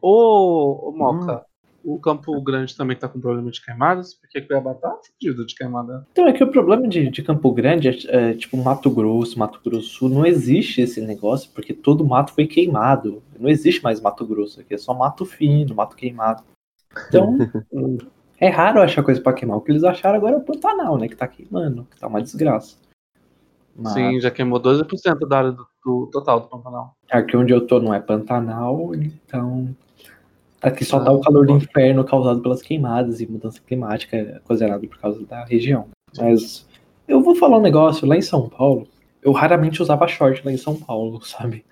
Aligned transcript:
Ô, 0.00 0.88
ô 0.88 0.92
Moca, 0.92 1.44
hum. 1.84 1.94
o 1.94 1.98
Campo 1.98 2.40
Grande 2.40 2.76
também 2.76 2.96
tá 2.96 3.08
com 3.08 3.20
problema 3.20 3.50
de 3.50 3.62
queimadas? 3.62 4.14
Porque 4.14 4.40
Cuiabá 4.40 4.74
tá 4.74 4.96
fudido 5.06 5.46
de 5.46 5.54
queimada. 5.54 6.06
Então, 6.12 6.26
é 6.26 6.32
que 6.32 6.42
o 6.42 6.50
problema 6.50 6.86
de, 6.88 7.10
de 7.10 7.22
Campo 7.22 7.52
Grande 7.52 7.88
é, 7.88 8.30
é, 8.30 8.34
tipo 8.34 8.56
Mato 8.56 8.90
Grosso, 8.90 9.38
Mato 9.38 9.60
Grosso 9.64 9.88
Sul, 9.88 10.08
não 10.08 10.24
existe 10.24 10.80
esse 10.80 11.00
negócio, 11.00 11.50
porque 11.54 11.72
todo 11.72 12.04
mato 12.04 12.32
foi 12.32 12.46
queimado. 12.46 13.22
Não 13.38 13.48
existe 13.48 13.82
mais 13.82 14.00
Mato 14.00 14.26
Grosso 14.26 14.60
aqui, 14.60 14.74
é 14.74 14.78
só 14.78 14.94
mato 14.94 15.24
fino, 15.24 15.74
mato 15.74 15.96
queimado. 15.96 16.42
Então, 17.08 17.36
é 18.38 18.48
raro 18.48 18.80
achar 18.80 19.02
coisa 19.02 19.20
para 19.20 19.32
queimar. 19.32 19.58
O 19.58 19.60
que 19.60 19.70
eles 19.70 19.84
acharam 19.84 20.16
agora 20.16 20.34
é 20.34 20.38
o 20.38 20.42
Pantanal, 20.42 20.98
né? 20.98 21.08
Que 21.08 21.16
tá 21.16 21.28
queimando, 21.28 21.86
que 21.90 21.98
tá 21.98 22.06
uma 22.06 22.22
desgraça. 22.22 22.76
Mas... 23.76 23.92
Sim, 23.92 24.20
já 24.20 24.30
queimou 24.30 24.60
12% 24.60 25.26
da 25.26 25.38
área 25.38 25.52
do, 25.52 25.66
do, 25.84 26.06
total 26.08 26.40
do 26.40 26.48
Pantanal. 26.48 26.94
Aqui 27.10 27.36
onde 27.36 27.52
eu 27.52 27.66
tô 27.66 27.80
não 27.80 27.94
é 27.94 28.00
Pantanal, 28.00 28.94
então. 28.94 29.74
Aqui 30.62 30.84
só 30.84 30.98
ah, 30.98 31.04
tá 31.04 31.12
o 31.12 31.20
calor 31.20 31.46
do 31.46 31.56
inferno 31.56 32.04
causado 32.04 32.40
pelas 32.40 32.60
queimadas 32.60 33.20
e 33.20 33.26
mudança 33.26 33.60
climática 33.66 34.40
ocasionada 34.44 34.86
por 34.86 34.98
causa 34.98 35.24
da 35.24 35.44
região. 35.44 35.88
Mas 36.18 36.66
eu 37.08 37.22
vou 37.22 37.34
falar 37.34 37.58
um 37.58 37.62
negócio, 37.62 38.06
lá 38.06 38.16
em 38.16 38.22
São 38.22 38.48
Paulo, 38.48 38.86
eu 39.22 39.32
raramente 39.32 39.80
usava 39.80 40.06
short 40.06 40.44
lá 40.44 40.52
em 40.52 40.58
São 40.58 40.76
Paulo, 40.76 41.20
sabe? 41.24 41.64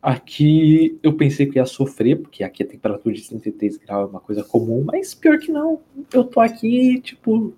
Aqui 0.00 0.98
eu 1.02 1.14
pensei 1.14 1.46
que 1.46 1.58
ia 1.58 1.64
sofrer, 1.64 2.16
porque 2.16 2.42
aqui 2.42 2.62
a 2.62 2.66
temperatura 2.66 3.14
de 3.14 3.26
33 3.28 3.78
graus 3.78 4.08
é 4.08 4.10
uma 4.10 4.20
coisa 4.20 4.42
comum, 4.42 4.82
mas 4.84 5.14
pior 5.14 5.38
que 5.38 5.50
não. 5.50 5.80
Eu 6.12 6.24
tô 6.24 6.40
aqui, 6.40 7.00
tipo, 7.00 7.54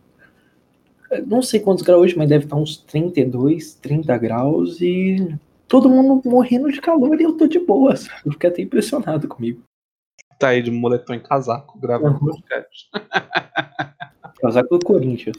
não 1.26 1.42
sei 1.42 1.60
quantos 1.60 1.82
graus 1.82 2.02
hoje, 2.02 2.18
mas 2.18 2.28
deve 2.28 2.44
estar 2.44 2.56
uns 2.56 2.76
32, 2.76 3.74
30 3.74 4.16
graus 4.18 4.80
e 4.80 5.36
todo 5.66 5.88
mundo 5.88 6.20
morrendo 6.28 6.70
de 6.70 6.80
calor 6.80 7.18
e 7.18 7.24
eu 7.24 7.32
tô 7.32 7.46
de 7.46 7.58
boa, 7.58 7.96
sabe? 7.96 8.20
Eu 8.26 8.32
fiquei 8.32 8.50
até 8.50 8.62
impressionado 8.62 9.26
comigo. 9.26 9.62
Tá 10.44 10.50
aí 10.50 10.60
de 10.60 10.70
moletom 10.70 11.14
em 11.14 11.20
casaco, 11.20 11.78
gravando 11.78 12.18
uhum. 12.18 12.26
podcast. 12.26 12.90
casaco 14.42 14.76
do 14.76 14.84
Corinthians. 14.84 15.38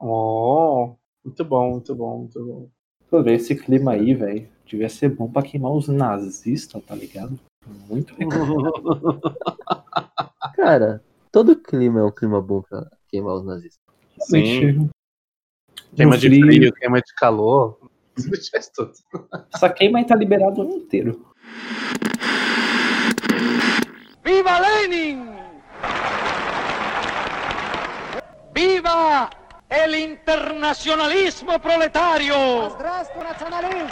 Oh, 0.00 0.94
muito 1.22 1.44
bom, 1.44 1.72
muito 1.72 1.94
bom, 1.94 2.18
muito 2.20 2.42
bom. 2.42 2.68
Pô, 3.10 3.20
esse 3.28 3.54
clima 3.54 3.92
aí, 3.92 4.14
velho, 4.14 4.48
devia 4.64 4.88
ser 4.88 5.10
bom 5.10 5.30
pra 5.30 5.42
queimar 5.42 5.72
os 5.72 5.86
nazistas, 5.86 6.82
tá 6.82 6.94
ligado? 6.94 7.38
Muito 7.90 8.18
legal. 8.18 9.20
Cara, 10.56 11.04
todo 11.30 11.54
clima 11.54 12.00
é 12.00 12.04
um 12.04 12.10
clima 12.10 12.40
bom 12.40 12.62
pra 12.62 12.90
queimar 13.08 13.34
os 13.34 13.44
nazistas. 13.44 13.84
Sim. 14.20 14.88
Queima 15.94 16.16
de 16.16 16.30
frio. 16.30 16.46
frio, 16.46 16.72
queima 16.72 17.02
de 17.02 17.14
calor. 17.16 17.78
Essa 19.54 19.68
queima 19.68 19.98
aí 19.98 20.06
tá 20.06 20.16
liberado 20.16 20.58
o 20.58 20.62
ano 20.62 20.76
inteiro. 20.76 21.22
Viva 24.23 24.59
Lenin! 24.59 25.37
Viva 28.53 29.29
el 29.69 29.95
internacionalismo 29.95 31.59
proletario! 31.59 32.69
Здравствуй, 32.69 33.23
национализм! 33.23 33.87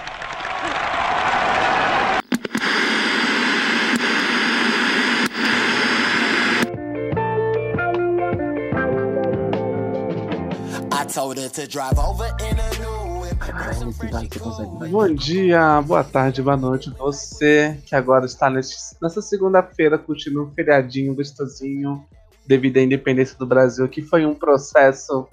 Bom 14.90 15.14
dia, 15.14 15.80
boa 15.80 16.04
tarde, 16.04 16.42
boa 16.42 16.56
noite. 16.56 16.90
Você 16.98 17.80
que 17.86 17.94
agora 17.94 18.26
está 18.26 18.50
nesse, 18.50 18.94
nessa 19.00 19.22
segunda-feira 19.22 19.96
curtindo 19.96 20.42
um 20.42 20.50
feriadinho 20.50 21.14
gostosinho 21.14 22.04
devido 22.46 22.76
à 22.76 22.82
independência 22.82 23.38
do 23.38 23.46
Brasil, 23.46 23.88
que 23.88 24.02
foi 24.02 24.26
um 24.26 24.34
processo 24.34 25.26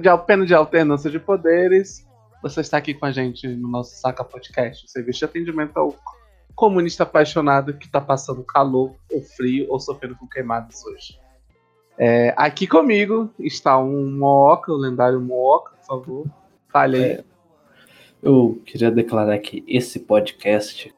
de 0.00 0.08
apenas 0.08 0.48
de 0.48 0.54
alternância 0.54 1.08
de 1.08 1.20
poderes. 1.20 2.04
Você 2.42 2.62
está 2.62 2.78
aqui 2.78 2.94
com 2.94 3.06
a 3.06 3.12
gente 3.12 3.46
no 3.46 3.68
nosso 3.68 3.94
Saca 4.00 4.24
Podcast, 4.24 4.90
serviço 4.90 5.20
de 5.20 5.24
atendimento 5.26 5.76
ao 5.76 5.94
comunista 6.56 7.04
apaixonado 7.04 7.74
que 7.74 7.86
está 7.86 8.00
passando 8.00 8.42
calor 8.42 8.96
ou 9.12 9.22
frio 9.22 9.66
ou 9.68 9.78
sofrendo 9.78 10.16
com 10.16 10.26
queimadas 10.26 10.84
hoje. 10.84 11.16
É, 11.96 12.34
aqui 12.36 12.66
comigo 12.66 13.30
está 13.38 13.78
um 13.78 14.10
Mooca, 14.10 14.72
o 14.72 14.76
lendário 14.76 15.20
Mooca, 15.20 15.72
por 15.76 15.86
favor. 15.86 16.26
Fale 16.68 16.96
aí. 16.96 17.04
É, 17.12 17.24
eu 18.22 18.60
queria 18.64 18.90
declarar 18.90 19.38
que 19.38 19.64
esse 19.66 20.00
podcast 20.00 20.94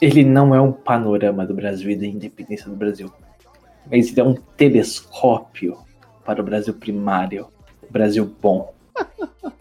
ele 0.00 0.24
não 0.24 0.54
é 0.54 0.60
um 0.60 0.72
panorama 0.72 1.44
do 1.44 1.54
Brasil 1.54 1.90
e 1.90 1.96
da 1.96 2.06
independência 2.06 2.70
do 2.70 2.76
Brasil, 2.76 3.12
mas 3.90 4.10
ele 4.10 4.20
é 4.20 4.24
um 4.24 4.34
telescópio 4.34 5.78
para 6.24 6.40
o 6.40 6.44
Brasil 6.44 6.74
primário, 6.74 7.48
o 7.82 7.92
Brasil 7.92 8.24
bom. 8.40 8.74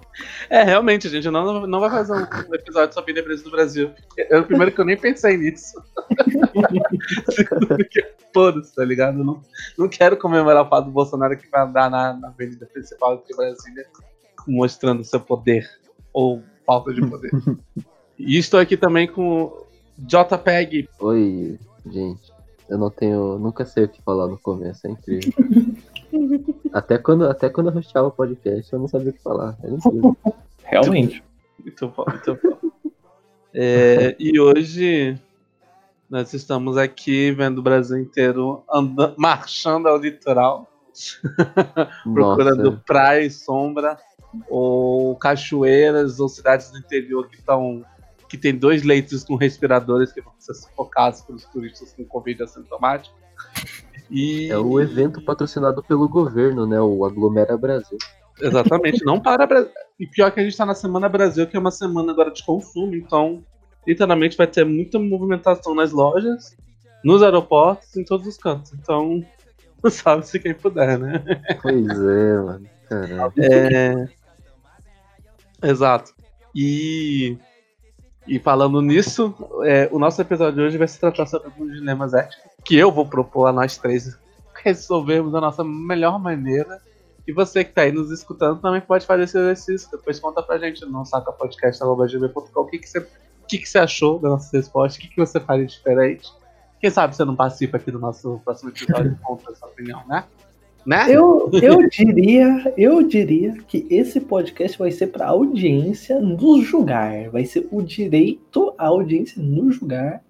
É, 0.50 0.64
realmente, 0.64 1.10
gente 1.10 1.30
não, 1.30 1.68
não 1.68 1.80
vai 1.80 1.90
fazer 1.90 2.14
um 2.14 2.56
episódio 2.56 2.94
sobre 2.94 3.12
a 3.12 3.14
independência 3.14 3.44
do 3.44 3.52
Brasil. 3.52 3.92
É 4.18 4.38
o 4.38 4.46
primeiro 4.46 4.72
que 4.72 4.80
eu 4.80 4.86
nem 4.86 4.98
pensei 4.98 5.38
nisso. 5.38 5.74
Todos, 8.34 8.72
tá 8.72 8.86
ligado? 8.86 9.24
não, 9.24 9.42
não 9.78 9.90
quero 9.90 10.18
comemorar 10.18 10.66
o 10.66 10.70
fato 10.70 10.86
do 10.86 10.92
Bolsonaro 10.92 11.38
que 11.38 11.50
vai 11.50 11.62
andar 11.62 11.92
na, 11.92 12.14
na 12.14 12.30
avenida 12.30 12.66
principal 12.66 13.24
de 13.28 13.36
Brasília 13.36 13.86
mostrando 14.48 15.04
seu 15.04 15.20
poder 15.20 15.70
ou 16.14 16.42
falta 16.68 16.94
de 16.94 17.02
poder. 17.08 17.32
e 18.20 18.38
estou 18.38 18.60
aqui 18.60 18.76
também 18.76 19.08
com 19.08 19.66
JPEG. 19.98 20.90
Oi, 21.00 21.58
gente. 21.90 22.34
Eu 22.70 22.78
não 22.78 22.90
tenho. 22.90 23.40
Nunca 23.40 23.66
sei 23.66 23.86
o 23.86 23.90
que 23.90 24.02
falar 24.02 24.28
no 24.28 24.38
começo, 24.38 24.86
é 24.86 24.92
incrível. 24.92 25.34
até, 26.74 26.98
quando, 26.98 27.26
até 27.26 27.50
quando 27.50 27.68
eu 27.68 27.74
rosteava 27.74 28.10
o 28.10 28.12
podcast, 28.12 28.72
eu 28.72 28.80
não 28.80 28.90
sabia 28.90 29.12
o 29.12 29.14
que 29.14 29.24
falar. 29.24 29.58
É 29.64 29.70
incrível. 29.70 30.18
Realmente. 30.64 31.24
Muito 31.58 31.88
bom, 31.88 32.06
muito 32.06 32.40
bom. 32.44 32.92
É, 33.54 34.16
e 34.20 34.40
hoje 34.40 35.18
nós 36.10 36.34
estamos 36.34 36.78
aqui 36.78 37.32
vendo 37.32 37.60
o 37.60 37.64
Brasil 37.64 37.98
inteiro 37.98 38.64
andando, 38.70 39.16
marchando 39.18 39.88
ao 39.88 39.98
litoral, 39.98 40.70
procurando 42.04 42.82
praia 42.86 43.26
e 43.26 43.32
sombra, 43.32 43.98
ou 44.50 45.16
cachoeiras, 45.16 46.20
ou 46.20 46.30
cidades 46.30 46.72
do 46.72 46.78
interior 46.78 47.28
que 47.30 47.38
estão 47.38 47.84
que 48.30 48.38
tem 48.38 48.54
dois 48.54 48.84
leitos 48.84 49.24
com 49.24 49.36
respiradores 49.36 50.12
que 50.12 50.22
vão 50.22 50.34
ser 50.38 50.54
sufocados 50.54 51.22
pelos 51.22 51.46
turistas 51.46 51.94
com 51.94 52.04
Covid 52.04 52.44
assintomático. 52.44 53.16
E... 54.10 54.50
É 54.52 54.58
o 54.58 54.80
evento 54.80 55.24
patrocinado 55.24 55.82
pelo 55.82 56.08
governo, 56.10 56.66
né? 56.66 56.80
O 56.80 57.06
Aglomera 57.06 57.58
Brasil. 57.58 57.98
Exatamente, 58.42 59.04
não 59.06 59.20
para 59.20 59.48
Brasil. 59.48 59.72
E 60.00 60.06
pior 60.06 60.32
que 60.32 60.40
a 60.40 60.44
gente 60.44 60.52
está 60.52 60.66
na 60.66 60.76
Semana 60.76 61.10
Brasil, 61.10 61.48
que 61.48 61.58
é 61.58 61.60
uma 61.60 61.72
semana 61.72 62.12
agora 62.12 62.32
de 62.32 62.44
consumo, 62.46 62.94
então 62.96 63.44
literalmente 63.86 64.38
vai 64.38 64.48
ter 64.48 64.66
muita 64.66 65.00
movimentação 65.00 65.74
nas 65.74 65.92
lojas, 65.92 66.56
nos 67.04 67.24
aeroportos, 67.24 67.96
em 67.96 68.04
todos 68.04 68.28
os 68.28 68.38
cantos. 68.38 68.74
Então, 68.74 69.24
sabe-se 69.90 70.40
quem 70.40 70.54
puder, 70.54 70.98
né? 70.98 71.24
Pois 71.62 71.88
é, 71.88 72.38
mano. 72.42 72.70
Caramba. 72.90 73.34
É... 73.38 74.08
Exato. 75.64 76.14
E 76.56 77.38
e 78.28 78.40
falando 78.40 78.82
nisso, 78.82 79.34
é, 79.64 79.88
o 79.90 79.98
nosso 79.98 80.22
episódio 80.22 80.56
de 80.56 80.62
hoje 80.62 80.78
vai 80.78 80.88
se 80.88 81.00
tratar 81.00 81.26
sobre 81.26 81.48
alguns 81.48 81.72
dilemas 81.72 82.14
éticos 82.14 82.52
que 82.66 82.76
eu 82.76 82.92
vou 82.92 83.06
propor 83.06 83.46
a 83.48 83.54
nós 83.54 83.78
três 83.78 84.20
resolvermos 84.62 85.32
da 85.32 85.40
nossa 85.40 85.64
melhor 85.64 86.20
maneira. 86.20 86.82
E 87.26 87.32
você 87.32 87.64
que 87.64 87.72
está 87.72 87.84
aí 87.84 87.92
nos 87.92 88.12
escutando 88.12 88.60
também 88.60 88.82
pode 88.82 89.06
fazer 89.06 89.24
esse 89.24 89.38
exercício. 89.38 89.90
Depois 89.92 90.20
conta 90.20 90.44
pra 90.44 90.58
gente 90.58 90.86
no 90.86 91.06
sacapodcast.gmail.com 91.06 92.62
o 92.62 92.66
que, 92.66 92.80
que, 92.80 92.90
você, 92.90 93.00
o 93.00 93.08
que, 93.48 93.58
que 93.60 93.70
você 93.70 93.80
achou 93.80 94.20
da 94.20 94.30
nossa 94.30 94.56
resposta, 94.56 95.00
o 95.00 95.02
que, 95.02 95.08
que 95.08 95.18
você 95.18 95.40
faria 95.40 95.66
diferente. 95.66 96.30
Quem 96.80 96.90
sabe 96.90 97.16
você 97.16 97.26
não 97.26 97.36
participa 97.36 97.78
aqui 97.78 97.92
do 97.92 98.00
nosso 98.00 98.40
próximo 98.44 98.70
episódio 98.70 99.12
e 99.14 99.24
conta 99.24 99.52
a 99.52 99.56
sua 99.56 99.68
opinião, 99.68 100.04
né? 100.08 100.24
Né? 100.88 101.06
Eu, 101.10 101.50
eu 101.62 101.90
diria, 101.90 102.74
eu 102.78 103.04
diria 103.04 103.58
que 103.68 103.86
esse 103.90 104.22
podcast 104.22 104.80
vai 104.80 104.90
ser 104.90 105.08
para 105.08 105.28
audiência 105.28 106.18
nos 106.22 106.66
julgar, 106.66 107.30
vai 107.30 107.44
ser 107.44 107.68
o 107.70 107.82
direito 107.82 108.74
à 108.78 108.88
audiência 108.88 109.44
nos 109.44 109.76
julgar 109.76 110.24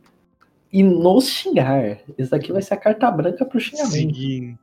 e 0.74 0.82
nos 0.82 1.30
xingar. 1.30 2.00
Isso 2.18 2.32
daqui 2.32 2.52
vai 2.52 2.64
ser 2.64 2.74
a 2.74 2.78
carta 2.78 3.12
branca 3.12 3.46
pro 3.46 3.60
xingamento. 3.60 4.16
Sim. 4.16 4.58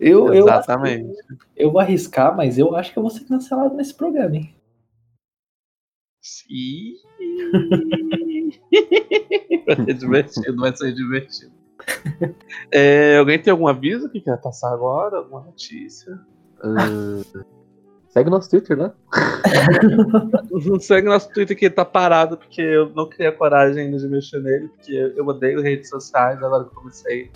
Eu, 0.00 0.34
Exatamente. 0.34 1.16
Eu, 1.30 1.36
eu 1.56 1.70
vou 1.70 1.80
arriscar, 1.80 2.36
mas 2.36 2.58
eu 2.58 2.74
acho 2.74 2.92
que 2.92 2.98
eu 2.98 3.02
vou 3.02 3.10
ser 3.10 3.24
cancelado 3.26 3.76
nesse 3.76 3.94
programa, 3.94 4.34
hein? 4.34 4.56
Sim. 6.20 6.94
vai 9.66 9.76
ser 9.84 9.94
divertido, 9.94 10.56
vai 10.56 10.76
ser 10.76 10.92
divertido. 10.92 11.52
É, 12.72 13.18
alguém 13.18 13.38
tem 13.40 13.50
algum 13.50 13.66
aviso 13.66 14.08
que 14.08 14.20
quer 14.20 14.40
passar 14.40 14.72
agora? 14.72 15.18
Alguma 15.18 15.42
notícia? 15.42 16.18
Uh, 16.64 17.44
Segue 18.16 18.30
nosso 18.30 18.48
Twitter. 18.48 18.78
Não 20.50 20.80
segue 20.80 21.06
nosso 21.06 21.30
Twitter 21.34 21.54
que 21.54 21.68
tá 21.68 21.84
parado, 21.84 22.38
porque 22.38 22.62
eu 22.62 22.88
não 22.94 23.06
criei 23.06 23.28
a 23.28 23.32
coragem 23.32 23.84
ainda 23.84 23.98
de 23.98 24.08
mexer 24.08 24.40
nele, 24.40 24.68
porque 24.68 25.12
eu 25.14 25.26
odeio 25.26 25.60
redes 25.60 25.90
sociais, 25.90 26.42
agora 26.42 26.64
que 26.64 26.70
eu 26.70 26.80
comecei. 26.80 27.30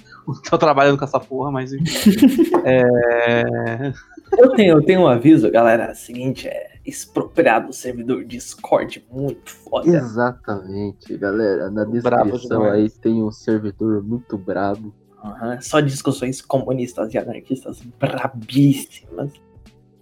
Tô 0.49 0.57
trabalhando 0.57 0.97
com 0.97 1.05
essa 1.05 1.21
porra, 1.21 1.51
mas 1.51 1.75
enfim. 1.75 1.85
é... 2.65 3.93
Eu 4.39 4.55
tenho, 4.55 4.79
eu 4.79 4.83
tenho 4.83 5.03
um 5.03 5.07
aviso, 5.07 5.51
galera. 5.51 5.95
Seguinte, 5.95 6.49
é 6.49 6.79
expropriado 6.91 7.71
o 7.71 7.73
servidor 7.73 8.25
Discord, 8.25 9.07
muito 9.11 9.51
foda. 9.51 9.89
Exatamente, 9.89 11.17
galera. 11.17 11.71
Na 11.71 11.85
descrição 11.85 12.65
aí 12.65 12.91
tem 12.91 13.23
um 13.23 13.31
servidor 13.33 14.03
muito 14.03 14.37
brabo. 14.37 14.93
Aham, 15.25 15.61
Só 15.61 15.81
discussões 15.81 16.41
comunistas 16.43 17.13
e 17.15 17.19
anarquistas 17.19 17.81
brabíssimas. 17.99 19.33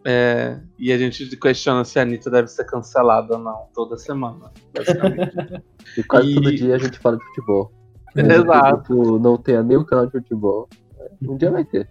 é, 0.05 0.61
E 0.79 0.93
a 0.93 0.99
gente 0.99 1.37
questiona 1.37 1.85
se 1.85 1.99
a 1.99 2.03
Anitta 2.03 2.31
deve 2.31 2.49
ser 2.49 2.65
cancelada 2.65 3.35
ou 3.35 3.41
não, 3.41 3.67
toda 3.75 3.97
semana, 3.97 4.51
basicamente. 4.75 5.33
E 5.97 6.03
quase 6.03 6.31
E- 6.31 6.35
todo 6.35 6.55
dia 6.55 6.75
a 6.75 6.79
gente 6.79 6.99
fala 6.99 7.17
de 7.17 7.25
futebol. 7.25 7.73
Exato. 8.15 8.83
Tipo, 8.83 9.19
não 9.19 9.37
tenha 9.37 9.63
nenhum 9.63 9.85
canal 9.85 10.07
de 10.07 10.13
futebol. 10.13 10.69
Um 11.23 11.37
dia 11.37 11.51
vai 11.51 11.65
ter. 11.65 11.89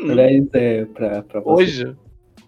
Aliás, 0.00 0.46
é 0.54 0.84
pra, 0.86 1.22
pra 1.22 1.40
você. 1.40 1.62
Hoje. 1.62 1.96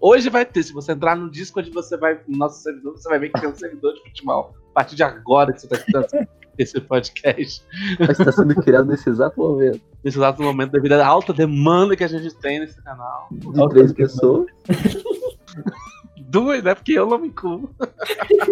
Hoje 0.06 0.28
vai 0.28 0.44
ter. 0.44 0.62
Se 0.62 0.72
você 0.72 0.92
entrar 0.92 1.16
no 1.16 1.30
Discord, 1.30 1.70
você 1.70 1.96
vai. 1.96 2.20
No 2.28 2.36
nosso 2.36 2.62
servidor, 2.62 2.92
você 2.92 3.08
vai 3.08 3.18
ver 3.18 3.30
que 3.30 3.40
tem 3.40 3.48
um 3.48 3.54
servidor 3.54 3.94
de 3.94 4.02
futebol. 4.02 4.54
A 4.70 4.74
partir 4.74 4.96
de 4.96 5.02
agora 5.02 5.50
que 5.52 5.60
você 5.62 5.66
tá 5.66 5.76
escutando 5.76 6.28
esse 6.58 6.78
podcast. 6.80 7.64
Mas 7.98 8.18
tá 8.18 8.30
sendo 8.30 8.54
criado 8.56 8.86
nesse 8.86 9.08
exato 9.08 9.40
momento. 9.40 9.80
Nesse 10.04 10.18
exato 10.18 10.42
momento, 10.42 10.72
devido 10.72 10.92
à 10.92 11.06
alta 11.06 11.32
demanda 11.32 11.96
que 11.96 12.04
a 12.04 12.08
gente 12.08 12.34
tem 12.36 12.60
nesse 12.60 12.82
canal. 12.82 13.28
De 13.32 13.58
Alta 13.58 13.74
três 13.76 13.92
pessoas. 13.94 14.46
Duas, 16.28 16.62
né? 16.62 16.74
Porque 16.74 16.92
eu 16.92 17.06
não 17.08 17.18
me 17.18 17.28
incluo. 17.28 17.70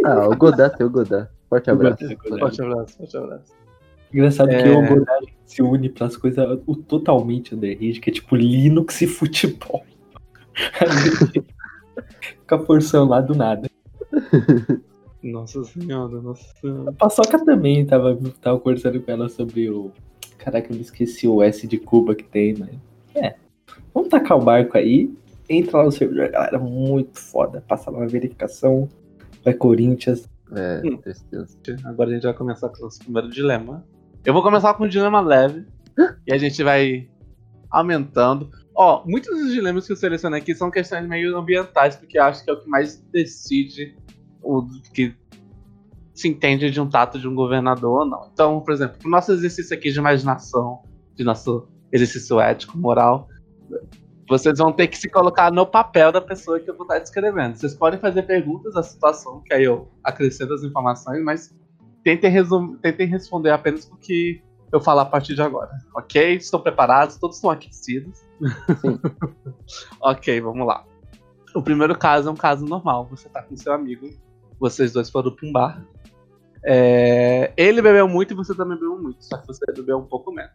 Ah, 0.07 0.29
o 0.29 0.37
Godard 0.37 0.77
tem 0.79 0.87
o 0.87 0.91
Godard. 0.91 1.29
Forte 1.51 1.71
abraço. 1.71 1.99
Godard. 2.03 2.39
Forte 2.41 2.63
abraço, 2.63 2.97
forte 2.97 3.17
abraço. 3.19 3.53
Engraçado 4.13 4.49
que 4.49 4.55
É. 4.55 4.71
o 4.71 4.87
Godard 4.89 5.27
se 5.45 5.63
une 5.63 5.89
pras 5.91 6.17
coisas 6.17 6.59
o- 6.67 6.77
totalmente 6.77 7.55
underhand, 7.55 8.01
que 8.01 8.09
é 8.09 8.13
tipo 8.13 8.37
Linux 8.37 9.03
e 9.03 9.07
futebol. 9.07 9.85
Fica 12.41 12.59
forçando 12.61 13.11
lá 13.11 13.21
do 13.21 13.35
nada. 13.35 13.69
Nossa 15.23 15.63
senhora, 15.65 16.21
nossa 16.21 16.45
senhora. 16.61 16.91
A 16.91 16.93
Paçoca 16.93 17.45
também 17.45 17.87
tava, 17.87 18.19
tava 18.41 18.59
conversando 18.59 19.01
com 19.01 19.11
ela 19.11 19.29
sobre 19.29 19.71
o. 19.71 19.91
Caraca, 20.39 20.73
eu 20.73 20.75
me 20.77 20.83
esqueci 20.83 21.29
o 21.29 21.41
S 21.43 21.67
de 21.67 21.79
Cuba 21.79 22.15
que 22.15 22.25
tem, 22.25 22.55
mas. 22.59 22.71
É. 23.15 23.37
Vamos 23.95 24.09
tacar 24.09 24.39
o 24.39 24.43
barco 24.43 24.77
aí. 24.77 25.13
Entra 25.49 25.79
lá 25.79 25.85
no 25.85 25.93
servidor, 25.93 26.31
galera. 26.31 26.59
Muito 26.59 27.19
foda. 27.21 27.63
Passa 27.69 27.91
lá 27.91 28.01
na 28.01 28.07
verificação. 28.07 28.89
Vai 29.45 29.55
Corinthians. 29.55 30.29
É, 30.55 30.83
Hum. 30.85 30.97
tristeza. 30.99 31.57
Agora 31.85 32.11
a 32.11 32.15
gente 32.15 32.25
vai 32.25 32.35
começar 32.35 32.69
com 32.69 32.79
o 32.79 32.83
nosso 32.83 32.99
primeiro 32.99 33.31
dilema. 33.31 33.85
Eu 34.25 34.33
vou 34.35 34.43
começar 34.43 34.75
com 34.75 34.85
um 34.85 34.89
dilema 34.89 35.21
leve. 35.21 35.65
e 36.27 36.33
a 36.33 36.39
gente 36.39 36.63
vai 36.63 37.09
aumentando. 37.71 38.51
Ó, 38.75 39.05
muitos 39.07 39.37
dos 39.37 39.53
dilemas 39.53 39.87
que 39.87 39.93
eu 39.93 39.97
selecionei 39.97 40.41
aqui 40.41 40.55
são 40.55 40.71
questões 40.71 41.07
meio 41.07 41.37
ambientais, 41.37 41.97
porque 41.97 42.19
acho 42.19 42.45
que 42.45 42.51
é 42.51 42.55
o 42.55 42.61
que 42.61 42.69
mais 42.69 42.99
decide 43.13 43.97
o 44.43 44.67
que 44.93 45.15
se 46.15 46.29
entende 46.29 46.71
de 46.71 46.81
um 46.81 46.89
tato 46.89 47.19
de 47.19 47.29
um 47.29 47.35
governador 47.35 48.01
ou 48.01 48.07
não. 48.07 48.31
Então, 48.33 48.61
por 48.61 48.73
exemplo, 48.73 48.97
o 49.05 49.09
nosso 49.09 49.33
exercício 49.33 49.77
aqui 49.77 49.91
de 49.91 49.99
imaginação, 49.99 50.83
de 51.15 51.25
nosso 51.25 51.69
exercício 51.93 52.41
ético, 52.41 52.79
moral, 52.79 53.29
vocês 54.29 54.59
vão 54.59 54.73
ter 54.73 54.87
que 54.89 54.97
se 54.97 55.09
colocar 55.09 55.53
no 55.53 55.67
papel 55.67 56.11
da 56.11 56.21
pessoa 56.21 56.59
que 56.59 56.71
eu 56.71 56.77
vou 56.77 56.85
estar 56.85 56.99
descrevendo. 56.99 57.57
Vocês 57.57 57.75
podem 57.75 58.01
fazer 58.01 58.23
perguntas 58.23 58.77
à 58.77 58.83
situação, 58.83 59.43
que 59.45 59.53
aí 59.53 59.65
eu 59.65 59.89
acrescento 60.03 60.55
as 60.55 60.63
informações, 60.63 61.23
mas 61.23 61.55
tentem, 62.03 62.33
tentem 62.81 63.07
responder 63.07 63.51
apenas 63.51 63.85
o 63.91 63.97
que 63.97 64.43
eu 64.73 64.81
falar 64.81 65.03
a 65.03 65.07
partir 65.07 65.35
de 65.35 65.43
agora. 65.43 65.71
Ok? 65.95 66.37
Estão 66.37 66.61
preparados? 66.61 67.17
Todos 67.17 67.37
estão 67.37 67.51
aquecidos? 67.51 68.19
Sim. 68.81 68.99
ok, 70.01 70.41
vamos 70.41 70.67
lá. 70.67 70.85
O 71.55 71.63
primeiro 71.63 71.97
caso 71.97 72.29
é 72.29 72.33
um 72.33 72.37
caso 72.37 72.65
normal. 72.65 73.07
Você 73.11 73.29
tá 73.29 73.43
com 73.43 73.57
seu 73.57 73.73
amigo, 73.73 74.09
vocês 74.59 74.93
dois 74.93 75.11
foram 75.11 75.31
pra 75.31 75.47
um 75.47 75.53
bar. 75.53 75.85
É, 76.65 77.53
Ele 77.57 77.83
bebeu 77.83 78.09
muito 78.09 78.33
e 78.33 78.37
você 78.37 78.55
também 78.55 78.77
bebeu 78.79 78.97
muito, 78.97 79.25
só 79.25 79.37
que 79.37 79.47
você 79.47 79.65
bebeu 79.73 79.99
um 79.99 80.07
pouco 80.07 80.33
menos. 80.33 80.53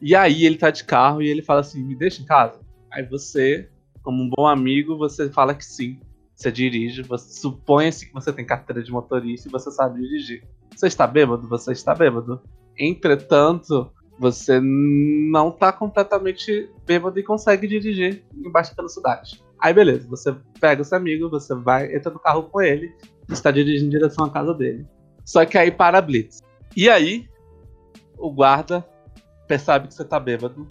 E 0.00 0.14
aí 0.14 0.44
ele 0.44 0.56
tá 0.56 0.70
de 0.70 0.82
carro 0.84 1.22
e 1.22 1.28
ele 1.28 1.42
fala 1.42 1.60
assim: 1.60 1.82
me 1.82 1.94
deixa 1.94 2.22
em 2.22 2.24
casa. 2.24 2.58
Aí 2.90 3.04
você, 3.04 3.68
como 4.02 4.22
um 4.22 4.30
bom 4.30 4.46
amigo, 4.46 4.96
você 4.96 5.30
fala 5.30 5.54
que 5.54 5.64
sim. 5.64 6.00
Você 6.34 6.50
dirige, 6.50 7.02
você 7.02 7.38
supõe-se 7.38 8.06
que 8.06 8.14
você 8.14 8.32
tem 8.32 8.46
carteira 8.46 8.82
de 8.82 8.90
motorista 8.90 9.46
e 9.46 9.52
você 9.52 9.70
sabe 9.70 10.00
dirigir. 10.00 10.42
Você 10.74 10.86
está 10.86 11.06
bêbado? 11.06 11.46
Você 11.48 11.72
está 11.72 11.94
bêbado. 11.94 12.40
Entretanto, 12.80 13.92
você 14.18 14.58
não 14.60 15.50
tá 15.50 15.70
completamente 15.70 16.70
bêbado 16.86 17.18
e 17.20 17.22
consegue 17.22 17.68
dirigir 17.68 18.24
em 18.34 18.50
baixa 18.50 18.74
velocidade. 18.74 19.42
Aí 19.58 19.74
beleza, 19.74 20.08
você 20.08 20.34
pega 20.58 20.80
o 20.80 20.84
seu 20.84 20.96
amigo, 20.96 21.28
você 21.28 21.54
vai, 21.54 21.94
entra 21.94 22.10
no 22.10 22.18
carro 22.18 22.44
com 22.44 22.62
ele, 22.62 22.90
está 23.28 23.50
dirigindo 23.50 23.88
em 23.88 23.90
direção 23.90 24.24
à 24.24 24.30
casa 24.30 24.54
dele. 24.54 24.86
Só 25.26 25.44
que 25.44 25.58
aí 25.58 25.70
para 25.70 25.98
a 25.98 26.00
Blitz. 26.00 26.42
E 26.74 26.88
aí, 26.88 27.28
o 28.16 28.30
guarda 28.32 28.86
percebe 29.46 29.88
que 29.88 29.94
você 29.94 30.04
tá 30.04 30.18
bêbado. 30.18 30.66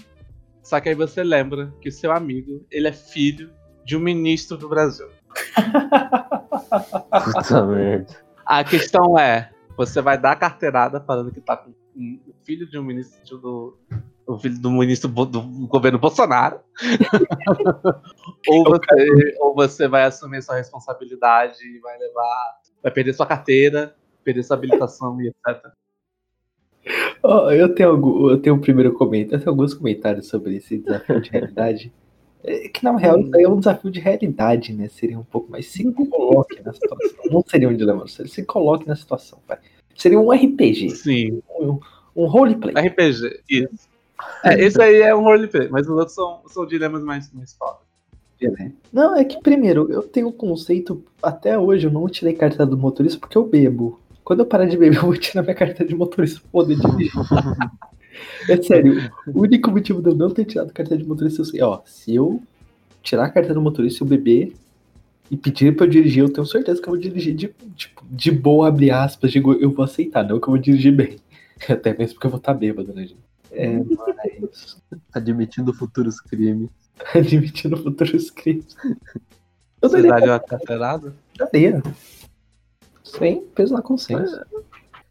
Só 0.63 0.79
que 0.79 0.89
aí 0.89 0.95
você 0.95 1.23
lembra 1.23 1.71
que 1.79 1.89
o 1.89 1.91
seu 1.91 2.11
amigo, 2.11 2.65
ele 2.71 2.88
é 2.88 2.94
filho 2.94 3.51
de 3.85 3.95
um 3.95 4.00
ministro 4.00 4.57
do 4.57 4.67
Brasil. 4.67 5.07
Puta 7.33 7.65
merda. 7.65 8.15
A 8.45 8.63
questão 8.63 9.17
é, 9.17 9.51
você 9.77 10.01
vai 10.01 10.17
dar 10.17 10.31
a 10.31 10.35
carteirada 10.35 11.00
falando 11.01 11.31
que 11.31 11.41
tá 11.41 11.56
com 11.56 11.71
o 11.99 12.33
filho 12.45 12.69
de 12.69 12.77
um 12.77 12.83
ministro 12.83 13.37
do. 13.37 13.77
O 14.25 14.37
filho 14.37 14.59
do 14.59 14.71
ministro 14.71 15.09
do 15.09 15.41
governo 15.67 15.99
Bolsonaro. 15.99 16.59
ou, 18.47 18.63
você, 18.63 19.37
ou 19.39 19.55
você 19.55 19.87
vai 19.87 20.03
assumir 20.03 20.41
sua 20.41 20.55
responsabilidade 20.55 21.57
e 21.65 21.79
vai 21.79 21.97
levar. 21.97 22.59
Vai 22.81 22.91
perder 22.91 23.13
sua 23.13 23.25
carteira, 23.25 23.95
perder 24.23 24.43
sua 24.43 24.55
habilitação 24.55 25.19
e 25.21 25.27
etc. 25.27 25.71
Ó, 27.21 27.51
eu 27.51 27.73
tenho 27.75 27.89
algum, 27.89 28.29
eu 28.29 28.41
tenho 28.41 28.55
um 28.55 28.61
primeiro 28.61 28.93
comentário, 28.93 29.35
eu 29.35 29.39
tenho 29.39 29.51
alguns 29.51 29.73
comentários 29.73 30.27
sobre 30.27 30.55
esse 30.55 30.77
desafio 30.77 31.21
de 31.21 31.29
realidade. 31.29 31.93
É 32.41 32.69
que 32.69 32.83
na 32.83 32.95
real 32.95 33.17
é 33.35 33.47
um 33.49 33.59
desafio 33.59 33.91
de 33.91 33.99
realidade, 33.99 34.71
né? 34.71 34.87
Seria 34.87 35.19
um 35.19 35.23
pouco 35.23 35.51
mais 35.51 35.67
se 35.67 35.91
coloque 35.91 36.61
na 36.63 36.71
situação. 36.71 37.25
Não 37.25 37.43
seria 37.45 37.67
um 37.67 37.75
dilema, 37.75 38.07
se 38.07 38.45
coloque 38.45 38.87
na 38.87 38.95
situação, 38.95 39.41
vai. 39.45 39.57
Seria 39.99 40.19
um 40.19 40.31
RPG, 40.31 40.91
Sim, 40.91 41.41
um, 41.59 41.77
um 42.15 42.25
roleplay. 42.25 42.73
RPG, 42.73 43.41
isso. 43.49 43.89
É, 44.45 44.59
esse 44.63 44.81
aí 44.81 45.01
é 45.01 45.13
um 45.13 45.21
roleplay, 45.21 45.68
mas 45.69 45.87
os 45.87 45.91
outros 45.97 46.15
são, 46.15 46.39
são 46.47 46.65
dilemas 46.65 47.03
mais, 47.03 47.29
mais 47.33 47.53
foda. 47.53 47.79
né? 48.41 48.71
Não, 48.94 49.15
é 49.15 49.25
que 49.25 49.41
primeiro, 49.41 49.91
eu 49.91 50.01
tenho 50.01 50.29
um 50.29 50.31
conceito, 50.31 51.03
até 51.21 51.59
hoje 51.59 51.87
eu 51.87 51.91
não 51.91 52.07
tirei 52.07 52.33
carta 52.33 52.65
do 52.65 52.77
motorista 52.77 53.19
porque 53.19 53.37
eu 53.37 53.45
bebo. 53.45 53.99
Quando 54.23 54.39
eu 54.39 54.45
parar 54.45 54.65
de 54.65 54.77
beber, 54.77 54.95
eu 55.03 55.03
vou 55.03 55.18
tirar 55.18 55.44
minha 55.44 55.56
carta 55.56 55.83
de 55.83 55.94
motorista 55.94 56.39
pra 56.39 56.49
poder 56.49 56.77
dirigir. 56.77 57.11
é 58.49 58.61
sério, 58.61 59.11
o 59.27 59.41
único 59.41 59.69
motivo 59.69 60.01
de 60.01 60.09
eu 60.09 60.15
não 60.15 60.29
ter 60.29 60.45
tirado 60.45 60.71
carta 60.71 60.97
de 60.97 61.03
motorista, 61.03 61.41
eu 61.41 61.45
sei, 61.45 61.61
ó, 61.61 61.81
se 61.83 62.15
eu 62.15 62.41
tirar 63.03 63.25
a 63.25 63.29
carta 63.29 63.53
do 63.53 63.61
motorista 63.61 64.01
e 64.01 64.06
eu 64.06 64.09
beber 64.09 64.53
e 65.30 65.38
pedir 65.38 65.76
pra 65.76 65.86
eu 65.86 65.90
dirigir, 65.90 66.24
eu 66.24 66.31
tenho 66.33 66.45
certeza 66.45 66.81
que 66.81 66.88
eu 66.88 66.94
vou 66.94 67.00
dirigir 67.00 67.36
de, 67.36 67.54
tipo, 67.76 68.04
de 68.09 68.31
boa, 68.31 68.68
abre 68.68 68.90
aspas, 68.92 69.31
digo, 69.31 69.54
eu 69.54 69.71
vou 69.71 69.86
aceitar, 69.86 70.24
não 70.24 70.40
que 70.40 70.48
eu 70.48 70.54
vou 70.54 70.57
dirigir 70.57 70.95
bem. 70.95 71.18
Até 71.69 71.95
mesmo 71.95 72.16
porque 72.16 72.28
eu 72.28 72.31
vou 72.31 72.40
estar 72.40 72.54
bêbado, 72.54 72.94
né, 72.94 73.04
gente? 73.04 73.19
É, 73.52 73.68
mas 73.78 74.81
Admitindo 75.14 75.74
futuros 75.74 76.19
crimes. 76.19 76.69
admitindo 77.16 77.78
futuros 77.78 78.30
crimes. 78.30 78.76
Eu 79.81 79.90
Você 79.90 80.02
daria 80.02 80.33
uma 80.33 80.40
carteirada? 80.40 81.14
Daria. 81.38 81.81
Sem 83.04 83.42
peso 83.56 83.74
na 83.74 83.81
consciência. 83.81 84.45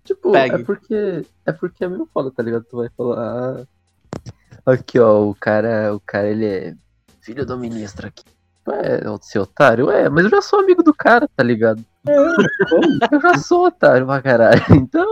Tipo, 0.04 0.32
Pegue. 0.32 0.54
é 0.56 0.58
porque. 0.58 1.26
É 1.46 1.52
porque 1.52 1.84
é 1.84 1.88
meio 1.88 2.06
foda, 2.12 2.30
tá 2.30 2.42
ligado? 2.42 2.64
Tu 2.64 2.76
vai 2.76 2.88
falar. 2.96 3.66
ah, 4.66 4.72
Aqui, 4.72 4.98
ó, 4.98 5.28
o 5.28 5.34
cara. 5.34 5.94
O 5.94 6.00
cara, 6.00 6.28
ele 6.28 6.46
é 6.46 6.76
filho 7.20 7.44
do 7.44 7.58
ministro 7.58 8.06
aqui. 8.06 8.24
Ué, 8.68 9.00
seu 9.22 9.42
otário? 9.42 9.86
Ué, 9.86 10.08
mas 10.08 10.24
eu 10.24 10.30
já 10.30 10.40
sou 10.42 10.60
amigo 10.60 10.82
do 10.82 10.92
cara, 10.94 11.28
tá 11.34 11.42
ligado? 11.42 11.84
Eu 12.06 13.20
já 13.20 13.38
sou 13.38 13.66
otário 13.66 14.06
pra 14.06 14.20
caralho. 14.22 14.60
Então. 14.70 15.06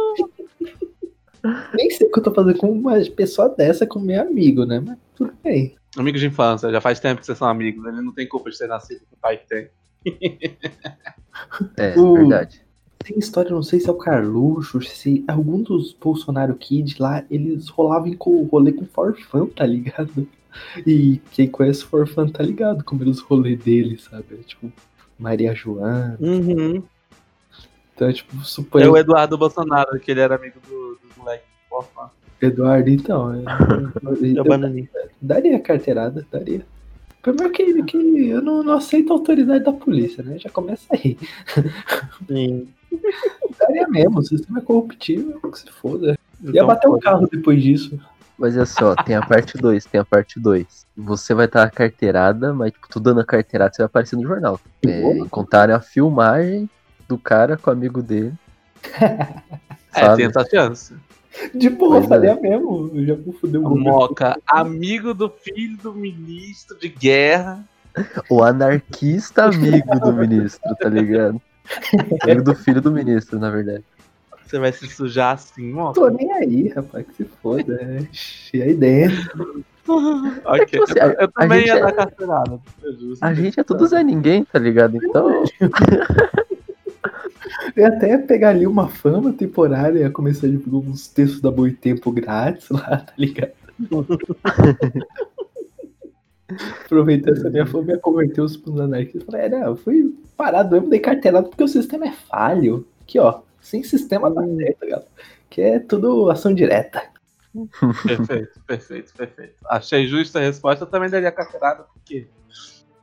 Nem 1.75 1.91
sei 1.91 2.09
o 2.09 2.11
que 2.11 2.19
eu 2.19 2.23
tô 2.25 2.35
fazendo 2.35 2.59
com 2.59 2.71
uma 2.73 2.95
pessoa 3.17 3.49
dessa, 3.49 3.87
com 3.87 4.01
meu 4.01 4.21
amigo, 4.21 4.65
né? 4.65 4.81
Mas 4.85 4.99
tudo 5.15 5.33
bem. 5.45 5.77
Amigo 5.97 6.19
de 6.19 6.27
infância, 6.27 6.71
já 6.73 6.81
faz 6.81 6.99
tempo 6.99 7.21
que 7.21 7.27
vocês 7.27 7.39
são 7.39 7.47
amigos. 7.49 7.85
Ele 7.87 8.01
não 8.03 8.13
tem 8.13 8.29
culpa 8.29 8.51
de 8.51 8.59
ter 8.59 8.67
nascido 8.67 9.01
com 9.09 9.15
o 9.17 9.19
pai 9.21 9.37
que 9.39 9.47
tem. 9.49 9.69
É, 11.77 11.99
O- 11.99 12.15
verdade. 12.15 12.61
tem 12.99 13.19
história, 13.19 13.51
não 13.53 13.63
sei 13.63 13.79
se 13.79 13.89
é 13.89 13.93
o 13.93 13.97
Carluxo, 13.97 14.81
se 14.83 15.25
algum 15.29 15.63
dos 15.63 15.93
Bolsonaro 15.93 16.55
Kids 16.57 16.99
lá, 16.99 17.25
eles 17.31 17.69
rolavam 17.69 18.13
com 18.15 18.43
rolê 18.45 18.73
com 18.73 18.85
Forfã, 18.87 19.47
tá 19.47 19.65
ligado? 19.65 20.27
E 20.87 21.21
quem 21.33 21.49
conhece 21.49 21.85
Forfã 21.85 22.27
tá 22.29 22.43
ligado 22.43 22.83
como 22.85 23.03
eram 23.03 23.11
os 23.11 23.21
rolês 23.21 23.59
dele, 23.59 23.99
sabe? 23.99 24.37
Tipo, 24.47 24.73
Maria 25.19 25.55
Joana. 25.55 26.17
Uhum. 26.21 26.83
Então, 27.95 28.13
tipo, 28.13 28.37
suponho. 28.45 28.85
É 28.85 28.89
o 28.89 28.97
Eduardo 28.97 29.39
Bolsonaro, 29.39 29.99
que 30.01 30.11
ele 30.11 30.21
era 30.21 30.35
amigo 30.37 30.59
do, 30.69 30.99
dos 31.03 31.17
moleques. 31.17 31.47
Eduardo, 32.41 32.91
então. 32.91 33.35
é- 33.35 33.43
É 34.37 34.41
o 34.41 34.45
Bananinha. 34.45 34.89
daria 35.21 35.59
carteirada, 35.59 36.27
daria. 36.31 36.67
Primeiro 37.23 37.53
que, 37.53 37.83
que 37.85 38.29
eu 38.29 38.41
não, 38.41 38.63
não 38.63 38.75
aceito 38.75 39.13
a 39.13 39.17
autoridade 39.17 39.65
da 39.65 39.73
polícia, 39.73 40.23
né? 40.23 40.39
Já 40.39 40.49
começa 40.51 40.85
aí. 40.93 41.19
Sim. 42.29 42.69
Daria 43.59 43.89
mesmo, 43.89 44.19
o 44.21 44.23
sistema 44.23 44.59
é 44.59 44.63
corruptível, 44.63 45.41
que 45.51 45.59
se 45.59 45.71
foda. 45.73 46.17
Ia 46.43 46.51
Então, 46.51 46.67
bater 46.67 46.87
o 46.89 46.93
pô, 46.93 46.99
carro 47.01 47.27
depois 47.27 47.61
disso. 47.63 47.99
Mas 48.39 48.57
é 48.57 48.65
só, 48.67 48.95
tem 48.95 49.17
a 49.17 49.23
parte 49.25 49.57
2, 49.57 49.85
tem 49.87 50.01
a 50.01 50.05
parte 50.05 50.39
2. 50.39 50.87
Você 50.97 51.35
vai 51.35 51.47
estar 51.47 51.63
a 51.63 51.71
carteirada, 51.71 52.53
mas 52.53 52.73
tipo, 52.73 52.89
tu 52.89 53.01
dando 53.01 53.21
a 53.21 53.25
carteirada, 53.25 53.73
você 53.73 53.83
vai 53.83 53.87
aparecer 53.87 54.17
no 54.17 54.27
jornal. 54.27 54.61
É, 54.87 55.03
contaram 55.31 55.75
a 55.75 55.81
filmagem 55.81 56.69
do 57.09 57.17
cara 57.17 57.57
com 57.57 57.71
o 57.71 57.73
amigo 57.73 58.03
dele. 58.03 58.35
É, 59.99 60.15
tem 60.15 60.27
essa 60.27 60.45
chance. 60.45 60.95
De 61.55 61.71
boa, 61.71 61.93
Pois 61.93 62.05
é. 62.05 62.09
faria 62.09 62.35
mesmo. 62.35 62.91
Eu 62.95 63.07
já 63.07 63.15
o 63.15 63.73
O 63.73 63.79
Moca, 63.79 64.39
amigo 64.47 65.15
do 65.15 65.31
filho 65.31 65.79
do 65.79 65.95
ministro 65.95 66.79
de 66.79 66.91
guerra. 66.91 67.65
O 68.29 68.43
anarquista 68.43 69.45
amigo 69.45 69.99
do 69.99 70.13
ministro, 70.13 70.77
tá 70.77 70.91
ligado? 70.91 71.41
Amigo 72.23 72.43
do 72.43 72.55
filho 72.55 72.81
do 72.81 72.93
ministro, 72.93 73.39
na 73.39 73.51
verdade. 73.51 73.83
Você 74.47 74.59
vai 74.59 74.73
se 74.73 74.87
sujar 74.87 75.35
assim, 75.35 75.73
Moca. 75.73 76.01
Tô 76.01 76.09
nem 76.09 76.33
aí, 76.33 76.69
rapaz, 76.69 77.05
que 77.07 77.15
se 77.15 77.25
foda. 77.43 77.75
É. 77.83 78.07
E 78.57 78.63
aí 78.63 78.75
dentro. 78.75 79.65
Ok, 80.45 80.67
que 80.67 80.81
você- 80.81 80.99
eu, 80.99 81.11
eu 81.13 81.29
a 81.37 81.43
também 81.43 81.65
ia 81.65 81.75
é- 81.77 81.81
dar 81.81 81.93
carteirada. 81.93 82.59
é 82.83 82.91
justo. 82.91 83.25
A 83.25 83.33
gente 83.33 83.61
é 83.61 83.63
tudo 83.63 83.87
Zé 83.87 84.03
Ninguém, 84.03 84.45
tá 84.45 84.59
ligado? 84.59 84.97
Então, 84.97 85.45
Eu 87.77 87.83
ia 87.83 87.89
até 87.89 88.19
pegar 88.19 88.49
ali 88.51 88.67
uma 88.67 88.89
fama 88.89 89.33
temporária, 89.33 90.01
ia 90.01 90.11
começar 90.11 90.49
a 90.49 90.51
divulgar 90.51 90.91
uns 90.91 91.07
textos 91.07 91.41
da 91.41 91.53
Boitempo 91.53 92.11
grátis 92.11 92.69
lá, 92.69 92.97
tá 92.97 93.13
ligado? 93.17 93.53
Aproveitar 96.85 97.33
essa 97.33 97.51
minha 97.51 97.67
fama, 97.67 97.91
ia 97.93 97.99
converter 97.99 98.41
os 98.41 98.61
anarquistas. 98.79 99.25
Falei, 99.25 99.43
é, 99.43 99.49
não, 99.49 99.63
eu 99.67 99.77
fui 99.77 100.15
parado, 100.37 100.77
eu 100.77 100.83
me 100.83 100.89
dei 100.91 101.01
carteirado 101.01 101.49
porque 101.49 101.65
o 101.65 101.69
sistema 101.69 102.07
é 102.07 102.13
falho. 102.13 102.87
Aqui, 103.03 103.19
ó, 103.19 103.41
sem 103.67 103.83
sistema 103.83 104.31
dá 104.31 104.43
certo, 104.47 104.81
galera. 104.81 105.07
Que 105.51 105.61
é 105.61 105.79
tudo 105.81 106.31
ação 106.31 106.55
direta. 106.55 107.03
Perfeito, 108.07 108.61
perfeito, 108.65 109.13
perfeito. 109.15 109.55
Achei 109.69 110.07
justa 110.07 110.39
a 110.39 110.43
resposta, 110.43 110.85
eu 110.85 110.89
também 110.89 111.11
daria 111.11 111.33
carteirada, 111.33 111.85
porque 111.93 112.29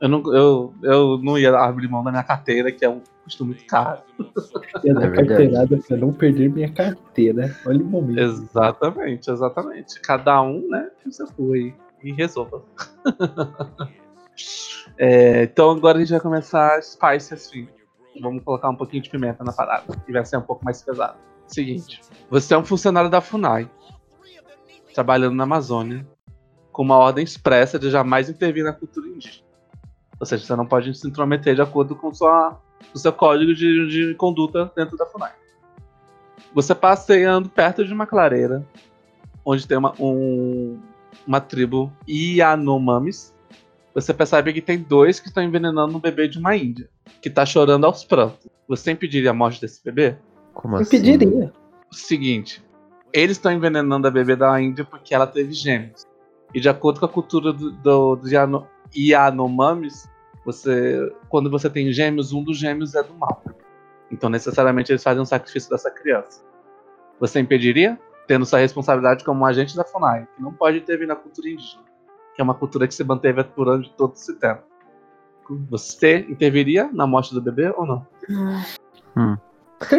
eu 0.00 0.08
não, 0.08 0.34
eu, 0.34 0.74
eu 0.82 1.18
não 1.18 1.36
ia 1.38 1.54
abrir 1.58 1.88
mão 1.88 2.02
da 2.02 2.10
minha 2.10 2.22
carteira, 2.22 2.72
que 2.72 2.82
é 2.82 2.88
um 2.88 3.02
custo 3.24 3.44
muito 3.44 3.66
caro. 3.66 4.00
É 4.84 4.92
verdade. 4.92 5.28
carteirada 5.28 5.78
pra 5.86 5.96
não 5.98 6.12
perder 6.12 6.50
minha 6.50 6.72
carteira. 6.72 7.54
Olha 7.66 7.82
o 7.82 7.86
momento. 7.86 8.20
Exatamente, 8.20 9.30
exatamente. 9.30 10.00
Cada 10.00 10.40
um, 10.40 10.66
né, 10.68 10.90
tem 11.02 11.10
o 11.10 11.12
seu 11.12 11.26
cu 11.26 11.52
aí 11.52 11.74
e 12.02 12.12
resolva. 12.12 12.62
É, 14.96 15.44
então 15.44 15.70
agora 15.70 15.98
a 15.98 16.00
gente 16.00 16.10
vai 16.10 16.20
começar 16.20 16.80
Spice 16.80 17.34
assim. 17.34 17.68
Vamos 18.20 18.42
colocar 18.44 18.68
um 18.70 18.76
pouquinho 18.76 19.02
de 19.02 19.10
pimenta 19.10 19.42
na 19.44 19.52
parada. 19.52 19.84
E 20.06 20.12
vai 20.12 20.24
ser 20.24 20.36
um 20.36 20.42
pouco 20.42 20.64
mais 20.64 20.80
pesado. 20.82 21.16
Seguinte, 21.46 22.00
você 22.30 22.54
é 22.54 22.58
um 22.58 22.64
funcionário 22.64 23.10
da 23.10 23.20
FUNAI, 23.20 23.68
trabalhando 24.94 25.34
na 25.34 25.44
Amazônia, 25.44 26.06
com 26.72 26.82
uma 26.82 26.96
ordem 26.96 27.22
expressa 27.24 27.78
de 27.78 27.90
jamais 27.90 28.28
intervir 28.30 28.64
na 28.64 28.72
cultura 28.72 29.06
indígena. 29.08 29.44
Ou 30.18 30.26
seja, 30.26 30.44
você 30.44 30.56
não 30.56 30.64
pode 30.66 30.94
se 30.94 31.06
intrometer 31.06 31.54
de 31.54 31.60
acordo 31.62 31.94
com 31.96 32.12
sua, 32.14 32.58
o 32.94 32.98
seu 32.98 33.12
código 33.12 33.52
de, 33.54 33.88
de 33.88 34.14
conduta 34.14 34.72
dentro 34.74 34.96
da 34.96 35.04
FUNAI. 35.06 35.32
Você 36.54 36.74
passeando 36.74 37.48
perto 37.48 37.84
de 37.84 37.92
uma 37.92 38.06
clareira, 38.06 38.64
onde 39.44 39.66
tem 39.66 39.76
uma, 39.76 39.92
um- 40.00 40.80
uma 41.26 41.40
tribo 41.40 41.92
Yanomamis, 42.08 43.33
você 43.94 44.12
percebe 44.12 44.52
que 44.52 44.60
tem 44.60 44.78
dois 44.78 45.20
que 45.20 45.28
estão 45.28 45.42
envenenando 45.42 45.96
um 45.96 46.00
bebê 46.00 46.26
de 46.28 46.38
uma 46.38 46.56
índia, 46.56 46.88
que 47.22 47.30
tá 47.30 47.46
chorando 47.46 47.84
aos 47.86 48.04
prantos. 48.04 48.48
Você 48.68 48.90
impediria 48.90 49.30
a 49.30 49.34
morte 49.34 49.60
desse 49.60 49.82
bebê? 49.84 50.16
como 50.52 50.76
Eu 50.76 50.80
assim? 50.82 50.90
pediria. 50.90 51.52
O 51.90 51.94
seguinte, 51.94 52.64
eles 53.12 53.36
estão 53.36 53.52
envenenando 53.52 54.06
a 54.06 54.10
bebê 54.10 54.34
da 54.36 54.60
índia 54.60 54.84
porque 54.84 55.14
ela 55.14 55.26
teve 55.26 55.52
gêmeos. 55.52 56.04
E 56.54 56.60
de 56.60 56.68
acordo 56.68 57.00
com 57.00 57.06
a 57.06 57.08
cultura 57.08 57.52
do, 57.52 57.70
do, 57.72 58.16
dos 58.16 58.30
Yano- 58.30 58.66
Yanomamis, 58.96 60.08
você, 60.44 61.12
quando 61.28 61.50
você 61.50 61.68
tem 61.70 61.92
gêmeos, 61.92 62.32
um 62.32 62.42
dos 62.42 62.58
gêmeos 62.58 62.94
é 62.94 63.02
do 63.02 63.14
mal. 63.14 63.42
Então, 64.10 64.28
necessariamente, 64.30 64.92
eles 64.92 65.02
fazem 65.02 65.22
um 65.22 65.26
sacrifício 65.26 65.70
dessa 65.70 65.90
criança. 65.90 66.42
Você 67.20 67.40
impediria? 67.40 67.98
Tendo 68.26 68.46
sua 68.46 68.58
responsabilidade 68.58 69.24
como 69.24 69.40
um 69.40 69.46
agente 69.46 69.76
da 69.76 69.84
FUNAI, 69.84 70.26
que 70.34 70.42
não 70.42 70.52
pode 70.52 70.78
intervir 70.78 71.06
na 71.06 71.14
cultura 71.16 71.48
indígena, 71.48 71.82
que 72.34 72.40
é 72.40 72.44
uma 72.44 72.54
cultura 72.54 72.86
que 72.86 72.94
se 72.94 73.04
manteve 73.04 73.42
durante 73.56 73.90
todo 73.92 74.14
esse 74.14 74.34
tempo. 74.36 74.62
Você 75.70 76.26
interviria 76.28 76.90
na 76.92 77.06
morte 77.06 77.34
do 77.34 77.40
bebê 77.40 77.72
ou 77.76 77.86
não? 77.86 78.06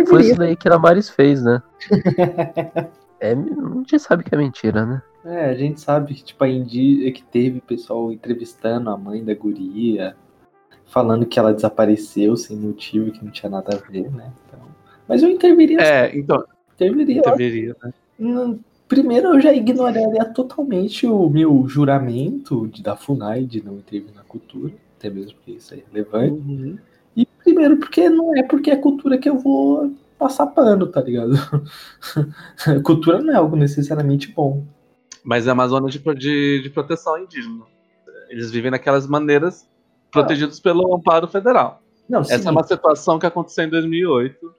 Foi 0.08 0.22
isso 0.22 0.36
daí 0.38 0.56
que 0.56 0.68
a 0.68 0.80
Maris 0.80 1.10
fez, 1.10 1.44
né? 1.44 1.62
É, 3.18 3.32
a 3.32 3.36
gente 3.36 3.98
sabe 3.98 4.24
que 4.26 4.36
é 4.36 4.38
mentira, 4.38 4.86
né? 4.86 5.02
É, 5.24 5.46
a 5.46 5.56
gente 5.56 5.80
sabe 5.80 6.14
que, 6.14 6.22
tipo, 6.22 6.44
a 6.44 6.50
Indy 6.50 7.10
que 7.14 7.24
teve 7.24 7.62
pessoal 7.62 8.12
entrevistando 8.12 8.90
a 8.90 8.98
mãe 8.98 9.24
da 9.24 9.34
guria, 9.34 10.16
falando 10.86 11.26
que 11.26 11.40
ela 11.40 11.54
desapareceu 11.54 12.36
sem 12.36 12.58
motivo, 12.58 13.12
que 13.12 13.24
não 13.24 13.32
tinha 13.32 13.50
nada 13.50 13.74
a 13.74 13.92
ver, 13.92 14.12
né? 14.12 14.32
Então, 14.46 14.60
mas 15.08 15.24
eu 15.24 15.30
interviria, 15.30 15.80
É, 15.82 16.16
então, 16.16 16.44
interviria. 16.74 17.20
interviria, 17.20 17.76
né? 17.82 17.94
Hum, 18.20 18.60
Primeiro, 18.88 19.30
eu 19.34 19.42
já 19.42 19.54
ignoraria 19.54 20.26
totalmente 20.26 21.08
o 21.08 21.28
meu 21.30 21.68
juramento 21.68 22.68
de, 22.68 22.84
da 22.84 22.96
FUNAI 22.96 23.44
de 23.44 23.64
não 23.64 23.78
intervir 23.78 24.14
na 24.16 24.24
cultura, 24.24 24.74
até 24.98 25.10
mesmo 25.10 25.34
porque 25.36 25.52
isso 25.52 25.74
é 25.74 25.84
relevante. 25.92 26.34
Uhum. 26.34 26.78
E 27.16 27.26
primeiro, 27.44 27.78
porque 27.78 28.10
não 28.10 28.36
é 28.38 28.44
porque 28.44 28.70
é 28.70 28.76
cultura 28.76 29.18
que 29.18 29.30
eu 29.30 29.40
vou 29.40 29.92
passar 30.20 30.48
pano, 30.48 30.86
tá 30.88 31.02
ligado? 31.02 31.34
cultura 32.84 33.22
não 33.22 33.34
é 33.34 33.38
algo 33.38 33.56
necessariamente 33.56 34.32
bom. 34.32 34.64
Mas 35.24 35.48
é 35.48 35.54
uma 35.54 35.68
zona 35.68 35.90
de, 35.90 36.00
de, 36.00 36.62
de 36.62 36.70
proteção 36.70 37.18
indígena. 37.18 37.64
Eles 38.30 38.52
vivem 38.52 38.70
naquelas 38.70 39.08
maneiras 39.08 39.68
protegidos 40.12 40.60
pelo 40.60 40.96
amparo 40.96 41.28
federal. 41.28 41.82
Não, 42.08 42.22
Essa 42.22 42.50
é 42.50 42.52
uma 42.52 42.64
situação 42.64 43.18
que 43.18 43.26
aconteceu 43.26 43.66
em 43.66 43.70
2008, 43.70 44.54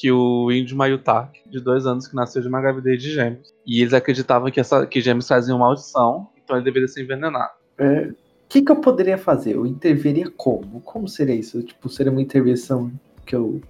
que 0.00 0.10
o 0.10 0.50
índio 0.50 0.78
Mayutak, 0.78 1.42
de 1.46 1.60
dois 1.60 1.84
anos, 1.84 2.08
que 2.08 2.16
nasceu 2.16 2.40
de 2.40 2.48
uma 2.48 2.58
gravidez 2.58 3.02
de 3.02 3.10
gêmeos. 3.10 3.52
E 3.66 3.82
eles 3.82 3.92
acreditavam 3.92 4.50
que, 4.50 4.58
essa, 4.58 4.86
que 4.86 4.98
gêmeos 4.98 5.28
faziam 5.28 5.58
maldição, 5.58 6.30
então 6.42 6.56
ele 6.56 6.64
deveria 6.64 6.88
ser 6.88 7.02
envenenado. 7.02 7.52
O 7.78 8.14
que, 8.48 8.62
que 8.62 8.72
eu 8.72 8.76
poderia 8.76 9.18
fazer? 9.18 9.56
Eu 9.56 9.66
interviria 9.66 10.30
como? 10.34 10.80
Como 10.80 11.06
seria 11.06 11.34
isso? 11.34 11.62
Tipo, 11.62 11.90
seria 11.90 12.10
uma 12.10 12.22
intervenção 12.22 12.90
que 13.26 13.36
eu. 13.36 13.60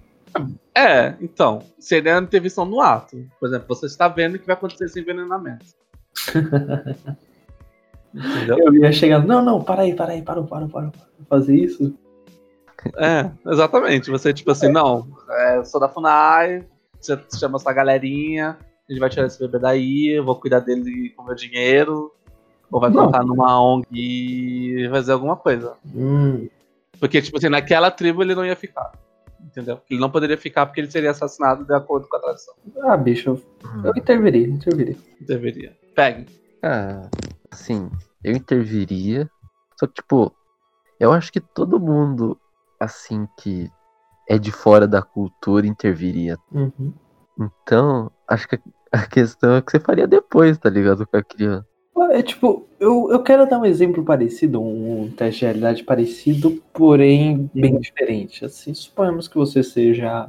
É, 0.73 1.15
então, 1.19 1.63
seria 1.77 2.17
a 2.17 2.21
intervenção 2.21 2.63
no 2.63 2.79
ato. 2.79 3.27
Por 3.37 3.49
exemplo, 3.49 3.67
você 3.67 3.87
está 3.87 4.07
vendo 4.07 4.39
que 4.39 4.47
vai 4.47 4.55
acontecer 4.55 4.85
esse 4.85 5.01
envenenamento. 5.01 5.65
Eu 8.47 8.73
ia 8.75 8.91
chegar. 8.91 9.25
Não, 9.25 9.43
não, 9.43 9.61
para 9.61 9.81
aí, 9.83 9.93
para 9.93 10.13
aí, 10.13 10.21
para, 10.21 10.41
para, 10.43 10.67
para, 10.67 10.89
para. 10.91 11.07
Fazer 11.29 11.55
isso? 11.55 11.93
É, 12.97 13.31
exatamente. 13.51 14.09
Você, 14.09 14.33
tipo 14.33 14.51
assim, 14.51 14.71
não, 14.71 15.07
é, 15.29 15.57
eu 15.57 15.65
sou 15.65 15.79
da 15.79 15.89
FUNAI, 15.89 16.65
você 16.99 17.19
chama 17.37 17.57
essa 17.57 17.71
galerinha, 17.73 18.57
a 18.87 18.91
gente 18.91 18.99
vai 18.99 19.09
tirar 19.09 19.27
esse 19.27 19.39
bebê 19.39 19.59
daí, 19.59 20.07
eu 20.09 20.23
vou 20.23 20.35
cuidar 20.35 20.59
dele 20.59 21.09
com 21.15 21.23
meu 21.23 21.35
dinheiro, 21.35 22.11
ou 22.71 22.79
vai 22.79 22.89
Não. 22.89 23.01
colocar 23.01 23.23
numa 23.23 23.61
ONG 23.61 23.85
e 23.91 24.89
fazer 24.89 25.11
alguma 25.11 25.35
coisa. 25.35 25.73
Hum, 25.93 26.47
Porque, 26.99 27.21
tipo 27.21 27.37
assim, 27.37 27.49
naquela 27.49 27.91
tribo 27.91 28.21
ele 28.21 28.35
não 28.35 28.45
ia 28.45 28.55
ficar. 28.55 28.91
Entendeu? 29.43 29.81
Ele 29.89 29.99
não 29.99 30.09
poderia 30.09 30.37
ficar 30.37 30.65
porque 30.65 30.79
ele 30.79 30.91
seria 30.91 31.11
assassinado 31.11 31.65
de 31.65 31.73
acordo 31.73 32.07
com 32.07 32.15
a 32.15 32.19
tradição. 32.19 32.53
Ah, 32.83 32.95
bicho, 32.95 33.41
eu, 33.83 33.91
interviria, 33.95 34.47
interviria. 34.47 34.95
Deveria. 35.19 35.75
Pegue. 35.95 36.27
Ah, 36.61 37.09
assim, 37.49 37.89
eu 38.23 38.33
interviria. 38.33 39.27
Só 39.79 39.87
que, 39.87 39.93
tipo, 39.95 40.31
eu 40.99 41.11
acho 41.11 41.31
que 41.31 41.41
todo 41.41 41.79
mundo, 41.79 42.37
assim, 42.81 43.27
que 43.37 43.71
é 44.27 44.39
de 44.39 44.51
fora 44.51 44.87
da 44.87 45.03
cultura 45.03 45.67
interviria. 45.67 46.35
Uhum. 46.51 46.91
Então, 47.39 48.11
acho 48.27 48.47
que 48.47 48.59
a 48.91 49.05
questão 49.05 49.53
é 49.53 49.59
o 49.59 49.61
que 49.61 49.71
você 49.71 49.79
faria 49.79 50.07
depois, 50.07 50.57
tá 50.57 50.69
ligado? 50.69 51.05
Com 51.05 51.17
a 51.17 51.23
criança. 51.23 51.67
É 52.11 52.23
tipo, 52.23 52.67
eu, 52.79 53.09
eu 53.11 53.21
quero 53.21 53.47
dar 53.47 53.59
um 53.59 53.65
exemplo 53.65 54.03
parecido, 54.03 54.61
um 54.61 55.11
teste 55.15 55.41
de 55.41 55.45
realidade 55.45 55.83
parecido, 55.83 56.61
porém 56.73 57.49
bem 57.53 57.79
diferente. 57.79 58.43
Assim, 58.43 58.73
suponhamos 58.73 59.27
que 59.27 59.35
você 59.35 59.61
seja 59.61 60.27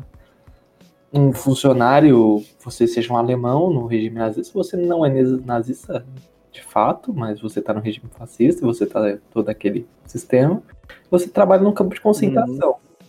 um 1.12 1.32
funcionário, 1.32 2.44
você 2.62 2.86
seja 2.86 3.12
um 3.12 3.16
alemão 3.16 3.72
no 3.72 3.86
regime 3.86 4.16
nazista, 4.16 4.52
você 4.52 4.76
não 4.76 5.04
é 5.04 5.10
nazista 5.44 6.04
de 6.52 6.62
fato, 6.62 7.12
mas 7.14 7.40
você 7.40 7.60
está 7.60 7.72
no 7.72 7.80
regime 7.80 8.08
fascista, 8.16 8.64
você 8.64 8.84
está 8.84 9.16
todo 9.32 9.48
aquele 9.48 9.86
sistema, 10.04 10.62
você 11.10 11.26
trabalha 11.26 11.62
no 11.62 11.72
campo 11.72 11.94
de 11.94 12.00
concentração. 12.00 12.70
Uhum. 12.70 13.02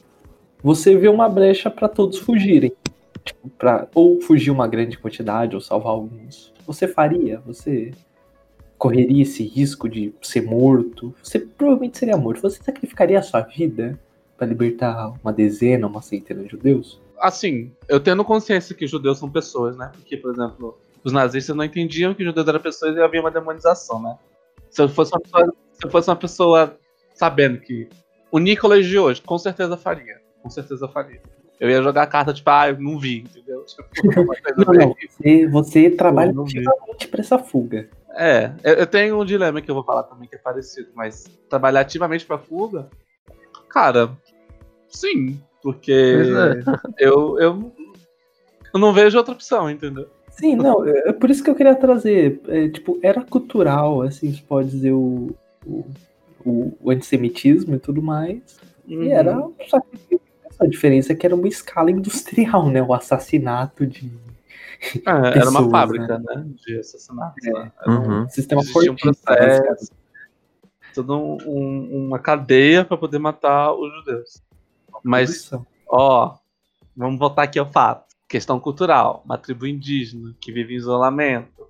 Você 0.63 0.95
vê 0.95 1.09
uma 1.09 1.27
brecha 1.27 1.69
para 1.69 1.89
todos 1.89 2.17
fugirem. 2.19 2.71
Tipo, 3.23 3.49
pra, 3.49 3.87
ou 3.93 4.21
fugir 4.21 4.49
uma 4.49 4.67
grande 4.67 4.97
quantidade, 4.97 5.55
ou 5.55 5.61
salvar 5.61 5.91
alguns. 5.91 6.53
Você 6.65 6.87
faria? 6.87 7.41
Você 7.45 7.91
correria 8.77 9.23
esse 9.23 9.43
risco 9.43 9.89
de 9.89 10.13
ser 10.21 10.41
morto? 10.41 11.13
Você 11.21 11.39
provavelmente 11.39 11.97
seria 11.97 12.17
morto. 12.17 12.41
Você 12.41 12.63
sacrificaria 12.63 13.19
a 13.19 13.21
sua 13.21 13.41
vida 13.41 13.99
para 14.37 14.47
libertar 14.47 15.13
uma 15.21 15.33
dezena, 15.33 15.87
uma 15.87 16.01
centena 16.01 16.43
de 16.43 16.49
judeus? 16.49 17.01
Assim, 17.19 17.71
eu 17.87 17.99
tendo 17.99 18.23
consciência 18.25 18.75
que 18.75 18.87
judeus 18.87 19.19
são 19.19 19.29
pessoas, 19.29 19.77
né? 19.77 19.91
Porque, 19.93 20.17
por 20.17 20.33
exemplo, 20.33 20.77
os 21.03 21.11
nazistas 21.11 21.55
não 21.55 21.63
entendiam 21.63 22.13
que 22.13 22.23
judeus 22.23 22.47
eram 22.47 22.59
pessoas 22.59 22.95
e 22.95 23.01
havia 23.01 23.19
uma 23.19 23.31
demonização, 23.31 24.01
né? 24.01 24.17
Se 24.69 24.81
eu 24.81 24.89
fosse 24.89 25.11
uma 25.13 25.21
pessoa, 25.21 25.53
se 25.73 25.85
eu 25.85 25.91
fosse 25.91 26.09
uma 26.09 26.15
pessoa 26.15 26.77
sabendo 27.13 27.59
que 27.59 27.87
o 28.31 28.39
Nicolas 28.39 28.85
de 28.85 28.97
hoje, 28.97 29.21
com 29.21 29.37
certeza 29.37 29.77
faria. 29.77 30.19
Com 30.41 30.49
certeza 30.49 30.87
faria. 30.87 31.21
Eu 31.59 31.69
ia 31.69 31.81
jogar 31.81 32.03
a 32.03 32.07
carta, 32.07 32.33
tipo, 32.33 32.49
ah, 32.49 32.69
eu 32.69 32.79
não 32.79 32.97
vi, 32.97 33.19
entendeu? 33.19 33.63
Tipo, 33.93 34.25
não, 34.57 34.73
não, 34.73 34.95
você, 35.09 35.47
você 35.47 35.89
trabalha 35.89 36.31
ativamente 36.31 37.07
para 37.07 37.21
essa 37.21 37.39
fuga. 37.39 37.89
É, 38.15 38.51
eu 38.63 38.85
tenho 38.85 39.19
um 39.19 39.25
dilema 39.25 39.61
que 39.61 39.71
eu 39.71 39.75
vou 39.75 39.83
falar 39.83 40.03
também 40.03 40.27
que 40.27 40.35
é 40.35 40.37
parecido, 40.37 40.89
mas 40.93 41.25
trabalhar 41.49 41.79
ativamente 41.79 42.25
pra 42.25 42.37
fuga, 42.37 42.89
cara, 43.69 44.11
sim, 44.89 45.41
porque 45.61 45.91
é. 46.99 47.07
eu, 47.07 47.39
eu, 47.39 47.73
eu 48.73 48.79
não 48.79 48.93
vejo 48.93 49.17
outra 49.17 49.33
opção, 49.33 49.69
entendeu? 49.69 50.09
Sim, 50.37 50.55
não, 50.57 50.85
é, 50.85 51.09
é 51.09 51.13
por 51.13 51.29
isso 51.29 51.43
que 51.43 51.49
eu 51.49 51.55
queria 51.55 51.75
trazer, 51.75 52.41
é, 52.47 52.69
tipo, 52.69 52.99
era 53.01 53.21
cultural, 53.21 54.01
assim, 54.01 54.33
se 54.33 54.41
pode 54.41 54.69
dizer, 54.69 54.91
o, 54.91 55.35
o, 55.65 55.85
o, 56.45 56.77
o 56.81 56.91
antissemitismo 56.91 57.75
e 57.75 57.79
tudo 57.79 58.01
mais, 58.01 58.59
uhum. 58.87 59.03
e 59.03 59.11
era 59.11 59.37
um 59.37 59.53
sacrifício 59.67 60.23
a 60.59 60.67
diferença 60.67 61.11
é 61.11 61.15
que 61.15 61.25
era 61.25 61.35
uma 61.35 61.47
escala 61.47 61.91
industrial, 61.91 62.69
né? 62.69 62.81
O 62.81 62.93
assassinato 62.93 63.85
de. 63.85 64.11
É, 65.05 65.39
era 65.39 65.49
uma 65.49 65.69
fábrica, 65.69 66.19
né? 66.19 66.35
né? 66.35 66.45
De 66.65 66.79
assassinato. 66.79 67.35
É. 67.43 67.51
Né? 67.51 67.71
Era 67.81 67.91
um 67.91 68.19
uhum. 68.21 68.29
sistema 68.29 68.63
fortíssimo. 68.63 68.93
Um 68.93 68.97
processo, 68.97 69.91
toda 70.93 71.13
um, 71.13 72.07
uma 72.07 72.19
cadeia 72.19 72.83
para 72.83 72.97
poder 72.97 73.19
matar 73.19 73.73
os 73.73 73.91
judeus. 73.99 74.41
Mas, 75.03 75.51
ó, 75.87 76.35
vamos 76.95 77.19
voltar 77.19 77.43
aqui 77.43 77.59
ao 77.59 77.71
fato. 77.71 78.12
Questão 78.33 78.59
cultural. 78.59 79.21
Uma 79.23 79.37
tribo 79.37 79.67
indígena 79.67 80.35
que 80.41 80.51
vive 80.51 80.73
em 80.73 80.77
isolamento, 80.77 81.69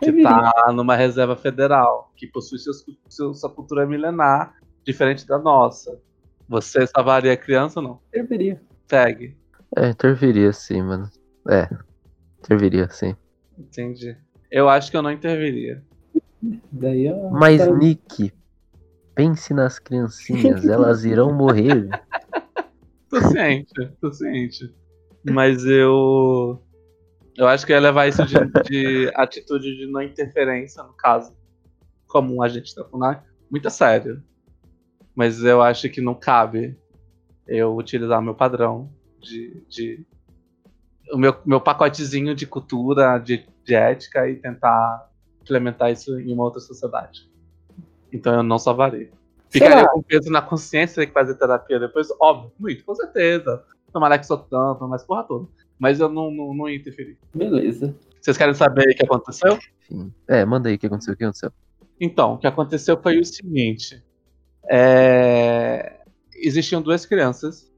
que 0.00 0.10
está 0.10 0.72
numa 0.74 0.96
reserva 0.96 1.36
federal, 1.36 2.12
que 2.16 2.26
possui 2.26 2.58
seus, 2.58 2.84
seu, 3.08 3.32
sua 3.32 3.48
cultura 3.48 3.86
milenar, 3.86 4.56
diferente 4.84 5.24
da 5.24 5.38
nossa 5.38 5.96
você 6.48 6.84
salvaria 6.84 7.32
a 7.32 7.36
criança 7.36 7.78
ou 7.78 7.86
não? 7.86 8.00
Interviria. 8.08 8.60
Segue. 8.88 9.36
É, 9.76 9.90
interviria 9.90 10.52
sim, 10.52 10.82
mano. 10.82 11.08
É, 11.48 11.68
interviria 12.40 12.88
sim. 12.90 13.14
Entendi. 13.56 14.16
Eu 14.50 14.68
acho 14.68 14.90
que 14.90 14.96
eu 14.96 15.02
não 15.02 15.12
interviria. 15.12 15.80
Daí 16.72 17.06
eu... 17.06 17.30
Mas, 17.30 17.64
Nick, 17.72 18.32
pense 19.14 19.54
nas 19.54 19.78
criancinhas, 19.78 20.64
elas 20.66 21.04
irão 21.04 21.32
morrer. 21.32 21.88
tô 23.08 23.20
ciente, 23.28 23.92
tô 24.00 24.12
ciente. 24.12 24.74
Mas 25.24 25.64
eu. 25.64 26.62
Eu 27.36 27.46
acho 27.46 27.64
que 27.64 27.72
ia 27.72 27.80
levar 27.80 28.06
isso 28.06 28.24
de, 28.26 28.34
de 28.68 29.12
atitude 29.14 29.76
de 29.76 29.86
não 29.86 30.02
interferência, 30.02 30.82
no 30.82 30.92
caso, 30.92 31.34
como 32.06 32.34
um 32.34 32.42
agente 32.42 32.74
da 32.74 32.84
FUNAC, 32.84 33.24
muito 33.50 33.68
a 33.68 33.70
sério. 33.70 34.22
Mas 35.14 35.42
eu 35.42 35.62
acho 35.62 35.88
que 35.88 36.00
não 36.00 36.14
cabe 36.14 36.76
eu 37.46 37.76
utilizar 37.76 38.22
meu 38.22 38.34
padrão 38.34 38.90
de. 39.20 39.62
de 39.68 40.06
o 41.12 41.18
meu, 41.18 41.36
meu 41.44 41.60
pacotezinho 41.60 42.34
de 42.36 42.46
cultura, 42.46 43.18
de, 43.18 43.44
de 43.64 43.74
ética 43.74 44.28
e 44.28 44.36
tentar 44.36 45.10
implementar 45.42 45.90
isso 45.90 46.18
em 46.20 46.32
uma 46.32 46.44
outra 46.44 46.60
sociedade. 46.60 47.28
Então 48.12 48.34
eu 48.34 48.42
não 48.42 48.58
salvaria. 48.58 49.10
Ficaria 49.48 49.88
com 49.88 50.00
peso 50.00 50.30
na 50.30 50.40
consciência 50.40 51.04
que 51.04 51.12
fazer 51.12 51.34
terapia 51.34 51.80
depois, 51.80 52.08
óbvio, 52.20 52.52
muito, 52.58 52.84
com 52.84 52.94
certeza. 52.94 53.64
Que 53.92 54.26
sou 54.26 54.38
tanto, 54.38 54.86
mas 54.88 55.04
porra 55.04 55.24
toda. 55.24 55.48
Mas 55.78 55.98
eu 55.98 56.08
não, 56.08 56.30
não, 56.30 56.54
não 56.54 56.68
ia 56.68 56.76
interferir. 56.76 57.18
Beleza. 57.34 57.94
Vocês 58.20 58.36
querem 58.36 58.54
saber 58.54 58.90
o 58.90 58.94
que 58.94 59.04
aconteceu? 59.04 59.58
Sim. 59.88 60.12
É, 60.28 60.44
manda 60.44 60.68
aí 60.68 60.74
o 60.74 60.78
que 60.78 60.86
aconteceu, 60.86 61.14
o 61.14 61.16
que 61.16 61.24
aconteceu. 61.24 61.50
Então, 62.00 62.34
o 62.34 62.38
que 62.38 62.46
aconteceu 62.46 63.00
foi 63.00 63.18
o 63.18 63.24
seguinte. 63.24 64.02
É... 64.70 66.00
Existiam 66.34 66.80
duas 66.80 67.04
crianças, 67.04 67.70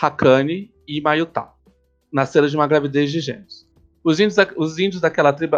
Hakane 0.00 0.72
e 0.86 1.00
Mayuta, 1.00 1.48
nasceram 2.12 2.48
de 2.48 2.56
uma 2.56 2.66
gravidez 2.66 3.10
de 3.12 3.20
gêmeos. 3.20 3.68
Os 4.02 4.18
índios, 4.18 4.36
os 4.56 4.78
índios 4.78 5.00
daquela 5.00 5.32
tribo 5.32 5.56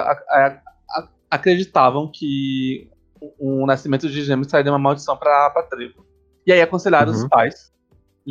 acreditavam 1.31 2.11
que 2.13 2.91
um 3.39 3.65
nascimento 3.65 4.09
de 4.09 4.23
gêmeos 4.23 4.49
traria 4.49 4.73
uma 4.73 4.79
maldição 4.79 5.17
para 5.17 5.47
a 5.47 5.63
tribo. 5.63 6.05
E 6.47 6.53
aí 6.53 6.61
aconselharam 6.61 7.13
uhum. 7.13 7.19
os 7.19 7.29
pais 7.29 7.73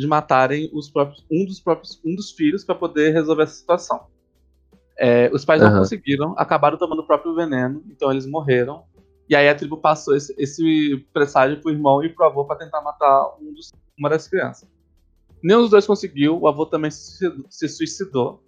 de 0.00 0.06
matarem 0.06 0.70
os 0.72 0.90
próprios, 0.90 1.26
um, 1.30 1.44
dos 1.44 1.60
próprios, 1.60 2.00
um 2.04 2.14
dos 2.14 2.32
filhos 2.32 2.64
para 2.64 2.74
poder 2.74 3.12
resolver 3.12 3.42
essa 3.42 3.54
situação. 3.54 4.06
É, 4.98 5.30
os 5.32 5.44
pais 5.44 5.62
uhum. 5.62 5.70
não 5.70 5.78
conseguiram, 5.78 6.34
acabaram 6.38 6.78
tomando 6.78 7.00
o 7.00 7.06
próprio 7.06 7.34
veneno, 7.34 7.82
então 7.86 8.10
eles 8.10 8.26
morreram 8.26 8.84
e 9.28 9.36
aí 9.36 9.48
a 9.48 9.54
tribo 9.54 9.76
passou 9.76 10.16
esse, 10.16 10.34
esse 10.38 11.06
presságio 11.12 11.60
pro 11.60 11.70
irmão 11.70 12.02
e 12.02 12.08
pro 12.08 12.24
avô 12.24 12.44
para 12.46 12.56
tentar 12.56 12.80
matar 12.80 13.36
um 13.40 13.52
dos, 13.52 13.70
uma 13.96 14.08
das 14.08 14.26
crianças. 14.26 14.68
Nenhum 15.42 15.60
dos 15.60 15.70
dois 15.70 15.86
conseguiu, 15.86 16.38
o 16.38 16.48
avô 16.48 16.66
também 16.66 16.90
se, 16.90 17.68
suicidou. 17.68 18.42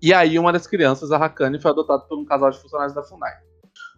E 0.00 0.14
aí 0.14 0.38
uma 0.38 0.52
das 0.52 0.66
crianças, 0.66 1.10
a 1.10 1.16
Hakane, 1.16 1.60
foi 1.60 1.72
adotada 1.72 2.04
por 2.04 2.16
um 2.16 2.24
casal 2.24 2.50
de 2.50 2.60
funcionários 2.60 2.94
da 2.94 3.02
FUNAI. 3.02 3.32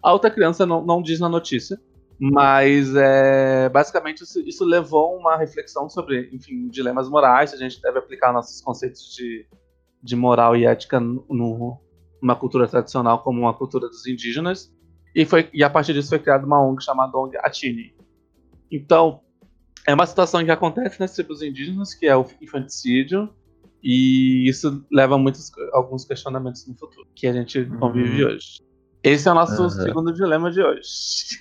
A 0.02 0.12
outra 0.12 0.30
criança 0.30 0.64
não, 0.64 0.84
não 0.84 1.02
diz 1.02 1.20
na 1.20 1.28
notícia, 1.28 1.78
mas 2.18 2.94
é, 2.96 3.68
basicamente 3.68 4.22
isso, 4.22 4.40
isso 4.40 4.64
levou 4.64 5.16
uma 5.16 5.36
reflexão 5.36 5.88
sobre, 5.88 6.30
enfim, 6.32 6.68
dilemas 6.68 7.08
morais, 7.08 7.52
a 7.52 7.56
gente 7.56 7.80
deve 7.80 7.98
aplicar 7.98 8.32
nossos 8.32 8.60
conceitos 8.60 9.14
de, 9.14 9.46
de 10.02 10.16
moral 10.16 10.56
e 10.56 10.64
ética 10.64 10.98
no, 10.98 11.78
numa 12.20 12.36
cultura 12.36 12.66
tradicional 12.66 13.22
como 13.22 13.40
uma 13.40 13.54
cultura 13.54 13.88
dos 13.88 14.06
indígenas, 14.06 14.72
e, 15.14 15.24
foi, 15.24 15.48
e 15.52 15.62
a 15.62 15.70
partir 15.70 15.92
disso 15.92 16.08
foi 16.08 16.18
criada 16.18 16.46
uma 16.46 16.62
ONG 16.62 16.82
chamada 16.82 17.16
ONG 17.16 17.36
Atini. 17.38 17.94
Então, 18.70 19.20
é 19.86 19.94
uma 19.94 20.06
situação 20.06 20.44
que 20.44 20.50
acontece 20.50 20.98
nas 20.98 21.12
tribos 21.12 21.42
indígenas, 21.42 21.94
que 21.94 22.06
é 22.06 22.16
o 22.16 22.26
infanticídio, 22.40 23.32
e 23.82 24.48
isso 24.48 24.84
leva 24.90 25.14
a 25.14 25.18
muitos, 25.18 25.50
alguns 25.72 26.04
questionamentos 26.04 26.66
no 26.66 26.74
futuro, 26.74 27.06
que 27.14 27.26
a 27.26 27.32
gente 27.32 27.60
uhum. 27.60 27.78
convive 27.78 28.24
hoje. 28.24 28.65
Esse 29.08 29.28
é 29.28 29.30
o 29.30 29.34
nosso 29.34 29.62
uhum. 29.62 29.70
segundo 29.70 30.12
dilema 30.12 30.50
de 30.50 30.60
hoje. 30.60 31.40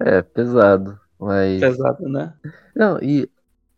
é, 0.00 0.22
pesado, 0.22 0.98
mas... 1.18 1.60
Pesado, 1.60 2.08
né? 2.08 2.32
Não, 2.74 2.98
e, 3.02 3.28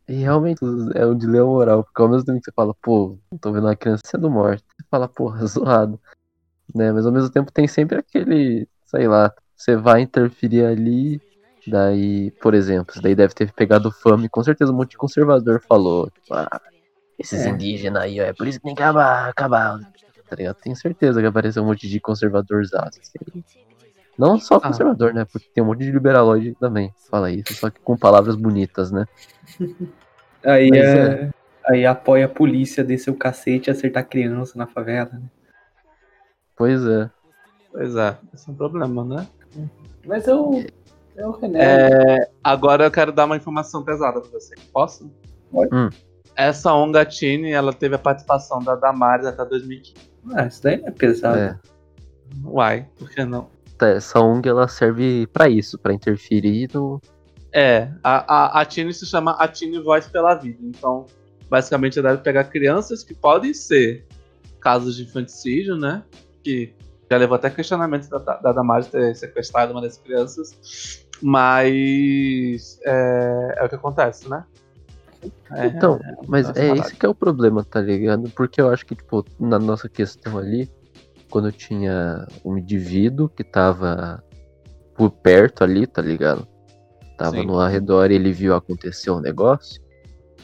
e 0.06 0.14
realmente 0.16 0.60
é 0.94 1.06
um 1.06 1.16
dilema 1.16 1.46
moral, 1.46 1.82
porque 1.82 2.02
ao 2.02 2.08
mesmo 2.08 2.26
tempo 2.26 2.38
que 2.38 2.44
você 2.44 2.52
fala, 2.52 2.74
pô, 2.82 3.18
tô 3.40 3.52
vendo 3.52 3.64
uma 3.64 3.74
criança 3.74 4.02
sendo 4.04 4.30
morta, 4.30 4.62
você 4.76 4.86
fala, 4.90 5.08
porra, 5.08 5.44
zoado 5.46 5.98
né? 6.74 6.92
Mas 6.92 7.06
ao 7.06 7.12
mesmo 7.12 7.30
tempo 7.30 7.52
tem 7.52 7.66
sempre 7.66 7.98
aquele, 7.98 8.68
sei 8.84 9.08
lá, 9.08 9.32
você 9.56 9.76
vai 9.76 10.02
interferir 10.02 10.64
ali, 10.64 11.20
daí, 11.66 12.30
por 12.32 12.54
exemplo, 12.54 13.00
daí 13.00 13.14
deve 13.14 13.34
ter 13.34 13.52
pegado 13.52 13.90
fama 13.90 14.26
e 14.26 14.28
com 14.28 14.42
certeza 14.42 14.72
um 14.72 14.76
monte 14.76 14.90
de 14.90 14.98
conservador 14.98 15.62
falou, 15.66 16.10
tipo, 16.10 16.34
ah, 16.34 16.60
esses 17.18 17.46
é. 17.46 17.48
indígenas 17.48 18.02
aí, 18.02 18.20
ó, 18.20 18.24
é 18.24 18.32
por 18.32 18.46
isso 18.46 18.58
que 18.58 18.66
tem 18.66 18.74
que 18.74 18.82
acabar, 18.82 19.28
acabar. 19.30 19.80
Tá 20.28 20.36
ligado? 20.36 20.56
Tenho 20.56 20.76
certeza 20.76 21.20
que 21.20 21.26
apareceu 21.26 21.62
um 21.62 21.66
monte 21.66 21.88
de 21.88 22.00
conservadorzaço. 22.00 23.00
Assim. 23.00 23.44
Não 24.18 24.38
só 24.38 24.56
ah. 24.56 24.60
conservador, 24.60 25.12
né? 25.12 25.24
Porque 25.24 25.48
tem 25.54 25.62
um 25.62 25.66
monte 25.66 25.80
de 25.80 25.90
liberalóide 25.90 26.54
também. 26.58 26.92
Fala 27.10 27.30
isso, 27.30 27.54
só 27.54 27.70
que 27.70 27.80
com 27.80 27.96
palavras 27.96 28.34
bonitas, 28.34 28.90
né? 28.90 29.06
aí, 30.44 30.70
é, 30.70 30.78
é... 30.78 31.30
aí 31.66 31.86
apoia 31.86 32.26
a 32.26 32.28
polícia 32.28 32.82
descer 32.82 33.10
o 33.10 33.16
cacete 33.16 33.68
e 33.68 33.70
acertar 33.70 34.08
criança 34.08 34.58
na 34.58 34.66
favela, 34.66 35.10
né? 35.12 35.22
Pois 36.56 36.84
é. 36.86 37.10
Pois 37.70 37.94
é, 37.94 38.16
esse 38.32 38.48
é 38.48 38.52
um 38.52 38.56
problema, 38.56 39.04
né? 39.04 39.26
Mas 40.06 40.26
eu. 40.26 40.64
Eu 41.14 41.38
é, 41.54 42.28
agora 42.44 42.84
eu 42.84 42.90
quero 42.90 43.10
dar 43.10 43.24
uma 43.24 43.36
informação 43.36 43.82
pesada 43.82 44.20
pra 44.20 44.30
você. 44.30 44.54
Posso? 44.72 45.10
Pode. 45.50 45.74
Hum. 45.74 45.88
Essa 46.34 46.70
ela 47.52 47.72
teve 47.72 47.94
a 47.94 47.98
participação 47.98 48.62
da 48.62 48.74
Damares 48.74 49.26
até 49.26 49.42
2015. 49.44 50.15
Ah, 50.34 50.46
isso 50.46 50.62
daí 50.62 50.82
é 50.84 50.90
pesado. 50.90 51.38
É. 51.38 51.58
Uai, 52.44 52.88
por 52.98 53.10
que 53.10 53.24
não? 53.24 53.48
Tá, 53.78 53.88
essa 53.88 54.20
ONG 54.20 54.48
ela 54.48 54.68
serve 54.68 55.26
para 55.26 55.48
isso, 55.48 55.78
para 55.78 55.92
interferir 55.92 56.70
no. 56.72 57.00
É, 57.52 57.90
a, 58.02 58.58
a, 58.58 58.60
a 58.60 58.64
Tine 58.64 58.92
se 58.92 59.06
chama 59.06 59.32
A 59.32 59.48
Tine 59.48 59.78
Voz 59.80 60.06
pela 60.06 60.34
Vida. 60.34 60.58
Então, 60.62 61.06
basicamente 61.48 62.00
deve 62.00 62.18
pegar 62.18 62.44
crianças 62.44 63.02
que 63.02 63.14
podem 63.14 63.54
ser 63.54 64.04
casos 64.60 64.96
de 64.96 65.04
infanticídio, 65.04 65.76
né? 65.76 66.02
Que 66.42 66.74
já 67.10 67.16
levou 67.16 67.36
até 67.36 67.48
questionamentos 67.50 68.08
da, 68.08 68.18
da 68.18 68.52
Damares 68.52 68.88
ter 68.88 69.14
sequestrado 69.14 69.72
uma 69.72 69.80
das 69.80 69.96
crianças. 69.98 71.06
Mas 71.22 72.78
é, 72.84 73.56
é 73.58 73.64
o 73.64 73.68
que 73.68 73.74
acontece, 73.74 74.28
né? 74.28 74.44
É, 75.50 75.66
então, 75.66 75.98
mas 76.26 76.48
é 76.56 76.76
esse 76.76 76.94
que 76.94 77.06
é 77.06 77.08
o 77.08 77.14
problema, 77.14 77.64
tá 77.64 77.80
ligado? 77.80 78.30
Porque 78.30 78.60
eu 78.60 78.70
acho 78.70 78.84
que, 78.84 78.94
tipo, 78.94 79.24
na 79.38 79.58
nossa 79.58 79.88
questão 79.88 80.38
ali, 80.38 80.70
quando 81.30 81.52
tinha 81.52 82.26
um 82.44 82.56
indivíduo 82.56 83.28
que 83.28 83.44
tava 83.44 84.22
por 84.94 85.10
perto 85.10 85.62
ali, 85.64 85.86
tá 85.86 86.02
ligado? 86.02 86.46
Tava 87.16 87.36
Sim. 87.36 87.46
no 87.46 87.58
arredor 87.58 88.10
e 88.10 88.14
ele 88.14 88.32
viu 88.32 88.54
acontecer 88.54 89.10
um 89.10 89.20
negócio 89.20 89.80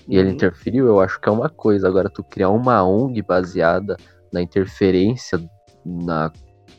e 0.09 0.17
ele 0.17 0.29
uhum. 0.29 0.35
interferiu, 0.35 0.87
eu 0.87 1.01
acho 1.01 1.21
que 1.21 1.29
é 1.29 1.33
uma 1.33 1.49
coisa. 1.49 1.87
Agora, 1.89 2.11
tu 2.11 2.23
criar 2.25 2.51
uma 2.51 2.83
ONG 2.83 3.23
baseada 3.23 3.97
na 4.33 4.41
interferência 4.41 5.39
na, 5.85 6.33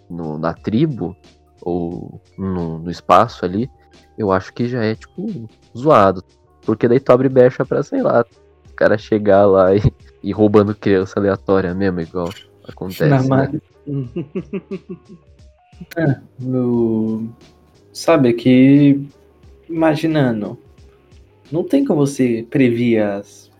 no, 0.10 0.38
na 0.38 0.54
tribo 0.54 1.16
ou 1.62 2.22
no, 2.38 2.80
no, 2.80 2.92
espaço 2.92 3.46
ali, 3.46 3.70
eu 4.18 4.32
acho 4.32 4.54
que 4.54 4.68
já 4.68 4.84
é, 4.84 4.96
tipo, 4.96 5.48
zoado. 5.78 6.24
Porque 6.66 6.88
daí 6.88 7.00
tu 7.00 7.12
abre 7.12 7.30
brecha 7.30 7.66
pra, 7.66 7.84
sei 7.84 8.02
lá, 8.02 8.26
o 8.70 8.74
cara 8.74 8.98
chegar 8.98 9.46
lá 9.46 9.76
e, 9.76 9.82
e 10.24 10.32
roubando 10.32 10.76
criança 10.76 11.20
aleatória 11.20 11.74
mesmo, 11.74 12.02
igual 12.02 12.30
acontece. 12.68 13.30
Né? 13.30 13.62
é, 15.98 16.20
no... 16.40 17.30
Sabe 17.92 18.34
que, 18.34 19.08
imaginando, 19.70 20.58
não 21.52 21.64
tem 21.64 21.86
como 21.86 22.06
você 22.06 22.46
prever 22.50 23.04
as, 23.04 23.52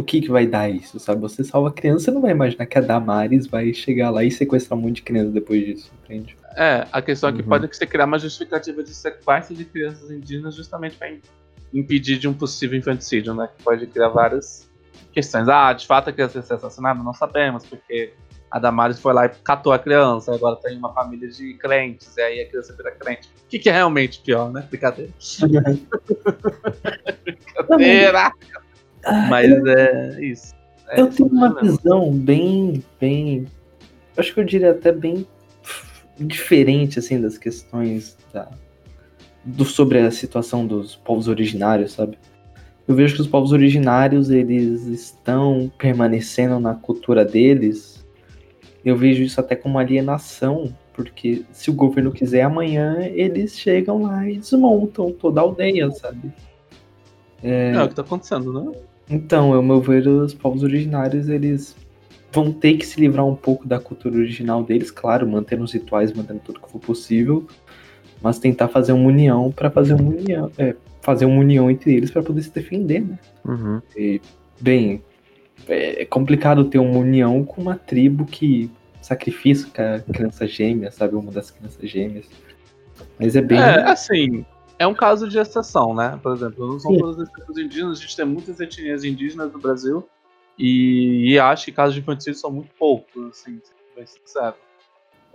o 0.00 0.04
que, 0.04 0.20
que 0.20 0.30
vai 0.30 0.46
dar 0.46 0.70
isso, 0.70 0.98
sabe? 0.98 1.20
Você 1.20 1.44
salva 1.44 1.68
a 1.68 1.72
criança, 1.72 2.06
você 2.06 2.10
não 2.10 2.22
vai 2.22 2.30
imaginar 2.30 2.66
que 2.66 2.78
a 2.78 2.80
Damares 2.80 3.46
vai 3.46 3.72
chegar 3.74 4.10
lá 4.10 4.24
e 4.24 4.30
sequestrar 4.30 4.78
um 4.78 4.82
monte 4.82 4.96
de 4.96 5.02
criança 5.02 5.30
depois 5.30 5.64
disso, 5.64 5.92
entende? 6.04 6.36
É, 6.56 6.86
a 6.90 7.02
questão 7.02 7.28
é 7.28 7.32
que 7.32 7.42
uhum. 7.42 7.48
pode 7.48 7.76
ser 7.76 7.86
criar 7.86 8.06
uma 8.06 8.18
justificativa 8.18 8.82
de 8.82 8.94
sequestro 8.94 9.54
de 9.54 9.64
crianças 9.64 10.10
indígenas 10.10 10.54
justamente 10.54 10.96
para 10.96 11.10
impedir 11.72 12.18
de 12.18 12.28
um 12.28 12.34
possível 12.34 12.78
infanticídio, 12.78 13.34
né? 13.34 13.48
Que 13.56 13.62
pode 13.62 13.86
criar 13.86 14.08
várias 14.08 14.68
questões. 15.12 15.48
Ah, 15.48 15.72
de 15.72 15.86
fato 15.86 16.10
a 16.10 16.12
criança 16.12 16.38
ia 16.38 16.42
ser 16.42 16.54
assassinada? 16.54 17.02
Não 17.02 17.14
sabemos, 17.14 17.64
porque 17.66 18.12
a 18.50 18.58
Damares 18.58 18.98
foi 18.98 19.14
lá 19.14 19.26
e 19.26 19.28
catou 19.28 19.72
a 19.72 19.78
criança, 19.78 20.34
agora 20.34 20.56
tem 20.56 20.76
uma 20.76 20.92
família 20.92 21.28
de 21.28 21.54
crentes, 21.54 22.16
e 22.16 22.20
aí 22.20 22.40
a 22.40 22.48
criança 22.48 22.74
vira 22.76 22.90
crente. 22.90 23.28
O 23.46 23.48
que, 23.48 23.58
que 23.58 23.68
é 23.68 23.72
realmente 23.72 24.20
pior, 24.20 24.50
né? 24.52 24.66
Brincadeira. 24.68 25.12
Brincadeira! 27.24 28.32
Mas 29.28 29.50
é 29.66 30.20
isso. 30.20 30.54
É 30.88 31.00
eu 31.00 31.08
tenho 31.08 31.28
uma 31.28 31.60
visão 31.60 32.12
bem, 32.12 32.84
bem. 33.00 33.46
Acho 34.16 34.34
que 34.34 34.40
eu 34.40 34.44
diria 34.44 34.72
até 34.72 34.90
bem 34.90 35.26
diferente, 36.18 36.98
assim, 36.98 37.20
das 37.20 37.38
questões 37.38 38.18
da, 38.32 38.50
do, 39.44 39.64
sobre 39.64 39.98
a 39.98 40.10
situação 40.10 40.66
dos 40.66 40.96
povos 40.96 41.28
originários, 41.28 41.92
sabe? 41.92 42.18
Eu 42.86 42.94
vejo 42.94 43.14
que 43.14 43.20
os 43.20 43.28
povos 43.28 43.52
originários, 43.52 44.30
eles 44.30 44.86
estão 44.86 45.70
permanecendo 45.78 46.58
na 46.58 46.74
cultura 46.74 47.24
deles 47.24 48.00
eu 48.84 48.96
vejo 48.96 49.22
isso 49.22 49.38
até 49.40 49.54
como 49.54 49.78
alienação, 49.78 50.72
porque 50.94 51.44
se 51.52 51.70
o 51.70 51.74
governo 51.74 52.10
quiser 52.10 52.42
amanhã, 52.42 52.98
eles 53.00 53.58
chegam 53.58 54.02
lá 54.02 54.28
e 54.28 54.38
desmontam 54.38 55.12
toda 55.12 55.40
a 55.40 55.44
aldeia, 55.44 55.90
sabe? 55.90 56.32
É, 57.42 57.72
é 57.72 57.82
o 57.82 57.88
que 57.88 57.94
tá 57.94 58.02
acontecendo, 58.02 58.52
né? 58.52 58.72
Então, 59.08 59.52
ao 59.52 59.62
meu 59.62 59.80
ver, 59.80 60.06
os 60.06 60.32
povos 60.32 60.62
originários, 60.62 61.28
eles 61.28 61.76
vão 62.32 62.52
ter 62.52 62.74
que 62.74 62.86
se 62.86 63.00
livrar 63.00 63.26
um 63.26 63.34
pouco 63.34 63.66
da 63.66 63.78
cultura 63.78 64.16
original 64.16 64.62
deles, 64.62 64.90
claro, 64.90 65.28
mantendo 65.28 65.64
os 65.64 65.72
rituais, 65.72 66.12
mantendo 66.12 66.40
tudo 66.44 66.60
que 66.60 66.70
for 66.70 66.78
possível, 66.78 67.46
mas 68.22 68.38
tentar 68.38 68.68
fazer 68.68 68.92
uma 68.92 69.08
união 69.08 69.50
para 69.50 69.70
fazer 69.70 69.94
uma 69.94 70.10
união, 70.10 70.50
é, 70.58 70.74
fazer 71.00 71.24
uma 71.24 71.40
união 71.40 71.70
entre 71.70 71.94
eles 71.94 72.10
para 72.10 72.22
poder 72.22 72.42
se 72.42 72.50
defender, 72.50 73.00
né? 73.00 73.18
Uhum. 73.44 73.80
E, 73.96 74.20
bem, 74.60 75.02
é 75.68 76.04
complicado 76.04 76.64
ter 76.64 76.78
uma 76.78 76.98
união 76.98 77.44
com 77.44 77.60
uma 77.60 77.76
tribo 77.76 78.24
que 78.24 78.70
sacrifica 79.00 79.96
a 79.96 80.12
criança 80.12 80.46
gêmea, 80.46 80.90
sabe? 80.90 81.14
Uma 81.14 81.32
das 81.32 81.50
crianças 81.50 81.88
gêmeas. 81.88 82.26
Mas 83.18 83.34
é 83.36 83.40
bem. 83.40 83.58
É, 83.58 83.82
assim, 83.84 84.44
é 84.78 84.86
um 84.86 84.94
caso 84.94 85.28
de 85.28 85.38
exceção, 85.38 85.94
né? 85.94 86.18
Por 86.22 86.34
exemplo, 86.34 86.66
não 86.66 86.78
são 86.78 86.92
Sim. 86.92 86.98
todas 86.98 87.20
as 87.20 87.30
tribos 87.30 87.58
indígenas, 87.58 87.98
a 87.98 88.02
gente 88.02 88.16
tem 88.16 88.26
muitas 88.26 88.60
etnias 88.60 89.04
indígenas 89.04 89.52
no 89.52 89.58
Brasil. 89.58 90.06
E, 90.58 91.32
e 91.32 91.38
acho 91.38 91.66
que 91.66 91.72
casos 91.72 91.94
de 91.94 92.00
infanticídio 92.00 92.38
são 92.38 92.50
muito 92.50 92.70
poucos, 92.78 93.30
assim, 93.30 93.60
bem 93.96 94.06
sincero. 94.06 94.56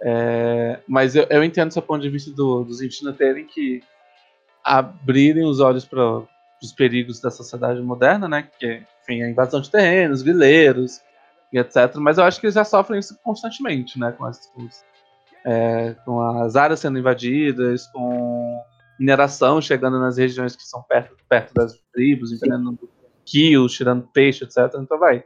É, 0.02 0.80
mas 0.88 1.16
eu, 1.16 1.26
eu, 1.30 1.44
entendo 1.44 1.72
seu 1.72 1.82
ponto 1.82 2.02
de 2.02 2.10
vista 2.10 2.32
do, 2.32 2.64
dos 2.64 2.82
indígenas 2.82 3.16
terem 3.16 3.46
que 3.46 3.82
abrirem 4.64 5.46
os 5.46 5.60
olhos 5.60 5.86
para 5.86 6.24
os 6.62 6.74
perigos 6.76 7.20
da 7.22 7.32
sociedade 7.32 7.82
moderna, 7.82 8.28
né? 8.28 8.50
Que 8.60 8.84
enfim, 9.04 9.22
a 9.22 9.30
invasão 9.30 9.62
de 9.62 9.70
terrenos, 9.70 10.22
vileiros 10.22 11.02
e 11.54 11.60
etc. 11.60 11.96
Mas 11.96 12.18
eu 12.18 12.24
acho 12.24 12.40
que 12.40 12.48
eles 12.48 12.56
já 12.56 12.64
sofrem 12.64 13.00
isso 13.00 13.18
constantemente, 13.24 14.00
né? 14.00 14.12
Com 14.12 14.26
as, 14.26 14.48
com, 14.48 14.68
é, 15.46 15.96
com 16.06 16.22
as 16.40 16.56
áreas 16.56 16.80
sendo 16.80 17.00
invadidas, 17.00 17.88
com 17.88 18.62
mineração 19.00 19.62
chegando 19.62 20.00
nas 20.00 20.18
regiões 20.18 20.56
que 20.56 20.64
são 20.64 20.82
perto, 20.84 21.16
perto 21.30 21.54
das 21.54 21.78
tribos, 21.94 22.32
envenenando 22.32 22.90
quilos, 23.26 23.74
tirando 23.74 24.08
peixe, 24.08 24.44
etc. 24.44 24.58
Então 24.80 24.98
vai. 24.98 25.24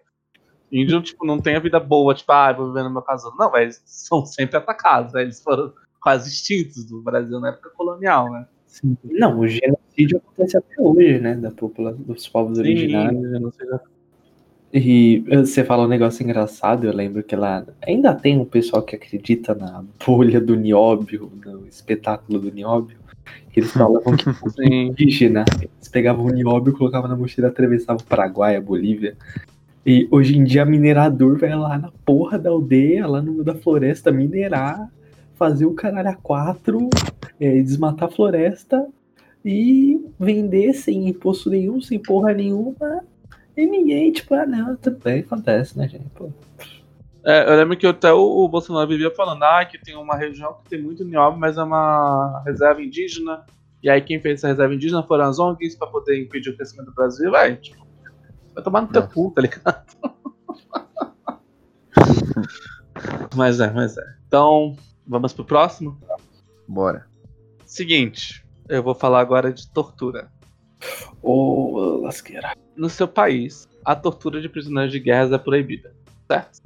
Índio, 0.71 1.01
tipo, 1.01 1.25
não 1.25 1.39
tem 1.39 1.55
a 1.55 1.59
vida 1.59 1.79
boa, 1.79 2.13
tipo, 2.13 2.31
ah, 2.31 2.53
vou 2.53 2.67
viver 2.67 2.83
no 2.83 2.91
meu 2.91 3.01
casulo. 3.01 3.35
Não, 3.37 3.55
eles 3.57 3.81
são 3.85 4.25
sempre 4.25 4.57
atacados, 4.57 5.13
né? 5.13 5.23
Eles 5.23 5.41
foram 5.41 5.73
quase 5.99 6.29
extintos 6.29 6.85
do 6.85 7.01
Brasil 7.01 7.39
na 7.39 7.49
época 7.49 7.69
colonial, 7.75 8.31
né? 8.31 8.47
Sim. 8.67 8.95
Não, 9.03 9.39
o 9.39 9.47
genocídio 9.47 10.17
acontece 10.17 10.57
até 10.57 10.75
hoje, 10.79 11.19
né? 11.19 11.35
Da 11.35 11.51
população, 11.51 12.01
dos 12.03 12.27
povos 12.27 12.57
Sim, 12.57 12.63
originários. 12.63 13.21
E 14.71 15.23
você 15.27 15.63
fala 15.63 15.85
um 15.85 15.87
negócio 15.87 16.23
engraçado, 16.23 16.85
eu 16.85 16.93
lembro 16.93 17.23
que 17.23 17.35
lá 17.35 17.65
ainda 17.81 18.13
tem 18.13 18.37
um 18.37 18.45
pessoal 18.45 18.83
que 18.83 18.95
acredita 18.95 19.55
na 19.55 19.83
bolha 20.05 20.39
do 20.39 20.55
nióbio, 20.55 21.31
no 21.43 21.67
espetáculo 21.67 22.39
do 22.39 22.51
nióbio. 22.51 22.97
Que 23.51 23.61
eles 23.61 23.71
falavam 23.71 24.15
que 24.15 24.29
o 24.61 24.63
indígena, 24.63 25.43
eles 25.59 25.87
pegavam 25.89 26.25
o 26.25 26.29
nióbio, 26.29 26.77
colocavam 26.77 27.09
na 27.09 27.15
mochila, 27.15 27.47
atravessavam 27.47 27.99
o 27.99 28.07
Paraguai, 28.07 28.55
a 28.55 28.61
Bolívia. 28.61 29.17
E 29.89 30.07
hoje 30.11 30.37
em 30.37 30.43
dia, 30.43 30.63
minerador 30.65 31.39
vai 31.39 31.55
lá 31.55 31.75
na 31.75 31.91
porra 32.05 32.37
da 32.37 32.51
aldeia, 32.51 33.07
lá 33.07 33.23
no 33.23 33.31
meio 33.31 33.43
da 33.43 33.55
floresta, 33.55 34.11
minerar 34.11 34.87
fazer 35.33 35.65
o 35.65 35.73
caralho 35.73 36.09
a 36.09 36.13
quatro, 36.13 36.87
é, 37.39 37.59
desmatar 37.59 38.07
a 38.07 38.11
floresta 38.11 38.87
e 39.43 39.99
vender 40.19 40.73
sem 40.73 41.09
imposto 41.09 41.49
nenhum, 41.49 41.81
sem 41.81 41.97
porra 41.97 42.35
nenhuma. 42.35 43.03
E 43.57 43.65
ninguém, 43.65 44.11
tipo, 44.11 44.35
ah, 44.35 44.45
não, 44.45 44.77
bem, 45.03 45.21
acontece, 45.21 45.75
né, 45.75 45.89
gente? 45.89 46.07
Pô. 46.13 46.31
É, 47.25 47.51
eu 47.51 47.57
lembro 47.57 47.75
que 47.75 47.87
até 47.87 48.13
o, 48.13 48.19
o, 48.19 48.47
Bolsonaro 48.47 48.87
vivia 48.87 49.09
falando 49.09 49.41
ah, 49.41 49.65
que 49.65 49.79
tem 49.79 49.95
uma 49.95 50.15
região 50.15 50.53
que 50.63 50.69
tem 50.69 50.79
muito 50.79 51.03
nióbio, 51.03 51.39
mas 51.39 51.57
é 51.57 51.63
uma 51.63 52.43
reserva 52.45 52.79
indígena. 52.79 53.43
E 53.81 53.89
aí 53.89 54.01
quem 54.01 54.21
fez 54.21 54.37
essa 54.37 54.49
reserva 54.49 54.75
indígena 54.75 55.01
foram 55.01 55.25
as 55.25 55.39
ONGs 55.39 55.75
pra 55.75 55.87
poder 55.87 56.21
impedir 56.21 56.51
o 56.51 56.55
crescimento 56.55 56.89
do 56.89 56.93
Brasil. 56.93 57.31
Vai, 57.31 57.55
tipo, 57.55 57.88
vai 58.59 58.63
tomar 58.63 58.81
no 58.81 58.87
teu 58.87 59.07
cu, 59.07 59.31
tá 59.31 59.41
ligado? 59.41 59.85
mas 63.35 63.59
é, 63.59 63.71
mas 63.71 63.97
é. 63.97 64.15
Então, 64.27 64.75
Vamos 65.09 65.33
pro 65.33 65.43
próximo? 65.43 65.99
Bora. 66.67 67.07
Seguinte, 67.65 68.45
eu 68.69 68.83
vou 68.83 68.93
falar 68.93 69.21
agora 69.21 69.51
de 69.51 69.67
tortura. 69.67 70.31
Ô, 71.19 71.73
oh, 71.73 72.01
lasqueira. 72.01 72.55
No 72.75 72.87
seu 72.91 73.07
país, 73.07 73.67
a 73.83 73.95
tortura 73.95 74.39
de 74.39 74.47
prisioneiros 74.47 74.91
de 74.91 74.99
guerra 74.99 75.33
é 75.33 75.37
proibida, 75.39 75.95
certo? 76.27 76.61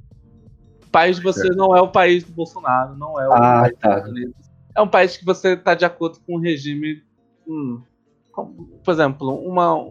O 0.85 0.89
país 0.89 1.15
de 1.15 1.23
você 1.23 1.47
não 1.55 1.73
é 1.73 1.81
o 1.81 1.87
país 1.87 2.25
do 2.25 2.33
Bolsonaro, 2.33 2.97
não 2.97 3.17
é 3.17 3.29
o 3.29 3.31
ah, 3.31 3.37
país 3.37 3.77
tá. 3.79 3.87
dos 3.87 3.97
Estados 3.97 4.09
Unidos. 4.11 4.35
É 4.75 4.81
um 4.81 4.89
país 4.89 5.15
que 5.15 5.23
você 5.23 5.53
está 5.53 5.73
de 5.73 5.85
acordo 5.85 6.19
com 6.27 6.35
o 6.35 6.39
regime. 6.39 7.01
Hum, 7.47 7.81
como, 8.33 8.67
por 8.83 8.91
exemplo, 8.91 9.39
uma, 9.39 9.89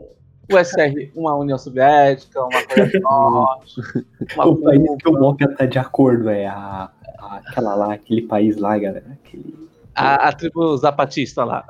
USR, 0.51 1.13
uma 1.15 1.37
União 1.37 1.59
Soviética, 1.59 2.41
uma 2.41 2.67
Coreia 2.67 2.91
do 2.91 3.01
Norte. 3.01 3.81
Uma 4.35 4.47
o 4.47 4.57
país 4.57 4.83
que 4.99 5.09
o 5.09 5.13
Moca 5.13 5.45
está 5.45 5.67
de 5.67 5.79
acordo 5.79 6.29
é 6.29 6.47
a 6.47 6.91
aquela 7.23 7.75
lá, 7.75 7.95
aquele 7.95 8.23
país 8.23 8.57
lá, 8.57 8.77
galera. 8.79 9.19
Aquele... 9.25 9.69
A, 9.95 10.29
a 10.29 10.33
tribo 10.33 10.77
zapatista 10.77 11.45
lá. 11.45 11.65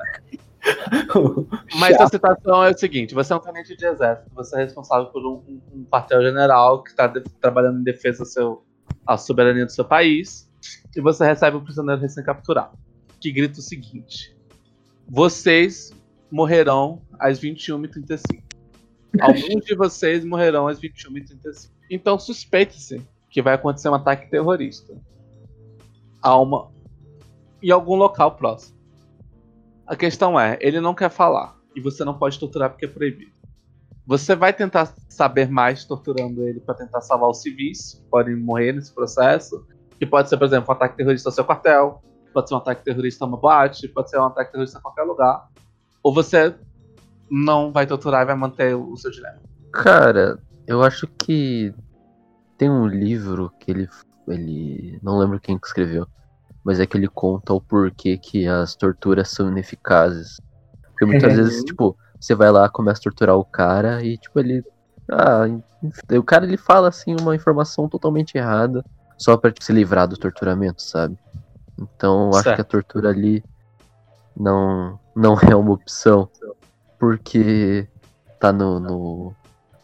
Mas 1.79 2.01
a 2.01 2.07
situação 2.07 2.65
é 2.65 2.71
o 2.71 2.79
seguinte: 2.79 3.15
você 3.15 3.33
é 3.33 3.37
um 3.37 3.41
tenente 3.41 3.77
de 3.77 3.85
exército, 3.85 4.31
você 4.35 4.57
é 4.57 4.65
responsável 4.65 5.07
por 5.07 5.25
um, 5.27 5.43
um, 5.49 5.61
um 5.75 5.85
quartel-general 5.85 6.83
que 6.83 6.91
está 6.91 7.13
trabalhando 7.41 7.81
em 7.81 7.83
defesa 7.83 8.25
seu, 8.25 8.63
à 9.07 9.17
soberania 9.17 9.67
do 9.67 9.73
seu 9.73 9.85
país, 9.85 10.49
e 10.97 11.01
você 11.01 11.25
recebe 11.27 11.57
um 11.57 11.65
prisioneiro 11.65 12.01
recém-capturado, 12.01 12.79
que 13.21 13.33
grita 13.33 13.59
o 13.59 13.63
seguinte: 13.63 14.37
Vocês 15.09 15.93
morrerão 16.31 17.03
às 17.19 17.41
21h35. 17.41 18.52
Alguns 19.21 19.65
de 19.65 19.75
vocês 19.75 20.25
morrerão 20.25 20.67
às 20.67 20.81
21h35. 20.81 21.71
Então 21.91 22.19
suspeite-se 22.19 23.07
que 23.31 23.43
vai 23.43 23.55
acontecer 23.55 23.89
um 23.89 23.95
ataque 23.95 24.31
terrorista 24.31 24.95
a 26.21 26.39
uma 26.39 26.71
em 27.63 27.71
algum 27.71 27.95
local 27.95 28.33
próximo. 28.37 28.77
A 29.87 29.95
questão 29.95 30.39
é, 30.39 30.59
ele 30.61 30.81
não 30.81 30.95
quer 30.95 31.11
falar 31.11 31.57
e 31.75 31.81
você 31.81 32.05
não 32.05 32.19
pode 32.19 32.39
torturar 32.39 32.71
porque 32.71 32.87
é 32.87 32.89
proibido. 32.89 33.33
Você 34.07 34.35
vai 34.35 34.53
tentar 34.53 34.93
saber 35.09 35.49
mais 35.49 35.85
torturando 35.85 36.47
ele 36.47 36.61
para 36.61 36.75
tentar 36.75 37.01
salvar 37.01 37.29
os 37.31 37.41
civis 37.41 37.95
que 37.95 38.11
podem 38.11 38.35
morrer 38.35 38.73
nesse 38.73 38.93
processo, 38.93 39.65
que 39.99 40.05
pode 40.05 40.29
ser, 40.29 40.37
por 40.37 40.45
exemplo, 40.45 40.71
um 40.71 40.73
ataque 40.73 40.97
terrorista 40.97 41.29
ao 41.29 41.33
seu 41.33 41.45
quartel, 41.45 42.03
pode 42.33 42.49
ser 42.49 42.55
um 42.55 42.59
ataque 42.59 42.85
terrorista 42.85 43.25
a 43.25 43.29
uma 43.29 43.37
boate, 43.37 43.87
pode 43.89 44.11
ser 44.11 44.19
um 44.19 44.25
ataque 44.25 44.51
terrorista 44.51 44.79
a 44.79 44.83
qualquer 44.83 45.05
lugar. 45.05 45.49
Ou 46.03 46.13
você 46.13 46.55
não 47.33 47.73
vai 47.73 47.87
torturar 47.87 48.23
e 48.23 48.27
vai 48.27 48.35
manter 48.37 48.77
o 48.77 48.95
seu 48.95 49.11
dilema. 49.11 49.41
Cara, 49.73 50.39
eu 50.67 50.83
acho 50.83 51.07
que 51.19 51.75
tem 52.59 52.69
um 52.69 52.87
livro 52.87 53.51
que 53.59 53.71
ele. 53.71 53.89
ele 54.29 54.99
não 55.03 55.17
lembro 55.19 55.41
quem 55.41 55.59
que 55.59 55.67
escreveu, 55.67 56.07
mas 56.63 56.79
é 56.79 56.85
que 56.87 56.95
ele 56.95 57.09
conta 57.09 57.55
o 57.55 57.61
porquê 57.61 58.19
que 58.19 58.47
as 58.47 58.77
torturas 58.77 59.31
são 59.31 59.49
ineficazes. 59.49 60.37
Porque 60.91 61.07
muitas 61.07 61.35
vezes, 61.35 61.65
tipo, 61.65 61.97
você 62.21 62.35
vai 62.35 62.51
lá, 62.51 62.69
começa 62.69 63.01
a 63.01 63.05
torturar 63.05 63.37
o 63.37 63.47
cara 63.47 64.05
e, 64.05 64.19
tipo, 64.19 64.39
ele. 64.39 64.63
Ah, 65.11 65.45
o 66.11 66.23
cara 66.23 66.45
ele 66.45 66.59
fala 66.59 66.89
assim 66.89 67.17
uma 67.19 67.35
informação 67.35 67.89
totalmente 67.89 68.37
errada 68.37 68.85
só 69.17 69.39
pra 69.39 69.53
se 69.59 69.73
livrar 69.73 70.07
do 70.07 70.19
torturamento, 70.19 70.83
sabe? 70.83 71.17
Então 71.81 72.27
eu 72.27 72.31
acho 72.35 72.43
Certo. 72.43 72.57
que 72.57 72.61
a 72.61 72.65
tortura 72.65 73.09
ali 73.09 73.43
não, 74.37 75.01
não 75.17 75.35
é 75.51 75.57
uma 75.57 75.73
opção. 75.73 76.29
Porque 77.03 77.89
tá 78.39 78.53
no, 78.53 78.79
no 78.79 79.35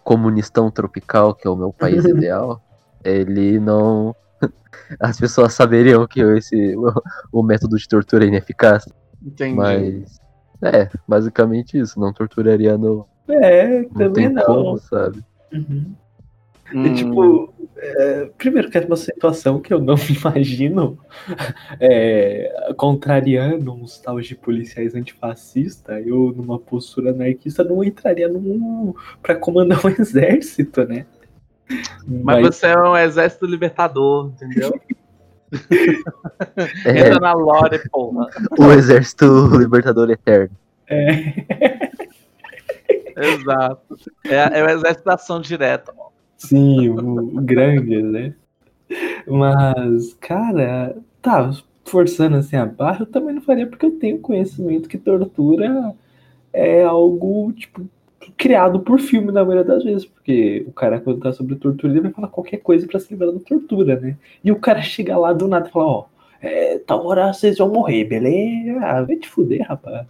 comunistão 0.05 0.71
tropical, 0.71 1.35
que 1.35 1.49
é 1.49 1.51
o 1.51 1.57
meu 1.57 1.73
país 1.73 2.05
ideal, 2.05 2.63
ele 3.03 3.59
não. 3.59 4.15
As 5.01 5.19
pessoas 5.19 5.53
saberiam 5.53 6.07
que 6.07 6.21
esse, 6.21 6.77
o, 6.77 6.93
o 7.41 7.43
método 7.43 7.77
de 7.77 7.89
tortura 7.89 8.25
é 8.25 8.29
ineficaz. 8.29 8.85
Entendi. 9.21 9.57
Mas. 9.57 10.21
É, 10.63 10.89
basicamente 11.09 11.77
isso. 11.77 11.99
Não 11.99 12.13
torturaria 12.13 12.79
no. 12.79 13.05
É, 13.29 13.81
Não 13.81 13.89
também 13.95 14.13
tem 14.13 14.31
não. 14.31 14.45
como, 14.45 14.79
sabe? 14.79 15.21
Uhum. 15.53 15.97
Hum, 16.75 16.87
É, 16.87 16.95
tipo, 16.95 17.55
é, 17.77 18.31
primeiro 18.37 18.71
que 18.71 18.77
é 18.77 18.81
uma 18.83 18.97
situação 18.97 19.61
que 19.61 19.73
eu 19.73 19.81
não 19.81 19.95
me 19.95 20.01
imagino 20.21 20.99
é, 21.81 22.73
contrariando 22.77 23.73
uns 23.73 23.99
tal 23.99 24.21
de 24.21 24.35
policiais 24.35 24.95
antifascistas, 24.95 26.07
eu 26.07 26.33
numa 26.37 26.59
postura 26.59 27.11
anarquista 27.11 27.65
não 27.65 27.83
entraria 27.83 28.29
num, 28.29 28.95
pra 29.23 29.35
comandar 29.37 29.85
um 29.85 29.89
exército, 29.99 30.85
né? 30.85 31.07
mas, 32.07 32.47
você 32.47 32.67
é 32.67 32.79
um 32.79 32.97
exército 32.97 33.47
libertador, 33.47 34.31
entendeu? 34.35 34.79
É, 36.85 36.91
Entra 37.09 37.21
na 37.21 37.33
lore, 37.33 37.81
porra. 37.89 38.27
o 38.59 38.71
exército 38.71 39.47
libertador 39.57 40.11
eterno. 40.11 40.55
é, 40.87 41.33
Exato. 43.17 43.97
É, 44.27 44.61
é 44.61 44.65
o 44.65 44.69
exército 44.69 45.05
da 45.05 45.15
ação 45.15 45.41
direta. 45.41 45.93
mano. 45.93 46.08
Sim, 46.39 46.89
o, 46.89 47.39
o 47.39 47.41
grande, 47.43 48.03
né? 48.03 48.35
Mas, 49.27 50.15
cara, 50.15 50.97
tá, 51.21 51.51
forçando 51.85 52.37
assim 52.37 52.57
a 52.57 52.65
barra, 52.65 53.03
eu 53.03 53.07
também 53.07 53.35
não 53.35 53.43
faria 53.43 53.67
porque 53.67 53.85
eu 53.85 53.99
tenho 53.99 54.19
conhecimento 54.19 54.89
que 54.89 54.97
tortura 54.97 55.95
é 56.53 56.83
algo, 56.83 57.53
tipo, 57.53 57.87
criado 58.37 58.81
por 58.81 59.01
filme 59.01 59.33
na 59.33 59.45
maioria 59.45 59.65
das 59.65 59.85
vezes, 59.85 60.07
porque 60.07 60.65
o 60.67 60.73
cara, 60.73 61.01
quando 61.01 61.21
tá 61.21 61.33
sobre 61.33 61.57
tortura, 61.57 61.93
ele 61.93 62.01
vai 62.03 62.13
falar 62.13 62.29
qualquer 62.29 62.59
coisa 62.59 62.87
pra 62.87 63.01
se 63.01 63.11
livrar 63.11 63.33
da 63.33 63.41
tortura, 63.41 63.99
né? 64.01 64.17
E 64.43 64.51
o 64.53 64.59
cara 64.59 64.83
chega 64.83 65.17
lá 65.17 65.33
do 65.33 65.49
nada 65.49 65.69
e 65.69 65.73
fala, 65.73 65.87
ó, 65.87 66.05
é, 66.41 66.79
tal 66.79 67.05
hora 67.07 67.33
vocês 67.33 67.59
vão 67.59 67.69
morrer, 67.69 68.05
beleza? 68.05 68.79
Ah, 68.81 69.03
vai 69.03 69.17
te 69.17 69.29
fuder, 69.29 69.67
rapaz. 69.67 70.07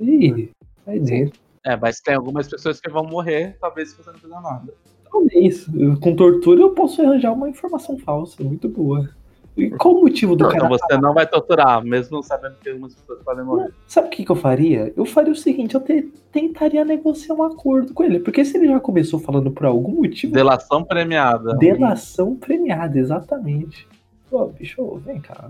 Ih, 0.00 0.50
vai 0.84 0.98
dentro. 0.98 1.40
É, 1.64 1.76
mas 1.76 2.00
tem 2.00 2.14
algumas 2.14 2.48
pessoas 2.48 2.80
que 2.80 2.90
vão 2.90 3.04
morrer, 3.04 3.56
talvez 3.60 3.90
se 3.90 3.96
você 3.96 4.10
não 4.10 4.18
fizer 4.18 4.40
nada. 4.40 4.72
Talvez. 5.10 5.66
Com 6.00 6.14
tortura 6.14 6.60
eu 6.60 6.70
posso 6.70 7.02
arranjar 7.02 7.32
uma 7.32 7.48
informação 7.48 7.98
falsa, 7.98 8.42
muito 8.42 8.68
boa. 8.68 9.08
E 9.56 9.70
qual 9.70 9.96
o 9.96 10.02
motivo 10.02 10.36
do 10.36 10.44
Não, 10.44 10.50
cara 10.52 10.68
você 10.68 10.96
não 10.98 11.12
vai 11.12 11.26
torturar, 11.26 11.84
mesmo 11.84 12.22
sabendo 12.22 12.54
que 12.62 12.70
algumas 12.70 12.94
pessoas 12.94 13.20
podem 13.24 13.44
morrer. 13.44 13.72
Sabe 13.88 14.06
o 14.06 14.10
que, 14.10 14.24
que 14.24 14.30
eu 14.30 14.36
faria? 14.36 14.92
Eu 14.96 15.04
faria 15.04 15.32
o 15.32 15.36
seguinte, 15.36 15.74
eu 15.74 15.80
te- 15.80 16.12
tentaria 16.30 16.84
negociar 16.84 17.34
um 17.34 17.42
acordo 17.42 17.92
com 17.92 18.04
ele. 18.04 18.20
Porque 18.20 18.44
se 18.44 18.56
ele 18.56 18.68
já 18.68 18.78
começou 18.78 19.18
falando 19.18 19.50
por 19.50 19.66
algum 19.66 19.96
motivo. 19.96 20.32
Delação 20.32 20.84
premiada. 20.84 21.54
Delação 21.56 22.36
premiada, 22.36 23.00
exatamente. 23.00 23.88
Pô, 24.30 24.46
bicho, 24.46 25.00
vem 25.04 25.20
cá. 25.20 25.48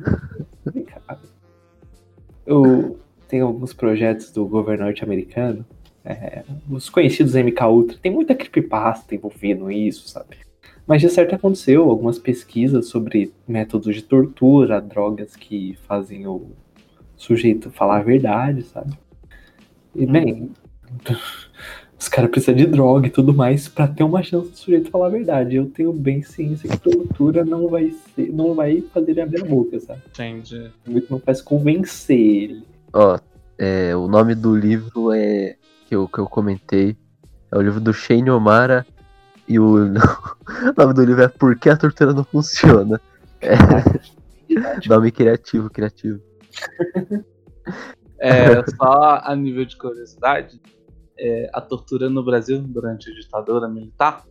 Vem 0.72 0.84
cá. 0.84 1.18
Eu 2.46 2.98
tenho 3.28 3.46
alguns 3.46 3.74
projetos 3.74 4.32
do 4.32 4.46
governo 4.46 4.84
norte-americano. 4.84 5.66
É, 6.04 6.42
os 6.70 6.88
conhecidos 6.88 7.34
MK 7.34 7.64
Ultra. 7.64 7.98
Tem 7.98 8.12
muita 8.12 8.34
creepypasta 8.34 9.14
envolvendo 9.14 9.70
isso, 9.70 10.08
sabe? 10.08 10.36
Mas 10.86 11.02
de 11.02 11.10
certo 11.10 11.34
aconteceu 11.34 11.90
algumas 11.90 12.18
pesquisas 12.18 12.86
sobre 12.86 13.32
métodos 13.46 13.94
de 13.94 14.02
tortura, 14.02 14.80
drogas 14.80 15.36
que 15.36 15.76
fazem 15.86 16.26
o 16.26 16.52
sujeito 17.14 17.70
falar 17.70 17.98
a 17.98 18.02
verdade, 18.02 18.62
sabe? 18.62 18.96
E 19.94 20.06
bem, 20.06 20.50
os 21.98 22.08
caras 22.08 22.30
precisam 22.30 22.54
de 22.54 22.66
droga 22.66 23.06
e 23.06 23.10
tudo 23.10 23.34
mais 23.34 23.68
pra 23.68 23.86
ter 23.86 24.02
uma 24.02 24.22
chance 24.22 24.50
do 24.50 24.56
sujeito 24.56 24.90
falar 24.90 25.08
a 25.08 25.10
verdade. 25.10 25.56
Eu 25.56 25.66
tenho 25.66 25.92
bem 25.92 26.22
ciência 26.22 26.70
que 26.70 26.78
tortura 26.78 27.44
não 27.44 27.68
vai 27.68 27.90
ser, 27.90 28.32
não 28.32 28.54
vai 28.54 28.80
fazer 28.80 29.10
ele 29.10 29.20
abrir 29.20 29.42
a 29.42 29.44
boca, 29.44 29.78
sabe? 29.80 30.00
Entendi. 30.08 30.70
Muito 30.86 31.10
não 31.10 31.18
faz 31.18 31.42
convencer 31.42 32.18
ele. 32.18 32.64
Ó, 32.94 33.18
é, 33.58 33.94
o 33.94 34.08
nome 34.08 34.34
do 34.34 34.56
livro 34.56 35.12
é 35.12 35.57
que 35.88 35.96
eu, 35.96 36.06
que 36.06 36.18
eu 36.18 36.26
comentei. 36.26 36.96
É 37.50 37.56
o 37.56 37.62
livro 37.62 37.80
do 37.80 37.94
Shane 37.94 38.30
O'Mara. 38.30 38.86
E 39.48 39.58
o, 39.58 39.76
o 39.86 40.74
nome 40.76 40.94
do 40.94 41.04
livro 41.04 41.22
é 41.22 41.28
Por 41.28 41.58
que 41.58 41.70
a 41.70 41.76
tortura 41.76 42.12
não 42.12 42.24
funciona? 42.24 43.00
É, 43.40 43.54
nome 44.86 45.10
criativo, 45.10 45.70
criativo. 45.70 46.20
É, 48.18 48.62
só 48.76 49.20
a 49.22 49.34
nível 49.34 49.64
de 49.64 49.76
curiosidade, 49.76 50.60
é, 51.18 51.50
a 51.54 51.60
tortura 51.60 52.10
no 52.10 52.22
Brasil 52.22 52.60
durante 52.60 53.10
a 53.10 53.14
ditadura 53.14 53.68
militar, 53.68 54.24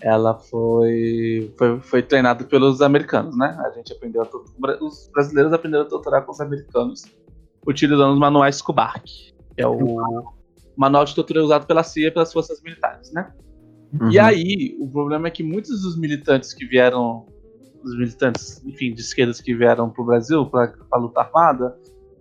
ela 0.00 0.34
foi, 0.34 1.54
foi, 1.58 1.80
foi 1.80 2.02
treinada 2.02 2.44
pelos 2.44 2.80
americanos, 2.80 3.36
né? 3.36 3.56
A 3.66 3.70
gente 3.70 3.92
aprendeu 3.92 4.22
a 4.22 4.26
torturar, 4.26 4.82
os 4.82 5.10
brasileiros 5.12 5.52
aprenderam 5.52 5.84
a 5.84 5.88
torturar 5.88 6.24
com 6.24 6.32
os 6.32 6.40
americanos, 6.40 7.04
utilizando 7.66 8.12
os 8.12 8.18
manuais 8.18 8.62
Kubark, 8.62 9.04
que 9.04 9.62
é 9.62 9.66
o 9.66 10.37
manual 10.78 11.04
de 11.04 11.14
tortura 11.14 11.42
usado 11.42 11.66
pela 11.66 11.82
CIA 11.82 12.08
e 12.08 12.10
pelas 12.12 12.32
forças 12.32 12.62
militares, 12.62 13.12
né? 13.12 13.32
E 13.92 14.18
Uhum. 14.18 14.24
aí, 14.24 14.76
o 14.78 14.88
problema 14.88 15.26
é 15.26 15.30
que 15.30 15.42
muitos 15.42 15.82
dos 15.82 15.98
militantes 15.98 16.52
que 16.54 16.64
vieram, 16.64 17.26
os 17.82 17.96
militantes, 17.98 18.64
enfim, 18.64 18.94
de 18.94 19.00
esquerdas 19.00 19.40
que 19.40 19.54
vieram 19.54 19.90
pro 19.90 20.04
Brasil 20.04 20.46
para 20.46 20.72
a 20.92 20.98
luta 20.98 21.20
armada, 21.20 21.76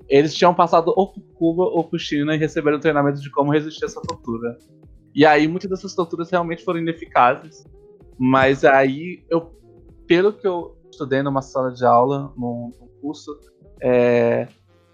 eles 0.10 0.34
tinham 0.34 0.56
passado 0.56 0.92
ou 0.96 1.14
por 1.14 1.22
Cuba 1.36 1.64
ou 1.66 1.84
por 1.84 2.00
China 2.00 2.34
e 2.34 2.38
receberam 2.38 2.80
treinamento 2.80 3.22
de 3.22 3.30
como 3.30 3.52
resistir 3.52 3.84
a 3.84 3.88
essa 3.88 4.02
tortura. 4.02 4.58
E 5.14 5.26
aí, 5.26 5.48
muitas 5.48 5.70
dessas 5.70 5.94
torturas 5.94 6.32
realmente 6.32 6.64
foram 6.64 6.80
ineficazes, 6.80 7.66
mas 8.18 8.64
aí, 8.64 9.24
eu, 9.30 9.52
pelo 10.08 10.34
que 10.34 10.48
eu 10.48 10.78
estudei 10.90 11.22
numa 11.22 11.42
sala 11.42 11.72
de 11.72 11.86
aula, 11.86 12.34
num, 12.36 12.72
num 12.80 12.88
curso, 13.02 13.38
é, 13.82 14.48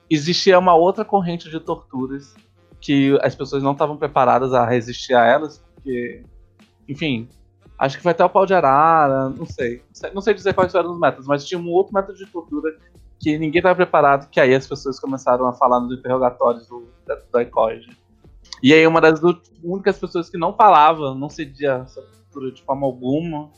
existia 0.09 0.57
uma 0.57 0.75
outra 0.75 1.05
corrente 1.05 1.49
de 1.49 1.59
torturas 1.59 2.33
que 2.83 3.17
as 3.23 3.33
pessoas 3.33 3.63
não 3.63 3.71
estavam 3.71 3.95
preparadas 3.95 4.53
a 4.53 4.65
resistir 4.65 5.13
a 5.15 5.25
elas, 5.25 5.63
porque 5.73 6.21
enfim, 6.87 7.29
acho 7.79 7.95
que 7.95 8.03
foi 8.03 8.11
até 8.11 8.25
o 8.25 8.29
pau 8.29 8.45
de 8.45 8.53
arara, 8.53 9.29
não 9.29 9.45
sei. 9.45 9.81
Não 10.13 10.21
sei, 10.21 10.33
dizer 10.33 10.53
quais 10.53 10.75
eram 10.75 10.91
os 10.91 10.99
métodos, 10.99 11.25
mas 11.25 11.45
tinha 11.45 11.59
um 11.59 11.69
outro 11.69 11.93
método 11.93 12.17
de 12.17 12.25
tortura 12.25 12.75
que 13.19 13.37
ninguém 13.37 13.59
estava 13.59 13.73
preparado, 13.75 14.29
que 14.29 14.37
aí 14.39 14.53
as 14.53 14.67
pessoas 14.67 14.99
começaram 14.99 15.47
a 15.47 15.53
falar 15.53 15.79
nos 15.79 15.97
interrogatórios 15.97 16.67
do, 16.67 16.85
da- 17.07 17.15
do 17.31 17.39
ECOID. 17.39 17.87
E 18.61 18.73
aí 18.73 18.85
uma 18.85 18.99
das 18.99 19.21
únicas 19.63 19.97
pessoas 19.97 20.29
que 20.29 20.37
não 20.37 20.53
falava, 20.53 21.15
não 21.15 21.29
cedia 21.29 21.83
essa 21.85 22.01
tortura 22.01 22.51
de 22.51 22.61
forma 22.63 22.85
alguma, 22.85 23.49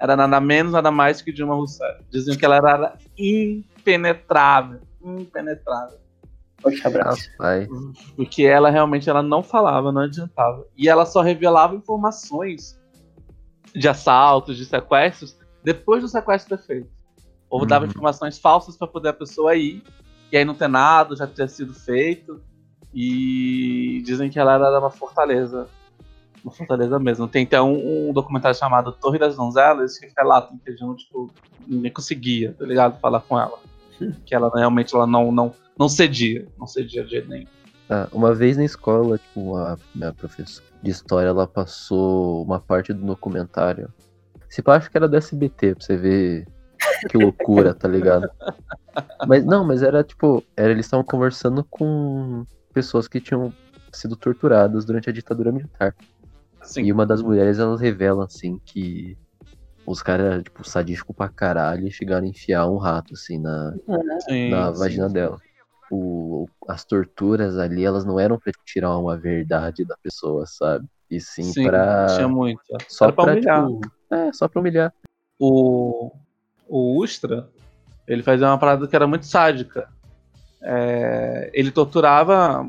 era 0.00 0.16
nada 0.16 0.40
menos, 0.40 0.72
nada 0.72 0.90
mais 0.90 1.22
que 1.22 1.32
Dilma 1.32 1.54
Rousseff. 1.54 2.02
Diziam 2.10 2.36
que 2.36 2.44
ela 2.44 2.56
era 2.56 2.98
impenetrável, 3.16 4.80
impenetrável. 5.04 5.98
Forte 6.62 6.86
abraço. 6.86 7.28
Rapaz. 7.32 7.68
Porque 8.16 8.44
ela 8.44 8.70
realmente 8.70 9.10
ela 9.10 9.22
não 9.22 9.42
falava, 9.42 9.90
não 9.90 10.02
adiantava. 10.02 10.64
E 10.76 10.88
ela 10.88 11.04
só 11.04 11.20
revelava 11.20 11.74
informações 11.74 12.80
de 13.74 13.88
assaltos, 13.88 14.56
de 14.56 14.64
sequestros, 14.64 15.36
depois 15.64 16.02
do 16.02 16.08
sequestro 16.08 16.56
ter 16.56 16.64
feito. 16.64 16.90
Ou 17.50 17.66
dava 17.66 17.84
Uhum. 17.84 17.90
informações 17.90 18.38
falsas 18.38 18.76
para 18.76 18.86
poder 18.86 19.08
a 19.10 19.12
pessoa 19.12 19.54
ir, 19.54 19.82
e 20.30 20.36
aí 20.36 20.44
não 20.44 20.54
ter 20.54 20.68
nada, 20.68 21.16
já 21.16 21.26
ter 21.26 21.48
sido 21.48 21.74
feito. 21.74 22.40
E 22.94 24.02
dizem 24.04 24.30
que 24.30 24.38
ela 24.38 24.54
era 24.54 24.78
uma 24.78 24.90
fortaleza 24.90 25.66
Uma 26.44 26.52
fortaleza 26.52 26.98
mesmo. 26.98 27.28
Tem 27.28 27.44
até 27.44 27.62
um, 27.62 28.08
um 28.08 28.12
documentário 28.12 28.58
chamado 28.58 28.90
Torre 28.92 29.18
das 29.18 29.36
Donzelas 29.36 29.96
que 29.98 30.10
relata 30.16 30.52
que 30.64 30.70
eles 30.70 30.80
tipo, 30.96 31.30
ninguém 31.66 31.92
conseguia, 31.92 32.52
tá 32.58 32.66
ligado? 32.66 32.98
Falar 32.98 33.20
com 33.20 33.38
ela. 33.38 33.58
que 34.24 34.34
ela 34.34 34.50
realmente 34.54 34.94
ela 34.94 35.06
não, 35.06 35.32
não, 35.32 35.52
não 35.78 35.88
cedia. 35.88 36.46
Não 36.58 36.66
cedia 36.66 37.04
de 37.04 37.10
jeito 37.10 37.28
nenhum. 37.28 37.46
Ah, 37.88 38.08
uma 38.12 38.34
vez 38.34 38.56
na 38.56 38.64
escola, 38.64 39.18
tipo, 39.18 39.56
a 39.56 39.76
minha 39.94 40.12
professora 40.12 40.66
de 40.82 40.90
história, 40.90 41.28
ela 41.28 41.46
passou 41.46 42.42
uma 42.42 42.58
parte 42.60 42.92
do 42.92 43.04
documentário. 43.04 43.92
Se 44.48 44.62
pá, 44.62 44.76
acho 44.76 44.90
que 44.90 44.96
era 44.96 45.08
do 45.08 45.16
SBT, 45.16 45.74
pra 45.74 45.84
você 45.84 45.96
ver 45.96 46.46
que 47.08 47.16
loucura, 47.16 47.74
tá 47.74 47.88
ligado? 47.88 48.28
Mas 49.26 49.44
não, 49.44 49.64
mas 49.64 49.82
era 49.82 50.02
tipo, 50.02 50.42
era, 50.56 50.70
eles 50.70 50.86
estavam 50.86 51.04
conversando 51.04 51.64
com 51.64 52.44
pessoas 52.72 53.08
que 53.08 53.20
tinham 53.20 53.52
sido 53.92 54.16
torturadas 54.16 54.84
durante 54.84 55.08
a 55.08 55.12
ditadura 55.12 55.52
militar. 55.52 55.94
Sim. 56.62 56.84
E 56.84 56.92
uma 56.92 57.04
das 57.04 57.22
mulheres, 57.22 57.58
elas 57.58 57.80
revelam, 57.80 58.22
assim, 58.22 58.60
que 58.64 59.16
os 59.86 60.02
caras, 60.02 60.42
tipo, 60.42 60.68
sadísticos 60.68 61.14
pra 61.16 61.28
caralho, 61.28 61.86
e 61.86 61.90
chegaram 61.90 62.26
a 62.26 62.28
enfiar 62.30 62.66
um 62.68 62.76
rato, 62.78 63.14
assim, 63.14 63.38
na, 63.38 63.74
sim, 64.20 64.50
na 64.50 64.72
sim, 64.72 64.78
vagina 64.78 65.08
sim. 65.08 65.14
dela. 65.14 65.38
O, 65.90 66.48
as 66.68 66.84
torturas 66.84 67.58
ali, 67.58 67.84
elas 67.84 68.04
não 68.04 68.18
eram 68.18 68.38
pra 68.38 68.52
tirar 68.64 68.96
uma 68.96 69.16
verdade 69.16 69.84
da 69.84 69.96
pessoa, 70.02 70.46
sabe? 70.46 70.86
E 71.10 71.20
sim, 71.20 71.42
Sim, 71.42 71.64
pra. 71.64 72.06
tinha 72.16 72.28
muito. 72.28 72.62
Só 72.88 73.06
Era 73.06 73.12
pra 73.12 73.24
pra, 73.24 73.32
humilhar. 73.34 73.66
tipo, 73.66 73.80
É, 74.10 74.32
só 74.32 74.48
pra 74.48 74.60
humilhar. 74.60 74.94
o, 75.38 76.10
o 76.66 76.98
Ustra, 77.02 77.50
ele 78.08 78.22
fazia 78.22 78.46
uma 78.46 78.56
parada 78.58 78.88
que 78.88 78.96
era 78.96 79.06
muito 79.06 79.26
sádica. 79.26 79.88
É, 80.62 81.50
ele 81.52 81.70
torturava 81.70 82.66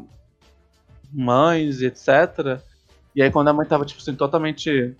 mães 1.11 1.81
etc. 1.81 2.59
E 3.15 3.21
aí 3.21 3.31
quando 3.31 3.47
a 3.47 3.53
mãe 3.53 3.65
tava, 3.67 3.85
tipo 3.85 4.01
assim, 4.01 4.15
totalmente 4.15 4.97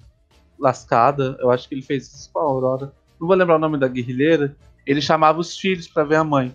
lascada, 0.60 1.38
eu 1.40 1.52
acho 1.52 1.68
que 1.68 1.76
ele 1.76 1.82
fez 1.82 2.12
isso 2.14 2.30
com 2.32 2.40
a 2.40 2.44
Aurora. 2.44 2.94
Não 3.20 3.28
vou 3.28 3.36
lembrar 3.36 3.56
o 3.56 3.60
nome 3.60 3.78
da 3.78 3.88
guerrilheira. 3.88 4.56
Ele 4.86 5.02
chamava 5.02 5.40
os 5.40 5.58
filhos 5.58 5.88
pra 5.88 6.04
ver 6.04 6.16
a 6.16 6.24
mãe. 6.24 6.54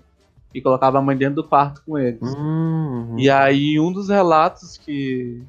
E 0.55 0.61
colocava 0.63 0.99
a 0.99 1.03
mãe 1.03 1.17
dentro 1.17 1.37
do 1.37 1.45
quarto 1.45 1.83
com 1.85 1.99
eles. 1.99 2.35
Hum, 2.37 3.17
E 3.19 3.29
aí, 3.29 3.79
um 3.79 3.93
dos 3.93 4.09
relatos 4.09 4.79
que. 4.79 5.43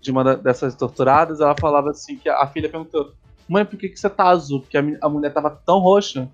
De 0.00 0.10
uma 0.10 0.36
dessas 0.36 0.74
torturadas, 0.74 1.40
ela 1.40 1.54
falava 1.60 1.90
assim: 1.90 2.16
que 2.16 2.28
a 2.28 2.46
filha 2.46 2.68
perguntou, 2.68 3.12
mãe, 3.48 3.64
por 3.64 3.78
que, 3.78 3.88
que 3.90 3.98
você 4.00 4.08
tá 4.08 4.28
azul? 4.28 4.60
Porque 4.60 4.78
a, 4.78 4.82
a 5.02 5.08
mulher 5.08 5.32
tava 5.32 5.50
tão 5.50 5.80
roxa, 5.80 6.28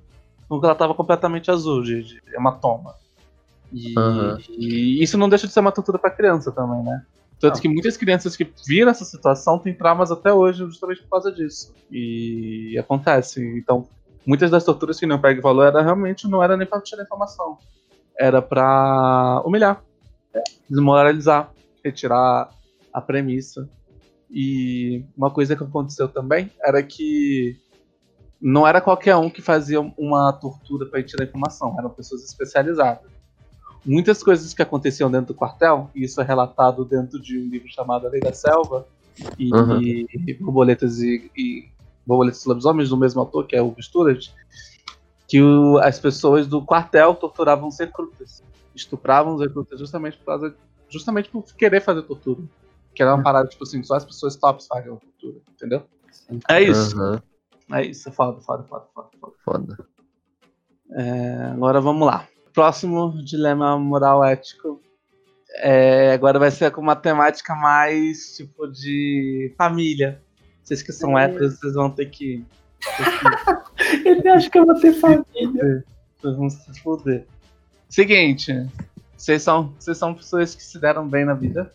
porque 0.48 0.64
ela 0.64 0.74
tava 0.74 0.94
completamente 0.94 1.50
azul, 1.50 1.82
de, 1.82 2.02
de 2.04 2.22
hematoma. 2.36 2.94
E, 3.72 3.94
Aham. 3.98 4.38
e 4.50 5.02
isso 5.02 5.16
não 5.18 5.28
deixa 5.28 5.46
de 5.46 5.52
ser 5.52 5.60
uma 5.60 5.72
tortura 5.72 5.98
pra 5.98 6.10
criança 6.10 6.52
também, 6.52 6.82
né? 6.84 7.04
Tanto 7.42 7.54
Não. 7.56 7.60
que 7.60 7.68
muitas 7.68 7.96
crianças 7.96 8.36
que 8.36 8.48
viram 8.68 8.92
essa 8.92 9.04
situação 9.04 9.58
têm 9.58 9.74
traumas 9.74 10.12
até 10.12 10.32
hoje, 10.32 10.64
justamente 10.64 11.02
por 11.02 11.10
causa 11.10 11.32
disso. 11.32 11.74
E 11.90 12.78
acontece. 12.78 13.44
Então, 13.58 13.88
muitas 14.24 14.48
das 14.48 14.62
torturas 14.62 14.96
que 14.96 15.04
o 15.04 15.08
Neopeg 15.08 15.42
falou 15.42 15.64
era 15.64 15.82
realmente 15.82 16.28
não 16.28 16.40
era 16.40 16.56
nem 16.56 16.68
pra 16.68 16.80
tirar 16.80 17.02
informação. 17.02 17.58
Era 18.16 18.40
pra 18.40 19.42
humilhar, 19.44 19.82
desmoralizar, 20.70 21.50
retirar 21.84 22.48
a 22.92 23.00
premissa. 23.00 23.68
E 24.30 25.04
uma 25.16 25.28
coisa 25.28 25.56
que 25.56 25.64
aconteceu 25.64 26.06
também 26.06 26.48
era 26.62 26.80
que 26.80 27.58
não 28.40 28.64
era 28.64 28.80
qualquer 28.80 29.16
um 29.16 29.28
que 29.28 29.42
fazia 29.42 29.80
uma 29.80 30.32
tortura 30.32 30.86
para 30.86 31.02
tirar 31.02 31.24
informação, 31.24 31.74
eram 31.76 31.90
pessoas 31.90 32.22
especializadas. 32.22 33.10
Muitas 33.84 34.22
coisas 34.22 34.54
que 34.54 34.62
aconteciam 34.62 35.10
dentro 35.10 35.28
do 35.28 35.34
quartel, 35.34 35.90
e 35.94 36.04
isso 36.04 36.20
é 36.20 36.24
relatado 36.24 36.84
dentro 36.84 37.20
de 37.20 37.38
um 37.38 37.48
livro 37.48 37.68
chamado 37.68 38.06
A 38.06 38.10
Lei 38.10 38.20
da 38.20 38.32
Selva, 38.32 38.86
e, 39.38 39.50
Uhum. 39.52 39.78
e 39.80 40.34
Borboletas 40.40 41.00
e, 41.00 41.30
e 41.36 41.68
Borboletas 42.06 42.44
e 42.44 42.48
Lobisomens, 42.48 42.88
do 42.88 42.96
mesmo 42.96 43.20
autor, 43.20 43.46
que 43.46 43.56
é 43.56 43.62
o 43.62 43.74
Sturridge, 43.80 44.30
que 45.28 45.42
o- 45.42 45.78
as 45.78 45.98
pessoas 45.98 46.46
do 46.46 46.64
quartel 46.64 47.14
torturavam 47.14 47.68
os 47.68 47.78
recrutas. 47.78 48.42
Estupravam 48.74 49.34
os 49.34 49.40
recrutas 49.40 49.78
justamente 49.78 50.16
por 50.18 50.24
causa 50.26 50.54
justamente 50.88 51.28
por 51.30 51.42
querer 51.56 51.80
fazer 51.80 52.02
tortura. 52.02 52.42
Que 52.94 53.02
era 53.02 53.14
uma 53.14 53.22
parada, 53.22 53.48
tipo 53.48 53.64
assim, 53.64 53.82
só 53.82 53.94
as 53.96 54.04
pessoas 54.04 54.36
tops 54.36 54.66
fazem 54.66 54.94
tortura, 54.94 55.40
entendeu? 55.54 55.82
É 56.48 56.62
isso. 56.62 56.96
aham, 56.98 57.22
É 57.72 57.84
isso, 57.86 58.12
foda, 58.12 58.40
foda, 58.42 58.62
foda, 58.64 58.86
foda, 58.94 59.08
foda. 59.20 59.34
foda. 59.44 59.78
É, 60.90 61.44
agora 61.46 61.80
vamos 61.80 62.06
lá. 62.06 62.28
Próximo 62.52 63.22
dilema 63.24 63.78
moral 63.78 64.24
ético. 64.24 64.80
É, 65.56 66.12
agora 66.12 66.38
vai 66.38 66.50
ser 66.50 66.70
com 66.70 66.80
uma 66.80 66.96
temática 66.96 67.54
mais 67.54 68.36
tipo 68.36 68.66
de 68.66 69.54
família. 69.56 70.20
Vocês 70.62 70.82
que 70.82 70.92
são 70.92 71.18
héteros, 71.18 71.58
vocês 71.58 71.74
vão 71.74 71.90
ter 71.90 72.06
que. 72.06 72.44
ter 73.76 74.00
que 74.02 74.08
Ele 74.08 74.28
acha 74.28 74.50
que 74.50 74.58
eu 74.58 74.66
vou 74.66 74.74
ter 74.78 74.92
família. 74.94 75.84
vocês 76.20 76.36
vão 76.36 76.50
se 76.50 76.80
fuder. 76.80 77.26
Seguinte, 77.88 78.66
vocês 79.16 79.42
são, 79.42 79.74
vocês 79.78 79.98
são 79.98 80.14
pessoas 80.14 80.54
que 80.54 80.62
se 80.62 80.78
deram 80.78 81.06
bem 81.06 81.24
na 81.24 81.34
vida. 81.34 81.72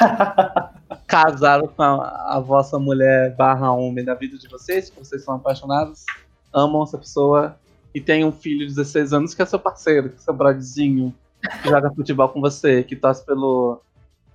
Casaram 1.06 1.68
com 1.68 1.82
a, 1.82 2.36
a 2.36 2.40
vossa 2.40 2.78
mulher 2.78 3.34
barra 3.36 3.72
homem 3.72 4.04
da 4.04 4.14
vida 4.14 4.36
de 4.38 4.48
vocês, 4.48 4.90
que 4.90 4.98
vocês 4.98 5.24
são 5.24 5.34
apaixonados, 5.34 6.04
amam 6.52 6.82
essa 6.82 6.98
pessoa 6.98 7.56
e 7.94 8.00
tem 8.00 8.24
um 8.24 8.32
filho 8.32 8.60
de 8.60 8.74
16 8.74 9.12
anos 9.12 9.34
que 9.34 9.42
é 9.42 9.46
seu 9.46 9.58
parceiro, 9.58 10.10
que 10.10 10.16
é 10.16 10.18
seu 10.18 10.34
brodezinho, 10.34 11.14
que 11.62 11.68
joga 11.68 11.92
futebol 11.92 12.28
com 12.28 12.40
você, 12.40 12.82
que 12.84 12.94
torce 12.94 13.24
pelo, 13.24 13.80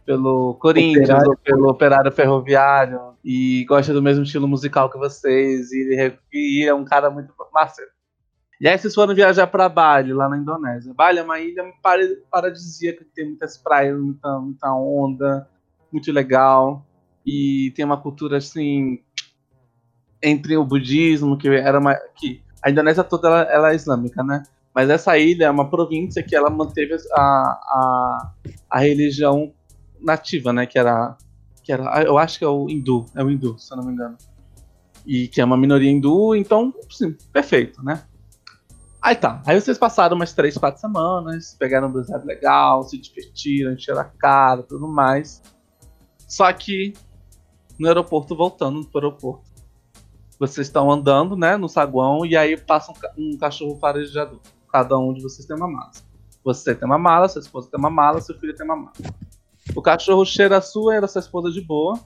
pelo 0.06 0.56
Corinthians 0.56 1.10
Operário. 1.10 1.30
ou 1.30 1.38
pelo 1.38 1.70
Operário 1.70 2.12
Ferroviário 2.12 3.00
e 3.24 3.64
gosta 3.66 3.94
do 3.94 4.02
mesmo 4.02 4.24
estilo 4.24 4.48
musical 4.48 4.90
que 4.90 4.98
vocês 4.98 5.72
e, 5.72 5.94
ele- 5.94 6.20
e 6.34 6.66
é 6.68 6.74
um 6.74 6.84
cara 6.86 7.10
muito 7.10 7.34
parceiro. 7.54 7.92
E 8.60 8.68
aí 8.68 8.78
vocês 8.78 8.96
foram 8.96 9.14
viajar 9.14 9.48
para 9.48 9.68
Bali, 9.68 10.14
lá 10.14 10.30
na 10.30 10.38
Indonésia. 10.38 10.94
Bali 10.94 11.20
é 11.20 11.24
uma 11.24 11.40
ilha 11.40 11.64
paradisíaca, 12.32 13.04
que 13.04 13.12
tem 13.14 13.26
muitas 13.28 13.58
praias, 13.58 14.00
muita, 14.00 14.40
muita 14.40 14.74
onda, 14.74 15.48
muito 15.92 16.10
legal. 16.12 16.86
E 17.26 17.72
tem 17.76 17.84
uma 17.84 18.00
cultura 18.02 18.38
assim 18.38 19.00
entre 20.24 20.56
o 20.58 20.64
budismo, 20.66 21.38
que 21.38 21.48
era 21.50 21.80
uma. 21.80 21.96
Que 22.16 22.42
a 22.66 22.72
Indonésia 22.72 23.04
toda 23.04 23.28
ela, 23.28 23.42
ela 23.44 23.72
é 23.72 23.76
islâmica, 23.76 24.24
né? 24.24 24.42
Mas 24.74 24.90
essa 24.90 25.16
ilha 25.20 25.46
é 25.46 25.52
uma 25.52 25.70
província 25.70 26.24
que 26.24 26.36
ela 26.36 26.50
manteve 26.50 26.96
a, 27.14 27.22
a, 27.22 28.32
a 28.72 28.80
religião 28.80 29.54
nativa, 30.02 30.52
né? 30.52 30.66
Que 30.66 30.80
era, 30.80 31.16
que 31.64 31.72
era. 31.72 32.02
Eu 32.02 32.18
acho 32.18 32.40
que 32.40 32.44
é 32.44 32.48
o 32.48 32.68
hindu, 32.68 33.06
é 33.14 33.24
o 33.24 33.30
hindu, 33.30 33.56
se 33.60 33.72
eu 33.72 33.78
não 33.78 33.86
me 33.86 33.94
engano. 33.94 34.18
E 35.06 35.28
que 35.28 35.40
é 35.40 35.46
uma 35.46 35.56
minoria 35.56 35.92
hindu, 35.92 36.36
então, 36.36 36.74
sim, 36.90 37.16
perfeito, 37.32 37.84
né? 37.84 38.04
Aí 39.00 39.16
tá. 39.16 39.44
Aí 39.46 39.62
vocês 39.62 39.78
passaram 39.78 40.16
umas 40.16 40.34
três, 40.34 40.58
quatro 40.58 40.82
semanas, 40.82 41.56
pegaram 41.60 41.88
um 41.88 41.92
bronzeado 41.92 42.26
legal, 42.26 42.82
se 42.82 42.98
divertiram, 42.98 43.74
encheram 43.74 44.02
a 44.02 44.06
cara 44.06 44.64
tudo 44.64 44.88
mais. 44.88 45.44
Só 46.28 46.52
que 46.52 46.94
no 47.78 47.88
aeroporto, 47.88 48.36
voltando 48.36 48.84
pro 48.88 49.02
aeroporto, 49.02 49.55
vocês 50.40 50.68
estão 50.68 50.92
andando, 50.92 51.36
né, 51.36 51.56
no 51.58 51.68
saguão, 51.70 52.26
e 52.26 52.36
aí 52.36 52.58
passa 52.58 52.92
um, 52.92 52.96
ca- 52.96 53.12
um 53.18 53.38
cachorro 53.38 53.78
farejador. 53.78 54.40
Cada 54.72 54.98
um 54.98 55.14
de 55.14 55.22
vocês 55.22 55.46
tem 55.48 55.56
uma 55.56 55.68
mala. 55.68 55.92
Você 56.44 56.76
tem 56.76 56.86
uma 56.88 56.98
mala, 56.98 57.28
sua 57.30 57.42
esposa 57.42 57.70
tem 57.72 57.80
uma 57.80 57.90
mala, 57.90 58.20
seu 58.22 58.38
filho 58.38 58.56
tem 58.56 58.66
uma 58.66 58.76
mala. 58.76 58.92
O 59.76 59.82
cachorro 59.82 60.24
cheira 60.26 60.58
a 60.58 60.62
sua, 60.62 60.96
era 60.96 61.08
sua 61.08 61.20
esposa 61.20 61.52
de 61.52 61.62
boa. 61.62 62.00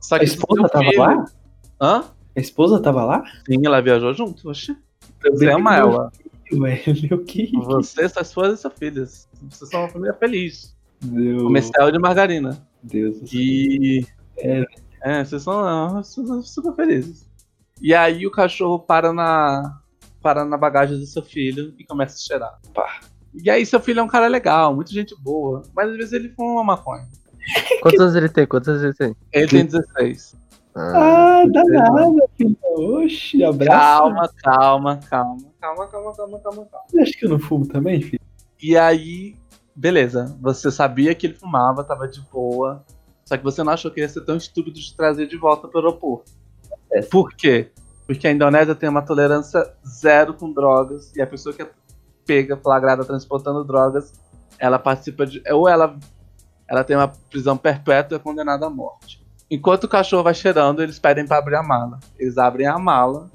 Só 0.00 0.16
A 0.16 0.18
que 0.20 0.24
esposa 0.24 0.60
seu 0.62 0.70
tava 0.70 0.84
filho- 0.84 0.98
lá? 1.00 1.24
Hã? 1.80 2.04
A 2.34 2.40
esposa 2.40 2.80
tava 2.80 3.04
lá? 3.04 3.22
Sim, 3.46 3.60
ela 3.66 3.80
viajou 3.82 4.14
junto, 4.14 4.48
oxi. 4.48 4.76
Você 5.22 5.50
ama 5.50 5.76
ela. 5.76 6.10
Velho, 6.50 7.24
que? 7.24 7.50
Você, 7.52 8.08
sua 8.08 8.22
esposa 8.22 8.54
e 8.54 8.56
seu 8.56 8.70
filho. 8.70 9.04
Vocês 9.06 9.70
são 9.70 9.80
uma 9.80 9.88
família 9.88 10.14
feliz. 10.14 10.74
Meu 11.04 11.38
Comercial 11.44 11.90
de 11.90 11.98
margarina. 11.98 12.66
Deus 12.82 13.20
do 13.20 13.26
céu. 13.28 13.38
E. 13.40 14.06
É. 14.38 14.64
É, 15.04 15.24
vocês 15.24 15.42
são 15.42 16.02
super 16.42 16.74
felizes. 16.76 17.28
E 17.80 17.94
aí 17.94 18.26
o 18.26 18.30
cachorro 18.30 18.78
para 18.78 19.12
na. 19.12 19.78
Para 20.20 20.44
na 20.44 20.56
bagagem 20.56 20.98
do 20.98 21.06
seu 21.06 21.22
filho 21.22 21.74
e 21.78 21.84
começa 21.84 22.14
a 22.14 22.18
cheirar. 22.18 22.58
Pá. 22.72 23.00
E 23.34 23.50
aí 23.50 23.66
seu 23.66 23.80
filho 23.80 23.98
é 24.00 24.02
um 24.02 24.08
cara 24.08 24.28
legal, 24.28 24.72
muita 24.74 24.92
gente 24.92 25.16
boa. 25.20 25.62
Mas 25.74 25.90
às 25.90 25.96
vezes 25.96 26.12
ele 26.12 26.28
fuma 26.28 26.52
uma 26.52 26.64
maconha. 26.64 27.08
Quantos 27.82 28.00
anos 28.00 28.14
ele 28.14 28.28
tem? 28.28 28.46
Quantos 28.46 28.68
anos 28.68 28.82
ele 28.84 28.94
tem? 28.94 29.16
Ele 29.32 29.48
tem 29.48 29.66
16. 29.66 30.36
Ah, 30.74 31.40
Ah, 31.40 31.44
dá 31.52 31.64
nada, 31.64 32.28
filho. 32.36 32.56
Oxi, 32.76 33.42
abraço. 33.44 33.78
Calma, 33.80 34.30
calma, 34.42 35.00
calma. 35.10 35.38
Calma, 35.60 35.86
calma, 35.88 36.14
calma, 36.14 36.40
calma, 36.40 36.66
calma. 36.66 36.86
Você 36.88 37.00
acha 37.00 37.12
que 37.18 37.26
eu 37.26 37.30
não 37.30 37.38
fumo 37.40 37.66
também, 37.66 38.00
filho? 38.00 38.20
E 38.62 38.76
aí, 38.76 39.34
beleza. 39.74 40.36
Você 40.40 40.70
sabia 40.70 41.14
que 41.16 41.26
ele 41.26 41.34
fumava, 41.34 41.82
tava 41.82 42.06
de 42.06 42.20
boa. 42.30 42.84
Só 43.24 43.36
que 43.36 43.42
você 43.44 43.62
não 43.64 43.72
achou 43.72 43.90
que 43.90 44.00
ia 44.00 44.08
ser 44.08 44.20
tão 44.24 44.36
estúpido 44.36 44.78
de 44.78 44.96
trazer 44.96 45.26
de 45.26 45.36
volta 45.36 45.66
pro 45.66 45.80
aeroporto. 45.80 46.30
É. 46.92 47.02
Por 47.02 47.32
quê? 47.34 47.70
Porque 48.06 48.26
a 48.26 48.32
Indonésia 48.32 48.74
tem 48.74 48.88
uma 48.88 49.02
tolerância 49.02 49.72
zero 49.86 50.34
com 50.34 50.52
drogas. 50.52 51.14
E 51.16 51.22
a 51.22 51.26
pessoa 51.26 51.54
que 51.54 51.62
é 51.62 51.70
pega, 52.26 52.56
flagrada, 52.56 53.04
transportando 53.04 53.64
drogas, 53.64 54.12
ela 54.58 54.78
participa 54.78 55.26
de. 55.26 55.42
Ou 55.50 55.68
ela, 55.68 55.98
ela 56.68 56.84
tem 56.84 56.96
uma 56.96 57.08
prisão 57.08 57.56
perpétua 57.56 58.16
e 58.16 58.20
é 58.20 58.22
condenada 58.22 58.66
à 58.66 58.70
morte. 58.70 59.22
Enquanto 59.50 59.84
o 59.84 59.88
cachorro 59.88 60.22
vai 60.22 60.34
cheirando, 60.34 60.82
eles 60.82 60.98
pedem 60.98 61.26
pra 61.26 61.38
abrir 61.38 61.56
a 61.56 61.62
mala. 61.62 61.98
Eles 62.18 62.38
abrem 62.38 62.66
a 62.66 62.78
mala 62.78 63.30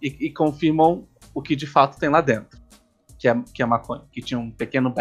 e, 0.00 0.26
e 0.26 0.30
confirmam 0.30 1.06
o 1.34 1.40
que 1.40 1.56
de 1.56 1.66
fato 1.66 1.98
tem 1.98 2.08
lá 2.08 2.20
dentro. 2.20 2.60
Que 3.18 3.28
é, 3.28 3.42
que 3.54 3.62
é 3.62 3.66
maconha, 3.66 4.02
que 4.10 4.20
tinha 4.20 4.38
um 4.38 4.50
pequeno 4.50 4.92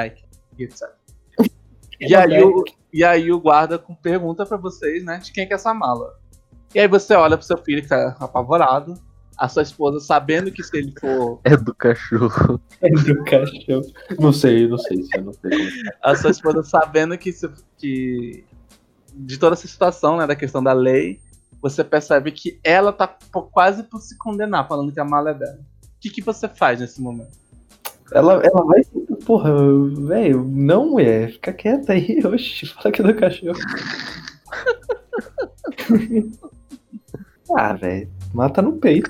e 0.57 0.64
etc. 0.64 0.89
E 2.03 2.16
aí, 2.16 2.41
o, 2.43 2.64
e 2.91 3.03
aí 3.03 3.32
o 3.32 3.39
guarda 3.39 3.78
pergunta 4.01 4.43
pra 4.43 4.57
vocês, 4.57 5.05
né, 5.05 5.20
de 5.20 5.32
quem 5.32 5.45
que 5.45 5.53
é 5.53 5.55
essa 5.55 5.72
mala. 5.72 6.20
E 6.74 6.80
aí 6.80 6.88
você 6.88 7.14
olha 7.16 7.38
pro 7.38 7.46
seu 7.46 7.58
filho 7.58 7.82
que 7.82 7.90
tá 7.90 8.16
apavorado, 8.20 8.94
a 9.38 9.50
sua 9.50 9.64
esposa 9.64 10.00
sabendo 10.00 10.52
que 10.52 10.64
se 10.64 10.78
ele 10.78 10.94
for. 11.00 11.40
É 11.44 11.58
do 11.58 11.74
cachorro. 11.76 12.62
É 12.82 12.90
do 12.90 13.24
cachorro. 13.24 13.82
Não 14.20 14.32
sei, 14.32 14.68
não 14.68 14.78
sei 14.78 15.04
se 15.04 15.18
eu 15.18 15.24
não 15.24 15.34
sei 15.34 15.52
como. 15.52 15.64
é. 15.64 15.70
A 16.04 16.16
sua 16.16 16.32
esposa 16.32 16.64
sabendo 16.64 17.18
que, 17.18 17.32
se- 17.34 17.50
que. 17.78 18.46
De 19.14 19.38
toda 19.38 19.54
essa 19.56 19.68
situação, 19.68 20.18
né, 20.18 20.26
da 20.28 20.36
questão 20.36 20.64
da 20.64 20.72
lei, 20.72 21.20
você 21.62 21.84
percebe 21.84 22.32
que 22.32 22.60
ela 22.64 22.94
tá 22.94 23.08
quase 23.52 23.84
por 23.84 24.00
se 24.00 24.18
condenar, 24.18 24.68
falando 24.68 24.92
que 24.92 25.00
a 25.00 25.06
mala 25.06 25.32
é 25.32 25.34
dela. 25.34 25.60
O 25.84 26.00
que, 26.00 26.10
que 26.10 26.22
você 26.22 26.48
faz 26.48 26.80
nesse 26.80 27.02
momento? 27.02 27.40
Ela, 28.14 28.42
ela 28.44 28.66
vai. 28.66 28.82
Porra, 29.26 29.52
velho, 30.08 30.44
não, 30.46 30.92
mulher. 30.92 31.32
Fica 31.34 31.54
quieta 31.54 31.94
aí, 31.94 32.20
oxe, 32.26 32.66
fala 32.68 32.92
que 32.92 33.02
é 33.02 33.06
do 33.06 33.16
cachorro. 33.16 33.60
ah, 37.58 37.74
velho. 37.74 38.10
Mata 38.34 38.62
no 38.62 38.74
peito. 38.74 39.10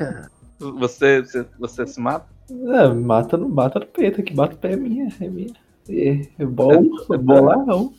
Você, 0.60 1.22
você, 1.22 1.46
você 1.60 1.88
se 1.88 2.00
mata? 2.00 2.26
É, 2.50 2.88
mata 2.94 3.38
no, 3.38 3.50
mata 3.50 3.80
no 3.80 3.86
peito, 3.88 4.22
que 4.24 4.34
bata 4.34 4.56
o 4.56 4.58
pé 4.58 4.74
é 4.74 4.76
minha, 4.76 5.08
é 5.20 5.28
minha. 5.28 5.54
É, 5.90 6.22
é 6.40 6.46
bom, 6.46 6.86
é 7.12 7.18
bolão. 7.18 7.94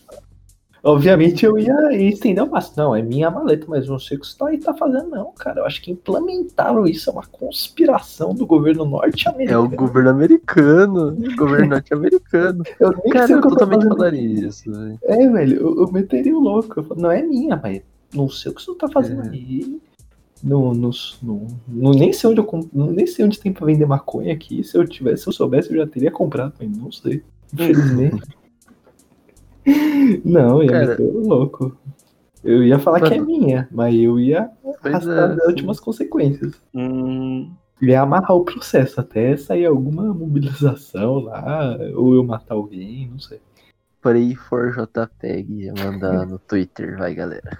Obviamente 0.84 1.46
eu 1.46 1.56
ia 1.56 1.92
estender 1.92 2.42
o 2.42 2.50
máximo. 2.50 2.74
Não, 2.76 2.96
é 2.96 3.00
minha 3.02 3.30
maleta, 3.30 3.66
mas 3.68 3.86
não 3.88 4.00
sei 4.00 4.16
o 4.16 4.20
que 4.20 4.26
você 4.26 4.36
tá 4.36 4.48
aí 4.48 4.58
tá 4.58 4.74
fazendo, 4.74 5.10
não, 5.10 5.32
cara. 5.32 5.60
Eu 5.60 5.64
acho 5.66 5.80
que 5.80 5.92
implementaram 5.92 6.86
isso, 6.88 7.08
é 7.08 7.12
uma 7.12 7.24
conspiração 7.24 8.34
do 8.34 8.44
governo 8.44 8.84
É 8.84 8.88
norte-americano. 8.88 9.64
o 9.64 9.68
governo 9.68 10.10
americano. 10.10 11.08
O 11.10 11.36
governo 11.36 11.66
norte-americano. 11.68 12.64
Eu 12.80 12.90
nem 13.04 13.12
Cara, 13.12 13.26
sei 13.28 13.36
eu 13.36 13.38
o 13.38 13.42
que 13.42 13.46
eu 13.46 13.50
tô 13.50 13.56
totalmente 13.58 13.88
falaria 13.88 14.48
isso, 14.48 14.72
velho. 14.72 14.98
É, 15.04 15.28
velho, 15.28 15.56
eu, 15.60 15.76
eu 15.82 15.92
meteria 15.92 16.36
o 16.36 16.40
louco. 16.40 16.80
Eu 16.80 16.84
falo, 16.84 17.00
não 17.00 17.10
é 17.12 17.22
minha, 17.22 17.56
mas 17.62 17.80
não 18.12 18.28
sei 18.28 18.50
o 18.50 18.54
que 18.54 18.62
você 18.62 18.74
tá 18.74 18.88
fazendo 18.88 19.22
É. 19.22 19.28
aí. 19.28 19.80
Não, 20.42 20.74
não, 20.74 20.90
não, 21.22 21.46
não- 21.68 21.90
nem 21.92 22.12
sei 22.12 22.30
onde 22.30 22.40
eu 22.40 22.68
nem 22.74 23.06
sei 23.06 23.24
onde 23.24 23.38
tem 23.38 23.52
pra 23.52 23.66
vender 23.66 23.86
maconha 23.86 24.32
aqui. 24.34 24.64
Se 24.64 24.76
eu 24.76 24.86
tivesse, 24.86 25.22
se 25.22 25.28
eu 25.28 25.32
soubesse, 25.32 25.70
eu 25.70 25.76
já 25.76 25.86
teria 25.86 26.10
comprado, 26.10 26.54
mas 26.58 26.76
não 26.76 26.90
sei. 26.90 27.22
Infelizmente. 27.54 28.22
não, 30.24 30.58
eu 30.58 30.64
ia 30.64 30.70
Cara. 30.72 30.86
meter 30.88 31.12
louco. 31.12 31.76
Eu 32.42 32.64
ia 32.64 32.78
falar 32.78 33.00
que 33.00 33.14
é 33.14 33.20
minha, 33.20 33.68
mas 33.70 33.94
eu 33.94 34.18
ia 34.18 34.50
arrastar 34.82 35.30
é, 35.30 35.34
as 35.34 35.46
últimas 35.46 35.78
consequências. 35.78 36.60
Hum, 36.74 37.52
Ia 37.80 38.02
amarrar 38.02 38.36
o 38.36 38.44
processo 38.44 39.00
até 39.00 39.36
sair 39.36 39.66
alguma 39.66 40.14
mobilização 40.14 41.20
lá, 41.20 41.76
ou 41.96 42.14
eu 42.14 42.24
matar 42.24 42.54
alguém, 42.54 43.08
não 43.08 43.18
sei. 43.18 43.40
Pray 44.00 44.34
for 44.34 44.72
JPEG 44.72 45.72
mandar 45.72 46.26
no 46.26 46.38
Twitter, 46.38 46.96
vai 46.98 47.14
galera. 47.14 47.58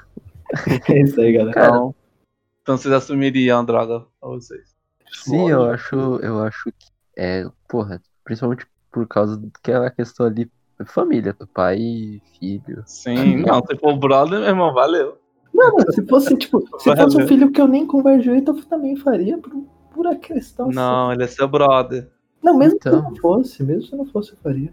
É 0.91 1.01
isso 1.01 1.19
aí, 1.21 1.33
galera. 1.33 1.55
Cara. 1.55 1.91
Então, 2.63 2.75
então 2.75 2.77
vocês 2.77 2.95
assumiriam 2.95 3.61
a 3.61 3.63
droga 3.63 4.01
pra 4.21 4.29
vocês. 4.31 4.75
Sim, 5.13 5.51
eu 5.51 5.65
acho, 5.65 5.95
eu 6.23 6.43
acho 6.43 6.71
que 6.73 6.87
é, 7.17 7.45
porra, 7.69 8.01
principalmente 8.25 8.67
por 8.91 9.07
causa 9.07 9.37
do 9.37 9.51
que 9.63 9.71
é 9.71 9.91
questão 9.91 10.27
ali, 10.27 10.51
família, 10.87 11.33
do 11.39 11.47
pai 11.47 11.79
e 11.79 12.23
filho. 12.39 12.83
Sim, 12.87 13.43
não, 13.43 13.63
se 13.67 13.77
for 13.77 13.97
brother, 13.97 14.41
meu 14.41 14.49
irmão, 14.49 14.73
valeu. 14.73 15.19
Não, 15.53 15.79
se 15.91 16.07
fosse, 16.07 16.37
tipo, 16.37 16.61
se 16.81 16.97
fosse 16.97 17.23
um 17.23 17.29
filho 17.29 17.51
que 17.53 17.61
eu 17.61 17.69
nem 17.69 17.87
converjo 17.87 18.23
direito, 18.23 18.53
eu 18.53 18.65
também 18.65 18.97
faria 18.97 19.37
por 19.39 19.53
pura 19.93 20.17
questão. 20.17 20.67
assim. 20.67 20.77
Não, 20.77 21.13
ele 21.13 21.25
é 21.25 21.27
seu 21.27 21.47
brother. 21.47 22.11
Não, 22.43 22.57
mesmo 22.57 22.79
se 22.83 22.89
Então. 22.89 23.03
não 23.03 23.17
fosse, 23.17 23.63
mesmo 23.63 23.83
se 23.83 23.95
não 23.97 24.07
fosse, 24.07 24.33
eu 24.33 24.39
faria. 24.39 24.73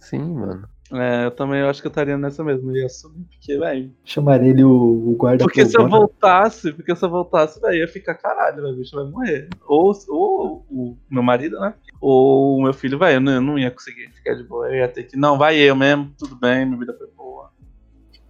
Sim, 0.00 0.34
mano. 0.34 0.68
É, 0.92 1.24
eu 1.26 1.30
também 1.32 1.62
acho 1.62 1.80
que 1.80 1.88
eu 1.88 1.90
estaria 1.90 2.16
nessa 2.16 2.44
mesmo. 2.44 2.70
Eu 2.70 2.76
ia 2.76 2.86
assumir, 2.86 3.24
porque, 3.24 3.58
velho. 3.58 3.92
Chamaria 4.04 4.50
ele 4.50 4.62
o, 4.62 4.70
o 4.70 5.16
guarda 5.16 5.44
Porque 5.44 5.66
se 5.66 5.76
eu 5.76 5.88
voltasse, 5.88 6.72
porque 6.72 6.94
se 6.94 7.04
eu 7.04 7.10
voltasse, 7.10 7.60
velho, 7.60 7.78
ia 7.78 7.88
ficar 7.88 8.14
caralho, 8.14 8.62
velho, 8.62 8.74
o 8.74 8.76
bicho 8.76 8.94
vai 8.94 9.04
morrer. 9.04 9.48
Ou, 9.66 9.92
ou 10.08 10.66
o 10.70 10.98
meu 11.10 11.22
marido, 11.22 11.58
né? 11.58 11.74
Ou 12.00 12.58
o 12.58 12.62
meu 12.62 12.72
filho, 12.72 12.98
velho, 12.98 13.16
eu 13.16 13.20
não, 13.20 13.32
eu 13.32 13.40
não 13.40 13.58
ia 13.58 13.70
conseguir 13.70 14.10
ficar 14.12 14.34
de 14.34 14.44
boa. 14.44 14.68
Eu 14.68 14.76
ia 14.76 14.88
ter 14.88 15.04
que, 15.04 15.16
não, 15.16 15.36
vai 15.36 15.56
eu 15.56 15.74
mesmo, 15.74 16.12
tudo 16.16 16.36
bem, 16.36 16.64
minha 16.64 16.78
vida 16.78 16.94
foi 16.96 17.08
boa. 17.08 17.50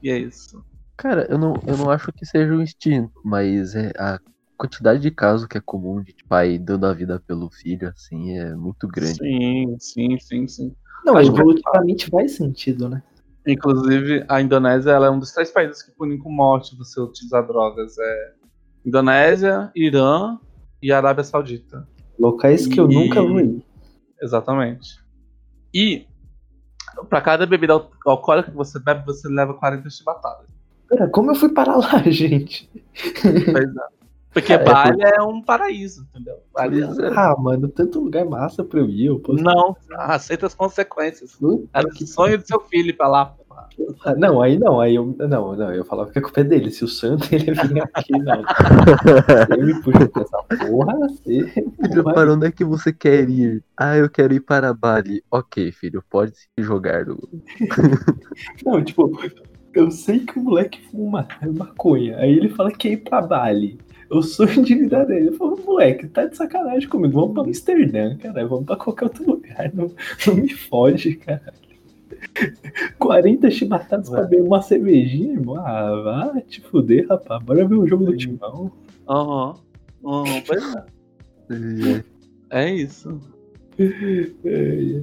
E 0.02 0.10
é 0.10 0.18
isso. 0.18 0.64
Cara, 0.96 1.26
eu 1.28 1.36
não, 1.36 1.54
eu 1.66 1.76
não 1.76 1.90
acho 1.90 2.10
que 2.10 2.24
seja 2.24 2.54
um 2.54 2.62
instinto, 2.62 3.12
mas 3.22 3.74
é 3.74 3.92
a 3.98 4.18
quantidade 4.56 5.00
de 5.00 5.10
casos 5.10 5.46
que 5.46 5.58
é 5.58 5.60
comum 5.60 6.02
de 6.02 6.14
pai 6.26 6.58
dando 6.58 6.86
a 6.86 6.94
vida 6.94 7.22
pelo 7.26 7.50
filho, 7.50 7.88
assim, 7.88 8.38
é 8.38 8.54
muito 8.54 8.88
grande. 8.88 9.18
Sim, 9.18 9.76
sim, 9.78 10.18
sim, 10.18 10.48
sim. 10.48 10.76
Não, 11.04 11.16
Acho 11.16 11.32
que- 11.32 11.38
evolutivamente 11.40 12.10
faz 12.10 12.32
sentido, 12.36 12.88
né? 12.88 13.02
Inclusive, 13.46 14.24
a 14.28 14.40
Indonésia 14.40 14.90
ela 14.90 15.06
é 15.06 15.10
um 15.10 15.18
dos 15.20 15.30
três 15.32 15.50
países 15.52 15.80
que 15.82 15.92
punem 15.92 16.18
com 16.18 16.30
morte 16.30 16.76
você 16.76 17.00
utilizar 17.00 17.46
drogas. 17.46 17.96
É 17.98 18.32
Indonésia, 18.84 19.70
Irã 19.74 20.36
e 20.82 20.90
Arábia 20.92 21.22
Saudita. 21.22 21.86
Locais 22.18 22.66
que 22.66 22.80
eu 22.80 22.90
E- 22.90 22.94
nunca 22.94 23.20
ir. 23.20 23.62
Exatamente. 24.20 25.00
E 25.72 26.06
pra 27.08 27.20
cada 27.20 27.46
bebida 27.46 27.74
al- 27.74 27.90
alcoólica 28.06 28.50
que 28.50 28.56
você 28.56 28.78
bebe, 28.80 29.04
você 29.06 29.28
leva 29.28 29.54
40 29.54 29.88
chibatadas. 29.90 30.46
Pera, 30.88 31.08
como 31.08 31.30
eu 31.30 31.34
fui 31.34 31.50
parar 31.50 31.76
lá, 31.76 32.02
gente? 32.10 32.68
Pois 33.22 33.76
é. 33.76 33.95
Porque 34.36 34.52
É, 34.52 34.58
Bali 34.62 35.02
é 35.02 35.22
um 35.22 35.40
paraíso, 35.40 36.06
entendeu? 36.10 36.36
Bali 36.52 36.82
é- 36.82 36.86
Pois 36.86 36.98
é. 36.98 37.08
Ah, 37.16 37.34
mano, 37.38 37.68
tanto 37.68 37.98
lugar 38.04 38.22
massa 38.26 38.62
pra 38.62 38.80
eu 38.80 38.86
ir. 38.86 39.06
Eu 39.06 39.18
posso... 39.18 39.42
Não, 39.42 39.74
aceita 39.92 40.44
as 40.46 40.54
consequências. 40.54 41.36
Puta 41.36 41.66
Era 41.72 41.88
o 41.88 41.90
que 41.90 42.06
sonho 42.06 42.36
do 42.36 42.46
seu 42.46 42.60
filho 42.60 42.90
ir 42.90 42.92
pra 42.92 43.08
lá. 43.08 43.34
Ah, 44.04 44.14
não, 44.14 44.42
aí 44.42 44.58
não, 44.58 44.78
aí 44.78 44.94
eu. 44.94 45.16
Não, 45.18 45.56
não, 45.56 45.72
eu 45.72 45.84
falava 45.86 46.10
que 46.10 46.18
a 46.18 46.22
culpa 46.22 46.40
é 46.40 46.44
dele. 46.44 46.70
Se 46.70 46.84
o 46.84 46.88
santo 46.88 47.26
ele 47.34 47.52
vir 47.52 47.82
aqui, 47.94 48.12
não. 48.12 48.42
Você 49.48 49.56
me 49.56 49.82
puxa 49.82 50.08
pra 50.08 50.22
essa 50.22 50.42
porra, 50.66 50.94
você. 50.98 51.44
Filho, 51.46 52.04
para 52.04 52.32
onde 52.34 52.46
é 52.46 52.52
que 52.52 52.64
você 52.64 52.92
quer 52.92 53.28
ir? 53.30 53.64
Ah, 53.74 53.96
eu 53.96 54.10
quero 54.10 54.34
ir 54.34 54.40
para 54.40 54.72
Bali. 54.74 55.22
Ok, 55.30 55.72
filho, 55.72 56.04
pode 56.10 56.36
se 56.36 56.46
jogar. 56.58 57.06
no- 57.06 57.18
Não, 58.64 58.82
tipo, 58.84 59.10
eu 59.74 59.90
sei 59.90 60.20
que 60.20 60.38
o 60.38 60.42
moleque 60.42 60.80
fuma 60.90 61.26
maconha. 61.56 62.18
Aí 62.18 62.32
ele 62.32 62.48
fala 62.50 62.70
que 62.70 62.88
é 62.88 62.92
ir 62.92 62.98
pra 62.98 63.20
Bali. 63.22 63.78
Eu 64.10 64.22
sou 64.22 64.46
endividado 64.48 65.08
dele. 65.08 65.28
Eu 65.28 65.34
falo, 65.34 65.60
moleque, 65.64 66.06
tá 66.06 66.26
de 66.26 66.36
sacanagem 66.36 66.88
comigo. 66.88 67.14
Vamos 67.20 67.34
pra 67.34 67.42
Amsterdã, 67.42 68.16
cara. 68.16 68.46
Vamos 68.46 68.66
pra 68.66 68.76
qualquer 68.76 69.04
outro 69.06 69.26
lugar. 69.26 69.70
Não, 69.74 69.90
não 70.26 70.34
me 70.34 70.48
foge, 70.48 71.16
cara. 71.16 71.52
40 72.98 73.50
chibatadas 73.50 74.08
pra 74.08 74.22
beber 74.22 74.42
uma 74.42 74.62
cervejinha, 74.62 75.32
irmão. 75.32 75.56
Ah, 75.56 76.00
vá 76.02 76.40
te 76.40 76.60
fuder, 76.60 77.06
rapaz. 77.08 77.42
Bora 77.42 77.66
ver 77.66 77.74
o 77.74 77.86
jogo 77.86 78.04
do 78.04 78.16
timão. 78.16 78.70
Aham. 79.08 79.56
Aham, 80.04 80.42
pois 80.46 80.74
é. 80.74 82.04
É 82.50 82.74
isso. 82.74 83.20
É, 83.78 85.02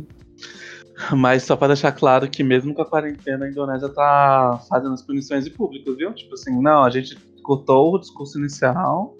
Mas 1.15 1.43
só 1.43 1.55
pra 1.55 1.67
deixar 1.67 1.91
claro 1.91 2.29
que 2.29 2.43
mesmo 2.43 2.73
com 2.73 2.81
a 2.81 2.85
quarentena, 2.85 3.45
a 3.45 3.49
Indonésia 3.49 3.89
tá 3.89 4.61
fazendo 4.69 4.93
as 4.93 5.01
punições 5.01 5.43
de 5.43 5.51
público, 5.51 5.93
viu? 5.95 6.13
Tipo 6.13 6.33
assim, 6.35 6.61
não, 6.61 6.83
a 6.83 6.89
gente 6.89 7.17
cortou 7.41 7.95
o 7.95 7.99
discurso 7.99 8.39
inicial 8.39 9.17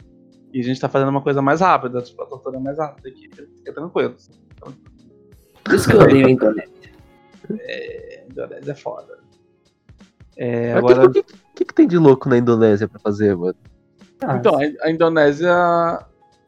e 0.54 0.60
a 0.60 0.64
gente 0.64 0.80
tá 0.80 0.88
fazendo 0.88 1.10
uma 1.10 1.22
coisa 1.22 1.42
mais 1.42 1.62
rápida, 1.62 2.02
tipo, 2.02 2.22
a 2.22 2.26
tortura 2.26 2.58
é 2.58 2.60
mais 2.60 2.78
rápida 2.78 3.10
aqui. 3.10 3.30
Fica 3.58 3.74
tranquilo. 3.74 4.16
Por 5.64 5.74
isso 5.74 5.90
que 5.90 5.96
eu 5.96 6.02
odeio 6.02 6.28
a 6.28 6.30
Indonésia. 6.30 6.92
A 7.50 8.32
Indonésia 8.32 8.72
é 8.72 8.76
foda. 8.76 9.20
É, 10.38 10.74
Mas 10.74 10.84
o 10.84 10.88
agora, 10.88 11.12
que, 11.12 11.24
que, 11.24 11.34
que, 11.56 11.66
que 11.66 11.74
tem 11.74 11.88
de 11.88 11.98
louco 11.98 12.30
na 12.30 12.38
Indonésia 12.38 12.88
pra 12.88 13.00
fazer, 13.00 13.36
mano? 13.36 13.56
Ah, 14.22 14.38
então, 14.38 14.56
a, 14.56 14.88
a 14.88 14.92
Indonésia. 14.92 15.54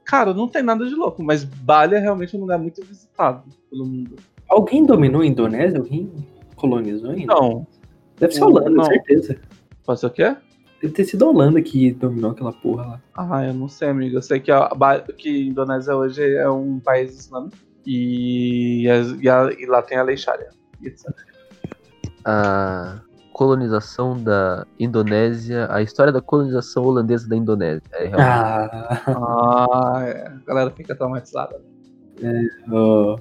Cara, 0.03 0.33
não 0.33 0.47
tem 0.47 0.61
nada 0.61 0.87
de 0.87 0.93
louco, 0.93 1.23
mas 1.23 1.43
Bali 1.43 1.95
é 1.95 1.99
realmente 1.99 2.37
um 2.37 2.41
lugar 2.41 2.59
muito 2.59 2.83
visitado 2.85 3.43
pelo 3.69 3.85
mundo. 3.85 4.15
Alguém 4.49 4.85
dominou 4.85 5.21
a 5.21 5.25
Indonésia? 5.25 5.79
Alguém 5.79 6.11
colonizou 6.55 7.11
ainda? 7.11 7.33
Não, 7.33 7.65
Deve 8.19 8.33
ser 8.33 8.43
a 8.43 8.45
Holanda, 8.47 8.69
não. 8.69 8.83
certeza. 8.85 9.37
pode 9.85 9.99
ser 9.99 10.05
o 10.05 10.09
quê? 10.09 10.35
Deve 10.81 10.93
ter 10.93 11.03
sido 11.05 11.25
a 11.25 11.29
Holanda 11.29 11.61
que 11.61 11.91
dominou 11.93 12.31
aquela 12.31 12.53
porra 12.53 12.85
lá. 12.85 13.01
Ah, 13.15 13.45
eu 13.45 13.53
não 13.53 13.67
sei, 13.67 13.89
amigo. 13.89 14.15
Eu 14.17 14.21
sei 14.21 14.39
que 14.39 14.51
a, 14.51 14.69
que 15.17 15.29
a 15.29 15.49
Indonésia 15.49 15.95
hoje 15.95 16.35
é 16.35 16.49
um 16.49 16.79
país 16.79 17.17
islâmico 17.19 17.55
e, 17.85 18.83
e, 18.83 19.29
a- 19.29 19.51
e 19.57 19.65
lá 19.65 19.81
tem 19.81 19.97
a 19.97 20.03
lei 20.03 20.15
Sharia. 20.17 20.49
e 20.81 20.87
etc. 20.87 21.07
A 22.23 23.01
colonização 23.33 24.17
da 24.21 24.65
Indonésia, 24.79 25.67
a 25.69 25.81
história 25.81 26.11
da 26.13 26.21
colonização 26.21 26.83
holandesa 26.83 27.27
da 27.27 27.35
Indonésia. 27.35 27.81
É 27.93 28.05
realmente 28.07 28.21
Ah, 28.21 29.01
Ah, 29.07 30.03
é. 30.05 30.27
A 30.27 30.41
galera 30.47 30.71
fica 30.71 30.95
traumatizada. 30.95 31.59
ó, 32.71 33.17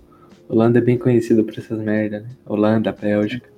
Holanda 0.48 0.78
é 0.78 0.82
bem 0.82 0.98
conhecida 0.98 1.42
por 1.42 1.56
essas 1.58 1.78
merdas, 1.78 2.22
né? 2.22 2.28
Holanda, 2.46 2.92
Bélgica. 2.92 3.48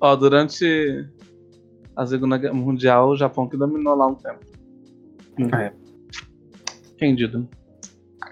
Ó, 0.00 0.16
durante 0.16 1.06
a 1.94 2.06
Segunda 2.06 2.38
Guerra 2.38 2.54
Mundial, 2.54 3.10
o 3.10 3.16
Japão 3.16 3.46
que 3.48 3.56
dominou 3.56 3.94
lá 3.94 4.06
um 4.06 4.14
tempo. 4.14 4.40
É. 5.56 5.72
Entendido. 6.94 7.46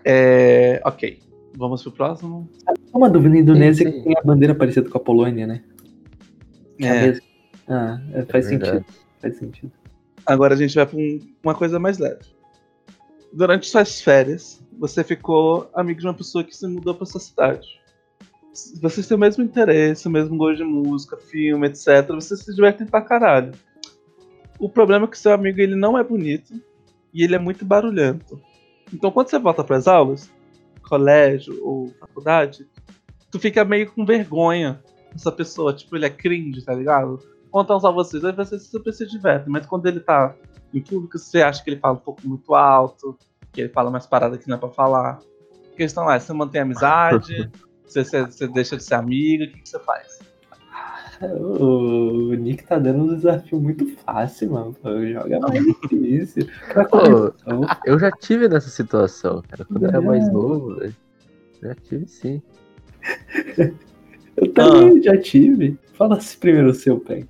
É, 0.04 0.80
ok. 0.84 1.18
Vamos 1.56 1.82
pro 1.82 1.92
próximo? 1.92 2.48
Uma 2.92 3.10
dúvida, 3.10 3.34
a 3.36 3.38
Indonésia 3.40 3.86
Sim, 3.86 3.92
que 3.92 3.98
sim. 3.98 4.04
tem 4.04 4.16
a 4.18 4.22
bandeira 4.22 4.54
parecida 4.54 4.88
com 4.88 4.96
a 4.96 5.00
Polônia, 5.00 5.46
né? 5.46 5.62
É 6.80 6.88
a 6.90 6.94
É. 7.06 7.18
Ah, 7.68 8.00
é, 8.14 8.22
faz 8.24 8.46
É 8.46 8.48
sentido. 8.50 8.84
Faz 9.20 9.36
sentido. 9.36 9.72
agora 10.24 10.54
a 10.54 10.56
gente 10.56 10.74
vai 10.74 10.86
pra 10.86 10.96
um- 10.98 11.20
uma 11.42 11.54
coisa 11.54 11.78
mais 11.78 11.98
leve. 11.98 12.20
Durante 13.32 13.66
suas 13.66 14.00
férias, 14.00 14.62
você 14.78 15.02
ficou 15.02 15.68
amigo 15.74 16.00
de 16.00 16.06
uma 16.06 16.14
pessoa 16.14 16.44
que 16.44 16.56
se 16.56 16.66
mudou 16.66 16.94
pra 16.94 17.04
sua 17.04 17.20
cidade. 17.20 17.66
Vocês 18.80 19.06
têm 19.06 19.16
o 19.16 19.20
mesmo 19.20 19.42
interesse, 19.42 20.08
o 20.08 20.10
mesmo 20.10 20.36
gosto 20.36 20.58
de 20.58 20.64
música, 20.64 21.16
filme, 21.16 21.66
etc. 21.66 22.06
Vocês 22.08 22.40
se 22.40 22.54
divertem 22.54 22.86
pra 22.86 23.02
caralho. 23.02 23.52
O 24.58 24.68
problema 24.68 25.04
é 25.04 25.08
que 25.08 25.18
seu 25.18 25.32
amigo 25.32 25.60
ele 25.60 25.76
não 25.76 25.96
é 25.96 26.02
bonito 26.02 26.54
e 27.12 27.22
ele 27.22 27.34
é 27.34 27.38
muito 27.38 27.64
barulhento. 27.64 28.40
Então 28.92 29.10
quando 29.10 29.28
você 29.28 29.38
volta 29.38 29.62
pras 29.62 29.86
aulas, 29.86 30.30
colégio 30.82 31.58
ou 31.64 31.92
faculdade, 32.00 32.66
tu 33.30 33.38
fica 33.38 33.64
meio 33.64 33.92
com 33.92 34.04
vergonha 34.04 34.82
dessa 35.12 35.30
pessoa. 35.30 35.72
Tipo, 35.72 35.96
ele 35.96 36.06
é 36.06 36.10
cringe, 36.10 36.64
tá 36.64 36.74
ligado? 36.74 37.20
Contam 37.50 37.80
só 37.80 37.92
vocês, 37.92 38.24
aí 38.24 38.32
vocês 38.32 38.64
super 38.64 38.92
se 38.92 39.06
divertem. 39.06 39.52
Mas 39.52 39.66
quando 39.66 39.86
ele 39.86 40.00
tá 40.00 40.34
em 40.72 40.80
público, 40.80 41.18
você 41.18 41.42
acha 41.42 41.62
que 41.62 41.70
ele 41.70 41.80
fala 41.80 41.94
um 41.94 42.00
pouco 42.00 42.26
muito 42.26 42.54
alto, 42.54 43.16
que 43.58 43.62
ele 43.62 43.68
fala 43.72 43.90
mais 43.90 44.06
parada 44.06 44.38
que 44.38 44.48
não 44.48 44.56
é 44.56 44.60
pra 44.60 44.68
falar. 44.68 45.18
A 45.72 45.76
questão 45.76 46.08
é, 46.08 46.18
você 46.20 46.32
mantém 46.32 46.60
a 46.60 46.64
amizade, 46.64 47.50
você, 47.84 48.04
você- 48.04 48.24
você 48.24 48.46
deixa 48.46 48.76
de 48.76 48.84
ser 48.84 48.94
amigo, 48.94 49.42
o 49.44 49.48
que, 49.48 49.60
que 49.62 49.68
você 49.68 49.80
faz? 49.80 50.20
O 51.20 52.32
Nick 52.34 52.64
tá 52.64 52.78
dando 52.78 53.02
um 53.02 53.14
desafio 53.16 53.58
muito 53.60 53.84
fácil, 54.04 54.52
mano. 54.52 54.76
Joga 55.12 55.40
mais 55.40 55.64
difícil. 55.64 56.46
Pô, 56.88 57.32
eu 57.84 57.98
já 57.98 58.12
tive 58.12 58.48
nessa 58.48 58.70
situação, 58.70 59.42
cara. 59.48 59.64
Quando 59.64 59.82
eu 59.82 59.88
era 59.88 60.00
mais 60.00 60.32
novo, 60.32 60.76
velho. 60.76 60.94
Já 61.60 61.74
tive 61.74 62.06
sim. 62.06 62.40
eu 64.36 64.52
também 64.54 65.02
já 65.02 65.20
tive. 65.20 65.76
Fala 65.94 66.20
se 66.20 66.36
primeiro 66.36 66.70
o 66.70 66.74
seu, 66.74 67.00
Pen. 67.00 67.28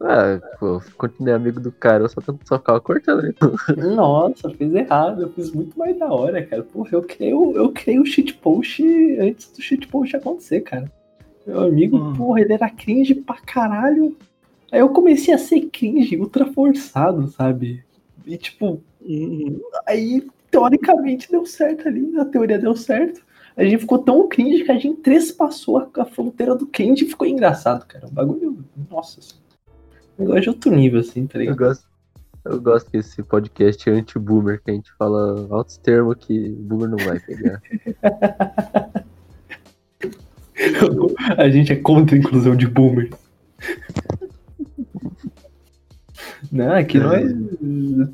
Ah, 0.00 0.40
pô, 0.60 0.66
eu 0.76 0.82
continuei 0.96 1.34
amigo 1.34 1.58
do 1.58 1.72
cara, 1.72 2.04
eu 2.04 2.08
só, 2.08 2.20
tento- 2.20 2.46
só 2.46 2.56
ficava 2.58 2.80
cortando 2.80 3.24
ele. 3.24 3.34
Nossa, 3.96 4.48
fez 4.50 4.72
errado. 4.72 5.22
Eu 5.22 5.28
fiz 5.30 5.50
muito 5.50 5.76
mais 5.78 5.98
da 5.98 6.06
hora, 6.06 6.44
cara. 6.46 6.62
Porra, 6.62 6.90
eu 6.92 7.02
criei, 7.02 7.34
o- 7.34 7.52
eu 7.56 7.72
criei 7.72 7.98
o 7.98 8.06
shitpost 8.06 8.82
antes 9.18 9.50
do 9.52 9.60
shitpost 9.60 10.14
acontecer, 10.16 10.60
cara. 10.60 10.90
Meu 11.46 11.60
amigo, 11.62 11.96
Hum. 11.98 12.12
porra, 12.14 12.40
ele 12.40 12.52
era 12.52 12.70
cringe 12.70 13.14
pra 13.14 13.36
caralho. 13.40 14.16
Aí 14.70 14.78
eu 14.80 14.88
comecei 14.90 15.34
a 15.34 15.38
ser 15.38 15.62
cringe 15.62 16.16
ultra 16.16 16.46
forçado, 16.52 17.26
sabe? 17.28 17.82
E 18.26 18.36
tipo, 18.36 18.80
Uhum. 19.00 19.60
aí 19.86 20.24
teoricamente 20.50 21.30
deu 21.30 21.44
certo 21.46 21.88
ali, 21.88 22.16
a 22.18 22.24
teoria 22.24 22.58
deu 22.58 22.76
certo. 22.76 23.22
A 23.56 23.64
gente 23.64 23.78
ficou 23.78 23.98
tão 23.98 24.28
cringe 24.28 24.62
que 24.64 24.70
a 24.70 24.78
gente 24.78 25.00
trespassou 25.00 25.78
a, 25.78 25.88
a 25.96 26.04
fronteira 26.04 26.54
do 26.54 26.66
cringe 26.66 27.04
e 27.04 27.08
ficou 27.08 27.26
engraçado, 27.26 27.84
cara. 27.86 28.06
O 28.06 28.10
bagulho, 28.10 28.58
nossa. 28.90 29.18
Um 29.20 29.47
negócio 30.18 30.42
de 30.42 30.48
outro 30.50 30.70
nível, 30.70 31.00
assim, 31.00 31.26
tá 31.26 31.38
Eu 31.38 31.40
ligado? 31.40 31.58
gosto, 31.58 31.84
eu 32.44 32.60
gosto 32.60 32.90
desse 32.90 33.22
podcast 33.22 33.90
anti-boomer, 33.90 34.62
que 34.62 34.70
a 34.70 34.74
gente 34.74 34.92
fala 34.98 35.46
altos 35.50 35.76
termos 35.78 36.16
que 36.18 36.50
boomer 36.50 36.88
não 36.88 36.98
vai 36.98 37.18
pegar. 37.20 37.62
A 41.36 41.48
gente 41.48 41.72
é 41.72 41.76
contra 41.76 42.16
a 42.16 42.18
inclusão 42.18 42.56
de 42.56 42.66
boomer. 42.66 43.10
Não, 46.50 46.74
é 46.74 46.84
que 46.84 46.98
nós 46.98 47.22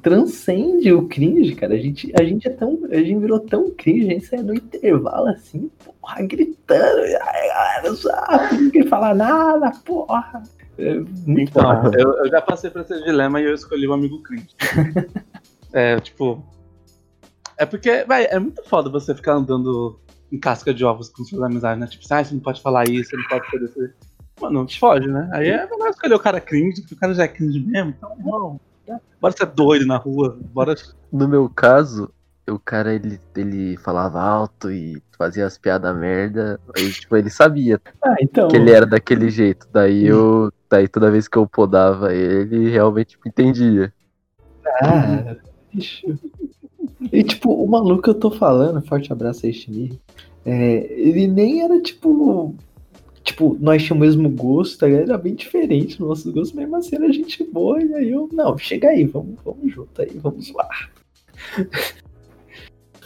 transcende 0.03 0.93
o 0.93 1.07
cringe, 1.07 1.55
cara. 1.55 1.75
A 1.75 1.79
gente, 1.79 2.13
a 2.19 2.25
gente 2.25 2.47
é 2.49 2.51
tão. 2.51 2.81
A 2.91 2.97
gente 2.97 3.19
virou 3.19 3.41
tão 3.41 3.71
cringe, 3.71 4.09
a 4.09 4.11
gente 4.11 4.27
sai 4.27 4.43
no 4.43 4.55
intervalo 4.55 5.29
assim, 5.29 5.71
porra, 5.85 6.23
gritando. 6.23 7.01
Ai, 7.01 7.49
galera, 7.49 7.95
sabe? 7.95 8.57
Ninguém 8.63 8.87
fala 8.87 9.15
nada, 9.15 9.71
porra. 9.85 10.43
É 10.79 10.95
muito 11.27 11.51
Então, 11.51 11.91
eu, 11.93 12.25
eu 12.25 12.29
já 12.29 12.41
passei 12.41 12.71
por 12.71 12.83
esse 12.83 13.03
dilema 13.05 13.41
e 13.41 13.45
eu 13.45 13.55
escolhi 13.55 13.87
o 13.87 13.93
amigo 13.93 14.23
cringe. 14.23 14.49
é, 15.73 15.99
tipo. 16.01 16.45
É 17.57 17.65
porque, 17.65 18.05
vai, 18.05 18.25
é 18.27 18.39
muito 18.39 18.63
foda 18.65 18.91
você 18.91 19.15
ficar 19.15 19.35
andando 19.35 19.99
em 20.33 20.39
casca 20.39 20.75
de 20.75 20.85
ovos 20.85 21.09
com 21.09 21.23
suas 21.25 21.43
amizades, 21.43 21.81
né? 21.81 21.87
Tipo, 21.87 22.05
ah, 22.11 22.25
você 22.25 22.35
não 22.35 22.41
pode 22.41 22.61
falar 22.61 22.89
isso, 22.89 23.11
você 23.11 23.17
não 23.17 23.25
pode 23.29 23.51
fazer 23.51 23.65
isso. 23.65 23.95
Mano, 24.41 24.67
foge, 24.79 25.07
né? 25.07 25.31
Aí 25.33 25.49
é 25.49 25.69
melhor 25.71 25.91
escolher 25.91 26.15
o 26.15 26.21
cara 26.21 26.41
cringe, 26.41 26.81
porque 26.81 26.95
o 26.95 26.99
cara 26.99 27.15
já 27.15 27.23
é 27.23 27.29
cringe 27.29 27.61
mesmo, 27.61 27.95
então, 27.97 28.17
não. 28.19 28.61
Bora 29.21 29.35
ser 29.35 29.47
doido 29.47 29.87
na 29.87 29.97
rua, 29.97 30.37
bora. 30.53 30.75
No 31.11 31.27
meu 31.27 31.49
caso, 31.49 32.13
o 32.47 32.59
cara 32.59 32.95
ele, 32.95 33.19
ele 33.35 33.77
falava 33.79 34.21
alto 34.21 34.71
e 34.71 35.03
fazia 35.17 35.47
as 35.47 35.57
piadas 35.57 35.97
merda. 35.97 36.61
Aí, 36.77 36.93
tipo, 36.93 37.17
ele 37.17 37.31
sabia 37.31 37.81
Ah, 38.03 38.17
então. 38.21 38.49
que 38.49 38.57
ele 38.57 38.71
era 38.71 38.85
daquele 38.85 39.31
jeito. 39.31 39.67
Daí 39.73 40.07
eu. 40.07 40.53
Daí 40.75 40.89
toda 40.89 41.09
vez 41.09 41.29
que 41.29 41.39
eu 41.39 41.47
podava 41.47 42.13
ele, 42.13 42.69
realmente 42.69 43.17
me 43.25 43.31
entendia. 43.31 43.95
Ah. 44.83 45.37
E 47.13 47.23
tipo, 47.23 47.53
o 47.53 47.69
maluco 47.69 48.03
que 48.03 48.11
eu 48.11 48.15
tô 48.15 48.29
falando, 48.29 48.85
forte 48.85 49.13
abraço 49.13 49.47
aí, 49.47 49.53
Shinir. 49.53 49.93
É, 50.45 50.93
ele 51.01 51.29
nem 51.29 51.63
era 51.63 51.81
tipo. 51.81 52.57
Tipo, 53.23 53.57
nós 53.61 53.85
tínhamos 53.85 54.17
o 54.17 54.19
mesmo 54.19 54.29
gosto, 54.29 54.81
tá? 54.81 54.89
Era 54.89 55.17
bem 55.17 55.37
diferente 55.37 56.01
no 56.01 56.09
nosso 56.09 56.33
gosto, 56.33 56.57
mesmo 56.57 56.75
assim 56.75 56.97
era 56.97 57.13
gente 57.13 57.45
boa. 57.45 57.81
E 57.81 57.95
aí 57.95 58.11
eu, 58.11 58.29
não, 58.33 58.59
chega 58.59 58.89
aí, 58.89 59.05
vamos, 59.05 59.37
vamos 59.45 59.73
junto 59.73 60.03
aí, 60.03 60.11
vamos 60.21 60.53
lá. 60.53 60.69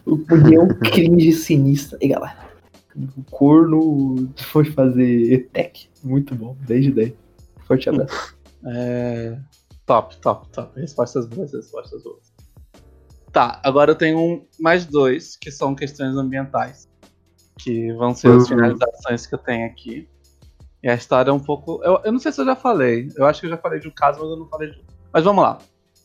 O 0.07 0.17
é 0.55 0.59
um 0.59 0.69
cringe 0.69 1.35
sinistro. 1.35 1.99
Aí, 2.01 2.09
galera. 2.09 2.49
O 2.97 3.23
corno 3.31 4.27
foi 4.39 4.65
fazer 4.65 5.35
ETEC. 5.35 5.89
Muito 6.03 6.35
bom, 6.35 6.57
10 6.67 6.85
de 6.85 6.91
10. 6.93 7.28
Forte 7.69 7.89
abraço. 7.89 8.37
É. 8.67 9.39
Top, 9.87 10.17
top, 10.17 10.49
top. 10.51 10.81
Respostas 10.81 11.27
boas, 11.27 11.53
respostas 11.53 12.03
boas. 12.03 12.33
Tá, 13.33 13.61
agora 13.65 13.93
eu 13.93 13.95
tenho 13.95 14.19
um, 14.19 14.45
mais 14.59 14.85
dois, 14.85 15.37
que 15.37 15.49
são 15.53 15.77
questões 15.77 16.17
ambientais. 16.17 16.89
Que 17.57 17.93
vão 17.93 18.15
ser 18.15 18.29
as 18.33 18.43
Uhum. 18.43 18.49
finalizações 18.49 19.27
que 19.27 19.35
eu 19.37 19.39
tenho 19.39 19.65
aqui. 19.67 20.09
E 20.83 20.89
a 20.89 20.95
história 20.95 21.31
é 21.31 21.33
um 21.33 21.39
pouco. 21.39 21.81
Eu, 21.85 22.01
eu 22.05 22.11
não 22.13 22.19
sei 22.19 22.33
se 22.33 22.41
eu 22.41 22.45
já 22.47 22.57
falei. 22.57 23.09
Eu 23.17 23.27
acho 23.27 23.41
que 23.41 23.47
eu 23.47 23.51
já 23.51 23.57
falei 23.57 23.79
de 23.79 23.87
um 23.87 23.93
caso, 23.93 24.19
mas 24.21 24.29
eu 24.29 24.37
não 24.37 24.49
falei 24.49 24.71
de. 24.73 24.85
Mas 25.13 25.23
vamos 25.25 25.43
lá. 25.45 25.59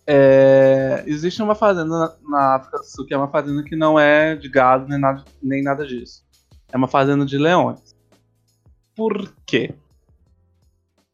É, 0.06 1.04
existe 1.08 1.42
uma 1.42 1.56
fazenda 1.56 1.86
na, 1.98 2.16
na 2.30 2.56
África 2.56 2.78
do 2.78 2.84
Sul 2.86 3.06
que 3.08 3.14
é 3.14 3.18
uma 3.18 3.30
fazenda 3.30 3.64
que 3.64 3.76
não 3.76 3.98
é 4.00 4.36
de 4.36 4.48
gado 4.50 4.88
nem 4.88 5.00
nada, 5.00 5.24
nem 5.42 5.64
nada 5.64 5.86
disso. 5.88 6.24
É 6.72 6.78
uma 6.78 6.88
fazenda 6.88 7.26
de 7.26 7.38
leões. 7.38 7.96
Por 8.96 9.34
quê? 9.46 9.74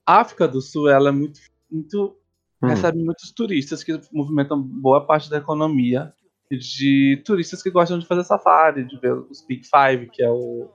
A 0.10 0.22
África 0.22 0.47
do 0.47 0.60
Sul 0.60 0.89
ela 0.89 1.10
é 1.10 1.12
muito, 1.12 1.39
muito 1.72 2.16
Hum. 2.62 2.68
recebe 2.68 2.97
muitos 2.97 3.32
turistas 3.32 3.84
que 3.84 4.01
movimentam 4.12 4.60
boa 4.60 5.05
parte 5.05 5.30
da 5.30 5.38
economia 5.38 6.12
de 6.51 7.22
turistas 7.24 7.62
que 7.62 7.70
gostam 7.70 7.99
de 7.99 8.07
fazer 8.07 8.24
safari, 8.24 8.84
de 8.84 8.99
ver 8.99 9.14
os 9.14 9.45
Big 9.45 9.62
Five, 9.64 10.10
que 10.10 10.24
é 10.24 10.30
o. 10.32 10.68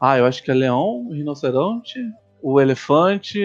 Ah, 0.00 0.18
eu 0.18 0.26
acho 0.26 0.42
que 0.42 0.50
é 0.50 0.54
leão, 0.54 1.06
o 1.06 1.12
rinoceronte, 1.12 2.00
o 2.42 2.60
elefante. 2.60 3.40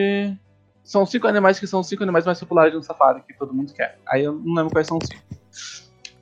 São 0.83 1.05
cinco 1.05 1.27
animais 1.27 1.59
que 1.59 1.67
são 1.67 1.81
os 1.81 1.87
cinco 1.87 2.01
animais 2.01 2.25
mais 2.25 2.39
populares 2.39 2.73
de 2.73 2.79
um 2.79 2.81
safari 2.81 3.21
que 3.21 3.37
todo 3.37 3.53
mundo 3.53 3.71
quer. 3.73 3.99
Aí 4.07 4.23
eu 4.23 4.33
não 4.33 4.55
lembro 4.55 4.73
quais 4.73 4.87
são 4.87 4.97
os 4.97 5.07
cinco. 5.07 5.23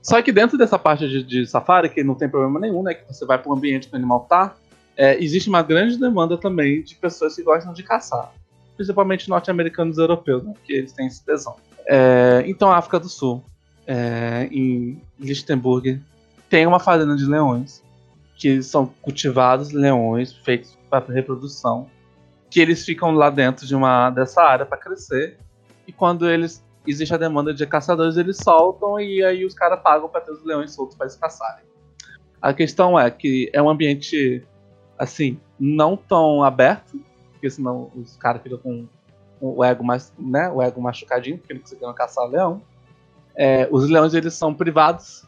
Só 0.04 0.22
que 0.22 0.34
dentro 0.34 0.58
dessa 0.58 0.78
parte 0.78 1.08
de, 1.08 1.24
de 1.24 1.47
safari, 1.47 1.89
que 1.89 2.04
não 2.04 2.16
tem 2.16 2.30
problema 2.30 2.60
nenhum, 2.60 2.84
né? 2.84 2.93
Que 2.95 3.08
você 3.08 3.26
vai 3.26 3.41
para 3.41 3.50
um 3.50 3.56
ambiente 3.56 3.88
que 3.88 3.93
o 3.93 3.97
animal 3.97 4.26
tá, 4.26 4.56
é, 4.97 5.18
existe 5.24 5.47
uma 5.47 5.64
grande 5.64 5.97
demanda 5.97 6.38
também 6.38 6.84
de 6.84 6.95
pessoas 6.95 7.36
que 7.36 7.43
gostam 7.43 7.72
de 7.72 7.82
caçar 7.82 8.32
principalmente 8.80 9.28
norte-americanos 9.28 9.98
e 9.98 10.02
europeus, 10.02 10.42
né, 10.42 10.54
que 10.64 10.72
eles 10.72 10.94
têm 10.94 11.06
esse 11.06 11.22
tesão. 11.26 11.58
É, 11.86 12.46
então, 12.48 12.72
a 12.72 12.78
África 12.78 12.98
do 12.98 13.10
Sul, 13.10 13.44
é, 13.86 14.48
em 14.50 15.02
Lichtenburg, 15.20 16.02
tem 16.50 16.66
uma 16.66 16.80
fazenda 16.80 17.14
de 17.14 17.26
leões, 17.26 17.84
que 18.38 18.64
são 18.64 18.86
cultivados 19.02 19.74
leões 19.74 20.32
feitos 20.32 20.78
para 20.90 21.04
reprodução, 21.14 21.88
que 22.50 22.62
eles 22.62 22.86
ficam 22.86 23.12
lá 23.12 23.30
dentro 23.30 23.68
de 23.68 23.76
uma 23.76 24.10
dessa 24.12 24.42
área 24.42 24.66
para 24.66 24.78
crescer, 24.78 25.38
e 25.86 25.92
quando 25.92 26.30
eles 26.30 26.64
existe 26.88 27.14
a 27.14 27.18
demanda 27.18 27.54
de 27.54 27.68
caçadores, 27.68 28.16
eles 28.16 28.38
soltam 28.38 28.98
e 28.98 29.22
aí 29.26 29.44
os 29.44 29.54
caras 29.54 29.82
pagam 29.82 30.08
para 30.08 30.22
ter 30.22 30.32
os 30.32 30.46
leões 30.46 30.72
soltos 30.74 30.96
para 30.96 31.06
eles 31.06 31.18
caçarem. 31.18 31.66
A 32.42 32.54
questão 32.54 32.98
é 32.98 33.12
que 33.12 33.50
é 33.52 33.62
um 33.62 33.70
ambiente 33.70 34.42
assim, 34.98 35.38
não 35.60 35.98
tão 35.98 36.42
aberto, 36.42 36.98
porque 37.40 37.50
senão 37.50 37.90
os 37.96 38.18
caras 38.18 38.42
ficam 38.44 38.58
com 38.58 38.86
o 39.40 39.64
ego 39.64 39.82
mais, 39.82 40.12
né, 40.20 40.50
o 40.50 40.62
ego 40.62 40.82
machucadinho, 40.82 41.38
porque 41.38 41.54
não 41.54 41.62
conseguiram 41.62 41.94
caçar 41.94 42.26
o 42.26 42.28
leão. 42.28 42.62
É, 43.34 43.70
os 43.72 43.90
leões 43.90 44.14
eles 44.14 44.34
são 44.34 44.54
privados 44.54 45.26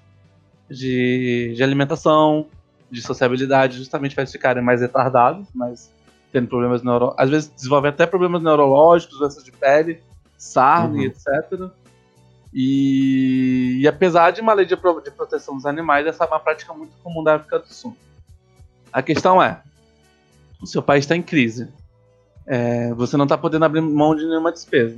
de, 0.70 1.54
de 1.56 1.64
alimentação, 1.64 2.48
de 2.90 3.02
sociabilidade, 3.02 3.78
justamente 3.78 4.14
para 4.14 4.24
eles 4.24 4.32
ficarem 4.34 4.62
mais 4.62 4.82
retardados, 4.82 5.48
mas 5.56 5.90
tendo 6.34 6.50
problemas 6.50 6.84
neuro, 6.84 7.14
às 7.18 7.30
vezes 7.30 7.50
desenvolvem 7.50 7.90
até 7.90 8.06
problemas 8.06 8.44
neurológicos, 8.44 9.18
doenças 9.18 9.44
de 9.44 9.52
pele, 9.54 10.04
sarna 10.38 10.96
Uhum. 10.98 11.04
etc. 11.04 11.70
E, 12.54 13.78
e 13.80 13.88
apesar 13.88 14.32
de 14.32 14.42
uma 14.42 14.52
lei 14.52 14.66
de, 14.66 14.76
de 14.76 15.12
proteção 15.12 15.56
dos 15.56 15.66
animais, 15.66 16.06
essa 16.06 16.26
é 16.26 16.28
uma 16.28 16.40
prática 16.40 16.74
muito 16.74 16.92
comum 17.02 17.24
da 17.24 17.36
África 17.36 17.60
do 17.60 17.68
Sul. 17.68 17.96
A 18.92 19.02
questão 19.02 19.42
é: 19.42 19.62
o 20.62 20.68
seu 20.68 20.82
país 20.82 21.06
está 21.06 21.16
em 21.16 21.22
crise. 21.22 21.70
É, 22.46 22.94
você 22.94 23.16
não 23.18 23.26
está 23.26 23.38
podendo 23.38 23.66
abrir 23.66 23.82
mão 23.82 24.16
de 24.16 24.26
nenhuma 24.26 24.52
despesa. 24.52 24.98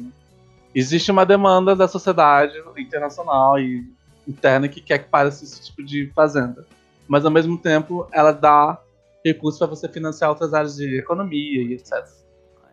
Existe 0.74 1.12
uma 1.12 1.26
demanda 1.26 1.76
da 1.76 1.88
sociedade 1.88 2.54
internacional 2.78 3.60
e 3.60 3.88
interna 4.28 4.68
que 4.68 4.82
quer 4.82 5.00
que 5.00 5.10
pare 5.10 5.30
esse 5.30 5.62
tipo 5.62 5.84
de 5.84 6.12
fazenda. 6.16 6.66
Mas 7.08 7.26
ao 7.26 7.32
mesmo 7.32 7.58
tempo, 7.58 8.08
ela 8.12 8.32
dá 8.32 8.80
recursos 9.24 9.60
para 9.60 9.68
você 9.68 9.88
financiar 9.88 10.30
outras 10.30 10.54
áreas 10.54 10.76
de 10.76 10.98
economia 10.98 11.62
e 11.62 11.74
etc. 11.74 12.06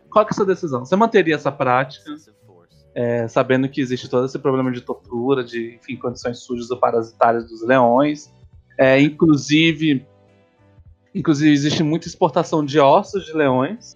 Qual 0.09 0.25
é 0.25 0.27
a 0.29 0.33
sua 0.33 0.45
decisão? 0.45 0.83
Você 0.83 0.95
manteria 0.95 1.35
essa 1.35 1.51
prática, 1.51 2.15
é, 2.93 3.27
sabendo 3.27 3.69
que 3.69 3.79
existe 3.79 4.09
todo 4.09 4.25
esse 4.25 4.37
problema 4.39 4.71
de 4.71 4.81
tortura, 4.81 5.43
de 5.43 5.75
enfim, 5.75 5.95
condições 5.95 6.39
sujas 6.39 6.69
ou 6.71 6.77
parasitárias 6.77 7.47
dos 7.47 7.65
leões. 7.65 8.33
É, 8.77 8.99
inclusive, 8.99 10.05
inclusive, 11.13 11.51
existe 11.51 11.83
muita 11.83 12.07
exportação 12.07 12.65
de 12.65 12.79
ossos 12.79 13.25
de 13.25 13.33
leões 13.33 13.95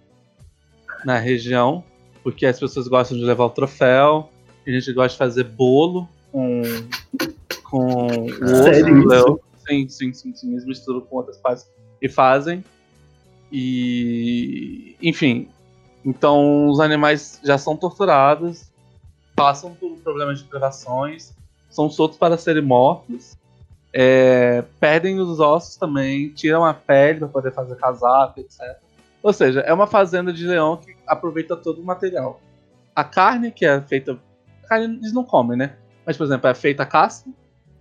na 1.06 1.20
região, 1.20 1.84
porque 2.24 2.44
as 2.44 2.58
pessoas 2.58 2.88
gostam 2.88 3.16
de 3.16 3.22
levar 3.22 3.44
o 3.44 3.50
troféu, 3.50 4.28
a 4.66 4.70
gente 4.70 4.92
gosta 4.92 5.12
de 5.12 5.18
fazer 5.18 5.44
bolo 5.44 6.08
com, 6.32 6.62
com 7.62 8.06
o 8.06 8.44
osso 8.44 8.84
do 8.84 9.06
leão. 9.06 9.40
Sim, 9.68 9.88
sim, 9.88 10.12
sim, 10.12 10.34
sim. 10.34 10.50
Eles 10.50 10.66
misturam 10.66 11.00
com 11.02 11.16
outras 11.16 11.36
partes 11.36 11.70
e 12.02 12.08
fazem. 12.08 12.64
E, 13.52 14.96
enfim, 15.00 15.48
então 16.04 16.68
os 16.68 16.80
animais 16.80 17.40
já 17.44 17.56
são 17.56 17.76
torturados, 17.76 18.72
passam 19.36 19.72
por 19.74 19.96
problemas 19.98 20.40
de 20.40 20.46
privações, 20.46 21.32
são 21.70 21.88
soltos 21.88 22.18
para 22.18 22.36
serem 22.36 22.62
mortos, 22.62 23.36
é, 23.92 24.64
perdem 24.80 25.20
os 25.20 25.38
ossos 25.38 25.76
também, 25.76 26.30
tiram 26.30 26.64
a 26.64 26.74
pele 26.74 27.20
para 27.20 27.28
poder 27.28 27.52
fazer 27.52 27.76
casaco, 27.76 28.40
etc. 28.40 28.84
Ou 29.22 29.32
seja, 29.32 29.60
é 29.60 29.72
uma 29.72 29.86
fazenda 29.86 30.32
de 30.32 30.46
leão 30.46 30.76
que 30.76 30.94
aproveita 31.06 31.56
todo 31.56 31.80
o 31.80 31.84
material. 31.84 32.40
A 32.94 33.02
carne 33.04 33.50
que 33.50 33.64
é 33.66 33.80
feita. 33.80 34.18
A 34.64 34.68
carne 34.68 34.96
eles 34.96 35.12
não 35.12 35.24
comem, 35.24 35.56
né? 35.58 35.76
Mas, 36.04 36.16
por 36.16 36.24
exemplo, 36.24 36.48
é 36.48 36.54
feita 36.54 36.82
a 36.84 36.86
caça, 36.86 37.24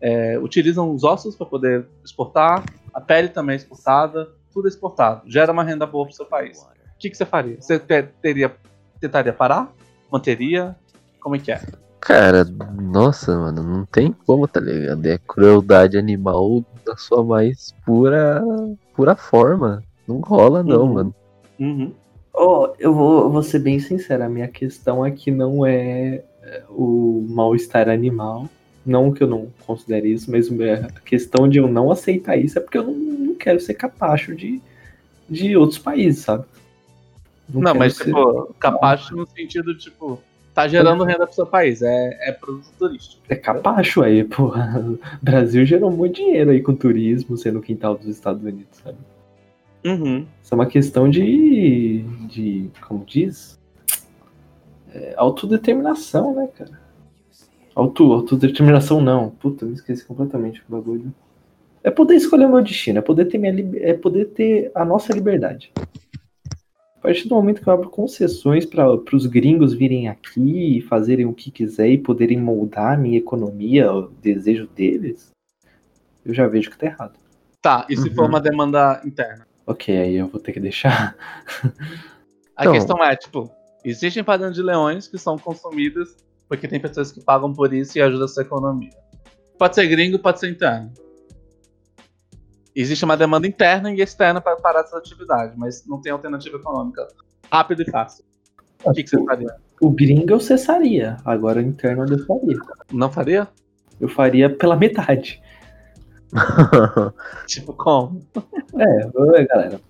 é, 0.02 0.38
utilizam 0.40 0.92
os 0.92 1.04
ossos 1.04 1.36
para 1.36 1.46
poder 1.46 1.86
exportar, 2.04 2.64
a 2.94 3.00
pele 3.00 3.30
também 3.30 3.54
é 3.54 3.58
exportada, 3.58 4.30
tudo 4.52 4.68
é 4.68 4.70
exportado. 4.70 5.22
Gera 5.30 5.52
uma 5.52 5.64
renda 5.64 5.86
boa 5.86 6.06
para 6.06 6.14
o 6.14 6.16
seu 6.16 6.26
país. 6.26 6.60
O 6.62 6.98
que, 6.98 7.10
que 7.10 7.18
você 7.18 7.26
faria? 7.26 7.58
Você 7.62 7.78
te- 7.78 8.04
teria, 8.22 8.56
tentaria 9.00 9.34
parar? 9.34 9.72
Manteria? 10.12 10.76
Como 11.20 11.36
é 11.36 11.40
que 11.40 11.52
é? 11.52 11.62
Cara, 12.00 12.44
nossa, 12.46 13.36
mano, 13.38 13.64
não 13.64 13.86
tem 13.86 14.12
como, 14.26 14.48
tá 14.48 14.60
ligado? 14.60 15.06
É 15.08 15.18
crueldade 15.18 15.98
animal 15.98 16.64
da 16.86 16.96
sua 16.96 17.24
mais 17.24 17.74
pura, 17.86 18.44
pura 18.96 19.16
forma. 19.16 19.84
Não 20.08 20.20
rola, 20.20 20.62
não, 20.64 20.82
Uhum. 20.84 20.94
mano. 20.94 21.16
Uhum. 21.60 21.92
Ó, 22.34 22.74
eu 22.78 22.94
vou, 22.94 23.24
eu 23.24 23.30
vou 23.30 23.44
ser 23.44 23.60
bem 23.60 23.80
sincero, 23.80 24.24
a 24.24 24.30
minha 24.30 24.48
questão 24.48 25.04
aqui 25.04 25.32
não 25.32 25.66
é 25.66 26.24
é, 26.46 26.64
o 26.70 27.26
mal-estar 27.28 27.90
animal. 27.90 28.48
Não 28.86 29.12
que 29.12 29.24
eu 29.24 29.28
não 29.28 29.48
considere 29.66 30.14
isso, 30.14 30.30
mas 30.30 30.48
a 30.52 31.00
questão 31.02 31.50
de 31.50 31.58
eu 31.58 31.68
não 31.68 31.92
aceitar 31.92 32.38
isso 32.38 32.60
é 32.60 32.62
porque 32.62 32.78
eu 32.78 32.84
não, 32.84 32.94
não 32.94 33.34
quero 33.34 33.60
ser 33.60 33.74
capacho 33.74 34.36
de, 34.36 34.62
de 35.28 35.58
outros 35.58 35.80
países, 35.80 36.24
sabe? 36.24 36.46
Não, 37.52 37.64
quero 37.64 37.80
mas 37.80 37.96
ser- 37.96 38.06
tipo, 38.06 38.54
capacho 38.60 39.16
no 39.16 39.28
sentido, 39.28 39.76
tipo, 39.76 40.22
tá 40.54 40.68
gerando 40.68 41.04
renda 41.04 41.26
pro 41.26 41.36
seu 41.36 41.48
país, 41.48 41.82
é, 41.82 42.30
é 42.30 42.32
produto 42.32 42.68
turístico. 42.78 43.24
É 43.28 43.36
capacho 43.36 44.04
aí, 44.04 44.24
porra. 44.24 44.80
O 44.80 45.00
Brasil 45.20 45.66
gerou 45.66 45.90
muito 45.90 46.18
dinheiro 46.18 46.52
aí 46.52 46.62
com 46.62 46.76
turismo, 46.76 47.36
sendo 47.38 47.58
o 47.58 47.64
quintal 47.64 47.98
dos 47.98 48.08
Estados 48.08 48.44
Unidos, 48.44 48.78
sabe? 48.84 48.98
Uhum. 49.86 50.26
Isso 50.42 50.54
é 50.54 50.56
uma 50.56 50.66
questão 50.66 51.08
de. 51.10 52.04
de 52.28 52.72
como 52.88 53.06
diz? 53.06 53.60
É, 54.92 55.14
autodeterminação, 55.16 56.34
né, 56.36 56.48
cara? 56.48 56.80
Auto, 57.76 58.12
autodeterminação 58.14 59.00
não. 59.02 59.30
Puta, 59.30 59.66
eu 59.66 59.70
me 59.70 59.76
esqueci 59.76 60.04
completamente 60.06 60.62
do 60.68 60.76
bagulho. 60.76 61.14
É 61.84 61.92
poder 61.92 62.16
escolher 62.16 62.46
o 62.46 62.50
meu 62.50 62.64
destino, 62.64 62.98
é 62.98 63.02
poder 63.02 63.26
ter 63.26 63.38
minha 63.38 63.54
é 63.80 63.94
poder 63.94 64.26
ter 64.30 64.72
a 64.74 64.84
nossa 64.84 65.14
liberdade. 65.14 65.72
A 66.98 67.00
partir 67.08 67.28
do 67.28 67.36
momento 67.36 67.62
que 67.62 67.68
eu 67.70 67.74
abro 67.74 67.90
concessões 67.90 68.66
para 68.66 68.92
os 69.14 69.28
gringos 69.28 69.74
virem 69.76 70.08
aqui 70.08 70.78
e 70.78 70.82
fazerem 70.82 71.28
o 71.28 71.34
que 71.34 71.52
quiser 71.52 71.90
e 71.90 71.98
poderem 72.00 72.40
moldar 72.42 72.94
a 72.94 72.98
minha 72.98 73.20
economia, 73.20 73.94
o 73.94 74.08
desejo 74.10 74.68
deles, 74.76 75.32
eu 76.26 76.34
já 76.34 76.48
vejo 76.48 76.72
que 76.72 76.78
tá 76.80 76.88
errado. 76.88 77.20
Tá, 77.62 77.86
e 77.88 77.96
se 77.96 78.10
Uhum. 78.10 78.16
for 78.16 78.30
uma 78.30 78.42
demanda 78.42 79.02
interna? 79.06 79.45
Ok, 79.68 79.98
aí 79.98 80.16
eu 80.16 80.28
vou 80.28 80.40
ter 80.40 80.54
que 80.54 80.60
deixar. 80.60 81.16
A 82.56 82.62
Então- 82.64 82.74
questão 82.74 83.04
é, 83.04 83.16
tipo, 83.16 83.50
existem 83.84 84.24
padrões 84.24 84.56
de 84.56 84.62
leões 84.62 85.08
que 85.08 85.18
são 85.18 85.38
consumidos 85.38 86.16
porque 86.48 86.68
tem 86.68 86.80
pessoas 86.80 87.12
que 87.12 87.22
pagam 87.24 87.52
por 87.52 87.74
isso 87.74 87.98
e 87.98 88.02
ajudam 88.02 88.26
a 88.26 88.28
sua 88.28 88.44
economia. 88.44 88.92
Pode 89.58 89.74
ser 89.76 89.88
gringo, 89.88 90.20
pode 90.20 90.40
ser 90.40 90.50
interno. 90.52 90.92
Existe 92.76 93.06
uma 93.06 93.16
demanda 93.16 93.48
interna 93.48 93.92
e 93.92 94.02
externa 94.02 94.42
para 94.42 94.56
parar 94.58 94.82
essa 94.82 94.98
atividade, 94.98 95.54
mas 95.58 95.86
não 95.88 96.00
tem 96.02 96.12
alternativa 96.12 96.58
econômica 96.58 97.08
rápida 97.52 97.84
e 97.84 97.90
fácil. 97.90 98.24
O 98.84 98.92
que, 98.92 99.04
que 99.04 99.10
você 99.10 99.24
faria? 99.26 99.56
O 99.82 99.90
gringo 99.90 100.32
eu 100.34 100.40
cessaria, 100.40 101.18
agora 101.26 101.60
o 101.60 101.64
interno 101.64 102.04
eu 102.04 102.08
deixaria. 102.18 102.58
Não 102.92 103.10
faria? 103.12 103.48
Eu 104.00 104.10
faria 104.10 104.50
pela 104.54 104.76
metade. 104.76 105.42
Tipo, 107.48 107.74
como? 107.74 108.22
É, 108.78 109.46
galera. 109.46 109.82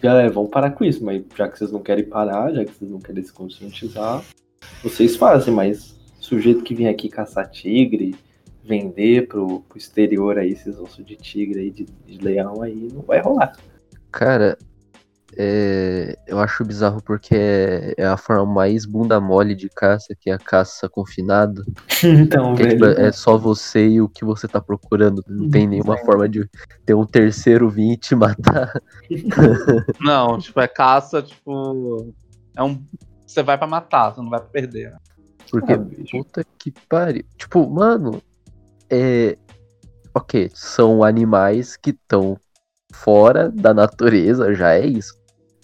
Galera, 0.00 0.30
vamos 0.30 0.50
parar 0.50 0.72
com 0.72 0.84
isso, 0.84 1.04
mas 1.04 1.22
já 1.36 1.48
que 1.48 1.58
vocês 1.58 1.70
não 1.70 1.80
querem 1.80 2.04
parar, 2.04 2.52
já 2.52 2.64
que 2.64 2.72
vocês 2.72 2.90
não 2.90 2.98
querem 2.98 3.22
se 3.22 3.32
conscientizar, 3.32 4.24
vocês 4.82 5.14
fazem, 5.16 5.54
mas 5.54 5.94
sujeito 6.18 6.64
que 6.64 6.74
vem 6.74 6.88
aqui 6.88 7.08
caçar 7.08 7.48
tigre, 7.48 8.16
vender 8.64 9.28
pro, 9.28 9.60
pro 9.60 9.78
exterior 9.78 10.38
aí, 10.38 10.52
esses 10.52 10.78
ossos 10.78 11.04
de 11.04 11.16
tigre 11.16 11.60
aí, 11.60 11.70
de, 11.70 11.84
de 11.84 12.18
leão 12.18 12.62
aí, 12.62 12.88
não 12.92 13.02
vai 13.02 13.20
rolar. 13.20 13.56
Cara, 14.10 14.58
é, 15.36 16.16
eu 16.26 16.38
acho 16.38 16.64
bizarro 16.64 17.02
porque 17.02 17.34
é, 17.34 17.94
é 17.96 18.06
a 18.06 18.16
forma 18.16 18.44
mais 18.46 18.84
bunda 18.84 19.20
mole 19.20 19.54
de 19.54 19.68
caça, 19.68 20.14
que 20.18 20.30
é 20.30 20.34
a 20.34 20.38
caça 20.38 20.88
confinada. 20.88 21.62
então, 22.04 22.54
Que 22.54 22.62
é, 22.62 22.68
tipo, 22.68 22.84
velho. 22.86 23.00
é 23.00 23.12
só 23.12 23.36
você 23.38 23.88
e 23.88 24.00
o 24.00 24.08
que 24.08 24.24
você 24.24 24.46
tá 24.46 24.60
procurando. 24.60 25.22
Não 25.26 25.48
tem 25.50 25.66
nenhuma 25.66 25.96
forma 25.98 26.28
de 26.28 26.48
ter 26.84 26.94
um 26.94 27.06
terceiro 27.06 27.68
vir 27.70 27.92
e 27.92 27.96
te 27.96 28.14
matar. 28.14 28.72
Não, 30.00 30.38
tipo, 30.38 30.60
é 30.60 30.68
caça, 30.68 31.22
tipo. 31.22 32.12
É 32.56 32.62
um. 32.62 32.82
Você 33.26 33.42
vai 33.42 33.56
pra 33.56 33.66
matar, 33.66 34.10
você 34.14 34.20
não 34.20 34.28
vai 34.28 34.40
pra 34.40 34.48
perder. 34.50 34.94
Porque, 35.50 35.72
Ah, 35.72 35.86
puta 36.10 36.44
que 36.58 36.70
pariu. 36.88 37.24
Tipo, 37.36 37.68
mano, 37.68 38.22
é. 38.90 39.38
Ok, 40.14 40.50
são 40.54 41.02
animais 41.02 41.76
que 41.76 41.90
estão 41.90 42.36
fora 42.92 43.48
da 43.50 43.72
natureza, 43.72 44.52
já 44.52 44.74
é 44.74 44.86
isso. 44.86 45.14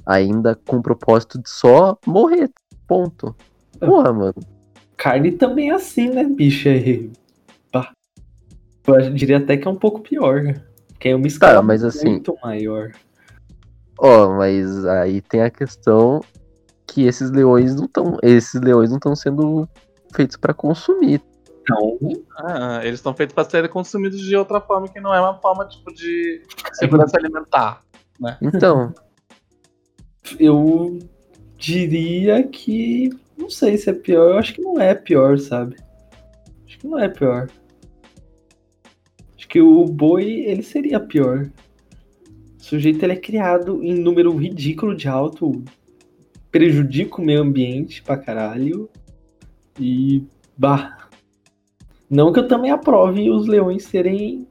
Ainda 0.09 0.55
com 0.55 0.77
o 0.79 0.83
propósito 0.83 1.39
de 1.41 1.51
só 1.51 1.99
morrer. 2.07 2.51
Ponto. 2.87 3.37
Porra, 3.79 4.11
mano. 4.13 4.35
Carne 4.97 5.33
também 5.33 5.69
é 5.71 5.75
assim, 5.75 6.09
né, 6.09 6.25
bicho? 6.25 6.67
Aí, 6.69 7.13
pá. 7.71 7.93
Eu 8.87 9.11
diria 9.13 9.37
até 9.37 9.57
que 9.59 9.69
é 9.69 9.71
um 9.71 9.77
pouco 9.77 10.01
pior. 10.01 10.43
Porque 10.89 11.11
é 11.11 11.15
uma 11.15 11.27
escala 11.27 11.61
mas 11.61 11.85
assim- 11.85 12.09
muito 12.09 12.35
maior. 12.43 12.91
Ó, 13.99 14.35
mas 14.37 14.87
aí 14.87 15.21
tem 15.21 15.43
a 15.43 15.51
questão 15.51 16.21
que 16.87 17.03
esses 17.07 17.31
leões 17.31 17.75
não 17.77 17.85
estão. 17.85 18.17
Esses 18.23 18.61
leões 18.63 18.89
não 18.89 18.97
estão 18.97 19.15
sendo 19.15 19.69
feitos 20.15 20.37
pra 20.39 20.55
consumir. 20.55 21.21
Então, 21.61 21.99
Ah, 22.39 22.81
eles 22.83 22.99
estão 22.99 23.13
feitos 23.13 23.35
para 23.35 23.49
serem 23.49 23.69
consumidos 23.71 24.19
de 24.21 24.35
outra 24.35 24.59
forma 24.59 24.89
que 24.89 25.01
não 25.01 25.15
é 25.15 25.21
uma 25.21 25.35
forma 25.39 25.67
tipo 25.67 25.93
de 25.93 26.43
segurança 26.73 27.19
alimentar. 27.19 27.83
Então, 28.41 28.95
eu 30.39 30.99
diria 31.57 32.43
que. 32.43 33.11
Não 33.37 33.49
sei 33.49 33.77
se 33.77 33.91
é 33.91 33.93
pior. 33.93 34.33
Eu 34.33 34.39
acho 34.39 34.55
que 34.55 34.61
não 34.61 34.81
é 34.81 34.95
pior, 34.95 35.39
sabe? 35.39 35.77
Acho 36.67 36.79
que 36.79 36.87
não 36.87 36.99
é 36.99 37.09
pior. 37.09 37.49
Acho 39.37 39.49
que 39.49 39.61
o 39.61 39.85
boi, 39.85 40.25
ele 40.47 40.63
seria 40.63 40.99
pior. 40.99 41.51
O 42.59 42.63
sujeito 42.63 43.03
ele 43.05 43.13
é 43.13 43.17
criado 43.17 43.83
em 43.83 43.95
número 43.95 44.37
ridículo 44.37 44.95
de 44.95 45.09
alto, 45.09 45.63
prejudica 46.51 47.21
o 47.21 47.25
meio 47.25 47.43
ambiente 47.43 48.03
pra 48.03 48.17
caralho. 48.17 48.89
E. 49.79 50.25
Bah. 50.57 51.09
Não 52.11 52.33
que 52.33 52.39
eu 52.41 52.49
também 52.49 52.71
aprove 52.71 53.31
os 53.31 53.47
leões 53.47 53.85
serem 53.85 54.49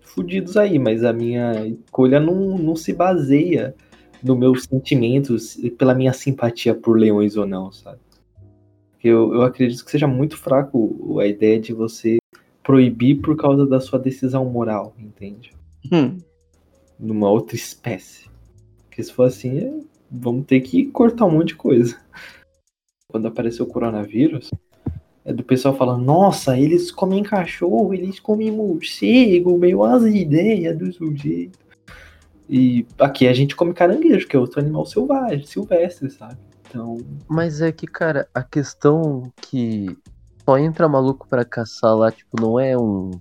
fudidos 0.00 0.56
aí, 0.56 0.78
mas 0.78 1.04
a 1.04 1.12
minha 1.12 1.66
escolha 1.66 2.20
não, 2.20 2.56
não 2.56 2.76
se 2.76 2.92
baseia 2.92 3.74
nos 4.22 4.38
meus 4.38 4.64
sentimentos, 4.64 5.56
e 5.56 5.70
pela 5.70 5.94
minha 5.94 6.12
simpatia 6.12 6.74
por 6.74 6.98
leões 6.98 7.36
ou 7.36 7.46
não, 7.46 7.72
sabe? 7.72 7.98
Eu, 9.02 9.32
eu 9.34 9.42
acredito 9.42 9.84
que 9.84 9.90
seja 9.90 10.06
muito 10.06 10.36
fraco 10.36 11.18
a 11.20 11.26
ideia 11.26 11.58
de 11.58 11.72
você 11.72 12.18
proibir 12.62 13.20
por 13.20 13.36
causa 13.36 13.66
da 13.66 13.80
sua 13.80 13.98
decisão 13.98 14.44
moral, 14.44 14.94
entende? 14.98 15.52
Hum. 15.90 16.18
Numa 16.98 17.30
outra 17.30 17.56
espécie. 17.56 18.28
Porque 18.84 19.02
se 19.02 19.12
for 19.12 19.24
assim, 19.24 19.58
é- 19.58 19.80
vamos 20.10 20.44
ter 20.44 20.60
que 20.60 20.86
cortar 20.86 21.24
um 21.24 21.30
monte 21.30 21.48
de 21.48 21.56
coisa. 21.56 21.96
Quando 23.08 23.26
apareceu 23.26 23.64
o 23.64 23.68
coronavírus, 23.68 24.50
é 25.24 25.32
do 25.32 25.42
pessoal 25.42 25.76
falando, 25.76 26.04
nossa, 26.04 26.58
eles 26.58 26.90
comem 26.90 27.22
cachorro, 27.22 27.94
eles 27.94 28.20
comem 28.20 28.50
morcego, 28.50 29.58
meio 29.58 29.82
as 29.82 30.04
ideias 30.04 30.76
do 30.76 30.92
sujeito. 30.92 31.58
E 32.52 32.84
aqui 32.98 33.28
a 33.28 33.32
gente 33.32 33.54
come 33.54 33.72
caranguejo, 33.72 34.26
que 34.26 34.34
é 34.34 34.38
outro 34.38 34.58
animal 34.58 34.84
selvagem, 34.84 35.46
silvestre, 35.46 36.10
sabe? 36.10 36.36
Então, 36.68 36.96
Mas 37.28 37.60
é 37.60 37.70
que, 37.70 37.86
cara, 37.86 38.28
a 38.34 38.42
questão 38.42 39.32
que 39.40 39.96
só 40.44 40.58
entra 40.58 40.88
maluco 40.88 41.28
pra 41.28 41.44
caçar 41.44 41.94
lá, 41.94 42.10
tipo, 42.10 42.40
não 42.40 42.58
é 42.58 42.76
um. 42.76 43.12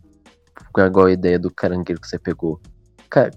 igual 0.75 1.05
a 1.05 1.11
ideia 1.11 1.37
do 1.37 1.51
caranguejo 1.51 2.01
que 2.01 2.07
você 2.07 2.17
pegou. 2.17 2.59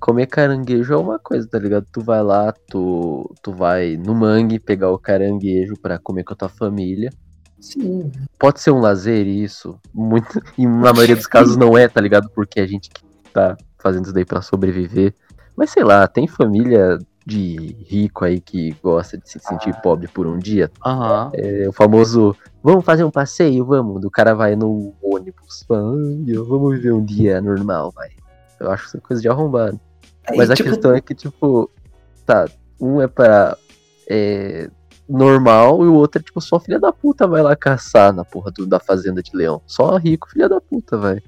Comer 0.01 0.27
caranguejo 0.27 0.95
é 0.95 0.97
uma 0.97 1.19
coisa, 1.19 1.47
tá 1.47 1.59
ligado? 1.59 1.87
Tu 1.93 2.01
vai 2.03 2.23
lá, 2.23 2.53
tu, 2.71 3.31
tu 3.43 3.53
vai 3.53 3.97
no 3.97 4.15
mangue 4.15 4.59
pegar 4.59 4.91
o 4.91 4.99
caranguejo 4.99 5.75
pra 5.81 5.99
comer 5.99 6.25
com 6.25 6.33
a 6.33 6.37
tua 6.37 6.49
família. 6.49 7.11
sim, 7.61 8.11
Pode 8.39 8.61
ser 8.61 8.71
um 8.71 8.81
lazer 8.81 9.27
isso. 9.27 9.79
Muito, 9.93 10.41
e 10.57 10.67
na 10.67 10.93
maioria 10.93 11.17
dos 11.17 11.27
casos 11.27 11.57
não 11.57 11.77
é, 11.77 11.87
tá 11.87 12.01
ligado? 12.01 12.31
Porque 12.31 12.61
a 12.61 12.67
gente 12.67 12.89
que 12.89 13.03
tá 13.33 13.57
fazendo 13.79 14.05
isso 14.05 14.15
daí 14.15 14.25
pra 14.25 14.41
sobreviver. 14.41 15.15
Mas 15.57 15.71
sei 15.71 15.85
lá, 15.85 16.07
tem 16.09 16.27
família 16.27 16.99
de 17.25 17.77
rico 17.87 18.25
aí 18.25 18.41
que 18.41 18.75
gosta 18.83 19.17
de 19.17 19.29
se 19.31 19.39
sentir 19.39 19.75
pobre 19.81 20.09
por 20.09 20.27
um 20.27 20.39
dia. 20.39 20.71
Aham. 20.85 21.31
É 21.35 21.69
o 21.69 21.73
famoso, 21.73 22.35
vamos 22.63 22.85
fazer 22.85 23.05
um 23.05 23.11
passeio, 23.11 23.65
vamos. 23.65 24.01
Do 24.01 24.11
cara 24.11 24.35
vai 24.35 24.57
no 24.57 24.93
ônibus, 25.03 25.65
fala, 25.69 25.93
"Ai, 25.93 26.33
vamos 26.35 26.75
viver 26.75 26.93
um 26.93 27.05
dia 27.05 27.41
normal, 27.41 27.93
vai. 27.93 28.09
Eu 28.59 28.71
acho 28.71 28.87
isso 28.87 29.01
coisa 29.01 29.23
de 29.23 29.29
arrombado. 29.29 29.79
Mas 30.37 30.49
Aí, 30.51 30.53
a 30.53 30.57
tipo, 30.57 30.71
questão 30.71 30.95
é 30.95 31.01
que, 31.01 31.15
tipo, 31.15 31.71
tá, 32.27 32.47
um 32.81 33.01
é 33.01 33.07
pra 33.07 33.57
é, 34.09 34.69
normal 35.09 35.85
e 35.85 35.89
o 35.89 35.95
outro 35.95 36.21
é, 36.21 36.25
tipo, 36.25 36.41
só 36.41 36.59
filha 36.59 36.79
da 36.79 36.93
puta 36.93 37.27
vai 37.27 37.43
lá 37.43 37.55
caçar 37.55 38.13
na 38.13 38.25
porra 38.25 38.51
do- 38.51 38.67
da 38.67 38.81
fazenda 38.81 39.23
de 39.23 39.31
leão. 39.35 39.61
Só 39.67 39.97
rico, 39.97 40.29
filha 40.29 40.49
da 40.49 40.61
puta, 40.61 40.97
vai. 40.97 41.21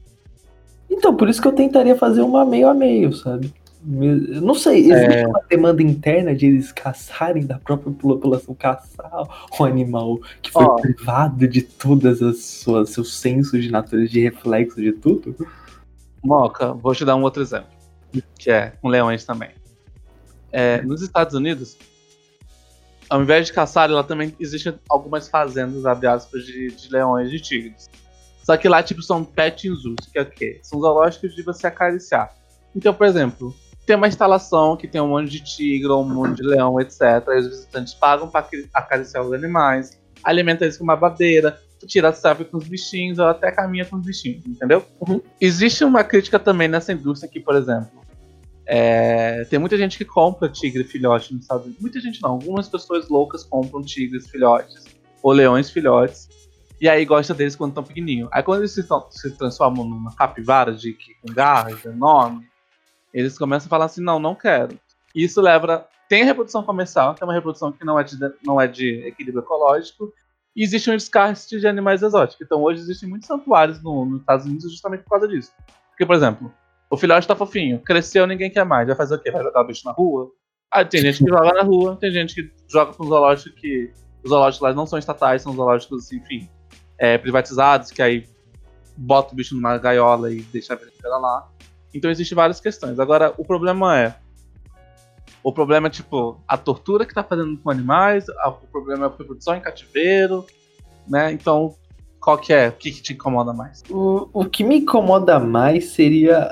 Então, 0.91 1.15
por 1.17 1.29
isso 1.29 1.41
que 1.41 1.49
eu 1.49 1.53
tentaria 1.53 1.97
fazer 1.97 2.23
uma 2.23 2.45
meio 2.45 2.69
a 2.69 2.75
meio, 2.75 3.13
sabe? 3.13 3.53
Não 3.87 4.55
sei, 4.55 4.91
existe 4.91 5.27
uma 5.27 5.43
demanda 5.49 5.83
interna 5.83 6.35
de 6.35 6.47
eles 6.47 6.73
caçarem 6.73 7.45
da 7.45 7.59
própria 7.59 7.93
população, 7.93 8.55
caçar 8.55 9.51
um 9.61 9.65
animal 9.65 10.19
que 10.41 10.51
foi 10.51 10.65
Ó. 10.65 10.77
privado 10.77 11.47
de 11.47 11.61
todas 11.61 12.23
as 12.23 12.39
suas 12.39 12.91
seus 12.91 13.15
sensos 13.15 13.63
de 13.63 13.71
natureza, 13.71 14.11
de 14.11 14.21
reflexo 14.21 14.81
de 14.81 14.93
tudo? 14.93 15.37
Moca, 16.23 16.73
vou 16.73 16.95
te 16.95 17.05
dar 17.05 17.15
um 17.15 17.23
outro 17.23 17.43
exemplo. 17.43 17.69
Que 18.39 18.51
é 18.51 18.71
com 18.81 18.89
leões 18.89 19.25
também. 19.25 19.51
É, 20.51 20.81
nos 20.81 21.03
Estados 21.03 21.35
Unidos, 21.35 21.77
ao 23.11 23.23
invés 23.23 23.47
de 23.47 23.53
caçar, 23.53 23.91
lá 23.91 24.03
também 24.03 24.35
existem 24.41 24.75
algumas 24.89 25.29
fazendas, 25.29 25.85
abre 25.85 26.07
aspas, 26.07 26.45
de, 26.45 26.69
de 26.71 26.91
leões 26.91 27.29
e 27.29 27.33
de 27.33 27.41
tigres. 27.41 27.91
Só 28.43 28.57
que 28.57 28.69
lá, 28.69 28.83
tipo, 28.83 29.03
são 29.03 29.25
pet 29.25 29.69
zoos, 29.69 30.07
que 30.11 30.19
é 30.19 30.23
o 30.23 30.27
quê? 30.27 30.61
São 30.63 30.81
zoológicos 30.81 31.35
de 31.35 31.43
você 31.43 31.67
acariciar. 31.67 32.35
Então, 32.75 32.93
por 32.93 33.07
exemplo, 33.07 33.55
tem 33.87 33.97
uma 33.97 34.09
instalação 34.09 34.77
que 34.77 34.89
tem 34.89 35.01
um 35.01 35.09
monte 35.09 35.31
de 35.31 35.41
tigre 35.45 35.91
um 35.91 36.05
monte 36.05 36.37
de 36.37 36.43
leão, 36.43 36.81
etc. 36.81 37.29
Aí 37.29 37.39
os 37.39 37.49
visitantes 37.49 37.95
pagam 37.95 38.29
para 38.29 38.47
acariciar 38.73 39.25
os 39.25 39.33
animais, 39.33 40.01
alimenta 40.23 40.65
eles 40.65 40.77
com 40.77 40.85
uma 40.85 40.97
badeira, 40.97 41.59
tira 41.87 42.13
selfie 42.13 42.45
com 42.45 42.57
os 42.57 42.67
bichinhos 42.67 43.19
ou 43.19 43.27
até 43.27 43.51
caminha 43.53 43.85
com 43.85 43.97
os 43.97 44.07
bichinhos, 44.07 44.45
entendeu? 44.47 44.85
Existe 45.41 45.85
uma 45.85 46.03
crítica 46.03 46.39
também 46.39 46.69
nessa 46.69 46.93
indústria 46.93 47.29
aqui, 47.29 47.41
por 47.41 47.55
exemplo. 47.55 48.05
É, 48.67 49.45
tem 49.45 49.59
muita 49.59 49.77
gente 49.77 49.99
que 49.99 50.05
compra 50.05 50.49
tigre 50.49 50.85
filhote 50.85 51.35
nos 51.35 51.43
Estados 51.43 51.65
Unidos. 51.65 51.83
Muita 51.83 52.01
gente 52.01 52.23
não, 52.23 52.31
algumas 52.31 52.69
pessoas 52.69 53.09
loucas 53.09 53.45
compram 53.45 53.83
tigres 53.83 54.27
filhotes 54.29 54.85
ou 55.23 55.33
leões 55.33 55.71
filhotes. 55.71 56.29
E 56.81 56.89
aí 56.89 57.05
gosta 57.05 57.35
deles 57.35 57.55
quando 57.55 57.73
estão 57.73 57.85
pequenininhos. 57.85 58.29
Aí 58.33 58.43
quando 58.43 58.61
eles 58.61 58.73
se, 58.73 58.83
se 59.11 59.31
transformam 59.33 59.87
numa 59.87 60.15
capivara 60.15 60.73
de 60.73 60.97
com 61.23 61.33
garras 61.33 61.85
enorme, 61.85 62.47
eles 63.15 63.39
começam 63.39 63.67
a 63.67 63.71
falar 63.71 63.85
assim, 63.87 64.03
não, 64.03 64.19
não 64.19 64.35
quero. 64.35 64.79
Isso 65.15 65.41
leva. 65.41 65.87
Tem 66.09 66.25
reprodução 66.25 66.63
comercial, 66.63 67.15
que 67.15 67.23
é 67.23 67.27
uma 67.27 67.33
reprodução 67.33 67.73
que 67.73 67.85
não 67.85 67.99
é 67.99 68.05
de, 68.05 68.17
não 68.45 68.61
é 68.61 68.67
de 68.67 69.07
equilíbrio 69.07 69.43
ecológico. 69.43 70.13
E 70.55 70.63
existe 70.63 70.91
um 70.91 70.97
descarte 70.97 71.59
de 71.59 71.67
animais 71.67 72.03
exóticos. 72.03 72.45
Então 72.45 72.63
hoje 72.63 72.81
existem 72.81 73.09
muitos 73.09 73.27
santuários 73.27 73.83
no- 73.83 74.05
nos 74.05 74.21
Estados 74.21 74.45
Unidos 74.47 74.71
justamente 74.71 75.03
por 75.03 75.11
causa 75.11 75.27
disso. 75.29 75.53
Porque, 75.91 76.05
por 76.05 76.15
exemplo, 76.15 76.53
o 76.91 76.97
filhote 76.97 77.27
tá 77.27 77.35
fofinho, 77.35 77.79
cresceu, 77.81 78.27
ninguém 78.27 78.51
quer 78.51 78.65
mais. 78.65 78.87
Vai 78.87 78.97
fazer 78.97 79.15
o 79.15 79.19
quê? 79.19 79.31
Vai 79.31 79.43
jogar 79.43 79.63
o 79.63 79.67
bicho 79.67 79.87
na 79.87 79.93
rua? 79.93 80.31
Ah, 80.71 80.85
tem 80.85 81.01
gente 81.01 81.23
que 81.25 81.31
joga 81.31 81.53
na 81.53 81.63
rua, 81.63 81.97
tem 82.01 82.11
gente 82.13 82.35
que 82.35 82.53
joga 82.69 82.93
com 82.93 83.05
zoológico 83.05 83.55
que. 83.57 83.91
Os 84.23 84.31
zoológicos 84.31 84.63
lá 84.69 84.73
não 84.75 84.87
são 84.87 84.99
estatais, 84.99 85.43
são 85.43 85.53
zoológicos, 85.53 86.11
enfim, 86.13 86.49
é, 86.99 87.19
privatizados, 87.19 87.91
que 87.91 88.01
aí 88.03 88.27
bota 88.97 89.33
o 89.33 89.37
bicho 89.37 89.55
numa 89.55 89.77
gaiola 89.79 90.33
e 90.33 90.41
deixa 90.43 90.73
a 90.73 90.77
brincadeira 90.77 91.17
lá. 91.19 91.49
Então 91.95 92.11
existem 92.11 92.35
várias 92.37 92.61
questões. 92.61 92.99
Agora, 92.99 93.33
o 93.39 93.45
problema 93.45 93.99
é. 93.99 94.15
O 95.43 95.53
problema 95.53 95.87
é, 95.89 95.91
tipo, 95.91 96.41
a 96.49 96.57
tortura 96.57 97.05
que 97.05 97.15
tá 97.15 97.23
fazendo 97.23 97.57
com 97.59 97.71
animais, 97.71 98.27
a- 98.41 98.49
o 98.49 98.67
problema 98.73 99.05
é 99.05 99.09
a 99.09 99.11
reprodução 99.11 99.55
em 99.55 99.61
cativeiro, 99.61 100.45
né? 101.07 101.31
Então, 101.33 101.75
qual 102.19 102.39
que 102.39 102.53
é? 102.53 102.69
O 102.69 102.73
que, 102.73 102.91
que 102.91 103.03
te 103.03 103.13
incomoda 103.13 103.53
mais? 103.53 103.83
O, 103.91 104.29
o 104.33 104.45
que 104.47 104.65
me 104.65 104.79
incomoda 104.79 105.39
mais 105.39 105.91
seria 105.91 106.51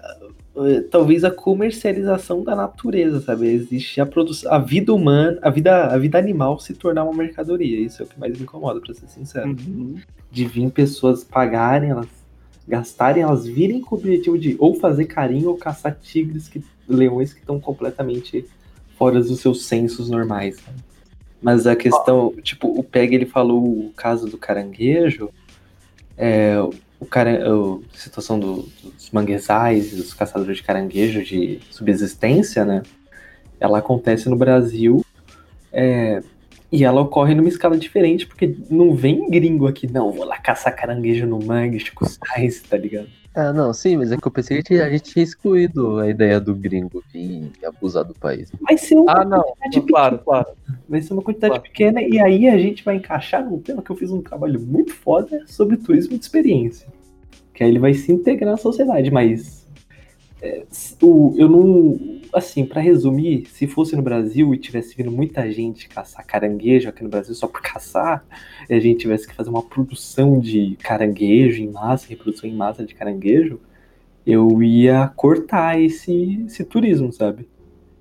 eh, 0.54 0.80
talvez 0.90 1.24
a 1.24 1.30
comercialização 1.30 2.44
da 2.44 2.54
natureza, 2.54 3.22
sabe? 3.22 3.48
Existe 3.48 3.98
a 3.98 4.04
produção, 4.04 4.52
a 4.52 4.58
vida 4.58 4.92
humana, 4.92 5.38
a 5.40 5.48
vida, 5.48 5.86
a 5.86 5.96
vida 5.96 6.18
animal 6.18 6.58
se 6.60 6.74
tornar 6.74 7.04
uma 7.04 7.14
mercadoria. 7.14 7.80
Isso 7.80 8.02
é 8.02 8.04
o 8.04 8.08
que 8.08 8.20
mais 8.20 8.36
me 8.36 8.42
incomoda, 8.42 8.78
pra 8.78 8.92
ser 8.92 9.08
sincero. 9.08 9.48
De 10.30 10.44
vir 10.44 10.70
pessoas 10.70 11.24
pagarem, 11.24 11.88
elas 11.90 12.06
gastarem, 12.72 13.22
elas 13.22 13.46
virem 13.46 13.82
com 13.82 13.94
o 13.94 13.98
objetivo 13.98 14.38
de 14.38 14.56
ou 14.58 14.74
fazer 14.74 15.04
carinho 15.04 15.50
ou 15.50 15.58
caçar 15.58 15.94
tigres, 16.00 16.48
que, 16.48 16.64
leões 16.88 17.34
que 17.34 17.40
estão 17.40 17.60
completamente 17.60 18.46
fora 18.96 19.20
dos 19.20 19.40
seus 19.40 19.66
sensos 19.66 20.08
normais. 20.08 20.56
sabe? 20.56 20.78
Mas 21.42 21.66
a 21.66 21.76
questão, 21.76 22.32
tipo, 22.42 22.68
o 22.68 22.82
Peg 22.82 23.14
ele 23.14 23.26
falou 23.26 23.62
o 23.62 23.92
caso 23.94 24.26
do 24.26 24.38
caranguejo, 24.38 25.28
é, 26.16 26.54
o 26.98 27.04
cara, 27.04 27.42
a 27.46 27.98
situação 27.98 28.40
do- 28.40 28.66
dos 28.82 29.10
manguezais, 29.10 29.94
dos 29.94 30.14
caçadores 30.14 30.56
de 30.56 30.62
caranguejo 30.62 31.22
de 31.22 31.60
subsistência, 31.70 32.64
né? 32.64 32.82
Ela 33.60 33.78
acontece 33.78 34.30
no 34.30 34.36
Brasil 34.36 35.04
é, 35.70 36.22
e 36.72 36.82
ela 36.84 37.02
ocorre 37.02 37.34
numa 37.34 37.48
escala 37.48 37.76
diferente, 37.76 38.26
porque 38.26 38.56
não 38.70 38.94
vem 38.94 39.28
gringo 39.28 39.66
aqui, 39.66 39.86
não, 39.86 40.10
vou 40.10 40.24
lá 40.24 40.38
caçar 40.38 40.74
caranguejo 40.74 41.26
no 41.26 41.38
mangue, 41.38 41.78
Chico 41.78 42.06
Sainz, 42.08 42.62
tá 42.62 42.78
ligado? 42.78 43.08
Ah, 43.34 43.50
não, 43.52 43.72
sim, 43.72 43.96
mas 43.96 44.12
é 44.12 44.16
que 44.16 44.26
eu 44.26 44.30
pensei 44.32 44.62
que 44.62 44.74
a 44.74 44.90
gente 44.90 45.04
tinha 45.12 45.22
excluído 45.22 45.98
a 45.98 46.08
ideia 46.08 46.38
do 46.38 46.54
gringo 46.54 47.02
vir 47.12 47.50
abusar 47.64 48.04
do 48.04 48.12
país. 48.14 48.50
Vai 48.60 48.76
ser 48.76 48.94
uma 48.94 49.10
Ah, 49.12 49.24
não. 49.24 49.42
quantidade 49.42 49.80
Claro, 49.86 50.18
claro. 50.18 50.46
Vai 50.88 51.00
ser 51.00 51.12
uma 51.14 51.22
quantidade 51.22 51.50
Claro. 51.52 51.62
pequena 51.62 52.02
e 52.02 52.18
aí 52.20 52.46
a 52.48 52.58
gente 52.58 52.84
vai 52.84 52.96
encaixar 52.96 53.42
num 53.42 53.58
tema 53.58 53.80
que 53.82 53.90
eu 53.90 53.96
fiz 53.96 54.10
um 54.10 54.20
trabalho 54.20 54.60
muito 54.60 54.92
foda 54.94 55.44
sobre 55.46 55.78
turismo 55.78 56.16
de 56.18 56.24
experiência. 56.24 56.86
Que 57.54 57.64
aí 57.64 57.70
ele 57.70 57.78
vai 57.78 57.94
se 57.94 58.12
integrar 58.12 58.50
na 58.50 58.56
sociedade, 58.58 59.10
mas 59.10 59.66
é, 60.42 60.64
o, 61.02 61.34
eu 61.38 61.48
não. 61.48 61.98
Assim, 62.32 62.64
pra 62.64 62.80
resumir, 62.80 63.46
se 63.46 63.66
fosse 63.66 63.94
no 63.94 64.02
Brasil 64.02 64.54
e 64.54 64.58
tivesse 64.58 64.96
vindo 64.96 65.10
muita 65.10 65.50
gente 65.52 65.88
caçar 65.88 66.26
caranguejo 66.26 66.88
aqui 66.88 67.02
no 67.02 67.10
Brasil 67.10 67.34
só 67.34 67.46
por 67.46 67.60
caçar, 67.60 68.24
e 68.70 68.74
a 68.74 68.80
gente 68.80 69.00
tivesse 69.00 69.28
que 69.28 69.34
fazer 69.34 69.50
uma 69.50 69.62
produção 69.62 70.40
de 70.40 70.76
caranguejo 70.82 71.62
em 71.62 71.70
massa, 71.70 72.08
reprodução 72.08 72.48
em 72.48 72.54
massa 72.54 72.86
de 72.86 72.94
caranguejo, 72.94 73.60
eu 74.26 74.62
ia 74.62 75.08
cortar 75.08 75.78
esse, 75.80 76.44
esse 76.46 76.64
turismo, 76.64 77.12
sabe? 77.12 77.46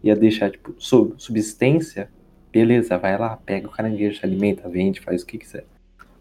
Ia 0.04 0.16
deixar, 0.16 0.50
tipo, 0.50 0.74
subsistência 0.78 2.10
beleza, 2.52 2.98
vai 2.98 3.18
lá, 3.18 3.38
pega 3.38 3.68
o 3.68 3.72
caranguejo, 3.72 4.20
se 4.20 4.26
alimenta, 4.26 4.68
vende, 4.68 5.00
faz 5.00 5.24
o 5.24 5.26
que 5.26 5.38
quiser. 5.38 5.66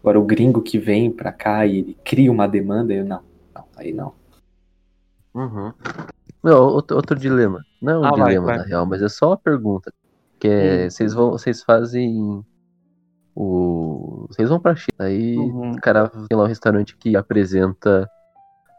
Agora, 0.01 0.19
o 0.19 0.25
gringo 0.25 0.61
que 0.61 0.79
vem 0.79 1.11
pra 1.11 1.31
cá 1.31 1.65
e 1.65 1.79
ele 1.79 1.97
cria 2.03 2.31
uma 2.31 2.47
demanda, 2.47 2.93
eu 2.93 3.05
não, 3.05 3.21
não, 3.53 3.65
aí 3.75 3.91
não. 3.91 4.13
Uhum. 5.33 5.73
Não, 6.43 6.63
outro, 6.67 6.95
outro 6.97 7.17
dilema. 7.17 7.63
Não 7.81 7.93
é 7.93 7.99
um 7.99 8.05
Ah, 8.05 8.09
vai, 8.11 8.23
dilema, 8.23 8.45
vai. 8.47 8.57
na 8.57 8.63
real, 8.63 8.85
mas 8.85 9.01
é 9.01 9.09
só 9.09 9.29
uma 9.29 9.37
pergunta. 9.37 9.93
Que 10.39 10.47
é, 10.47 10.89
vocês 10.89 11.13
vão, 11.13 11.31
vocês 11.31 11.61
fazem 11.63 12.43
o. 13.35 14.25
Vocês 14.29 14.49
vão 14.49 14.59
pra 14.59 14.75
China, 14.75 14.97
aí 14.99 15.37
Uhum. 15.37 15.71
o 15.73 15.81
cara 15.81 16.09
tem 16.09 16.37
lá 16.37 16.43
um 16.43 16.47
restaurante 16.47 16.97
que 16.97 17.15
apresenta 17.15 18.09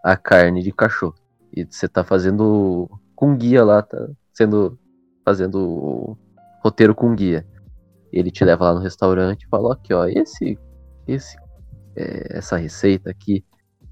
a 0.04 0.16
carne 0.16 0.62
de 0.62 0.72
cachorro. 0.72 1.14
E 1.54 1.64
você 1.64 1.86
tá 1.88 2.02
fazendo 2.02 2.88
com 3.14 3.36
guia 3.36 3.64
lá, 3.64 3.82
tá 3.82 4.08
sendo. 4.32 4.78
fazendo 5.24 5.56
o 5.60 6.18
roteiro 6.64 6.94
com 6.94 7.14
guia. 7.14 7.46
Ele 8.12 8.30
te 8.30 8.44
leva 8.44 8.64
lá 8.64 8.74
no 8.74 8.80
restaurante 8.80 9.44
e 9.44 9.48
fala, 9.48 9.74
aqui, 9.74 9.94
ó, 9.94 10.06
esse. 10.06 10.58
Esse 11.06 11.36
é, 11.96 12.38
essa 12.38 12.56
receita 12.56 13.10
aqui, 13.10 13.44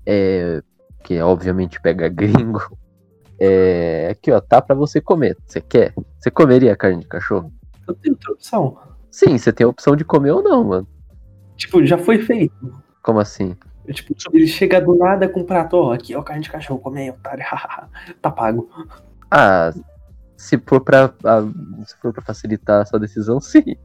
é, 0.06 0.62
que 1.04 1.14
é, 1.14 1.24
obviamente 1.24 1.80
pega 1.80 2.08
gringo, 2.52 2.76
é 3.40 4.08
aqui 4.10 4.30
ó, 4.30 4.40
tá 4.40 4.60
pra 4.60 4.74
você 4.74 5.00
comer. 5.00 5.36
Você 5.46 5.60
quer? 5.60 5.94
Você 6.18 6.30
comeria 6.30 6.76
carne 6.76 7.00
de 7.00 7.08
cachorro? 7.08 7.50
Eu 7.88 7.94
tenho 7.94 8.14
outra 8.14 8.32
opção. 8.32 8.78
Sim, 9.10 9.38
você 9.38 9.52
tem 9.52 9.64
a 9.64 9.68
opção 9.68 9.96
de 9.96 10.04
comer 10.04 10.30
ou 10.30 10.42
não, 10.42 10.62
mano. 10.62 10.88
Tipo, 11.56 11.84
já 11.84 11.98
foi 11.98 12.18
feito. 12.18 12.54
Como 13.02 13.18
assim? 13.18 13.56
Tipo, 13.92 14.14
ele 14.32 14.46
chega 14.46 14.80
do 14.80 14.94
nada 14.94 15.28
com 15.28 15.40
um 15.40 15.44
prato, 15.44 15.74
ó, 15.74 15.92
aqui, 15.92 16.14
ó, 16.14 16.22
carne 16.22 16.42
de 16.42 16.50
cachorro, 16.50 16.78
come 16.78 17.00
aí, 17.00 17.10
otário, 17.10 17.44
tá 18.20 18.30
pago. 18.30 18.70
Ah, 19.30 19.72
se 20.36 20.58
for 20.58 20.80
pra, 20.80 21.12
ah, 21.24 21.42
se 21.84 21.96
for 21.96 22.12
pra 22.12 22.22
facilitar 22.22 22.82
a 22.82 22.84
sua 22.84 23.00
decisão, 23.00 23.40
sim. 23.42 23.76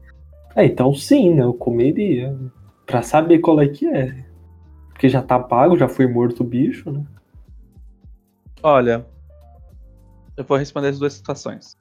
É, 0.54 0.64
então 0.64 0.94
sim, 0.94 1.34
né, 1.34 1.42
eu 1.42 1.54
comeria. 1.54 2.36
Pra 2.86 3.02
saber 3.02 3.40
qual 3.40 3.60
é 3.60 3.68
que 3.68 3.86
é. 3.86 4.24
Porque 4.90 5.08
já 5.08 5.20
tá 5.20 5.38
pago, 5.38 5.76
já 5.76 5.88
foi 5.88 6.06
morto 6.06 6.40
o 6.40 6.46
bicho, 6.46 6.90
né? 6.90 7.04
Olha, 8.62 9.04
eu 10.36 10.44
vou 10.44 10.56
responder 10.56 10.88
as 10.88 10.98
duas 10.98 11.14
situações. 11.14 11.76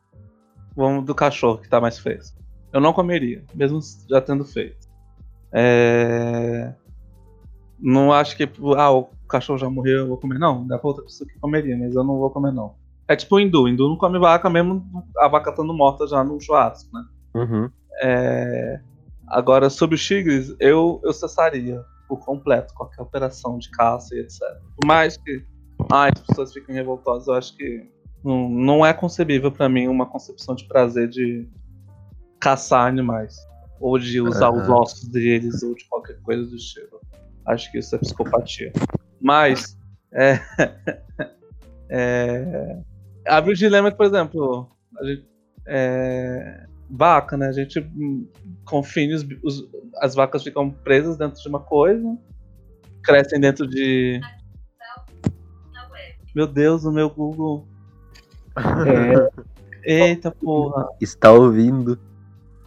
Vamos 0.75 1.05
do 1.05 1.15
cachorro, 1.15 1.57
que 1.57 1.69
tá 1.69 1.79
mais 1.79 1.99
fresco. 1.99 2.37
Eu 2.71 2.81
não 2.81 2.93
comeria, 2.93 3.43
mesmo 3.53 3.79
já 4.09 4.19
tendo 4.21 4.43
feito. 4.43 4.87
É... 5.53 6.73
Não 7.79 8.11
acho 8.11 8.35
que, 8.35 8.49
ah, 8.77 8.91
o 8.91 9.05
cachorro 9.27 9.57
já 9.57 9.69
morreu, 9.69 9.99
eu 9.99 10.07
vou 10.07 10.17
comer. 10.17 10.37
Não, 10.37 10.65
dá 10.67 10.77
pra 10.77 10.89
outra 10.89 11.03
pessoa 11.03 11.27
que 11.27 11.39
comeria, 11.39 11.77
mas 11.77 11.95
eu 11.95 12.03
não 12.03 12.17
vou 12.17 12.29
comer, 12.29 12.51
não. 12.51 12.75
É 13.07 13.15
tipo 13.15 13.35
o 13.35 13.39
hindu. 13.39 13.63
O 13.63 13.69
hindu 13.69 13.87
não 13.87 13.97
come 13.97 14.19
vaca 14.19 14.49
mesmo, 14.49 14.83
a 15.17 15.27
vaca 15.27 15.51
estando 15.51 15.73
morta 15.73 16.07
já 16.07 16.23
no 16.23 16.39
churrasco, 16.39 16.89
né? 16.93 17.05
Uhum. 17.35 17.69
É... 18.01 18.81
Agora, 19.27 19.69
sobre 19.69 19.95
os 19.95 20.05
tigres, 20.05 20.55
eu, 20.59 20.99
eu 21.03 21.13
cessaria 21.13 21.83
por 22.07 22.19
completo 22.23 22.73
qualquer 22.73 23.01
operação 23.01 23.57
de 23.57 23.69
caça 23.71 24.15
e 24.15 24.19
etc. 24.19 24.39
Por 24.75 24.85
mais 24.85 25.17
que 25.17 25.43
ah, 25.91 26.07
as 26.07 26.21
pessoas 26.21 26.53
fiquem 26.53 26.75
revoltosas, 26.75 27.27
eu 27.27 27.33
acho 27.33 27.55
que 27.55 27.94
não, 28.25 28.49
não 28.49 28.85
é 28.85 28.93
concebível 28.93 29.51
para 29.51 29.69
mim 29.69 29.87
uma 29.87 30.05
concepção 30.05 30.55
de 30.55 30.67
prazer 30.67 31.07
de 31.07 31.47
caçar 32.39 32.87
animais. 32.87 33.35
Ou 33.79 33.99
de 33.99 34.19
usar 34.21 34.49
Uhum. 34.49 34.61
os 34.61 34.69
ossos 34.69 35.07
deles, 35.09 35.61
ou 35.61 35.75
de 35.75 35.85
qualquer 35.87 36.19
coisa 36.21 36.45
do 36.45 36.55
estilo. 36.55 36.99
Acho 37.45 37.71
que 37.71 37.77
isso 37.79 37.95
é 37.95 37.99
psicopatia. 37.99 38.71
Mas, 39.21 39.77
é. 40.13 40.39
é 41.89 42.81
abre 43.27 43.51
o 43.51 43.55
dilema 43.55 43.91
que, 43.91 43.97
por 43.97 44.05
exemplo, 44.05 44.69
a 44.99 45.05
gente, 45.05 45.25
é, 45.67 46.65
vaca, 46.89 47.35
né? 47.35 47.47
A 47.47 47.51
gente 47.51 47.85
confine 48.65 49.13
os, 49.13 49.23
os- 49.43 49.67
as 49.97 50.15
vacas 50.15 50.43
ficam 50.43 50.69
presas 50.71 51.17
dentro 51.17 51.41
de 51.41 51.49
uma 51.49 51.59
coisa, 51.59 52.17
crescem 53.03 53.39
dentro 53.39 53.67
de. 53.67 54.19
Meu 56.35 56.47
Deus, 56.47 56.83
o 56.85 56.91
meu 56.91 57.09
Google. 57.09 57.67
É, 59.83 60.09
Eita 60.09 60.31
porra, 60.31 60.87
Está 61.01 61.31
ouvindo, 61.31 61.99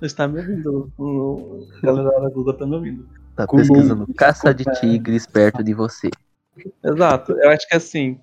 está 0.02 0.28
me 0.28 0.38
ouvindo. 0.40 0.92
O- 0.98 1.66
A 1.82 1.86
galera 1.86 2.20
da 2.20 2.28
Google 2.30 2.54
tá 2.54 2.66
me 2.66 2.76
ouvindo. 2.76 3.08
tá 3.34 3.44
Google, 3.46 3.66
pesquisando 3.66 4.14
caça 4.14 4.54
de 4.54 4.64
tigres 4.80 5.26
perto 5.26 5.62
de 5.64 5.74
você. 5.74 6.10
Exato. 6.84 7.32
Eu 7.32 7.50
acho 7.50 7.66
que 7.68 7.74
assim, 7.76 8.20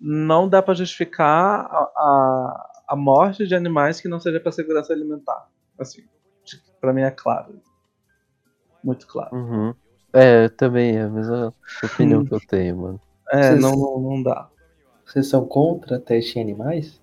não 0.00 0.48
dá 0.48 0.60
pra 0.62 0.74
justificar 0.74 1.66
a, 1.70 1.78
a, 1.96 2.70
a 2.88 2.96
morte 2.96 3.46
de 3.46 3.54
animais 3.54 4.00
que 4.00 4.08
não 4.08 4.18
seja 4.20 4.40
pra 4.40 4.50
segurança 4.52 4.92
alimentar. 4.92 5.46
Assim, 5.78 6.02
pra 6.80 6.92
mim 6.92 7.02
é 7.02 7.10
claro. 7.10 7.60
Muito 8.82 9.06
claro. 9.06 9.36
Uhum. 9.36 9.74
É, 10.12 10.48
também 10.48 10.96
é 10.96 11.02
a 11.02 11.08
mesma 11.08 11.52
opinião 11.82 12.24
que 12.24 12.32
eu 12.34 12.40
tenho, 12.40 12.76
mano. 12.76 13.00
É, 13.30 13.42
Vocês- 13.50 13.60
não, 13.62 13.72
não, 13.76 14.00
não 14.00 14.22
dá. 14.22 14.48
Vocês 15.06 15.28
são 15.28 15.46
contra 15.46 15.98
teste 15.98 16.38
em 16.38 16.42
animais? 16.42 17.00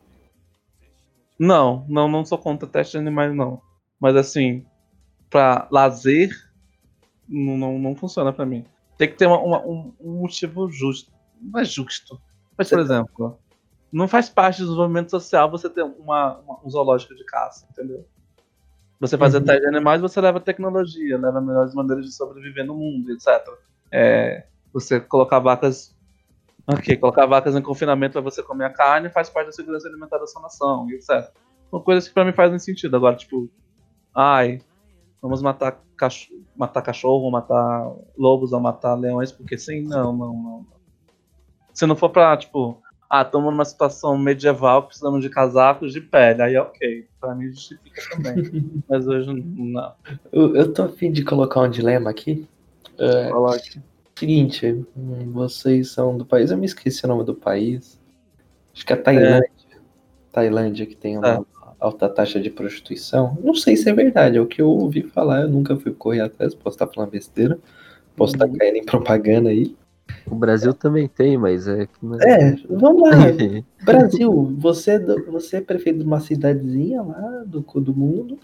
Não, 1.40 1.86
não, 1.90 2.08
não 2.08 2.24
sou 2.26 2.38
contra 2.38 2.68
teste 2.68 2.92
de 2.94 2.98
animais, 3.00 3.34
não. 3.36 3.62
Mas 4.00 4.16
assim, 4.16 4.66
pra 5.30 5.68
lazer, 5.72 6.30
não, 7.28 7.58
não, 7.58 7.80
não 7.80 7.96
funciona 7.96 8.32
pra 8.32 8.46
mim. 8.46 8.66
Tem 8.98 9.08
que 9.10 9.16
ter 9.16 9.26
uma- 9.26 9.40
uma- 9.40 9.66
um, 9.66 9.94
um 10.00 10.12
motivo 10.22 10.70
justo. 10.70 11.12
Não 11.42 11.60
é 11.60 11.66
justo. 11.66 12.22
Mas, 12.58 12.70
por 12.70 12.80
exemplo, 12.80 13.40
não 13.92 14.08
faz 14.08 14.30
parte 14.30 14.60
do 14.60 14.66
desenvolvimento 14.66 15.10
social 15.10 15.50
você 15.50 15.70
ter 15.70 15.84
uma, 15.84 16.38
uma- 16.40 16.60
um 16.64 16.70
zoológico 16.70 17.16
de 17.16 17.26
caça, 17.26 17.68
entendeu? 17.72 18.06
Você 19.00 19.18
fazer 19.18 19.40
Uhum. 19.40 19.46
teste 19.46 19.62
de 19.62 19.68
animais, 19.68 20.00
você 20.02 20.22
leva 20.22 20.40
tecnologia, 20.40 21.18
leva 21.18 21.42
melhores 21.42 21.74
maneiras 21.74 22.06
de 22.06 22.12
sobreviver 22.14 22.66
no 22.66 22.76
mundo, 22.76 23.12
etc. 23.12 23.28
É, 23.92 24.46
você 24.72 25.00
colocar 25.00 25.40
vacas. 25.40 25.93
Ok, 26.66 26.96
colocar 26.98 27.26
vacas 27.26 27.56
em 27.56 27.62
confinamento 27.62 28.14
para 28.14 28.22
você 28.22 28.42
comer 28.42 28.66
a 28.66 28.70
carne 28.70 29.10
faz 29.10 29.30
parte 29.30 29.48
da 29.48 29.52
segurança 29.52 29.88
alimentar 29.88 30.18
da 30.18 30.28
sua 30.28 30.42
nação, 30.42 30.90
e 30.90 30.96
etc. 30.96 31.30
São 31.70 31.80
coisas 31.82 32.08
que 32.08 32.14
pra 32.14 32.24
mim 32.24 32.32
fazem 32.32 32.58
sentido. 32.58 32.96
Agora, 32.96 33.16
tipo, 33.16 33.50
ai, 34.16 34.62
vamos 35.22 35.42
matar, 35.42 35.82
cacho 35.98 36.32
matar 36.56 36.82
cachorro, 36.82 37.30
matar 37.32 37.92
lobos 38.18 38.54
ou 38.54 38.60
matar 38.60 38.94
leões, 38.94 39.32
porque 39.32 39.58
sim, 39.58 39.82
não, 39.82 40.14
não, 40.14 40.34
não. 40.34 40.66
Se 41.74 41.86
não 41.86 41.96
for 41.96 42.10
pra, 42.10 42.38
tipo, 42.38 42.82
ah, 43.10 43.24
estamos 43.24 43.52
numa 43.52 43.66
situação 43.66 44.18
medieval 44.18 44.84
precisamos 44.84 45.22
de 45.22 45.30
casacos 45.30 45.92
de 45.92 46.00
pele, 46.00 46.42
aí 46.42 46.58
ok, 46.58 47.08
pra 47.20 47.36
mim 47.36 47.48
justifica 47.50 48.02
também. 48.12 48.84
Mas 48.88 49.08
hoje 49.08 49.34
não. 49.34 49.94
Eu, 50.32 50.56
eu 50.56 50.74
tô 50.74 50.84
a 50.84 50.90
fim 50.90 51.12
de 51.12 51.26
colocar 51.26 51.62
um 51.62 51.70
dilema 51.70 52.10
aqui. 52.10 52.48
É, 52.98 53.30
Coloque. 53.30 53.82
Seguinte, 54.16 54.86
vocês 55.32 55.92
são 55.92 56.18
do 56.18 56.26
país, 56.26 56.52
eu 56.52 56.58
me 56.58 56.66
esqueci 56.66 57.06
o 57.06 57.08
nome 57.08 57.24
do 57.24 57.34
país. 57.36 58.00
Acho 58.74 58.86
que 58.86 58.94
é 58.94 58.96
Tailândia. 58.96 59.50
Tailândia 60.32 60.86
que 60.86 60.96
tem 60.96 61.18
uma 61.18 61.46
alta 61.80 62.08
taxa 62.10 62.40
de 62.40 62.50
prostituição. 62.50 63.38
Não 63.44 63.54
sei 63.54 63.76
se 63.76 63.90
é 63.90 63.94
verdade, 63.94 64.38
é 64.38 64.42
o 64.42 64.48
que 64.48 64.62
eu 64.62 64.70
ouvi 64.70 65.04
falar, 65.04 65.42
eu 65.42 65.50
nunca 65.50 65.76
fui 65.76 65.92
correr 65.94 66.22
atrás, 66.22 66.56
posso 66.56 66.76
estar 66.76 66.88
falando 66.88 67.12
besteira, 67.12 67.60
posso 68.16 68.34
estar 68.34 68.48
Uhum. 68.48 68.58
caindo 68.58 68.78
em 68.78 68.86
propaganda 68.86 69.50
aí. 69.50 69.76
O 70.26 70.36
Brasil 70.36 70.74
também 70.74 71.08
tem, 71.08 71.38
mas 71.38 71.68
é 71.68 71.84
é. 71.84 71.88
É, 72.50 72.56
vamos 72.70 73.10
lá. 73.10 73.12
Brasil, 73.84 74.56
você, 74.58 74.92
é 74.92 75.00
você 75.00 75.58
é 75.58 75.62
prefeito 75.62 76.00
de 76.00 76.06
uma 76.06 76.20
cidadezinha 76.20 77.02
lá 77.02 77.44
do 77.46 77.62
do 77.62 77.94
mundo 77.96 78.40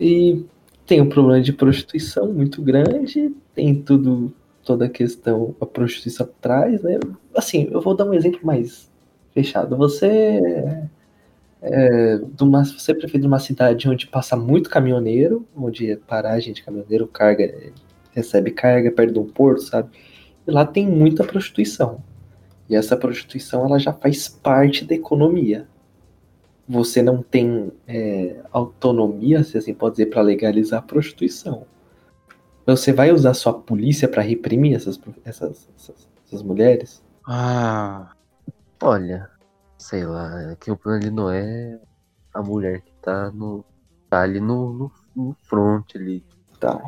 e 0.00 0.44
tem 0.86 1.00
um 1.00 1.08
problema 1.08 1.40
de 1.40 1.52
prostituição 1.52 2.32
muito 2.32 2.60
grande, 2.62 3.34
tem 3.54 3.74
tudo, 3.74 4.32
toda 4.64 4.86
a 4.86 4.88
questão, 4.88 5.54
a 5.60 5.66
prostituição 5.66 6.28
traz, 6.40 6.82
né? 6.82 6.98
Assim, 7.34 7.68
eu 7.70 7.80
vou 7.80 7.96
dar 7.96 8.04
um 8.04 8.14
exemplo 8.14 8.40
mais 8.42 8.90
fechado. 9.32 9.76
Você 9.76 10.40
é, 11.62 12.18
de 12.18 12.42
uma, 12.42 12.64
você 12.64 12.90
é 12.90 12.94
prefeito 12.94 13.22
de 13.22 13.26
uma 13.28 13.38
cidade 13.38 13.88
onde 13.88 14.08
passa 14.08 14.36
muito 14.36 14.68
caminhoneiro, 14.68 15.46
onde 15.56 15.92
é 15.92 15.96
paragem 15.96 16.52
de 16.52 16.62
caminhoneiro, 16.62 17.06
carga, 17.06 17.72
recebe 18.10 18.50
carga 18.50 18.90
perto 18.90 19.12
de 19.12 19.18
um 19.20 19.26
porto, 19.26 19.62
sabe? 19.62 19.90
E 20.46 20.50
lá 20.50 20.66
tem 20.66 20.86
muita 20.86 21.22
prostituição. 21.22 22.02
E 22.68 22.74
essa 22.74 22.96
prostituição 22.96 23.64
ela 23.64 23.78
já 23.78 23.92
faz 23.92 24.28
parte 24.28 24.84
da 24.84 24.94
economia. 24.94 25.68
Você 26.68 27.00
não 27.00 27.22
tem 27.22 27.70
é, 27.86 28.40
autonomia, 28.50 29.44
se 29.44 29.56
assim 29.56 29.74
pode 29.74 29.96
dizer, 29.96 30.06
para 30.06 30.22
legalizar 30.22 30.80
a 30.80 30.82
prostituição. 30.82 31.64
Você 32.66 32.92
vai 32.92 33.10
usar 33.12 33.34
sua 33.34 33.52
polícia 33.54 34.08
para 34.08 34.22
reprimir 34.22 34.76
essas, 34.76 35.00
essas, 35.24 35.68
essas, 35.76 36.08
essas 36.26 36.42
mulheres? 36.42 37.02
Ah, 37.26 38.12
Olha, 38.82 39.30
sei 39.78 40.04
lá, 40.04 40.50
é 40.50 40.56
que 40.56 40.68
o 40.68 40.76
problema 40.76 41.04
ali 41.04 41.10
não 41.14 41.30
é 41.30 41.80
a 42.34 42.42
mulher 42.42 42.80
que 42.80 42.92
tá 43.00 43.30
no. 43.30 43.64
tá 44.10 44.22
ali 44.22 44.40
no, 44.40 44.72
no, 44.72 44.92
no 45.14 45.36
front 45.44 45.94
ali. 45.94 46.24
Tá. 46.58 46.80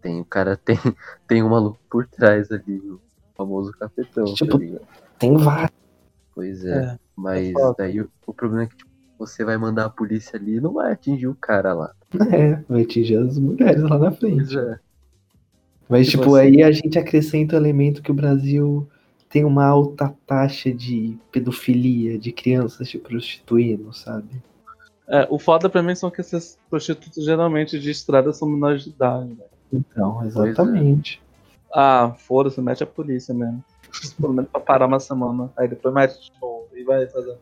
Tem, 0.00 0.20
o 0.20 0.24
cara 0.24 0.56
tem, 0.56 0.76
tem 1.26 1.42
um 1.42 1.48
maluco 1.48 1.80
por 1.90 2.06
trás 2.06 2.50
ali, 2.52 2.78
o 2.78 3.00
famoso 3.34 3.72
cafetão, 3.72 4.24
Tipo, 4.34 4.56
tá? 4.58 4.86
Tem 5.18 5.36
vários. 5.36 5.76
Pois 6.32 6.64
é. 6.64 6.78
é. 6.94 6.98
Mas 7.16 7.52
foda. 7.52 7.74
daí 7.78 8.00
o, 8.00 8.08
o 8.24 8.32
problema 8.32 8.62
é 8.62 8.66
que 8.68 8.76
tipo, 8.76 8.90
você 9.18 9.44
vai 9.44 9.56
mandar 9.58 9.86
a 9.86 9.90
polícia 9.90 10.38
ali 10.38 10.56
e 10.56 10.60
não 10.60 10.74
vai 10.74 10.92
atingir 10.92 11.26
o 11.26 11.34
cara 11.34 11.74
lá. 11.74 11.92
É, 12.32 12.54
vai 12.68 12.82
atingir 12.82 13.16
as 13.16 13.36
mulheres 13.36 13.82
lá 13.82 13.98
na 13.98 14.12
frente. 14.12 14.56
é. 14.56 14.78
Mas, 15.88 16.06
Tipo 16.08 16.22
tipo, 16.24 16.36
assim- 16.36 16.46
aí 16.46 16.62
a 16.62 16.70
gente 16.70 16.98
acrescenta 16.98 17.54
o 17.54 17.58
elemento 17.58 18.02
que 18.02 18.10
o 18.10 18.14
Brasil 18.14 18.88
tem 19.28 19.44
uma 19.44 19.64
alta 19.66 20.14
taxa 20.26 20.72
de 20.72 21.16
pedofilia, 21.30 22.18
de 22.18 22.32
crianças 22.32 22.88
se 22.88 22.98
prostituindo, 22.98 23.92
sabe? 23.92 24.28
É, 25.08 25.26
o 25.30 25.38
foda 25.38 25.68
pra 25.68 25.82
mim 25.82 25.94
são 25.94 26.10
que 26.10 26.20
esses 26.20 26.58
prostitutos 26.70 27.24
geralmente 27.24 27.78
de 27.78 27.90
estrada 27.90 28.32
são 28.32 28.48
menores 28.48 28.84
de 28.84 28.90
idade. 28.90 29.28
velho. 29.34 29.50
Então, 29.72 30.24
exatamente. 30.24 31.20
Ah, 31.74 32.14
foda-se, 32.18 32.60
mete 32.60 32.82
a 32.82 32.86
polícia 32.86 33.34
mesmo. 33.34 33.62
Pelo 34.20 34.32
menos 34.32 34.50
pra 34.50 34.60
parar 34.60 34.86
uma 34.86 35.00
semana. 35.00 35.50
Aí 35.56 35.66
depois 35.68 35.92
mete 35.94 36.14
de 36.20 36.32
novo 36.40 36.68
e 36.74 36.82
vai 36.84 37.06
fazer. 37.06 37.36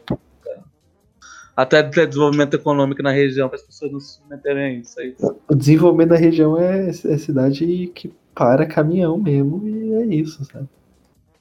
Até 1.56 1.82
ter 1.82 2.06
desenvolvimento 2.06 2.54
econômico 2.54 3.02
na 3.02 3.10
região 3.10 3.48
para 3.48 3.56
as 3.56 3.62
pessoas 3.62 3.92
não 3.92 4.00
se 4.00 4.20
meterem 4.30 4.62
a 4.62 4.72
isso. 4.80 4.98
Aí, 4.98 5.14
O 5.48 5.54
desenvolvimento 5.54 6.10
da 6.10 6.16
região 6.16 6.56
é, 6.58 6.88
é 6.88 6.92
cidade 6.92 7.90
que 7.94 8.12
para 8.34 8.66
caminhão 8.66 9.16
mesmo 9.18 9.66
e 9.66 9.94
é 9.94 10.04
isso, 10.06 10.44
sabe? 10.44 10.68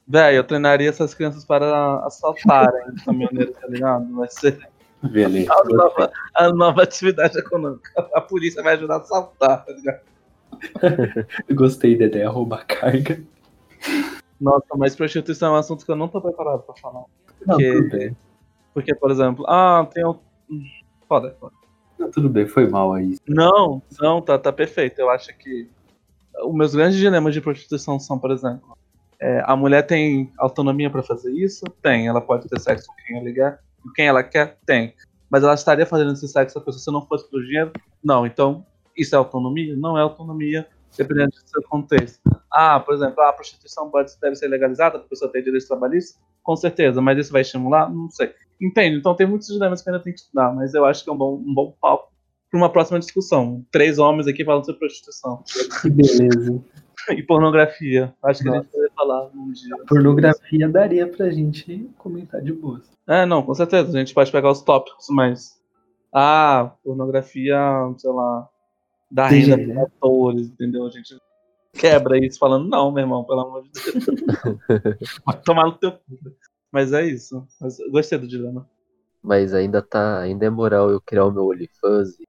Véi, 0.07 0.37
eu 0.37 0.43
treinaria 0.43 0.89
essas 0.89 1.13
crianças 1.13 1.45
para 1.45 1.97
assaltarem 2.05 2.89
os 2.95 3.03
caminhoneiros, 3.03 3.55
tá 3.55 3.67
ligado? 3.67 4.15
Vai 4.15 4.27
ser 4.29 4.59
Beleza. 5.03 5.53
a 5.53 5.63
nova, 5.65 6.11
a 6.33 6.49
nova 6.51 6.83
atividade 6.83 7.37
econômica. 7.37 7.91
A 8.13 8.19
polícia 8.21 8.63
vai 8.63 8.73
ajudar 8.73 8.95
a 8.95 8.97
assaltar, 8.97 9.65
tá 9.65 9.71
ligado? 9.71 10.01
Gostei 11.53 11.97
da 11.97 12.05
ideia, 12.05 12.29
roubar 12.29 12.65
carga. 12.65 13.21
Nossa, 14.41 14.65
mas 14.75 14.95
prostituição 14.95 15.53
é 15.53 15.57
um 15.57 15.59
assunto 15.59 15.85
que 15.85 15.91
eu 15.91 15.95
não 15.95 16.07
tô 16.07 16.19
preparado 16.21 16.63
pra 16.63 16.75
falar. 16.75 17.03
Não, 17.45 17.55
Porque- 17.55 17.71
tudo 17.73 17.89
bem. 17.89 18.17
Porque, 18.73 18.95
por 18.95 19.11
exemplo, 19.11 19.45
ah, 19.47 19.85
tem 19.93 20.05
um. 20.05 20.17
Foda, 21.07 21.35
foda. 21.39 21.53
Não, 21.97 22.09
tudo 22.09 22.29
bem, 22.29 22.47
foi 22.47 22.67
mal 22.67 22.93
aí. 22.93 23.17
Não, 23.27 23.81
não, 23.99 24.21
tá, 24.21 24.37
tá 24.39 24.53
perfeito. 24.53 24.99
Eu 24.99 25.09
acho 25.09 25.35
que 25.37 25.67
os 26.43 26.53
meus 26.53 26.73
grandes 26.73 26.97
dilemas 26.97 27.33
de 27.33 27.41
prostituição 27.41 27.99
são, 27.99 28.17
por 28.17 28.31
exemplo, 28.31 28.77
é, 29.19 29.43
a 29.45 29.55
mulher 29.55 29.85
tem 29.85 30.31
autonomia 30.37 30.89
pra 30.89 31.03
fazer 31.03 31.31
isso? 31.33 31.65
Tem. 31.81 32.07
Ela 32.07 32.21
pode 32.21 32.47
ter 32.47 32.59
sexo 32.59 32.87
com 32.87 32.95
quem 32.95 33.17
ela 33.17 33.33
quer? 33.33 33.59
Com 33.83 33.89
quem 33.91 34.07
ela 34.07 34.23
quer? 34.23 34.57
Tem. 34.65 34.93
Mas 35.29 35.43
ela 35.43 35.53
estaria 35.53 35.85
fazendo 35.85 36.13
esse 36.13 36.27
sexo 36.27 36.57
a 36.57 36.61
pessoa 36.61 36.81
se 36.81 36.91
não 36.91 37.05
fosse 37.05 37.29
pelo 37.29 37.43
dinheiro? 37.43 37.71
Não. 38.03 38.25
Então, 38.25 38.65
isso 38.95 39.13
é 39.13 39.17
autonomia? 39.17 39.75
Não 39.75 39.97
é 39.97 40.01
autonomia, 40.01 40.67
dependendo 40.97 41.31
do 41.31 41.49
seu 41.49 41.61
contexto. 41.63 42.19
Ah, 42.51 42.79
por 42.79 42.93
exemplo, 42.95 43.21
a 43.21 43.33
prostituição 43.33 43.89
pode, 43.89 44.11
deve 44.21 44.35
ser 44.35 44.47
legalizada 44.47 44.97
para 44.97 45.05
a 45.05 45.09
pessoa 45.09 45.31
ter 45.31 45.43
direitos 45.43 45.67
trabalhistas? 45.67 46.19
Com 46.41 46.55
certeza, 46.55 47.01
mas 47.01 47.19
isso 47.19 47.31
vai 47.31 47.41
estimular? 47.41 47.89
Não 47.89 48.09
sei. 48.09 48.33
Entende? 48.59 48.97
Então 48.97 49.15
tem 49.15 49.27
muitos 49.27 49.47
dilemas 49.47 49.81
que 49.81 49.89
ainda 49.89 50.01
tem 50.01 50.13
que 50.13 50.19
estudar, 50.19 50.53
mas 50.53 50.73
eu 50.73 50.85
acho 50.85 51.03
que 51.03 51.09
é 51.09 51.13
um 51.13 51.17
bom, 51.17 51.35
um 51.35 51.53
bom 51.53 51.73
palco 51.79 52.08
para 52.49 52.57
uma 52.57 52.71
próxima 52.71 52.99
discussão. 52.99 53.65
Três 53.71 53.99
homens 53.99 54.27
aqui 54.27 54.43
falando 54.43 54.65
sobre 54.65 54.79
prostituição 54.79 55.43
Que 55.81 55.89
beleza. 55.89 56.63
e 57.11 57.23
pornografia. 57.23 58.13
Acho 58.23 58.43
que 58.43 58.49
a 58.49 58.53
gente 58.53 58.67
poderia 58.67 58.91
falar 58.95 59.29
um 59.33 59.51
dia. 59.51 59.75
Pornografia 59.87 60.69
daria 60.69 61.07
pra 61.07 61.29
gente 61.29 61.89
comentar 61.97 62.41
de 62.41 62.51
boas. 62.51 62.89
É, 63.07 63.25
não, 63.25 63.43
com 63.43 63.53
certeza. 63.53 63.95
A 63.95 63.99
gente 63.99 64.13
pode 64.13 64.31
pegar 64.31 64.51
os 64.51 64.61
tópicos, 64.61 65.07
mas. 65.09 65.59
Ah, 66.13 66.73
pornografia, 66.83 67.59
sei 67.97 68.11
lá. 68.11 68.49
Da 69.11 69.27
renda 69.27 69.83
atores, 69.83 70.47
entendeu? 70.47 70.85
A 70.85 70.89
gente 70.89 71.17
quebra 71.73 72.23
isso 72.23 72.37
falando, 72.37 72.67
não, 72.67 72.91
meu 72.91 73.03
irmão, 73.03 73.23
pelo 73.23 73.41
amor 73.41 73.63
de 73.63 73.71
Deus. 73.71 74.05
Pode 75.25 75.43
tomar 75.43 75.65
no 75.65 75.77
teu 75.77 75.93
cu. 75.93 75.99
Mas 76.71 76.93
é 76.93 77.05
isso. 77.05 77.43
Mas 77.59 77.77
gostei 77.91 78.19
do 78.19 78.27
dilema. 78.27 78.69
Mas 79.21 79.53
ainda 79.53 79.81
tá. 79.81 80.19
Ainda 80.19 80.45
é 80.45 80.49
moral 80.49 80.91
eu 80.91 81.01
criar 81.01 81.25
o 81.25 81.31
meu 81.31 81.47
OnlyFans 81.47 82.19
e 82.19 82.27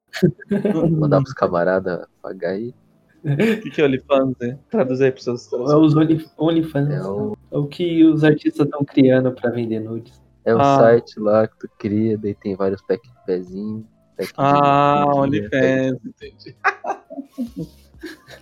mandar 0.91 1.21
pros 1.21 1.33
camaradas 1.35 2.07
pagar 2.23 2.51
aí. 2.51 2.75
O 3.23 3.37
que, 3.61 3.71
que 3.71 3.83
é 3.83 3.85
OnlyFans? 3.85 4.35
né? 4.41 4.59
Traduz 4.71 5.01
aí 5.03 5.11
pros 5.13 5.25
seus 5.25 5.53
É 5.53 5.57
os 5.57 5.95
Only- 5.95 6.27
OnlyFans. 6.39 6.91
É 6.91 7.03
o, 7.03 7.37
É 7.53 7.57
o 7.59 7.67
que 7.67 8.05
os 8.05 8.25
artistas 8.25 8.65
estão 8.67 8.83
criando 8.85 9.31
pra 9.33 9.51
vender 9.51 9.81
nudes. 9.81 10.21
é 10.45 10.55
o 10.55 10.59
Ah. 10.61 10.79
site 10.79 11.21
lá 11.21 11.47
que 11.47 11.59
tu 11.59 11.69
cria, 11.79 12.17
daí 12.17 12.35
tem 12.35 12.57
vários 12.57 12.81
pack 12.83 13.07
de 13.07 13.15
pezinho. 13.27 13.87
Pack 14.17 14.29
de 14.29 14.35
Ah, 14.39 15.05
bundinha, 15.07 15.43
OnlyFans, 15.51 15.99
entendi. 16.07 16.57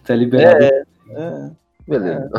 Tá 0.04 0.14
liberado. 0.14 0.64
É, 0.64 0.70
pack- 1.10 1.56
Beleza. 1.88 2.30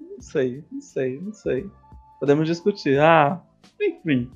não 0.00 0.20
sei, 0.20 0.64
não 0.72 0.80
sei, 0.80 1.20
não 1.20 1.32
sei. 1.34 1.70
Podemos 2.18 2.46
discutir. 2.48 2.98
Ah, 2.98 3.40
enfim. 3.80 4.30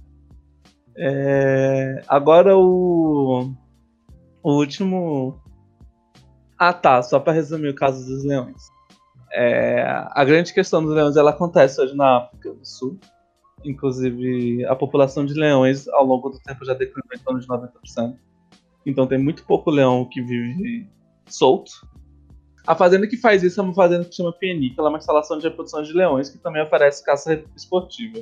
É, 0.97 2.03
agora 2.07 2.55
o, 2.57 3.51
o 4.43 4.53
último. 4.53 5.41
Ah, 6.59 6.73
tá. 6.73 7.03
Só 7.03 7.19
para 7.19 7.33
resumir 7.33 7.69
o 7.69 7.75
caso 7.75 8.05
dos 8.07 8.25
leões. 8.25 8.71
É, 9.33 9.83
a 10.11 10.25
grande 10.25 10.53
questão 10.53 10.83
dos 10.83 10.95
leões 10.95 11.17
ela 11.17 11.31
acontece 11.31 11.81
hoje 11.81 11.97
na 11.97 12.19
África 12.19 12.53
do 12.53 12.65
Sul. 12.67 12.99
Inclusive, 13.65 14.65
a 14.67 14.75
população 14.75 15.25
de 15.25 15.35
leões 15.35 15.89
ao 15.89 16.05
longo 16.05 16.29
do 16.29 16.39
tempo 16.41 16.65
já 16.65 16.75
declinou 16.75 17.09
em 17.15 17.19
torno 17.19 17.41
de 17.41 17.47
90%. 17.47 18.17
Então 18.85 19.07
tem 19.07 19.19
muito 19.19 19.45
pouco 19.45 19.71
leão 19.71 20.05
que 20.05 20.21
vive 20.21 20.89
solto. 21.27 21.71
A 22.67 22.75
fazenda 22.75 23.07
que 23.07 23.17
faz 23.17 23.43
isso 23.43 23.61
é 23.61 23.65
uma 23.65 23.75
fazenda 23.75 24.05
que 24.05 24.15
chama 24.15 24.33
PNI, 24.33 24.71
que 24.71 24.81
é 24.81 24.83
uma 24.83 24.99
instalação 24.99 25.39
de 25.39 25.49
reprodução 25.49 25.83
de 25.83 25.93
leões 25.93 26.31
que 26.31 26.39
também 26.39 26.63
oferece 26.63 27.05
caça 27.05 27.43
esportiva. 27.57 28.21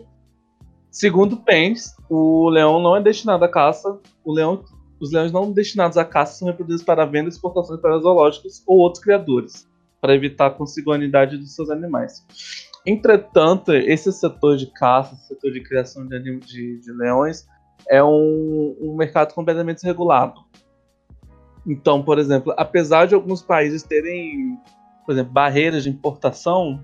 Segundo 0.90 1.36
Pence, 1.36 1.94
o 2.08 2.48
leão 2.48 2.80
não 2.80 2.96
é 2.96 3.02
destinado 3.02 3.44
à 3.44 3.48
caça. 3.48 3.98
O 4.24 4.32
leão, 4.32 4.64
os 5.00 5.10
leões 5.12 5.32
não 5.32 5.50
destinados 5.50 5.96
à 5.96 6.04
caça 6.04 6.38
são 6.38 6.48
reproduzidos 6.48 6.84
para 6.84 7.06
venda 7.06 7.28
e 7.28 7.32
exportação 7.32 7.78
para 7.78 7.98
zoológicos 7.98 8.62
ou 8.66 8.78
outros 8.78 9.02
criadores, 9.02 9.68
para 10.00 10.14
evitar 10.14 10.46
a 10.46 10.50
consanguinidade 10.50 11.36
dos 11.36 11.54
seus 11.54 11.70
animais. 11.70 12.24
Entretanto, 12.86 13.72
esse 13.72 14.12
setor 14.12 14.56
de 14.56 14.66
caça, 14.66 15.14
esse 15.14 15.28
setor 15.28 15.52
de 15.52 15.62
criação 15.62 16.06
de, 16.06 16.18
de- 16.40 16.80
de 16.80 16.92
leões, 16.92 17.46
é 17.88 18.02
um, 18.02 18.76
um 18.80 18.94
mercado 18.96 19.34
completamente 19.34 19.76
desregulado. 19.76 20.40
Então, 21.66 22.02
por 22.02 22.18
exemplo, 22.18 22.54
apesar 22.56 23.06
de 23.06 23.14
alguns 23.14 23.42
países 23.42 23.82
terem, 23.82 24.58
por 25.04 25.12
exemplo, 25.12 25.32
barreiras 25.32 25.84
de 25.84 25.90
importação, 25.90 26.82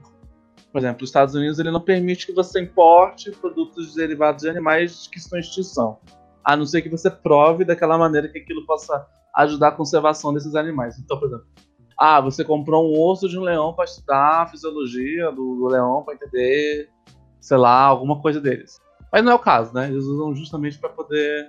por 0.70 0.78
exemplo, 0.78 1.04
os 1.04 1.08
Estados 1.08 1.34
Unidos 1.34 1.58
ele 1.58 1.70
não 1.70 1.80
permite 1.80 2.26
que 2.26 2.32
você 2.32 2.60
importe 2.60 3.30
produtos 3.30 3.94
derivados 3.94 4.42
de 4.42 4.50
animais 4.50 5.08
que 5.10 5.18
estão 5.18 5.38
em 5.38 5.40
extinção, 5.40 5.98
a 6.47 6.57
não 6.57 6.64
ser 6.64 6.80
que 6.80 6.88
você 6.88 7.11
prove 7.11 7.64
daquela 7.64 7.99
maneira 7.99 8.28
que 8.28 8.38
aquilo 8.38 8.64
possa 8.64 9.05
ajudar 9.34 9.68
a 9.68 9.72
conservação 9.72 10.32
desses 10.32 10.55
animais. 10.55 10.97
Então, 10.97 11.18
por 11.18 11.26
exemplo, 11.26 11.47
ah, 11.99 12.20
você 12.20 12.44
comprou 12.44 12.88
um 12.88 13.03
osso 13.03 13.28
de 13.28 13.36
um 13.36 13.42
leão 13.42 13.72
para 13.72 13.84
estudar 13.84 14.42
a 14.42 14.47
fisiologia 14.47 15.32
do, 15.32 15.57
do 15.57 15.66
leão, 15.66 16.05
para 16.05 16.14
entender, 16.14 16.88
sei 17.40 17.57
lá, 17.57 17.82
alguma 17.82 18.22
coisa 18.22 18.40
deles. 18.40 18.80
Mas 19.12 19.24
não 19.24 19.32
é 19.32 19.34
o 19.34 19.40
caso, 19.40 19.74
né? 19.74 19.88
Eles 19.88 20.05
usam 20.05 20.36
justamente 20.36 20.78
para 20.78 20.90
poder 20.90 21.49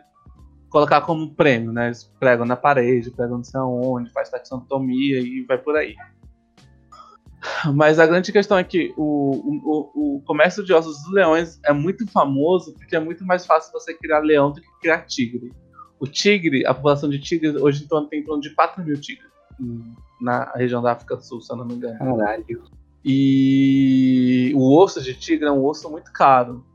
colocar 0.68 1.02
como 1.02 1.36
prêmio, 1.36 1.72
né? 1.72 1.88
Eles 1.88 2.04
pregam 2.20 2.45
na 2.45 2.56
parede, 2.56 3.12
pregam 3.12 3.38
não 3.38 3.43
sei 3.43 3.60
aonde, 3.60 4.12
faz 4.12 4.30
taxonomia 4.30 5.20
e 5.20 5.43
vai 5.43 5.60
por 5.60 5.76
aí. 5.76 5.95
Mas 7.74 8.00
a 8.00 8.06
grande 8.06 8.32
questão 8.32 8.58
é 8.58 8.64
que 8.64 8.94
o, 8.98 9.32
o, 9.64 10.18
o 10.18 10.22
comércio 10.22 10.64
de 10.64 10.74
ossos 10.74 11.04
dos 11.04 11.14
leões 11.14 11.60
é 11.64 11.72
muito 11.72 12.08
famoso 12.12 12.74
porque 12.74 12.96
é 12.96 13.00
muito 13.00 13.26
mais 13.26 13.46
fácil 13.46 13.72
você 13.72 13.94
criar 13.94 14.20
leão 14.20 14.52
do 14.52 14.62
que 14.62 14.68
criar 14.82 15.06
tigre. 15.06 15.52
O 16.00 16.08
tigre, 16.08 16.66
a 16.66 16.74
população 16.74 17.10
de 17.10 17.20
tigres, 17.20 17.56
hoje 17.56 17.84
em 17.84 17.88
torno, 17.88 18.08
tem 18.08 18.22
em 18.22 18.24
torno 18.24 18.42
de 18.42 18.54
4 18.54 18.84
mil 18.84 19.00
tigres 19.00 19.28
na 20.22 20.52
região 20.56 20.82
da 20.82 20.92
África 20.92 21.16
do 21.16 21.24
Sul, 21.24 21.42
se 21.42 21.52
eu 21.52 21.58
não 21.58 21.66
me 21.66 21.76
engano. 21.76 21.98
Caralho. 21.98 22.64
E 23.04 24.52
o 24.56 24.78
osso 24.78 25.02
de 25.02 25.14
tigre 25.14 25.48
é 25.48 25.52
um 25.52 25.66
osso 25.66 25.90
muito 25.90 26.12
caro. 26.12 26.66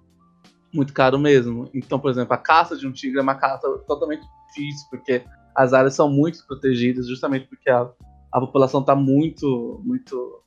Muito 0.72 0.92
caro 0.92 1.18
mesmo. 1.18 1.68
Então, 1.74 1.98
por 1.98 2.10
exemplo, 2.10 2.32
a 2.32 2.38
caça 2.38 2.76
de 2.76 2.86
um 2.86 2.92
tigre 2.92 3.18
é 3.18 3.22
uma 3.22 3.34
caça 3.34 3.68
totalmente 3.86 4.24
difícil, 4.48 4.86
porque 4.90 5.22
as 5.54 5.72
áreas 5.72 5.94
são 5.94 6.08
muito 6.08 6.44
protegidas, 6.46 7.06
justamente 7.06 7.46
porque 7.46 7.68
a, 7.68 7.88
a 8.32 8.40
população 8.40 8.80
está 8.80 8.96
muito, 8.96 9.80
muito, 9.84 10.42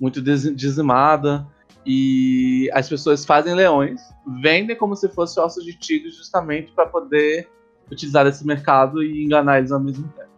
muito 0.00 0.22
dizimada. 0.22 1.46
E 1.84 2.70
as 2.72 2.88
pessoas 2.88 3.24
fazem 3.24 3.54
leões, 3.54 4.00
vendem 4.42 4.76
como 4.76 4.94
se 4.94 5.08
fosse 5.08 5.40
ossos 5.40 5.64
de 5.64 5.78
tigre, 5.78 6.10
justamente 6.10 6.72
para 6.72 6.86
poder 6.86 7.48
utilizar 7.90 8.26
esse 8.26 8.46
mercado 8.46 9.02
e 9.02 9.24
enganar 9.24 9.58
eles 9.58 9.72
ao 9.72 9.80
mesmo 9.80 10.06
tempo. 10.08 10.30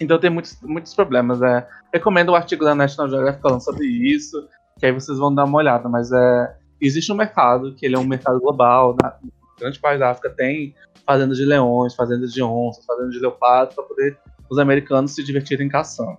Então 0.00 0.18
tem 0.18 0.30
muitos, 0.30 0.58
muitos 0.62 0.94
problemas. 0.94 1.40
É, 1.40 1.66
recomendo 1.92 2.30
o 2.30 2.34
artigo 2.34 2.64
da 2.64 2.74
National 2.74 3.08
Geographic 3.08 3.42
falando 3.42 3.62
sobre 3.62 3.86
isso, 3.86 4.46
que 4.78 4.86
aí 4.86 4.92
vocês 4.92 5.18
vão 5.18 5.34
dar 5.34 5.44
uma 5.44 5.58
olhada, 5.58 5.88
mas 5.88 6.12
é, 6.12 6.56
existe 6.80 7.10
um 7.12 7.16
mercado, 7.16 7.74
que 7.74 7.86
ele 7.86 7.96
é 7.96 7.98
um 7.98 8.06
mercado 8.06 8.40
global, 8.40 8.96
na 9.00 9.14
grande 9.58 9.78
parte 9.78 9.98
da 9.98 10.10
África 10.10 10.30
tem 10.30 10.74
fazendas 11.06 11.38
de 11.38 11.44
leões, 11.44 11.94
fazendas 11.94 12.32
de 12.32 12.42
onças, 12.42 12.84
fazendas 12.84 13.12
de 13.12 13.20
leopardos, 13.20 13.74
para 13.74 13.84
poder 13.84 14.18
os 14.50 14.58
americanos 14.58 15.14
se 15.14 15.22
divertirem 15.22 15.68
caçando. 15.68 16.18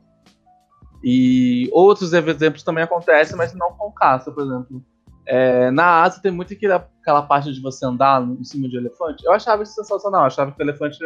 E 1.07 1.69
outros 1.71 2.13
exemplos 2.13 2.63
também 2.63 2.83
acontecem, 2.83 3.37
mas 3.37 3.53
não 3.53 3.71
com 3.73 3.91
caça, 3.91 4.31
por 4.31 4.43
exemplo. 4.43 4.83
É, 5.27 5.69
na 5.69 6.01
Ásia 6.01 6.19
tem 6.19 6.31
muito 6.31 6.51
aquela, 6.53 6.89
aquela 6.99 7.21
parte 7.21 7.53
de 7.53 7.61
você 7.61 7.85
andar 7.85 8.23
em 8.23 8.43
cima 8.43 8.67
de 8.67 8.75
um 8.75 8.79
elefante. 8.79 9.23
Eu 9.23 9.31
achava 9.31 9.61
isso 9.61 9.75
sensacional, 9.75 10.21
eu 10.21 10.27
achava 10.27 10.51
que 10.51 10.59
o 10.59 10.65
elefante 10.65 10.97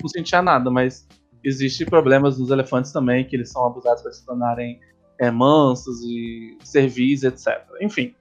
não 0.00 0.08
sentia 0.08 0.40
nada, 0.40 0.70
mas 0.70 1.06
existem 1.44 1.86
problemas 1.86 2.38
nos 2.38 2.50
elefantes 2.50 2.92
também, 2.92 3.26
que 3.26 3.36
eles 3.36 3.50
são 3.50 3.66
abusados 3.66 4.02
para 4.02 4.12
se 4.12 4.24
tornarem 4.24 4.80
é, 5.18 5.30
mansos 5.30 6.02
e 6.02 6.56
servis, 6.64 7.22
etc. 7.22 7.62
Enfim. 7.82 8.14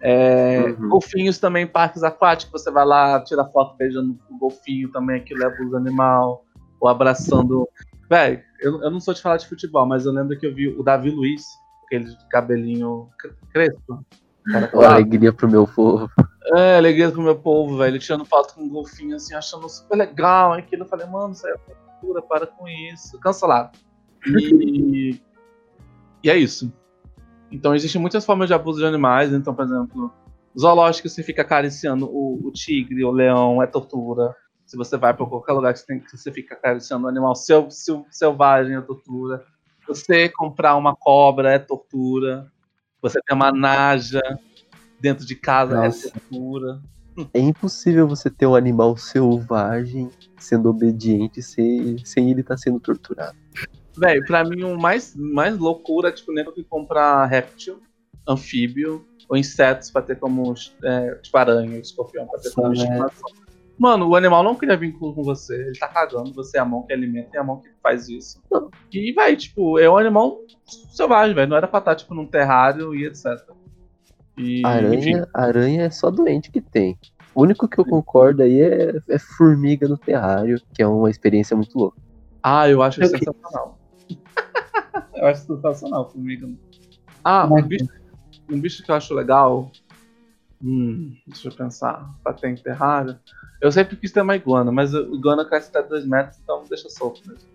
É, 0.00 0.74
Uhum. 0.78 0.88
Golfinhos 0.90 1.38
também, 1.38 1.66
parques 1.66 2.04
aquáticos, 2.04 2.62
você 2.62 2.70
vai 2.70 2.84
lá, 2.84 3.18
tira 3.24 3.44
foto 3.46 3.76
beijando 3.76 4.16
o 4.30 4.38
golfinho 4.38 4.88
também, 4.92 5.16
aquilo 5.16 5.42
é 5.42 5.46
abuso 5.46 5.76
animal, 5.76 6.44
ou 6.80 6.88
abraçando. 6.88 7.68
Véi, 8.08 8.42
eu, 8.60 8.82
eu 8.82 8.90
não 8.90 9.00
sou 9.00 9.14
de 9.14 9.22
falar 9.22 9.36
de 9.38 9.48
futebol, 9.48 9.86
mas 9.86 10.04
eu 10.06 10.12
lembro 10.12 10.38
que 10.38 10.46
eu 10.46 10.54
vi 10.54 10.68
o 10.68 10.82
Davi 10.82 11.10
Luiz, 11.10 11.44
aquele 11.86 12.14
cabelinho 12.30 13.08
cre- 13.18 13.34
crespo. 13.52 14.04
Cara, 14.46 14.70
alegria 14.92 15.32
pro 15.32 15.48
meu 15.48 15.66
povo. 15.66 16.10
é, 16.54 16.76
alegria 16.76 17.10
pro 17.10 17.22
meu 17.22 17.34
povo, 17.36 17.78
velho. 17.78 17.92
Ele 17.92 17.98
tirando 17.98 18.24
foto 18.26 18.54
com 18.54 18.62
um 18.62 18.68
golfinho, 18.68 19.16
assim, 19.16 19.34
achando 19.34 19.66
super 19.68 19.96
legal 19.96 20.52
aquilo. 20.52 20.82
Eu 20.82 20.88
falei, 20.88 21.06
mano, 21.06 21.32
isso 21.32 21.46
aí 21.46 21.54
é 21.54 21.56
cultura, 21.98 22.20
para 22.22 22.46
com 22.46 22.68
isso. 22.68 23.18
Cancelado. 23.20 23.70
E, 24.26 25.20
E 26.22 26.30
é 26.30 26.36
isso. 26.36 26.70
Então 27.50 27.74
existem 27.74 28.00
muitas 28.00 28.24
formas 28.24 28.48
de 28.48 28.54
abuso 28.54 28.80
de 28.80 28.86
animais. 28.86 29.32
Então, 29.32 29.54
por 29.54 29.64
exemplo, 29.64 30.12
zoológico 30.58 31.08
você 31.08 31.22
fica 31.22 31.40
acariciando 31.42 32.06
o, 32.06 32.48
o 32.48 32.52
tigre, 32.52 33.02
o 33.04 33.10
leão, 33.10 33.62
é 33.62 33.66
tortura. 33.66 34.34
Se 34.74 34.76
você 34.76 34.96
vai 34.96 35.14
para 35.14 35.24
qualquer 35.24 35.52
lugar 35.52 35.72
que 35.72 35.78
você, 35.78 35.86
tem, 35.86 36.00
que 36.00 36.16
você 36.16 36.32
fica 36.32 36.56
acariciando 36.56 37.06
um 37.06 37.08
animal 37.08 37.36
sel, 37.36 37.70
sel, 37.70 38.04
selvagem, 38.10 38.74
é 38.74 38.80
tortura. 38.80 39.44
Você 39.86 40.28
comprar 40.28 40.74
uma 40.74 40.96
cobra 40.96 41.52
é 41.52 41.60
tortura. 41.60 42.50
Você 43.00 43.20
ter 43.24 43.34
uma 43.34 43.52
naja 43.52 44.20
dentro 44.98 45.24
de 45.24 45.36
casa 45.36 45.76
Nossa. 45.76 46.08
é 46.08 46.10
tortura. 46.10 46.82
É 47.32 47.38
impossível 47.38 48.08
você 48.08 48.28
ter 48.28 48.48
um 48.48 48.56
animal 48.56 48.96
selvagem 48.96 50.10
sendo 50.40 50.70
obediente 50.70 51.40
sem, 51.40 52.04
sem 52.04 52.32
ele 52.32 52.40
estar 52.40 52.56
sendo 52.56 52.80
torturado. 52.80 53.38
Velho, 53.96 54.26
pra 54.26 54.42
mim 54.42 54.64
o 54.64 54.76
mais, 54.76 55.14
mais 55.14 55.56
loucura 55.56 56.08
é 56.08 56.12
tipo 56.12 56.32
nego 56.32 56.50
que 56.50 56.64
comprar 56.64 57.24
réptil, 57.26 57.80
anfíbio 58.26 59.06
ou 59.28 59.36
insetos 59.36 59.92
pra 59.92 60.02
ter 60.02 60.18
como 60.18 60.52
é, 60.82 61.14
tipo 61.14 61.38
aranha, 61.38 61.78
escorpião 61.78 62.26
pra 62.26 62.40
ter 62.40 62.50
como 62.50 62.70
Nossa, 62.70 62.82
estimação. 62.82 63.43
Mano, 63.78 64.08
o 64.08 64.14
animal 64.16 64.42
não 64.42 64.54
cria 64.54 64.76
vínculo 64.76 65.14
com 65.14 65.22
você, 65.22 65.54
ele 65.54 65.78
tá 65.78 65.88
cagando, 65.88 66.32
você 66.32 66.58
é 66.58 66.60
a 66.60 66.64
mão 66.64 66.82
que 66.84 66.92
alimenta 66.92 67.30
e 67.34 67.36
é 67.36 67.40
a 67.40 67.44
mão 67.44 67.60
que 67.60 67.68
faz 67.82 68.08
isso. 68.08 68.40
E 68.92 69.12
vai, 69.12 69.34
tipo, 69.36 69.78
é 69.78 69.90
um 69.90 69.96
animal 69.96 70.38
selvagem, 70.92 71.34
velho. 71.34 71.48
Não 71.48 71.56
era 71.56 71.66
pra 71.66 71.80
estar, 71.80 71.94
tipo, 71.96 72.14
num 72.14 72.26
terrário 72.26 72.94
e 72.94 73.04
etc. 73.04 73.26
E, 74.38 74.60
enfim. 74.60 74.64
Aranha, 74.66 75.28
aranha 75.34 75.82
é 75.84 75.90
só 75.90 76.10
doente 76.10 76.50
que 76.50 76.60
tem. 76.60 76.96
O 77.34 77.42
único 77.42 77.66
que 77.68 77.78
eu 77.80 77.84
concordo 77.84 78.42
aí 78.44 78.60
é, 78.60 78.92
é 79.08 79.18
formiga 79.18 79.88
no 79.88 79.98
terrário, 79.98 80.60
que 80.72 80.80
é 80.82 80.86
uma 80.86 81.10
experiência 81.10 81.56
muito 81.56 81.76
louca. 81.76 82.00
Ah, 82.40 82.68
eu 82.68 82.80
acho 82.80 83.02
Eu 83.02 83.08
sensacional. 83.08 83.78
eu 85.16 85.26
acho 85.26 85.46
sensacional, 85.46 86.10
formiga. 86.10 86.48
Ah, 87.24 87.44
um 87.46 87.50
Mas- 87.50 87.66
bicho, 87.66 87.88
um 88.48 88.60
bicho 88.60 88.84
que 88.84 88.90
eu 88.90 88.94
acho 88.94 89.14
legal. 89.14 89.70
Hum, 90.64 91.14
deixa 91.26 91.48
eu 91.48 91.52
pensar. 91.52 92.08
Ter 92.40 92.48
em 92.48 92.54
terrário. 92.54 93.18
Eu 93.60 93.70
sempre 93.70 93.96
quis 93.96 94.10
ter 94.10 94.22
uma 94.22 94.34
iguana, 94.34 94.72
mas 94.72 94.94
iguana 94.94 95.44
cresce 95.44 95.68
até 95.68 95.82
2 95.86 96.06
metros, 96.06 96.38
então 96.42 96.64
deixa 96.68 96.88
solto 96.88 97.20
mesmo. 97.28 97.46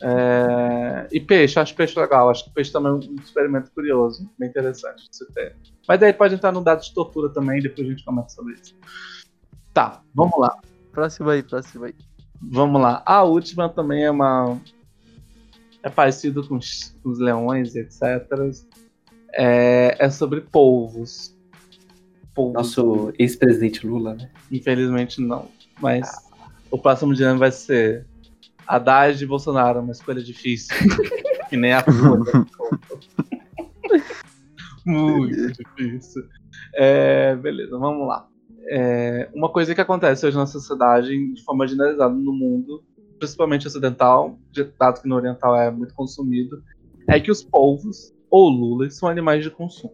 É, 0.00 1.08
E 1.12 1.20
peixe, 1.20 1.58
acho 1.58 1.74
peixe 1.74 1.98
legal. 1.98 2.30
Acho 2.30 2.44
que 2.44 2.50
peixe 2.50 2.72
também 2.72 2.92
é 2.92 2.94
um 2.94 3.14
experimento 3.16 3.70
curioso, 3.72 4.30
bem 4.38 4.48
interessante 4.48 5.10
de 5.10 5.16
se 5.16 5.32
ter. 5.32 5.56
Mas 5.88 5.98
daí 5.98 6.12
pode 6.12 6.36
entrar 6.36 6.52
no 6.52 6.62
dado 6.62 6.82
de 6.82 6.94
tortura 6.94 7.28
também, 7.28 7.60
depois 7.60 7.86
a 7.86 7.90
gente 7.90 8.04
comenta 8.04 8.28
sobre 8.28 8.54
isso. 8.54 8.76
Tá, 9.74 10.00
vamos 10.14 10.38
lá. 10.38 10.56
Próximo 10.92 11.30
aí, 11.30 11.42
próximo 11.42 11.84
aí. 11.84 11.94
Vamos 12.40 12.80
lá. 12.80 13.02
A 13.04 13.22
última 13.22 13.68
também 13.68 14.04
é 14.04 14.10
uma. 14.10 14.60
É 15.82 15.90
parecido 15.90 16.46
com 16.46 16.56
os, 16.56 16.94
com 17.02 17.10
os 17.10 17.18
leões, 17.18 17.74
etc. 17.74 18.02
É, 19.32 19.96
é 19.98 20.10
sobre 20.10 20.40
polvos. 20.40 21.36
Nosso 22.36 23.12
ex-presidente 23.18 23.86
Lula, 23.86 24.14
né? 24.14 24.30
Infelizmente 24.50 25.20
não. 25.20 25.48
Mas 25.80 26.08
o 26.70 26.78
próximo 26.78 27.14
dia 27.14 27.34
vai 27.34 27.52
ser 27.52 28.06
Haddad 28.66 29.22
e 29.22 29.26
Bolsonaro, 29.26 29.80
uma 29.80 29.92
escolha 29.92 30.22
difícil. 30.22 30.74
que 31.48 31.56
nem 31.56 31.72
a 31.72 31.82
puta. 31.82 32.46
Muito 34.86 35.52
difícil. 35.52 36.24
É, 36.74 37.36
beleza, 37.36 37.78
vamos 37.78 38.06
lá. 38.08 38.26
É, 38.68 39.28
uma 39.34 39.50
coisa 39.50 39.74
que 39.74 39.80
acontece 39.80 40.26
hoje 40.26 40.36
na 40.36 40.46
sociedade, 40.46 41.34
de 41.34 41.42
forma 41.44 41.66
generalizada 41.66 42.14
no 42.14 42.32
mundo, 42.32 42.82
principalmente 43.18 43.66
ocidental, 43.66 44.38
de- 44.50 44.72
dado 44.78 45.02
que 45.02 45.08
no 45.08 45.16
oriental 45.16 45.54
é 45.56 45.70
muito 45.70 45.94
consumido, 45.94 46.62
é 47.08 47.20
que 47.20 47.30
os 47.30 47.42
polvos, 47.44 48.14
ou 48.30 48.48
lulas, 48.48 48.96
são 48.96 49.08
animais 49.08 49.44
de 49.44 49.50
consumo. 49.50 49.92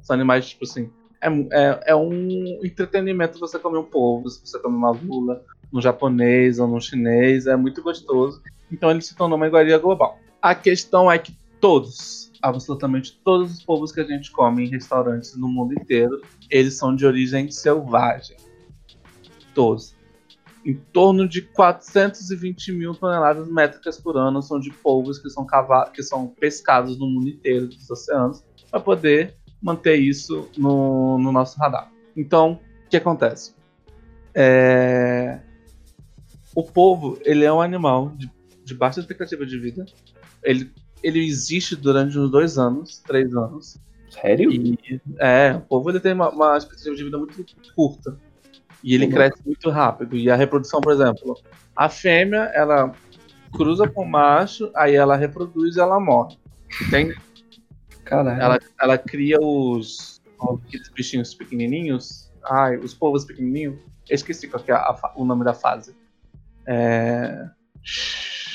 São 0.00 0.14
animais, 0.14 0.48
tipo 0.48 0.64
assim, 0.64 0.90
é, 1.24 1.28
é, 1.52 1.80
é 1.88 1.96
um 1.96 2.60
entretenimento 2.62 3.38
você 3.38 3.58
comer 3.58 3.78
um 3.78 3.84
polvo, 3.84 4.28
se 4.28 4.46
você 4.46 4.58
comer 4.58 4.76
uma 4.76 4.90
lula, 4.90 5.42
no 5.72 5.80
japonês 5.80 6.58
ou 6.58 6.68
no 6.68 6.80
chinês, 6.80 7.46
é 7.46 7.56
muito 7.56 7.82
gostoso. 7.82 8.42
Então 8.70 8.90
ele 8.90 9.00
se 9.00 9.16
tornou 9.16 9.36
uma 9.36 9.46
iguaria 9.46 9.78
global. 9.78 10.18
A 10.40 10.54
questão 10.54 11.10
é 11.10 11.18
que 11.18 11.36
todos, 11.60 12.30
absolutamente 12.42 13.18
todos 13.24 13.52
os 13.52 13.62
povos 13.64 13.90
que 13.90 14.00
a 14.00 14.04
gente 14.04 14.30
come 14.30 14.64
em 14.64 14.68
restaurantes 14.68 15.34
no 15.36 15.48
mundo 15.48 15.72
inteiro, 15.72 16.20
eles 16.50 16.76
são 16.76 16.94
de 16.94 17.06
origem 17.06 17.50
selvagem. 17.50 18.36
Todos. 19.54 19.94
Em 20.64 20.74
torno 20.74 21.28
de 21.28 21.42
420 21.42 22.72
mil 22.72 22.94
toneladas 22.94 23.48
métricas 23.48 24.00
por 24.00 24.16
ano 24.16 24.42
são 24.42 24.60
de 24.60 24.70
polvos 24.70 25.18
que 25.18 25.28
são, 25.28 25.46
que 25.92 26.02
são 26.02 26.28
pescados 26.28 26.98
no 26.98 27.06
mundo 27.06 27.28
inteiro 27.28 27.66
dos 27.66 27.90
oceanos 27.90 28.44
para 28.70 28.80
poder 28.80 29.36
manter 29.64 29.96
isso 29.96 30.48
no, 30.58 31.18
no 31.18 31.32
nosso 31.32 31.58
radar. 31.58 31.90
Então, 32.14 32.60
o 32.86 32.90
que 32.90 32.96
acontece? 32.98 33.54
É, 34.34 35.40
O 36.54 36.62
polvo, 36.62 37.18
ele 37.24 37.44
é 37.44 37.52
um 37.52 37.60
animal 37.60 38.10
de, 38.16 38.30
de 38.64 38.74
baixa 38.74 39.00
expectativa 39.00 39.44
de 39.46 39.58
vida. 39.58 39.86
Ele, 40.42 40.70
ele 41.02 41.24
existe 41.26 41.74
durante 41.74 42.18
uns 42.18 42.30
dois 42.30 42.58
anos, 42.58 42.98
três 42.98 43.34
anos. 43.34 43.78
Sério? 44.10 44.52
E, 44.52 44.78
é, 45.18 45.54
o 45.56 45.60
povo 45.62 45.90
ele 45.90 45.98
tem 45.98 46.12
uma, 46.12 46.28
uma 46.30 46.56
expectativa 46.56 46.94
de 46.94 47.04
vida 47.04 47.18
muito 47.18 47.44
curta. 47.74 48.16
E 48.82 48.94
ele 48.94 49.06
Uhum. 49.06 49.12
cresce 49.12 49.42
muito 49.46 49.70
rápido. 49.70 50.14
E 50.16 50.30
a 50.30 50.36
reprodução, 50.36 50.80
por 50.80 50.92
exemplo, 50.92 51.36
a 51.74 51.88
fêmea, 51.88 52.50
ela 52.54 52.92
cruza 53.52 53.88
com 53.88 54.02
o 54.02 54.08
macho, 54.08 54.70
aí 54.76 54.94
ela 54.94 55.16
reproduz 55.16 55.76
e 55.76 55.80
ela 55.80 55.98
morre. 55.98 56.36
Tem, 56.90 57.14
Caralho. 58.04 58.40
ela, 58.40 58.58
ela 58.80 58.98
cria 58.98 59.38
os 59.40 60.22
aqueles 60.66 60.88
bichinhos 60.90 61.34
pequenininhos. 61.34 62.30
Ai, 62.44 62.76
os 62.76 62.94
povos 62.94 63.24
pequenininhos. 63.24 63.78
Eu 64.08 64.14
esqueci 64.14 64.48
qual 64.48 64.62
que 64.62 64.70
é 64.70 64.74
a 64.74 65.12
o 65.16 65.24
nome 65.24 65.44
da 65.44 65.54
fase. 65.54 65.96
É... 66.66 67.48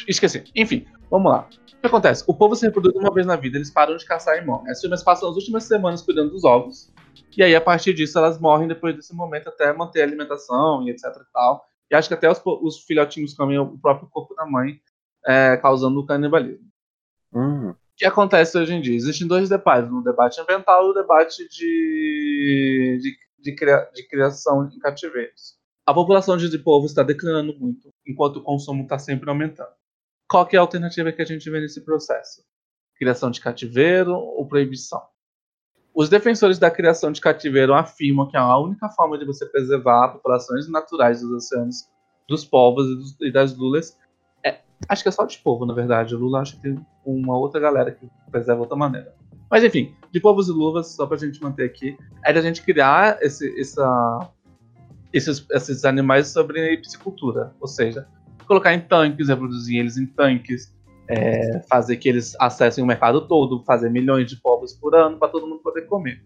Esqueci. 0.07 0.43
Enfim, 0.55 0.85
vamos 1.09 1.31
lá. 1.31 1.47
O 1.77 1.81
que 1.81 1.87
acontece? 1.87 2.23
O 2.27 2.33
povo 2.33 2.55
se 2.55 2.65
reproduz 2.65 2.93
uma 2.95 3.13
vez 3.13 3.25
na 3.25 3.35
vida, 3.35 3.57
eles 3.57 3.71
param 3.71 3.95
de 3.95 4.05
caçar 4.05 4.37
e 4.37 4.45
morrem. 4.45 4.69
As 4.69 4.81
fêmeas 4.81 5.01
passam 5.01 5.29
as 5.29 5.35
últimas 5.35 5.63
semanas 5.63 6.01
cuidando 6.01 6.31
dos 6.31 6.43
ovos. 6.43 6.91
E 7.37 7.41
aí, 7.41 7.55
a 7.55 7.61
partir 7.61 7.93
disso, 7.93 8.17
elas 8.17 8.39
morrem 8.39 8.67
depois 8.67 8.95
desse 8.95 9.15
momento 9.15 9.47
até 9.47 9.71
manter 9.71 10.01
a 10.01 10.03
alimentação 10.03 10.83
e 10.83 10.91
etc 10.91 11.05
e 11.05 11.31
tal. 11.31 11.65
E 11.89 11.95
acho 11.95 12.07
que 12.07 12.13
até 12.13 12.29
os, 12.29 12.41
os 12.45 12.83
filhotinhos 12.83 13.33
comem 13.33 13.57
o 13.57 13.77
próprio 13.77 14.09
corpo 14.09 14.35
da 14.35 14.45
mãe, 14.45 14.79
é, 15.25 15.57
causando 15.57 15.99
o 15.99 16.05
canibalismo. 16.05 16.67
Hum, 17.33 17.73
que 17.99 18.05
acontece 18.05 18.57
hoje 18.57 18.73
em 18.73 18.81
dia? 18.81 18.95
Existem 18.95 19.27
dois 19.27 19.49
debates, 19.49 19.91
o 19.91 20.01
debate 20.01 20.39
ambiental 20.39 20.87
e 20.87 20.89
o 20.91 20.93
debate 20.93 21.47
de, 21.49 22.99
de, 23.01 23.17
de, 23.43 23.55
cria- 23.55 23.89
de 23.93 24.07
criação 24.07 24.65
em 24.73 24.79
cativeiros. 24.79 25.59
A 25.85 25.93
população 25.93 26.37
de 26.37 26.57
povos 26.59 26.91
está 26.91 27.03
declinando 27.03 27.53
muito, 27.59 27.89
enquanto 28.07 28.37
o 28.37 28.43
consumo 28.43 28.83
está 28.83 28.97
sempre 28.97 29.29
aumentando. 29.29 29.69
Qual 30.29 30.47
é 30.51 30.57
a 30.57 30.61
alternativa 30.61 31.11
que 31.11 31.21
a 31.21 31.25
gente 31.25 31.49
vê 31.49 31.59
nesse 31.59 31.81
processo? 31.83 32.41
Criação 32.95 33.29
de 33.29 33.41
cativeiro 33.41 34.13
ou 34.15 34.47
proibição? 34.47 35.01
Os 35.93 36.07
defensores 36.07 36.57
da 36.57 36.71
criação 36.71 37.11
de 37.11 37.19
cativeiro 37.19 37.73
afirmam 37.73 38.29
que 38.29 38.37
a 38.37 38.57
única 38.57 38.87
forma 38.89 39.17
de 39.17 39.25
você 39.25 39.45
preservar 39.45 40.13
populações 40.13 40.69
naturais 40.69 41.21
dos 41.21 41.31
oceanos, 41.31 41.89
dos 42.29 42.45
povos 42.45 42.85
e, 42.85 42.95
dos- 42.95 43.21
e 43.21 43.31
das 43.31 43.57
lulas 43.57 43.91
é. 43.91 44.08
Acho 44.87 45.03
que 45.03 45.09
é 45.09 45.11
só 45.11 45.25
de 45.25 45.37
povo, 45.39 45.65
na 45.65 45.73
verdade. 45.73 46.15
O 46.15 46.19
Lula 46.19 46.41
acho 46.41 46.55
que 46.55 46.61
tem 46.61 46.79
uma 47.05 47.37
outra 47.37 47.59
galera 47.59 47.91
que 47.91 48.07
preserva 48.31 48.61
outra 48.61 48.77
maneira. 48.77 49.13
Mas 49.49 49.63
enfim, 49.63 49.93
de 50.11 50.19
povos 50.19 50.47
e 50.47 50.51
luvas, 50.51 50.87
só 50.87 51.05
pra 51.05 51.17
gente 51.17 51.41
manter 51.41 51.63
aqui, 51.63 51.97
é 52.23 52.31
da 52.31 52.41
gente 52.41 52.61
criar 52.61 53.17
esse, 53.21 53.59
essa, 53.59 54.29
esses, 55.11 55.45
esses 55.51 55.85
animais 55.85 56.27
sobre 56.27 56.77
piscicultura. 56.77 57.53
Ou 57.59 57.67
seja, 57.67 58.07
colocar 58.45 58.73
em 58.73 58.79
tanques, 58.79 59.27
reproduzir 59.27 59.79
eles 59.79 59.97
em 59.97 60.05
tanques, 60.05 60.73
é, 61.07 61.61
fazer 61.67 61.97
que 61.97 62.07
eles 62.07 62.35
acessem 62.39 62.83
o 62.83 62.87
mercado 62.87 63.27
todo, 63.27 63.63
fazer 63.63 63.89
milhões 63.89 64.29
de 64.29 64.37
povos 64.37 64.73
por 64.73 64.95
ano 64.95 65.17
para 65.17 65.29
todo 65.29 65.47
mundo 65.47 65.61
poder 65.61 65.87
comer. 65.87 66.23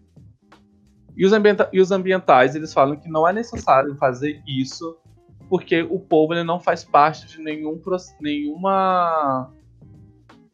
E 1.16 1.24
os, 1.24 1.32
e 1.72 1.80
os 1.80 1.90
ambientais, 1.90 2.54
eles 2.54 2.72
falam 2.72 2.96
que 2.96 3.08
não 3.08 3.26
é 3.26 3.32
necessário 3.32 3.96
fazer 3.96 4.42
isso 4.46 4.98
porque 5.48 5.82
o 5.82 5.98
povo 5.98 6.34
ele 6.34 6.44
não 6.44 6.58
faz 6.58 6.84
parte 6.84 7.26
de 7.26 7.38
nenhum 7.42 7.80
nenhuma 8.20 9.52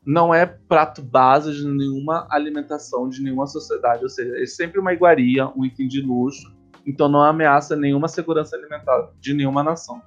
não 0.05 0.35
é 0.35 0.47
prato 0.47 1.03
base 1.03 1.53
de 1.53 1.67
nenhuma 1.67 2.27
alimentação 2.31 3.09
de 3.09 3.23
nenhuma 3.23 3.47
sociedade, 3.47 4.03
ou 4.03 4.09
seja, 4.09 4.35
é 4.43 4.47
sempre 4.47 4.81
uma 4.81 4.93
iguaria, 4.93 5.47
um 5.57 5.65
item 5.65 5.87
de 5.87 6.01
luxo, 6.01 6.53
então 6.87 7.09
não 7.09 7.23
ameaça 7.23 7.77
nenhuma 7.77 8.09
segurança 8.09 8.57
alimentar 8.57 9.11
de 9.21 9.35
nenhuma 9.35 9.63
nação. 9.63 10.01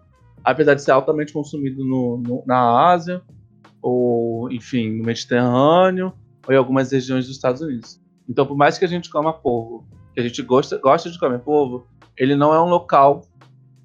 Apesar 0.43 0.73
de 0.73 0.81
ser 0.81 0.91
altamente 0.91 1.31
consumido 1.31 1.85
no- 1.85 2.17
no- 2.17 2.43
na 2.45 2.91
Ásia, 2.91 3.21
ou 3.81 4.51
enfim, 4.51 4.97
no 4.97 5.05
Mediterrâneo, 5.05 6.11
ou 6.47 6.53
em 6.53 6.57
algumas 6.57 6.91
regiões 6.91 7.27
dos 7.27 7.35
Estados 7.35 7.61
Unidos. 7.61 8.01
Então, 8.27 8.45
por 8.45 8.57
mais 8.57 8.77
que 8.77 8.85
a 8.85 8.87
gente 8.87 9.09
coma 9.09 9.31
polvo, 9.31 9.85
que 10.13 10.19
a 10.19 10.23
gente 10.23 10.41
gosta, 10.41 10.77
gosta 10.77 11.09
de 11.09 11.19
comer 11.19 11.39
polvo, 11.39 11.85
ele 12.17 12.35
não 12.35 12.53
é 12.53 12.61
um 12.61 12.67
local, 12.67 13.21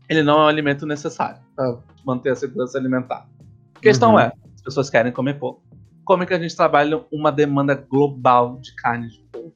ele 0.08 0.22
não 0.22 0.40
é 0.40 0.44
um 0.44 0.48
alimento 0.48 0.86
necessário 0.86 1.40
para 1.54 1.78
manter 2.04 2.30
a 2.30 2.36
segurança 2.36 2.78
alimentar. 2.78 3.28
A 3.74 3.80
questão 3.80 4.12
Uhum. 4.12 4.20
é, 4.20 4.32
as 4.54 4.62
pessoas 4.62 4.90
querem 4.90 5.12
comer 5.12 5.34
polvo. 5.38 5.62
como 6.04 6.22
é 6.22 6.26
que 6.26 6.34
a 6.34 6.38
gente 6.38 6.56
trabalha 6.56 7.04
uma 7.12 7.30
demanda 7.30 7.74
global 7.74 8.58
de 8.60 8.74
carne 8.76 9.08
de 9.08 9.20
polvo? 9.30 9.52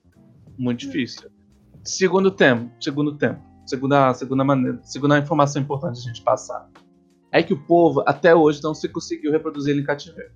Muito 0.58 0.80
difícil. 0.80 1.30
Segundo 1.82 2.30
tempo, 2.30 2.70
segundo 2.80 3.16
tempo, 3.16 3.40
segunda, 3.66 4.12
segunda 4.14 4.44
maneira, 4.44 4.78
segunda 4.82 5.18
informação 5.18 5.62
importante 5.62 5.98
a 5.98 6.02
gente 6.02 6.22
passar 6.22 6.68
é 7.32 7.42
que 7.42 7.54
o 7.54 7.58
povo 7.64 8.04
até 8.06 8.34
hoje 8.34 8.62
não 8.62 8.74
se 8.74 8.88
conseguiu 8.88 9.32
reproduzir 9.32 9.72
ele 9.72 9.80
em 9.80 9.84
cativeiro. 9.86 10.30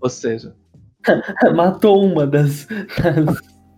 Ou 0.00 0.08
seja, 0.08 0.56
Matou 1.54 2.04
uma 2.04 2.26
das. 2.26 2.66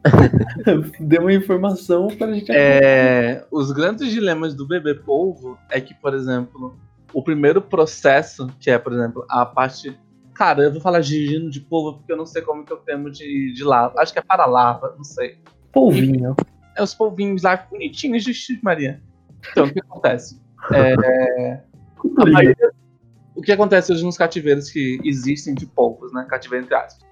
Deu 1.00 1.22
uma 1.22 1.32
informação 1.32 2.08
pra 2.08 2.32
gente. 2.32 2.50
É, 2.50 3.44
os 3.50 3.70
grandes 3.72 4.10
dilemas 4.10 4.54
do 4.54 4.66
bebê 4.66 4.94
polvo 4.94 5.58
é 5.70 5.80
que, 5.80 5.94
por 5.94 6.14
exemplo, 6.14 6.78
o 7.12 7.22
primeiro 7.22 7.60
processo, 7.60 8.48
que 8.58 8.70
é, 8.70 8.78
por 8.78 8.92
exemplo, 8.92 9.24
a 9.28 9.44
parte. 9.44 9.96
Cara, 10.34 10.62
eu 10.62 10.72
vou 10.72 10.80
falar 10.80 11.02
gigino 11.02 11.50
de 11.50 11.60
polvo 11.60 11.98
porque 11.98 12.12
eu 12.12 12.16
não 12.16 12.24
sei 12.24 12.40
como 12.40 12.64
que 12.64 12.72
eu 12.72 12.78
tenho 12.78 13.10
de, 13.10 13.52
de 13.52 13.62
lava. 13.62 14.00
Acho 14.00 14.12
que 14.12 14.18
é 14.18 14.22
para 14.22 14.46
lava, 14.46 14.94
não 14.96 15.04
sei. 15.04 15.38
Polvinho. 15.70 16.34
É 16.76 16.82
os 16.82 16.94
polvinhos 16.94 17.42
lá 17.42 17.56
bonitinhos 17.70 18.24
de 18.24 18.32
X 18.32 18.58
Maria. 18.62 19.02
Então, 19.50 19.66
o 19.66 19.72
que 19.72 19.80
acontece? 19.80 20.40
É, 20.72 20.94
a 22.16 22.26
maioria- 22.26 22.70
o 23.34 23.42
que 23.42 23.52
acontece 23.52 23.92
hoje 23.92 24.04
nos 24.04 24.16
cativeiros 24.16 24.70
que 24.70 24.98
existem 25.04 25.54
de 25.54 25.66
polvos, 25.66 26.12
né? 26.12 26.26
Cativeiro 26.28 26.64
entre 26.64 26.74
aspas. 26.74 27.09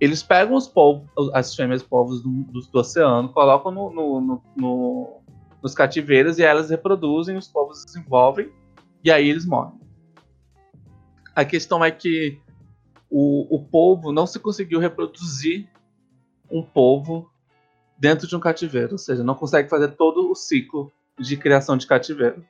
Eles 0.00 0.22
pegam 0.22 0.54
os 0.56 0.68
polvos, 0.68 1.08
as 1.34 1.54
fêmeas 1.54 1.82
polvos 1.82 2.22
do, 2.22 2.30
do, 2.30 2.78
oceano, 2.78 3.28
colocam 3.30 3.72
no, 3.72 3.90
no- 3.90 4.20
no- 4.20 4.42
no- 4.56 5.20
nos 5.62 5.74
cativeiros 5.74 6.38
e 6.38 6.44
elas 6.44 6.70
reproduzem, 6.70 7.36
os 7.36 7.48
povos 7.48 7.80
se 7.80 7.86
desenvolvem 7.86 8.50
e 9.02 9.10
aí 9.10 9.28
eles 9.28 9.44
morrem. 9.44 9.78
A 11.34 11.44
questão 11.44 11.84
é 11.84 11.90
que 11.90 12.40
o, 13.10 13.56
o 13.56 13.64
polvo 13.64 14.12
não 14.12 14.26
se 14.26 14.38
conseguiu 14.38 14.78
reproduzir 14.78 15.68
um 16.50 16.62
polvo 16.62 17.30
dentro 17.98 18.26
de 18.28 18.36
um 18.36 18.40
cativeiro, 18.40 18.92
ou 18.92 18.98
seja, 18.98 19.24
não 19.24 19.34
consegue 19.34 19.68
fazer 19.68 19.88
todo 19.96 20.30
o 20.30 20.34
ciclo 20.34 20.92
de 21.18 21.36
criação 21.36 21.76
de 21.76 21.86
cativeiro. 21.86 22.44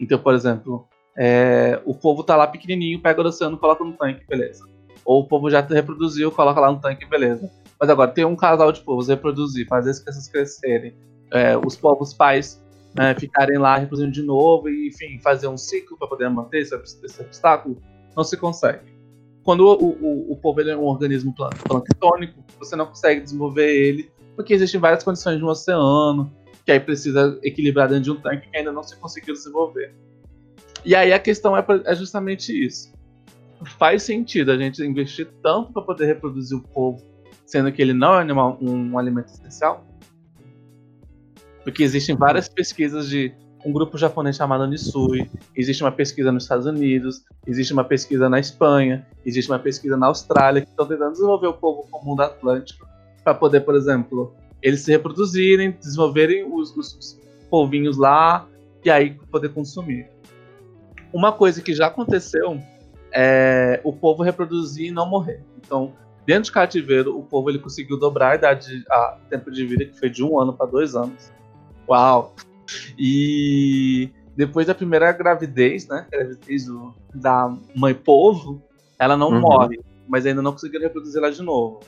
Então, 0.00 0.18
por 0.18 0.34
exemplo, 0.34 0.88
é, 1.16 1.80
o 1.84 1.94
povo 1.94 2.24
tá 2.24 2.34
lá 2.36 2.46
pequenininho, 2.46 3.00
pega 3.00 3.20
o 3.22 3.26
oceano, 3.26 3.58
coloca 3.58 3.84
no 3.84 3.92
tanque, 3.92 4.26
beleza. 4.26 4.64
Ou 5.04 5.22
o 5.22 5.28
povo 5.28 5.50
já 5.50 5.60
reproduziu, 5.60 6.30
coloca 6.30 6.60
lá 6.60 6.72
no 6.72 6.80
tanque, 6.80 7.06
beleza. 7.06 7.50
Mas 7.78 7.90
agora, 7.90 8.10
tem 8.10 8.24
um 8.24 8.36
casal 8.36 8.72
de 8.72 8.80
povos 8.80 9.08
reproduzir, 9.08 9.66
fazer 9.66 9.90
as 9.90 9.98
crianças 9.98 10.28
crescerem, 10.28 10.94
é, 11.30 11.56
os 11.56 11.76
povos 11.76 12.14
pais 12.14 12.62
né, 12.94 13.14
ficarem 13.14 13.58
lá 13.58 13.76
reproduzindo 13.76 14.12
de 14.12 14.22
novo, 14.22 14.68
e 14.68 14.88
enfim, 14.88 15.18
fazer 15.20 15.48
um 15.48 15.58
ciclo 15.58 15.98
para 15.98 16.08
poder 16.08 16.28
manter 16.30 16.60
esse, 16.60 16.74
esse 17.04 17.20
obstáculo, 17.20 17.76
não 18.16 18.22
se 18.22 18.36
consegue. 18.36 18.94
Quando 19.42 19.66
o, 19.66 19.90
o, 20.00 20.32
o 20.32 20.36
povo 20.36 20.60
é 20.62 20.76
um 20.76 20.84
organismo 20.84 21.34
plan- 21.34 21.50
planctônico, 21.50 22.42
você 22.58 22.76
não 22.76 22.86
consegue 22.86 23.20
desenvolver 23.20 23.70
ele, 23.70 24.10
porque 24.36 24.54
existem 24.54 24.80
várias 24.80 25.02
condições 25.02 25.38
de 25.38 25.44
um 25.44 25.48
oceano, 25.48 26.32
que 26.64 26.72
aí 26.72 26.80
precisa 26.80 27.38
equilibrar 27.42 27.88
dentro 27.88 28.04
de 28.04 28.10
um 28.10 28.16
tanque 28.16 28.48
que 28.48 28.56
ainda 28.56 28.72
não 28.72 28.82
se 28.82 28.96
conseguiu 28.96 29.34
desenvolver. 29.34 29.94
E 30.84 30.94
aí 30.94 31.12
a 31.12 31.18
questão 31.18 31.56
é, 31.56 31.64
é 31.84 31.94
justamente 31.94 32.52
isso. 32.52 32.92
Faz 33.64 34.02
sentido 34.02 34.50
a 34.52 34.56
gente 34.56 34.82
investir 34.82 35.28
tanto 35.42 35.72
para 35.72 35.82
poder 35.82 36.06
reproduzir 36.06 36.56
o 36.56 36.62
povo, 36.62 37.02
sendo 37.46 37.70
que 37.72 37.80
ele 37.80 37.92
não 37.92 38.14
é 38.14 38.24
um, 38.60 38.90
um 38.92 38.98
alimento 38.98 39.28
essencial? 39.28 39.84
Porque 41.62 41.82
existem 41.82 42.14
várias 42.14 42.48
pesquisas 42.48 43.08
de 43.08 43.32
um 43.64 43.72
grupo 43.72 43.96
japonês 43.96 44.36
chamado 44.36 44.66
Nisui, 44.66 45.30
existe 45.56 45.82
uma 45.82 45.90
pesquisa 45.90 46.30
nos 46.30 46.42
Estados 46.42 46.66
Unidos, 46.66 47.24
existe 47.46 47.72
uma 47.72 47.82
pesquisa 47.84 48.28
na 48.28 48.38
Espanha, 48.38 49.06
existe 49.24 49.50
uma 49.50 49.58
pesquisa 49.58 49.96
na 49.96 50.08
Austrália, 50.08 50.60
que 50.60 50.68
estão 50.68 50.86
tentando 50.86 51.12
desenvolver 51.12 51.46
o 51.46 51.54
povo 51.54 51.88
comum 51.90 52.14
do 52.14 52.22
Atlântico 52.22 52.86
para 53.22 53.32
poder, 53.32 53.60
por 53.60 53.74
exemplo, 53.74 54.34
eles 54.60 54.80
se 54.80 54.90
reproduzirem, 54.90 55.70
desenvolverem 55.70 56.44
os, 56.44 56.76
os- 56.76 57.18
os 57.50 57.96
lá 57.96 58.46
e 58.84 58.90
aí 58.90 59.14
poder 59.30 59.48
consumir. 59.48 60.08
Uma 61.10 61.32
coisa 61.32 61.62
que 61.62 61.72
já 61.72 61.86
aconteceu 61.86 62.60
é 63.14 63.80
o 63.84 63.92
povo 63.92 64.22
reproduzir 64.22 64.86
e 64.88 64.90
não 64.90 65.08
morrer. 65.08 65.42
Então, 65.58 65.92
dentro 66.26 66.44
de 66.44 66.52
cativeiro, 66.52 67.16
o 67.16 67.22
povo 67.22 67.48
ele 67.50 67.58
conseguiu 67.58 67.98
dobrar 67.98 68.32
a 68.32 68.34
idade, 68.34 68.84
a 68.90 69.18
tempo 69.30 69.50
de 69.50 69.64
vida, 69.66 69.84
que 69.84 69.98
foi 69.98 70.10
de 70.10 70.22
um 70.24 70.38
ano 70.40 70.52
para 70.52 70.66
dois 70.66 70.94
anos. 70.96 71.32
Uau! 71.88 72.34
E 72.98 74.10
depois 74.36 74.66
da 74.66 74.74
primeira 74.74 75.12
gravidez, 75.12 75.86
né? 75.86 76.06
Gravidez 76.10 76.66
do- 76.66 76.94
da 77.14 77.54
mãe 77.74 77.94
povo, 77.94 78.62
ela 78.98 79.16
não 79.16 79.30
Uhum. 79.30 79.40
morre, 79.40 79.80
mas 80.08 80.26
ainda 80.26 80.42
não 80.42 80.52
conseguiram 80.52 80.84
reproduzir 80.84 81.18
ela 81.18 81.30
de 81.30 81.42
novo. 81.42 81.80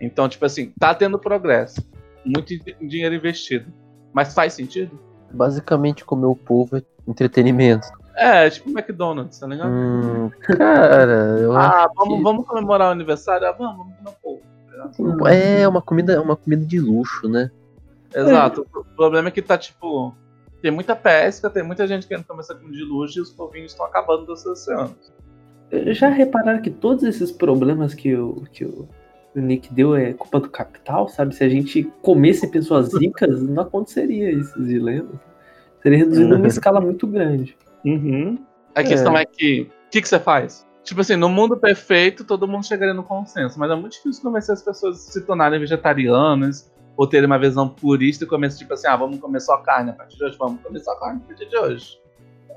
Então, 0.00 0.28
tipo 0.28 0.44
assim, 0.44 0.72
tá 0.78 0.94
tendo 0.94 1.18
progresso. 1.18 1.80
Muito 2.24 2.48
di- 2.48 2.76
dinheiro 2.80 3.14
investido. 3.14 3.72
Mas 4.12 4.32
faz 4.34 4.52
sentido? 4.54 4.98
Basicamente, 5.32 6.04
comer 6.04 6.26
o 6.26 6.36
povo 6.36 6.76
é 6.76 6.82
entretenimento. 7.06 7.86
É, 8.16 8.48
tipo 8.48 8.70
McDonald's, 8.70 9.38
tá 9.38 9.46
ligado? 9.46 9.68
Hum, 9.70 10.30
cara, 10.40 11.38
eu 11.38 11.52
ah, 11.54 11.84
acho 11.84 11.94
vamos, 11.94 12.16
que 12.16 12.22
vamos 12.22 12.46
comemorar 12.46 12.88
o 12.88 12.92
aniversário? 12.92 13.46
Ah, 13.46 13.52
vamos, 13.52 13.76
vamos 13.76 13.94
comer 14.22 14.40
povo. 15.02 15.28
é 15.28 15.68
uma 15.68 15.82
comida, 15.82 16.14
é 16.14 16.20
uma 16.20 16.36
comida 16.36 16.64
de 16.64 16.80
luxo, 16.80 17.28
né? 17.28 17.50
Exato. 18.14 18.66
O 18.74 18.84
problema 18.96 19.28
é 19.28 19.30
que 19.30 19.42
tá, 19.42 19.58
tipo, 19.58 20.14
tem 20.62 20.70
muita 20.70 20.96
pesca, 20.96 21.50
tem 21.50 21.62
muita 21.62 21.86
gente 21.86 22.06
querendo 22.06 22.24
comer 22.24 22.40
essa 22.40 22.54
comida 22.54 22.74
de 22.76 22.84
luxo 22.84 23.18
e 23.18 23.22
os 23.22 23.30
povinhos 23.30 23.72
estão 23.72 23.84
acabando 23.84 24.24
dos 24.26 24.44
oceanos. 24.46 25.12
Já 25.88 26.08
repararam 26.08 26.62
que 26.62 26.70
todos 26.70 27.02
esses 27.04 27.30
problemas 27.30 27.92
que 27.92 28.14
o, 28.14 28.44
que 28.52 28.64
o 28.64 28.88
Nick 29.34 29.72
deu 29.74 29.94
é 29.94 30.12
culpa 30.14 30.40
do 30.40 30.48
capital, 30.48 31.08
sabe? 31.08 31.34
Se 31.34 31.44
a 31.44 31.48
gente 31.48 31.82
comesse 32.00 32.46
pessoas 32.50 32.94
ricas, 32.94 33.42
não 33.42 33.62
aconteceria 33.62 34.30
esses 34.30 34.66
dilemas. 34.66 35.16
Seria 35.82 35.98
reduzido 35.98 36.30
Uhum. 36.30 36.36
numa 36.38 36.46
escala 36.48 36.80
muito 36.80 37.06
grande. 37.06 37.56
A 38.74 38.80
questão 38.88 39.16
é 39.16 39.24
que, 39.24 39.62
o 39.86 39.90
que, 39.90 40.02
que 40.02 40.08
você 40.08 40.18
faz? 40.20 40.66
Tipo 40.84 41.00
assim, 41.00 41.16
no 41.16 41.28
mundo 41.28 41.56
perfeito, 41.56 42.24
todo 42.24 42.46
mundo 42.46 42.64
chegaria 42.66 42.94
no 42.94 43.02
consenso, 43.02 43.58
mas 43.58 43.70
é 43.70 43.74
muito 43.74 43.92
difícil 43.94 44.22
convencer 44.22 44.52
as 44.54 44.62
pessoas 44.62 44.96
a 44.96 45.12
se 45.12 45.20
tornarem 45.26 45.58
vegetarianas 45.58 46.70
ou 46.96 47.06
terem 47.06 47.26
uma 47.26 47.38
visão 47.38 47.68
purista 47.68 48.24
e 48.24 48.26
começar, 48.26 48.58
tipo 48.58 48.72
assim, 48.74 48.86
ah, 48.86 48.96
vamos 48.96 49.18
comer 49.20 49.40
só 49.40 49.56
carne 49.58 49.90
a 49.90 49.92
partir 49.94 50.16
de 50.16 50.24
hoje, 50.24 50.36
vamos 50.38 50.62
comer 50.62 50.78
só 50.80 50.94
carne 50.96 51.20
a 51.24 51.26
partir 51.26 51.48
de 51.48 51.56
hoje. 51.58 52.00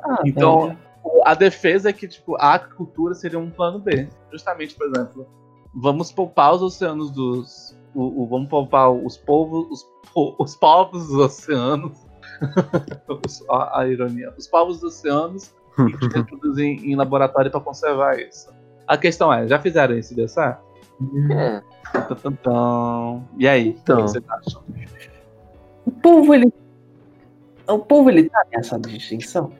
Ah, 0.03 0.21
Então, 0.25 0.77
a 1.25 1.33
defesa 1.33 1.89
é 1.89 1.93
que, 1.93 2.07
tipo, 2.07 2.35
a 2.35 2.53
agricultura 2.53 3.13
seria 3.15 3.39
um 3.39 3.49
plano 3.49 3.79
B. 3.79 4.07
Justamente, 4.31 4.75
por 4.75 4.87
exemplo, 4.87 5.27
vamos 5.73 6.11
poupar 6.11 6.53
os 6.53 6.61
oceanos 6.61 7.11
dos. 7.11 7.77
O, 7.95 8.23
o- 8.23 8.27
vamos 8.27 8.47
poupar 8.47 8.91
os 8.91 9.17
povos. 9.17 9.67
Os, 9.71 9.83
po- 10.13 10.35
os 10.39 10.55
povos 10.55 11.07
dos 11.07 11.17
oceanos. 11.17 11.97
A, 13.49 13.81
a 13.81 13.87
ironia. 13.87 14.33
Os 14.37 14.47
povos 14.47 14.79
dos 14.79 14.95
oceanos 14.97 15.53
e 15.79 16.17
reproduzir 16.17 16.65
em, 16.65 16.91
em 16.91 16.95
laboratório 16.95 17.51
para 17.51 17.59
conservar 17.59 18.19
isso. 18.19 18.49
A 18.87 18.97
questão 18.97 19.31
é, 19.31 19.47
já 19.47 19.59
fizeram 19.59 19.97
isso, 19.97 20.15
deu 20.15 20.27
certo? 20.27 20.63
É. 21.31 21.61
E 23.37 23.47
aí, 23.47 23.69
Então. 23.69 23.99
o 23.99 24.05
que 24.05 24.11
vocês 24.11 24.23
acham? 24.29 24.63
o 25.85 25.91
povo, 25.91 26.33
ele. 26.33 26.51
O 27.67 27.79
povo, 27.79 28.09
ele 28.09 28.29
tá 28.29 28.43
nessa 28.51 28.79
de 28.79 28.97
extinção? 28.97 29.53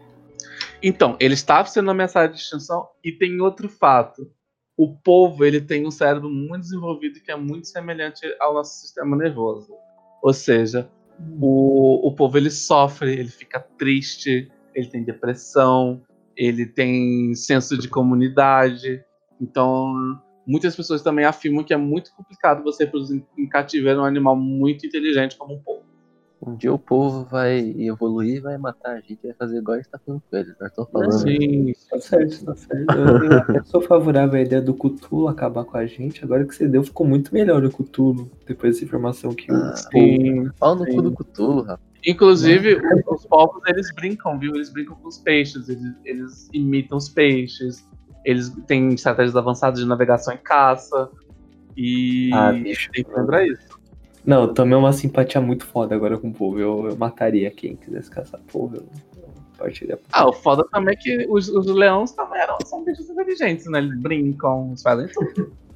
Então, 0.82 1.16
ele 1.20 1.34
está 1.34 1.64
sendo 1.66 1.92
ameaçado 1.92 2.34
de 2.34 2.40
extinção 2.40 2.88
e 3.04 3.12
tem 3.12 3.40
outro 3.42 3.70
fato. 3.70 4.30
O 4.76 4.96
povo 4.96 5.44
ele 5.44 5.60
tem 5.60 5.86
um 5.86 5.92
cérebro 5.92 6.30
muito 6.30 6.62
desenvolvido 6.62 7.20
que 7.20 7.32
é 7.32 7.36
muito 7.36 7.68
semelhante 7.68 8.22
ao 8.40 8.54
nosso 8.54 8.80
sistema 8.80 9.16
nervoso. 9.16 9.74
Ou 10.22 10.34
seja, 10.34 10.90
o, 11.42 12.08
o 12.08 12.16
povo 12.16 12.38
ele 12.38 12.50
sofre, 12.50 13.12
ele 13.14 13.30
fica 13.30 13.60
triste, 13.78 14.52
ele 14.74 14.88
tem 14.88 15.04
depressão, 15.04 16.02
ele 16.36 16.66
tem 16.66 17.34
senso 17.36 17.78
de 17.78 17.88
comunidade. 17.88 19.04
Então, 19.42 19.94
muitas 20.48 20.76
pessoas 20.76 21.02
também 21.02 21.26
afirmam 21.26 21.64
que 21.64 21.74
é 21.74 21.78
muito 21.78 22.14
complicado 22.16 22.64
você 22.64 22.86
reproduzir 22.86 23.24
em 23.38 23.48
cativeiro 23.48 24.02
um 24.02 24.06
animal 24.06 24.36
muito 24.36 24.86
inteligente 24.86 25.38
como 25.38 25.56
um 25.56 25.62
povo. 25.62 25.79
Um 26.42 26.56
dia 26.56 26.74
o 26.74 26.80
povo 26.80 27.26
vai 27.26 27.60
evoluir, 27.80 28.42
vai 28.42 28.58
matar 28.58 28.92
a 28.98 29.00
gente, 29.02 29.20
vai 29.24 29.34
fazer 29.34 29.58
igual 29.58 29.76
a 29.76 29.78
gente 29.82 29.90
tá 29.90 30.00
fazendo 30.00 30.22
com 30.30 30.38
eles. 30.38 30.56
Nós 30.60 30.70
estamos 30.70 30.92
falando. 30.92 31.12
Sim, 31.12 31.74
Tá 31.90 32.00
certo, 32.00 32.46
tá 32.46 32.56
certo. 32.56 32.92
Eu, 32.96 33.24
eu 33.32 33.38
até 33.40 33.64
sou 33.64 33.82
favorável 33.82 34.40
à 34.40 34.42
ideia 34.44 34.62
do 34.62 34.74
Cthulhu 34.74 35.28
acabar 35.28 35.66
com 35.66 35.78
a 35.78 35.86
gente. 35.86 36.24
Agora 36.24 36.46
que 36.46 36.56
você 36.56 36.68
deu, 36.68 36.84
ficou 36.84 37.06
muito 37.06 37.34
melhor 37.34 37.64
o 37.66 37.70
Cthulhu. 37.72 38.30
Depois 38.48 38.74
dessa 38.76 38.86
informação 38.86 39.34
que 39.34 39.52
o 39.52 39.56
Ah, 39.56 39.76
sim. 39.76 40.50
Pau 40.60 40.76
no 40.76 40.86
Sim. 40.86 40.96
cu 40.96 41.02
do 41.02 41.12
Cthulhu, 41.12 41.62
rapaz. 41.62 41.90
Inclusive, 42.06 42.76
os, 42.76 43.20
os 43.20 43.26
povos 43.26 43.62
eles 43.68 43.94
brincam, 43.94 44.40
viu? 44.40 44.56
Eles 44.56 44.70
brincam 44.72 44.96
com 44.96 45.10
os 45.10 45.18
peixes, 45.18 45.68
eles, 45.68 45.94
eles 46.06 46.50
imitam 46.54 46.98
os 46.98 47.10
peixes, 47.10 47.86
eles 48.24 48.50
têm 48.68 48.94
estratégias 48.94 49.36
avançadas 49.36 49.80
de 49.82 49.86
navegação 49.86 50.34
e 50.34 50.38
caça. 50.38 51.10
E 51.76 52.30
Ah, 52.34 52.54
bicho. 52.54 52.90
tem 52.94 53.04
que 53.04 53.12
lembrar 53.14 53.46
isso. 53.46 53.69
Não, 54.26 54.44
eu 54.44 54.54
tomei 54.54 54.78
uma 54.78 54.94
simpatia 54.94 55.42
muito 55.42 55.66
foda 55.66 55.96
agora 55.96 56.18
com 56.18 56.30
o 56.30 56.34
povo. 56.34 56.60
Eu, 56.60 56.88
eu 56.90 56.98
mataria 56.98 57.50
quem 57.52 57.76
quisesse 57.76 58.10
caçar 58.10 58.40
povo. 58.52 58.78
Eu, 58.78 58.84
eu 59.18 59.30
partiria. 59.58 60.00
Ah, 60.12 60.28
o 60.28 60.34
foda 60.34 60.66
também 60.72 60.94
é 60.94 60.98
que 60.98 61.28
os, 61.30 61.50
os 61.50 61.66
leões 61.68 62.12
também 62.12 62.40
eram, 62.40 62.58
são 62.66 62.84
bichos 62.84 63.10
inteligentes, 63.10 63.66
né? 63.68 63.80
Eles 63.80 63.98
brincam, 64.00 64.68
eles 64.68 64.82
fazem 64.82 65.08
tudo. 65.08 65.52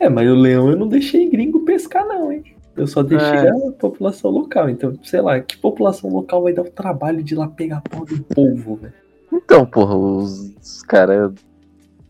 É, 0.00 0.08
mas 0.08 0.26
o 0.30 0.34
leão 0.34 0.70
eu 0.70 0.76
não 0.76 0.88
deixei 0.88 1.28
gringo 1.28 1.60
pescar, 1.60 2.06
não, 2.06 2.32
hein? 2.32 2.42
Eu 2.74 2.86
só 2.86 3.02
deixei 3.02 3.28
É. 3.28 3.50
a 3.50 3.72
população 3.72 4.30
local. 4.30 4.70
Então, 4.70 4.98
sei 5.02 5.20
lá, 5.20 5.38
que 5.40 5.56
população 5.58 6.08
local 6.08 6.42
vai 6.42 6.54
dar 6.54 6.62
o 6.62 6.70
trabalho 6.70 7.22
de 7.22 7.34
ir 7.34 7.36
lá 7.36 7.46
pegar 7.46 7.82
pau 7.82 8.04
do 8.06 8.22
povo, 8.24 8.76
velho? 8.76 8.94
Então, 9.32 9.66
porra, 9.66 9.94
os, 9.94 10.54
os 10.62 10.82
caras. 10.82 11.32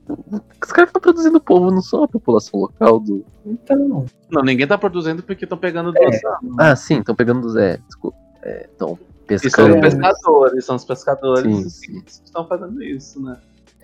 Os 0.09 0.73
caras 0.73 0.89
estão 0.89 1.01
produzindo 1.03 1.41
povo 1.41 1.71
não 1.71 1.83
são 1.83 2.05
a 2.05 2.09
população 2.09 2.61
local 2.61 3.01
do. 3.01 3.25
Então, 3.45 4.07
Não, 4.31 4.43
ninguém 4.43 4.67
tá 4.67 4.79
produzindo 4.79 5.23
porque 5.23 5.45
estão 5.45 5.59
pegando 5.59 5.93
do 5.93 5.99
É. 5.99 6.21
Ah, 6.59 6.77
sim, 6.77 6.99
estão 7.01 7.15
pegando 7.15 7.41
dos. 7.41 7.57
É, 7.57 7.79
desculpa. 7.87 8.17
Estão 8.45 8.91
são 8.91 8.99
pescando. 9.27 9.75
os 9.75 9.81
pescadores, 9.81 10.65
são 10.65 10.77
os 10.77 10.85
pescadores 10.85 11.73
Sim, 11.75 12.01
que 12.03 12.11
estão 12.11 12.47
fazendo 12.47 12.81
isso, 12.83 13.21
né? 13.21 13.37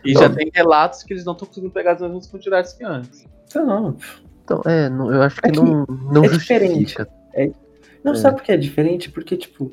E 0.05 0.15
Não. 0.15 0.23
já 0.23 0.31
tem 0.31 0.51
relatos 0.55 1.03
que 1.03 1.13
eles 1.13 1.25
não 1.25 1.33
estão 1.33 1.47
conseguindo 1.49 1.73
pegar 1.73 1.93
as 1.93 2.01
mesmas 2.01 2.27
quantidades 2.29 2.73
que 2.73 2.85
antes. 2.85 3.25
então 3.49 3.97
Então, 4.45 4.61
é, 4.65 4.89
não- 4.89 5.13
eu 5.13 5.23
acho 5.23 5.41
que 5.41 5.49
É 5.49 5.51
que 5.51 5.61
não, 5.61 5.85
não 6.13 6.25
é 6.25 6.29
diferente. 6.29 6.81
justifica. 6.95 7.09
Não, 8.05 8.13
É. 8.13 8.17
sabe 8.17 8.37
por 8.37 8.45
que 8.45 8.53
é 8.53 8.57
diferente? 8.57 9.11
Porque, 9.11 9.37
tipo, 9.37 9.73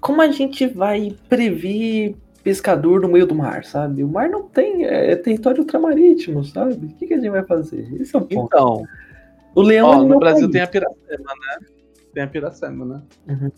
como 0.00 0.20
a 0.22 0.28
gente 0.30 0.66
vai 0.66 1.16
prever 1.28 2.16
pescador 2.42 3.00
no 3.00 3.08
meio 3.08 3.26
do 3.26 3.34
mar, 3.34 3.64
sabe? 3.64 4.02
O 4.02 4.08
mar 4.08 4.28
não 4.28 4.44
tem, 4.44 4.84
é, 4.84 5.14
território 5.16 5.60
ultramarítimo, 5.60 6.44
sabe? 6.44 6.86
O 6.86 6.88
que, 6.88 7.06
que 7.06 7.14
a 7.14 7.16
gente 7.18 7.30
vai 7.30 7.44
fazer? 7.44 7.88
Esse 8.00 8.14
é 8.16 8.18
o 8.18 8.22
ponto. 8.22 8.46
Então, 8.46 8.84
o 9.54 9.62
leão 9.62 9.88
ó, 9.88 10.02
é 10.02 10.06
no 10.06 10.18
Brasil 10.18 10.42
país. 10.42 10.52
tem 10.52 10.62
a 10.62 10.66
Piracema, 10.66 11.32
né? 11.34 11.66
Tem 12.14 12.22
a 12.22 12.26
Piracema, 12.26 12.84
né? 12.84 13.02
Uhum. 13.28 13.50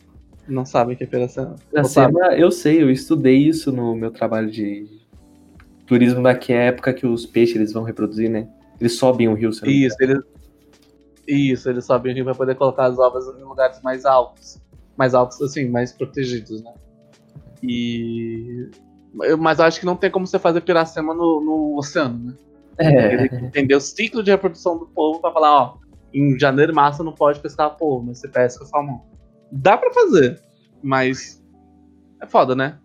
Não 0.49 0.67
sabem 0.67 0.97
que 0.97 1.05
é 1.05 1.07
Piracema. 1.07 1.57
Sabe? 1.85 1.89
Sema, 1.89 2.35
eu 2.37 2.51
sei, 2.51 2.83
eu 2.83 2.91
estudei 2.91 3.37
isso 3.37 3.71
no 3.71 3.95
meu 3.95 4.11
trabalho 4.11 4.51
de 4.51 4.87
turismo 5.87 6.23
daqui 6.23 6.53
é 6.53 6.59
a 6.59 6.65
época 6.65 6.93
que 6.93 7.07
os 7.07 7.27
peixes 7.27 7.57
eles 7.57 7.73
vão 7.73 7.83
reproduzir, 7.83 8.31
né? 8.31 8.49
Eles 8.81 8.97
sobem 8.97 9.29
o 9.29 9.35
rio, 9.35 9.51
Isso, 9.51 9.65
eles. 10.01 10.23
Isso, 11.27 11.71
eles 11.71 11.85
sabem 11.85 12.13
o 12.13 12.15
rio 12.15 12.25
pra 12.25 12.35
poder 12.35 12.57
colocar 12.57 12.87
as 12.87 12.99
ovas 12.99 13.27
em 13.39 13.45
lugares 13.45 13.81
mais 13.83 14.05
altos. 14.05 14.59
Mais 14.97 15.15
altos, 15.15 15.41
assim, 15.41 15.69
mais 15.69 15.93
protegidos, 15.93 16.63
né? 16.63 16.73
E. 17.63 18.71
Mas 19.39 19.59
eu 19.59 19.65
acho 19.65 19.79
que 19.79 19.87
não 19.87 19.97
tem 19.97 20.11
como 20.11 20.27
você 20.27 20.39
fazer 20.39 20.63
piracema 20.63 21.15
no, 21.15 21.41
no 21.41 21.79
oceano, 21.79 22.19
né? 22.19 22.35
É, 22.79 23.13
Ele 23.13 23.29
tem 23.29 23.39
que 23.41 23.45
entender 23.47 23.75
o 23.75 23.81
ciclo 23.81 24.23
de 24.23 24.31
reprodução 24.31 24.79
do 24.79 24.87
povo 24.87 25.21
pra 25.21 25.31
falar, 25.31 25.53
ó, 25.53 25.77
em 26.13 26.39
janeiro 26.39 26.73
e 26.73 26.75
março 26.75 27.05
não 27.05 27.13
pode 27.13 27.41
pescar 27.41 27.77
polvo, 27.77 28.07
mas 28.07 28.19
você 28.19 28.29
pesca 28.29 28.65
salmão. 28.65 29.03
Dá 29.51 29.77
pra 29.77 29.93
fazer, 29.93 30.41
mas 30.83 31.43
é 32.21 32.27
foda, 32.27 32.55
né? 32.55 32.79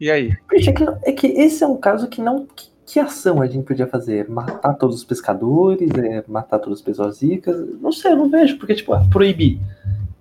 E 0.00 0.10
aí? 0.10 0.36
Bicho, 0.48 0.70
é 0.70 0.72
que, 0.72 0.84
é 1.04 1.12
que 1.12 1.26
esse 1.26 1.62
é 1.62 1.66
um 1.66 1.76
caso 1.76 2.08
que 2.08 2.20
não. 2.20 2.46
Que, 2.46 2.70
que 2.86 2.98
ação 2.98 3.40
a 3.40 3.46
gente 3.46 3.64
podia 3.64 3.86
fazer? 3.86 4.28
Matar 4.28 4.74
todos 4.74 4.96
os 4.96 5.04
pescadores? 5.04 5.90
É, 5.90 6.24
matar 6.26 6.58
todas 6.58 6.78
as 6.80 6.84
pessoas 6.84 7.22
ricas? 7.22 7.56
Não 7.80 7.92
sei, 7.92 8.12
eu 8.12 8.16
não 8.16 8.30
vejo, 8.30 8.58
porque, 8.58 8.74
tipo, 8.74 8.92
ah, 8.92 9.06
proibir. 9.10 9.60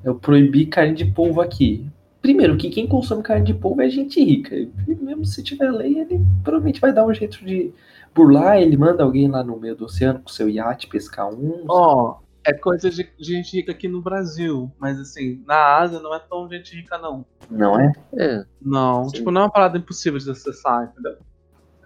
Eu 0.04 0.16
proibi 0.16 0.66
carne 0.66 0.94
de 0.94 1.06
polvo 1.06 1.42
aqui. 1.42 1.86
Primeiro, 2.22 2.58
que 2.58 2.70
quem 2.70 2.88
consome 2.88 3.24
carne 3.24 3.46
de 3.46 3.54
polvo 3.54 3.82
é 3.82 3.90
gente 3.90 4.24
rica. 4.24 4.56
E 4.56 4.72
mesmo 5.02 5.26
se 5.26 5.42
tiver 5.42 5.72
lei, 5.72 6.00
ele 6.00 6.20
provavelmente 6.44 6.82
vai 6.82 6.92
dar 6.94 7.06
um 7.06 7.14
jeito 7.14 7.44
de 7.46 7.74
burlar. 8.14 8.58
Ele 8.58 8.76
manda 8.76 9.04
alguém 9.04 9.30
lá 9.30 9.44
no 9.44 9.58
meio 9.58 9.76
do 9.76 9.86
oceano 9.86 10.20
com 10.20 10.28
seu 10.28 10.50
iate 10.50 10.88
pescar 10.88 11.34
um. 11.34 11.66
Ó, 11.70 12.18
é 12.44 12.54
coisa 12.54 12.90
de 12.90 13.08
gente 13.20 13.56
rica 13.58 13.72
aqui 13.72 13.88
no 13.88 14.02
Brasil, 14.02 14.72
mas 14.80 15.00
assim, 15.00 15.42
na 15.46 15.78
Ásia 15.78 16.00
não 16.00 16.14
é 16.14 16.20
tão 16.20 16.50
gente 16.50 16.76
rica, 16.76 16.98
não. 16.98 17.26
Não 17.50 17.80
é? 17.80 17.92
É, 18.14 18.44
Não, 18.62 19.06
Sim. 19.06 19.18
tipo, 19.18 19.32
não 19.32 19.42
é 19.42 19.44
uma 19.46 19.52
parada 19.52 19.78
impossível 19.78 20.20
de 20.20 20.30
acessar, 20.30 20.92
entendeu? 20.92 21.18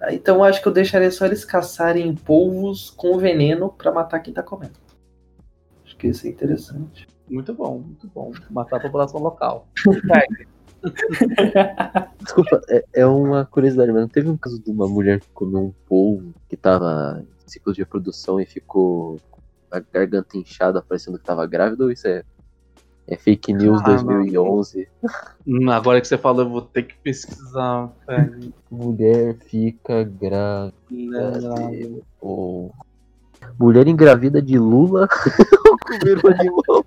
Ah, 0.02 0.14
Então 0.14 0.38
eu 0.38 0.44
acho 0.44 0.62
que 0.62 0.68
eu 0.68 0.74
deixaria 0.74 1.12
só 1.12 1.26
eles 1.26 1.46
caçarem 1.46 2.14
polvos 2.16 2.90
com 2.90 3.18
veneno 3.18 3.70
pra 3.70 3.92
matar 3.92 4.20
quem 4.20 4.34
tá 4.34 4.44
comendo. 4.44 4.74
Acho 5.86 5.96
que 5.98 6.08
isso 6.08 6.26
é 6.26 6.30
interessante. 6.30 7.08
Muito 7.30 7.54
bom, 7.54 7.80
muito 7.80 8.08
bom. 8.14 8.32
Matar 8.50 8.78
a 8.78 8.82
população 8.82 9.22
local. 9.22 9.68
Desculpa, 12.20 12.62
é, 12.70 12.84
é 12.94 13.06
uma 13.06 13.46
curiosidade, 13.46 13.92
mas 13.92 14.02
não 14.02 14.08
teve 14.10 14.30
um 14.30 14.38
caso 14.38 14.62
de 14.62 14.70
uma 14.70 14.88
mulher 14.88 15.20
que 15.20 15.28
comeu 15.34 15.60
um 15.62 15.74
polvo 15.88 16.34
que 16.50 16.58
tava 16.58 17.24
em 17.24 17.50
ciclo 17.50 17.74
de 17.74 17.80
reprodução 17.82 18.40
e 18.40 18.46
ficou 18.46 19.20
a 19.72 19.80
garganta 19.80 20.38
inchada, 20.38 20.82
parecendo 20.82 21.18
que 21.18 21.24
tava 21.24 21.46
grávida, 21.48 21.86
ou 21.86 21.92
isso 21.92 22.08
é, 22.08 22.24
é 23.08 23.16
fake 23.16 23.54
news 23.54 23.82
Ah, 23.84 23.88
não. 23.88 23.96
2011? 23.96 24.88
Hum, 25.48 25.70
Agora 25.72 26.00
que 26.02 26.08
você 26.08 26.18
falou, 26.18 26.44
eu 26.46 26.50
vou 26.50 26.62
ter 26.62 26.84
que 26.84 26.96
pesquisar. 26.98 27.90
velho. 28.06 28.54
Mulher 28.70 29.36
fica 29.48 30.04
grávida 30.04 30.74
Não. 30.92 32.02
ou... 32.22 32.72
Mulher 33.60 33.88
engravida 33.88 34.42
de 34.42 34.58
Lula 34.58 35.08
ao 35.68 35.78
comer 35.80 36.18
um 36.24 36.30
animal. 36.30 36.86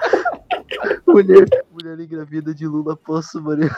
mulher, 1.06 1.46
mulher 1.70 2.00
engravida 2.00 2.54
de 2.54 2.66
Lula 2.66 2.94
após 2.94 3.30
comer 3.32 3.70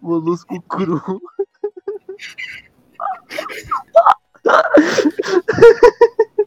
molusco 0.00 0.60
cru. 0.62 1.20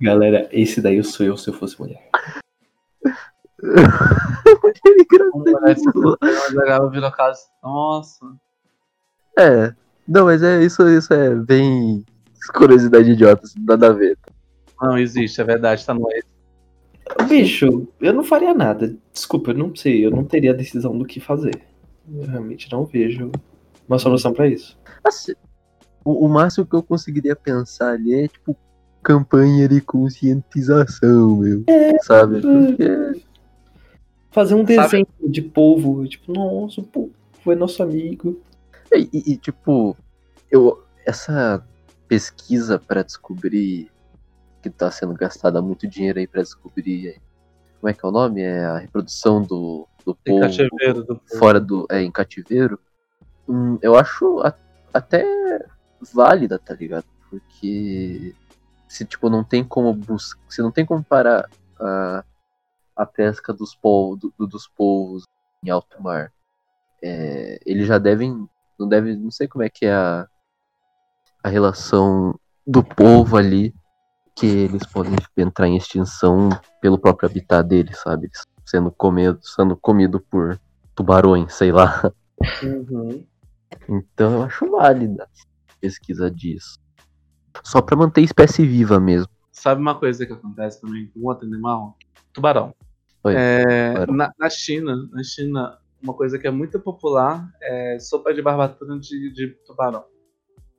Galera, 0.01 0.49
esse 0.51 0.81
daí 0.81 0.97
eu 0.97 1.03
sou 1.03 1.26
eu 1.26 1.38
se 1.38 1.49
eu 1.49 1.53
fosse 1.53 1.80
mulher. 1.80 2.10
mulher 4.61 4.97
engravida 4.99 5.76
de 5.76 5.89
Lula. 5.95 7.11
caso. 7.11 7.43
Nossa. 7.61 8.26
É, 9.38 9.73
não, 10.07 10.26
mas 10.26 10.43
é 10.43 10.61
isso, 10.61 10.88
isso 10.89 11.14
é 11.14 11.34
bem 11.34 12.05
curiosidade 12.53 13.11
idiota, 13.11 13.43
nada 13.57 13.88
a 13.88 13.93
ver. 13.93 14.18
Não 14.81 14.97
existe, 14.97 15.39
é 15.39 15.43
verdade, 15.43 15.85
tá 15.85 15.93
no 15.93 16.11
ex. 16.11 16.32
Bicho, 17.27 17.88
eu 18.01 18.13
não 18.13 18.23
faria 18.23 18.53
nada. 18.53 18.95
Desculpa, 19.11 19.51
eu 19.51 19.55
não 19.57 19.75
sei. 19.75 20.05
Eu 20.05 20.11
não 20.11 20.23
teria 20.23 20.51
a 20.51 20.55
decisão 20.55 20.97
do 20.97 21.05
que 21.05 21.19
fazer. 21.19 21.61
Eu 22.13 22.25
realmente 22.25 22.71
não 22.71 22.85
vejo 22.85 23.31
uma 23.88 23.99
solução 23.99 24.34
pra 24.34 24.47
isso. 24.47 24.77
Assim, 25.03 25.34
o, 26.03 26.25
o 26.25 26.30
máximo 26.30 26.65
que 26.65 26.75
eu 26.75 26.84
conseguiria 26.84 27.35
pensar 27.35 27.91
ali 27.93 28.13
é 28.13 28.27
tipo 28.27 28.55
campanha 29.01 29.67
de 29.67 29.81
conscientização, 29.81 31.38
meu. 31.38 31.63
Sabe? 32.03 32.41
Porque 32.41 33.21
Fazer 34.31 34.55
um 34.55 34.65
Sabe- 34.65 34.77
desenho 34.77 35.07
de 35.27 35.41
polvo. 35.41 36.07
Tipo, 36.07 36.34
nossa, 36.34 36.81
o 36.81 36.84
polvo 36.84 37.13
é 37.47 37.55
nosso 37.55 37.84
amigo. 37.84 38.41
E, 38.93 39.09
e- 39.13 39.34
e, 39.34 39.38
tipo, 39.38 39.95
eu, 40.49 40.84
essa 41.05 41.63
pesquisa 42.07 42.80
pra 42.80 43.03
descobrir 43.03 43.89
que 44.69 44.77
tá 44.77 44.90
sendo 44.90 45.14
gastada 45.14 45.61
muito 45.61 45.88
dinheiro 45.88 46.19
aí 46.19 46.27
pra 46.27 46.41
descobrir. 46.41 47.22
Como 47.80 47.90
é 47.90 47.94
que 47.94 48.06
é 48.06 48.07
o 48.07 48.11
nome? 48.11 48.41
É 48.41 48.65
a 48.65 48.77
reprodução 48.77 49.41
do, 49.41 49.88
do 50.06 50.15
povo 50.15 50.40
cativeiro 50.41 51.03
do 51.03 51.15
povo. 51.18 51.38
fora 51.38 51.60
do. 51.60 51.85
É, 51.91 52.02
em 52.02 52.11
cativeiro. 52.11 52.80
Hum, 53.48 53.77
eu 53.81 53.95
acho 53.98 54.40
a- 54.40 54.56
até 54.94 55.26
válida, 56.14 56.57
tá 56.57 56.73
ligado? 56.73 57.06
Porque 57.30 58.34
se 58.88 59.03
tipo, 59.06 59.30
não 59.30 59.44
tem 59.44 59.64
como 59.64 59.94
buscar. 59.94 60.40
Se 60.49 60.61
não 60.61 60.72
tem 60.72 60.85
como 60.85 61.03
parar 61.03 61.49
a, 61.80 62.23
a 62.95 63.06
pesca 63.06 63.52
dos 63.53 63.76
povos, 63.76 64.19
do- 64.19 64.34
do- 64.38 64.48
dos 64.48 64.68
povos 64.68 65.23
em 65.64 65.69
alto 65.69 66.02
mar. 66.02 66.31
é, 67.02 67.60
eles 67.65 67.85
já 67.85 67.98
devem. 67.98 68.48
Não 68.80 68.88
deve. 68.88 69.15
Não 69.15 69.30
sei 69.30 69.45
como 69.48 69.64
é 69.64 69.69
que 69.69 69.85
é 69.85 69.94
a, 69.94 70.26
a 71.44 71.49
relação 71.49 72.40
do 72.65 72.81
povo 72.81 73.35
ali. 73.35 73.73
Que 74.35 74.47
eles 74.47 74.85
podem 74.88 75.15
entrar 75.38 75.68
em 75.68 75.77
extinção 75.77 76.49
pelo 76.81 76.97
próprio 76.97 77.30
habitat 77.30 77.68
deles, 77.68 77.99
sabe? 77.99 78.26
Eles 78.27 78.41
Sendo 78.65 78.89
comido, 78.91 79.39
sendo 79.41 79.76
comido 79.76 80.19
por 80.22 80.60
tubarões, 80.95 81.53
sei 81.53 81.72
lá. 81.72 82.11
Uhum. 82.64 83.26
Então 83.89 84.34
eu 84.34 84.43
acho 84.43 84.69
válida 84.72 85.23
a 85.23 85.73
pesquisa 85.81 86.31
disso. 86.31 86.80
Só 87.64 87.81
pra 87.81 87.95
manter 87.95 88.22
a 88.22 88.23
espécie 88.23 88.65
viva 88.65 88.99
mesmo. 88.99 89.27
Sabe 89.51 89.81
uma 89.81 89.99
coisa 89.99 90.26
que 90.26 90.34
acontece 90.34 90.81
também 90.81 91.07
com 91.07 91.27
outro 91.27 91.45
animal? 91.45 91.97
Tubarão. 92.34 92.73
Oi, 93.23 93.34
É, 93.35 93.91
tubarão. 93.93 94.15
na, 94.15 94.31
na 94.39 94.49
China, 94.49 94.95
na 95.11 95.23
China, 95.23 95.77
uma 96.01 96.14
coisa 96.14 96.39
que 96.39 96.47
é 96.47 96.51
muito 96.51 96.80
popular 96.80 97.47
é 97.61 97.97
sopa 97.99 98.34
de 98.34 98.41
barbatana 98.41 98.99
de, 98.99 99.31
de 99.31 99.47
tubarão. 99.65 100.05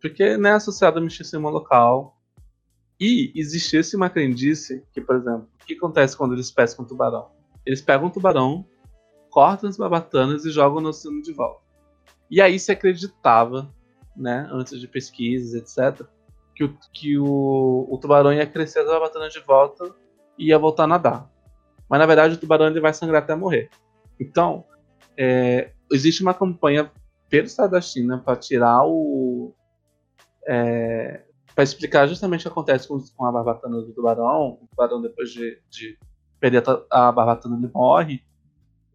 Porque 0.00 0.36
não 0.36 0.50
é 0.50 0.52
associado 0.54 0.98
a 0.98 1.02
misticismo 1.02 1.48
local. 1.48 2.13
E 3.06 3.30
existisse 3.36 3.94
uma 3.94 4.08
crendice 4.08 4.82
que, 4.90 4.98
por 4.98 5.16
exemplo, 5.16 5.46
o 5.60 5.66
que 5.66 5.74
acontece 5.74 6.16
quando 6.16 6.32
eles 6.32 6.50
pescam 6.50 6.86
tubarão? 6.86 7.28
Eles 7.66 7.82
pegam 7.82 8.06
o 8.06 8.10
tubarão, 8.10 8.64
cortam 9.28 9.68
as 9.68 9.76
barbatanas 9.76 10.46
e 10.46 10.50
jogam 10.50 10.80
no 10.80 10.88
oceano 10.88 11.20
de 11.20 11.30
volta. 11.30 11.60
E 12.30 12.40
aí 12.40 12.58
se 12.58 12.72
acreditava, 12.72 13.70
né, 14.16 14.48
antes 14.50 14.80
de 14.80 14.88
pesquisas, 14.88 15.52
etc., 15.52 16.08
que 16.56 16.64
o, 16.64 16.78
que 16.94 17.18
o, 17.18 17.86
o 17.90 17.98
tubarão 17.98 18.32
ia 18.32 18.46
crescer 18.46 18.78
as 18.78 18.86
barbatanas 18.86 19.34
de 19.34 19.40
volta 19.40 19.94
e 20.38 20.46
ia 20.46 20.58
voltar 20.58 20.84
a 20.84 20.86
nadar. 20.86 21.30
Mas 21.86 22.00
na 22.00 22.06
verdade 22.06 22.36
o 22.36 22.38
tubarão 22.38 22.68
ele 22.68 22.80
vai 22.80 22.94
sangrar 22.94 23.22
até 23.22 23.34
morrer. 23.34 23.68
Então, 24.18 24.64
é, 25.14 25.72
existe 25.92 26.22
uma 26.22 26.32
campanha 26.32 26.90
pelo 27.28 27.44
Estado 27.44 27.72
da 27.72 27.82
China 27.82 28.16
para 28.16 28.36
tirar 28.36 28.86
o, 28.86 29.52
é, 30.48 31.23
Pra 31.54 31.62
explicar 31.62 32.06
justamente 32.06 32.40
o 32.40 32.42
que 32.44 32.48
acontece 32.48 32.88
com, 32.88 32.98
com 33.16 33.24
a 33.24 33.32
barbatana 33.32 33.80
do 33.80 33.92
tubarão. 33.92 34.58
O 34.62 34.66
tubarão, 34.68 35.00
depois 35.00 35.30
de, 35.30 35.60
de 35.70 35.98
perder 36.40 36.62
a, 36.90 37.08
a 37.08 37.12
barbatana, 37.12 37.56
ele 37.56 37.70
morre. 37.72 38.22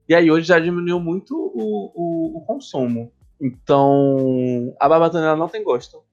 E 0.07 0.15
aí 0.15 0.30
hoje 0.30 0.48
já 0.48 0.60
diminuiu 0.60 0.99
muito 0.99 1.36
o, 1.36 1.91
o, 1.95 2.38
o 2.38 2.41
consumo. 2.45 3.11
Então, 3.40 4.76
a 4.80 4.90
barbatana 4.90 5.27
ela 5.27 5.38
não 5.38 5.48
tem 5.48 5.64
gosto. 5.64 6.03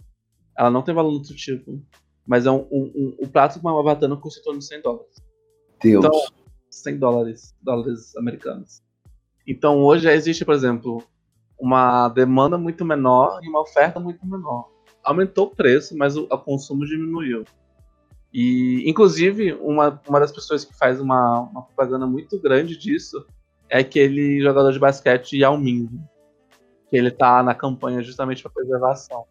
Ela 0.56 0.70
não 0.70 0.82
tem 0.82 0.94
valor 0.94 1.12
nutritivo. 1.12 1.82
Mas 2.26 2.46
é 2.46 2.50
um, 2.50 2.66
um, 2.70 2.92
um, 2.94 3.16
o 3.20 3.28
prato 3.28 3.60
com 3.60 3.68
uma 3.68 3.74
barbatana 3.74 4.16
custa 4.16 4.40
em 4.40 4.42
torno 4.42 4.58
de 4.60 4.66
100 4.66 4.82
dólares. 4.82 5.16
Deus. 5.82 6.04
Então, 6.04 6.20
100 6.70 6.98
dólares, 6.98 7.54
dólares 7.62 8.16
americanos. 8.16 8.82
Então 9.46 9.82
hoje 9.82 10.04
já 10.04 10.12
existe, 10.12 10.44
por 10.44 10.54
exemplo, 10.54 11.02
uma 11.58 12.08
demanda 12.08 12.58
muito 12.58 12.84
menor 12.84 13.40
e 13.42 13.48
uma 13.48 13.60
oferta 13.60 14.00
muito 14.00 14.26
menor. 14.26 14.68
Aumentou 15.06 15.46
o 15.46 15.50
preço, 15.54 15.96
mas 15.96 16.16
o, 16.16 16.24
o 16.24 16.38
consumo 16.38 16.84
diminuiu. 16.84 17.44
E, 18.34 18.82
inclusive, 18.88 19.54
uma, 19.54 20.00
uma 20.06 20.20
das 20.20 20.32
pessoas 20.32 20.64
que 20.64 20.76
faz 20.76 21.00
uma, 21.00 21.40
uma 21.40 21.62
propaganda 21.62 22.06
muito 22.06 22.38
grande 22.38 22.76
disso 22.76 23.24
é 23.68 23.78
aquele 23.78 24.40
jogador 24.42 24.72
de 24.72 24.78
basquete 24.78 25.38
Yao 25.38 25.56
Ming, 25.56 25.88
que 26.90 26.96
ele 26.96 27.10
tá 27.10 27.42
na 27.42 27.54
campanha 27.54 28.02
justamente 28.02 28.42
para 28.42 28.52
preservação. 28.52 29.24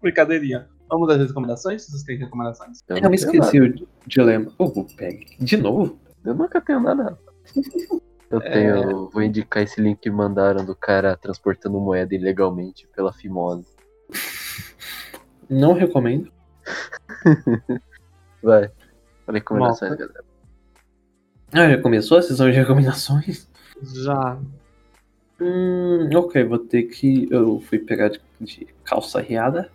Brincadeirinha. 0.00 0.68
Vamos 0.88 1.08
às 1.08 1.18
recomendações? 1.26 1.86
Vocês 1.86 2.02
têm 2.02 2.18
recomendações? 2.18 2.80
Eu, 2.88 2.96
Eu 2.96 3.02
não 3.02 3.10
me 3.10 3.16
esqueci 3.16 3.60
nada. 3.60 3.74
o 3.74 3.88
dilema. 4.08 4.52
Ô, 4.58 4.64
oh, 4.64 4.84
pegue. 4.96 5.26
De 5.38 5.56
novo? 5.56 5.98
Eu 6.24 6.34
nunca 6.34 6.60
tenho 6.60 6.80
nada. 6.80 7.18
Eu 8.30 8.40
É. 8.40 8.52
tenho. 8.52 9.08
Vou 9.10 9.22
indicar 9.22 9.62
esse 9.62 9.80
link 9.80 10.00
que 10.00 10.10
mandaram 10.10 10.64
do 10.64 10.74
cara 10.74 11.16
transportando 11.16 11.80
moeda 11.80 12.14
ilegalmente 12.14 12.88
pela 12.94 13.12
Fimose. 13.12 13.66
Não 15.48 15.72
recomendo. 15.72 16.30
Vai. 18.42 18.70
Recomendações, 19.28 19.94
galera. 19.96 20.24
Ah, 21.52 21.68
já 21.70 21.80
começou 21.80 22.18
a 22.18 22.22
sessão 22.22 22.50
de 22.50 22.56
recomendações? 22.56 23.48
Já. 23.82 24.38
Hum, 25.42 26.08
ok, 26.14 26.44
vou 26.44 26.58
ter 26.58 26.84
que. 26.84 27.26
Eu 27.28 27.58
fui 27.60 27.80
pegar 27.80 28.08
de, 28.08 28.20
de 28.40 28.68
calça 28.84 29.20
riada. 29.20 29.68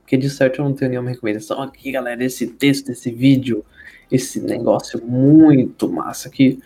Porque 0.00 0.16
de 0.16 0.28
certo 0.28 0.60
eu 0.60 0.64
não 0.64 0.72
tenho 0.72 0.90
nenhuma 0.90 1.10
recomendação 1.10 1.62
aqui, 1.62 1.92
galera. 1.92 2.24
Esse 2.24 2.46
texto, 2.46 2.90
esse 2.90 3.12
vídeo, 3.12 3.64
esse 4.10 4.40
negócio 4.40 5.00
muito 5.06 5.88
massa 5.88 6.28
aqui. 6.28 6.60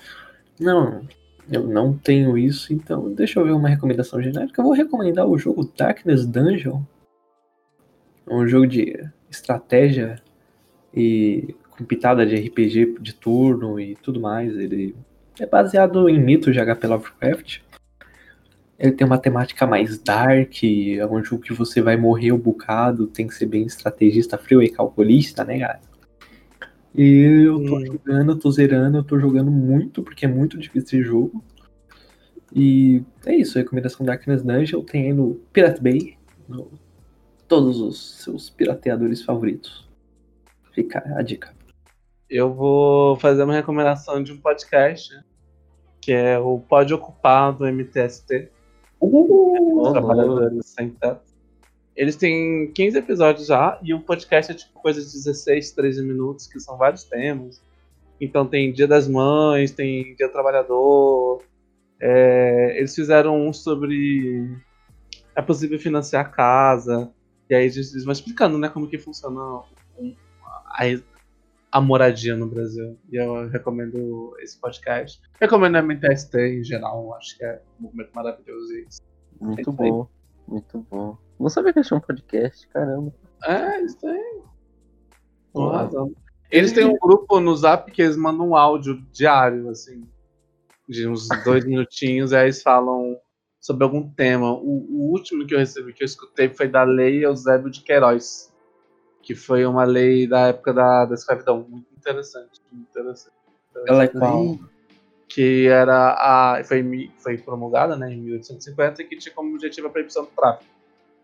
Não, 0.59 1.07
eu 1.51 1.65
não 1.65 1.93
tenho 1.93 2.39
isso, 2.39 2.73
então 2.73 3.13
deixa 3.13 3.41
eu 3.41 3.45
ver 3.45 3.51
uma 3.51 3.69
recomendação 3.69 4.23
genérica. 4.23 4.61
Eu 4.61 4.65
vou 4.65 4.73
recomendar 4.73 5.27
o 5.27 5.37
jogo 5.37 5.71
Darkness 5.77 6.25
Dungeon. 6.25 6.81
É 8.27 8.35
um 8.35 8.49
jogo 8.49 8.67
de 8.67 9.07
estratégia 9.29 10.23
e 10.95 11.55
com 11.71 11.85
pitada 11.85 12.25
de 12.25 12.37
RPG 12.37 12.97
de 13.01 13.13
turno 13.13 13.79
e 13.79 13.97
tudo 13.97 14.19
mais. 14.21 14.57
Ele 14.57 14.95
é 15.39 15.45
baseado 15.45 16.09
em 16.09 16.19
mitos 16.19 16.55
de 16.55 16.65
HP 16.65 16.87
Lovecraft. 16.87 17.61
Ele 18.83 18.91
tem 18.93 19.07
uma 19.07 19.17
temática 19.17 19.65
mais 19.65 19.97
dark, 19.97 20.65
é 20.65 21.07
um 21.07 21.23
jogo 21.23 21.43
que 21.45 21.53
você 21.53 21.81
vai 21.81 21.97
morrer 21.97 22.33
um 22.33 22.39
bocado, 22.39 23.07
tem 23.07 23.29
que 23.29 23.35
ser 23.35 23.47
bem 23.47 23.65
estrategista, 23.65 24.37
frio 24.37 24.61
e 24.61 24.69
calculista, 24.69 25.45
né, 25.45 25.61
cara? 25.61 25.81
E 26.93 27.45
eu 27.47 27.65
tô 27.65 27.77
Hum. 27.77 27.87
jogando, 27.87 28.33
eu 28.33 28.39
tô 28.41 28.51
zerando, 28.51 28.99
eu 28.99 29.05
tô 29.05 29.21
jogando 29.21 29.53
muito, 29.53 30.03
porque 30.03 30.25
é 30.27 30.29
muito 30.29 30.59
difícil 30.59 30.99
esse 31.01 31.03
jogo. 31.03 31.45
E 32.53 33.05
é 33.25 33.37
isso, 33.37 33.57
a 33.57 33.63
recomendação 33.63 34.05
Darkness 34.05 34.43
Dungeon 34.43 34.83
tem 34.83 35.05
aí 35.05 35.13
no 35.13 35.37
Pirate 35.53 35.81
Bay, 35.81 36.19
no 36.49 36.69
todos 37.47 37.81
os 37.81 38.23
seus 38.23 38.51
pirateadores 38.51 39.23
favoritos. 39.23 39.89
Fica 40.73 41.03
a 41.17 41.23
dica. 41.23 41.55
Eu 42.29 42.53
vou 42.53 43.15
fazer 43.17 43.45
uma 43.45 43.55
recomendação 43.55 44.23
de 44.23 44.33
um 44.33 44.39
podcast, 44.39 45.15
que 46.01 46.11
é 46.13 46.39
o 46.39 46.59
Pode 46.59 46.93
Ocupar 46.93 47.53
do 47.53 47.65
MTST. 47.67 48.51
Trabalhadores 49.93 50.67
Sem 50.67 50.91
Teto. 50.91 51.33
Eles 51.95 52.17
têm 52.17 52.71
15 52.73 52.99
episódios 52.99 53.47
já, 53.47 53.79
e 53.83 53.93
o 53.93 54.01
podcast 54.01 54.53
é 54.53 54.55
tipo 54.55 54.81
coisa 54.81 55.01
de 55.01 55.07
16, 55.07 55.73
13 55.73 56.03
minutos, 56.03 56.47
que 56.47 56.59
são 56.59 56.77
vários 56.77 57.05
temas. 57.05 57.61
Então 58.21 58.47
tem 58.47 58.73
Dia 58.73 58.87
das 58.87 59.07
Mães, 59.09 59.73
tem 59.73 60.15
Dia 60.15 60.29
do 60.29 60.33
Trabalhador. 60.33 61.43
é, 62.01 62.79
eles 62.79 62.95
fizeram 62.95 63.47
um 63.47 63.53
sobre 63.53 64.57
é 65.35 65.43
possível 65.43 65.79
financiar 65.79 66.27
a 66.27 66.29
casa. 66.29 67.13
E 67.49 67.55
aí 67.55 67.65
eles 67.65 67.93
eles 67.93 68.05
vão 68.05 68.13
explicando 68.13 68.57
né, 68.59 68.69
como 68.69 68.89
que 68.89 68.99
funciona 68.99 69.63
a, 70.67 70.85
a 71.73 71.81
moradia 71.81 72.37
no 72.37 72.47
Brasil. 72.47 72.99
E 73.11 73.17
eu 73.17 73.49
recomendo 73.49 74.37
esse 74.41 74.61
podcast. 74.61 75.21
Recomendo 75.41 75.77
a 75.77 75.83
MTST 75.83 76.39
em 76.39 76.63
geral, 76.63 77.15
acho 77.15 77.37
que 77.39 77.45
é 77.45 77.63
um 77.81 77.85
movimento 77.85 78.11
maravilhoso. 78.15 78.73
E 78.75 78.87
Muito 79.41 79.59
É 79.59 79.63
isso 79.63 79.73
bom. 79.73 80.09
Muito 80.47 80.87
bom. 80.91 81.17
Não 81.41 81.49
sabia 81.49 81.73
que 81.73 81.79
eles 81.79 81.89
tinham 81.89 81.99
um 81.99 82.03
podcast, 82.03 82.69
caramba. 82.69 83.13
É, 83.45 83.81
isso 83.81 84.07
aí. 84.07 84.43
Com 85.53 85.69
razão. 85.69 86.15
Eles 86.51 86.73
têm 86.73 86.85
um 86.85 86.99
grupo 86.99 87.41
no 87.41 87.57
Zap 87.57 87.91
que 87.91 88.03
eles 88.03 88.17
mandam 88.17 88.51
um 88.51 88.57
áudio 88.57 89.03
diário, 89.11 89.71
assim, 89.71 90.07
de 90.87 91.09
uns 91.09 91.27
dois 91.43 91.65
minutinhos, 91.67 92.33
e 92.33 92.37
aí 92.37 92.45
eles 92.45 92.63
falam 92.63 93.17
sobre 93.59 93.85
algum 93.85 94.11
tema. 94.11 94.53
O, 94.53 94.87
o 94.91 95.11
último 95.11 95.47
que 95.47 95.55
eu 95.55 95.59
recebi, 95.59 95.95
que 95.95 96.03
eu 96.03 96.07
escutei, 96.07 96.51
foi 96.51 96.69
da 96.69 96.83
Lei 96.83 97.25
Eusébio 97.25 97.71
de 97.71 97.81
Queiroz, 97.81 98.52
que 99.23 99.35
foi 99.35 99.65
uma 99.65 99.85
lei 99.85 100.27
da 100.27 100.49
época 100.49 100.73
da, 100.73 101.05
da 101.05 101.15
escravidão. 101.15 101.65
Muito 101.69 101.87
interessante, 101.97 102.61
muito 102.71 102.89
interessante. 102.91 103.37
Ela 103.87 104.05
é 104.05 104.09
qual? 104.09 104.59
Que 105.29 105.67
era 105.69 106.13
a. 106.13 106.63
Foi, 106.65 107.11
foi 107.19 107.39
promulgada 107.39 107.97
né, 107.97 108.13
em 108.13 108.21
1850 108.21 109.03
e 109.03 109.07
que 109.07 109.17
tinha 109.17 109.35
como 109.35 109.55
objetivo 109.55 109.87
a 109.87 109.91
proibição 109.91 110.25
do 110.25 110.31
tráfico. 110.31 110.71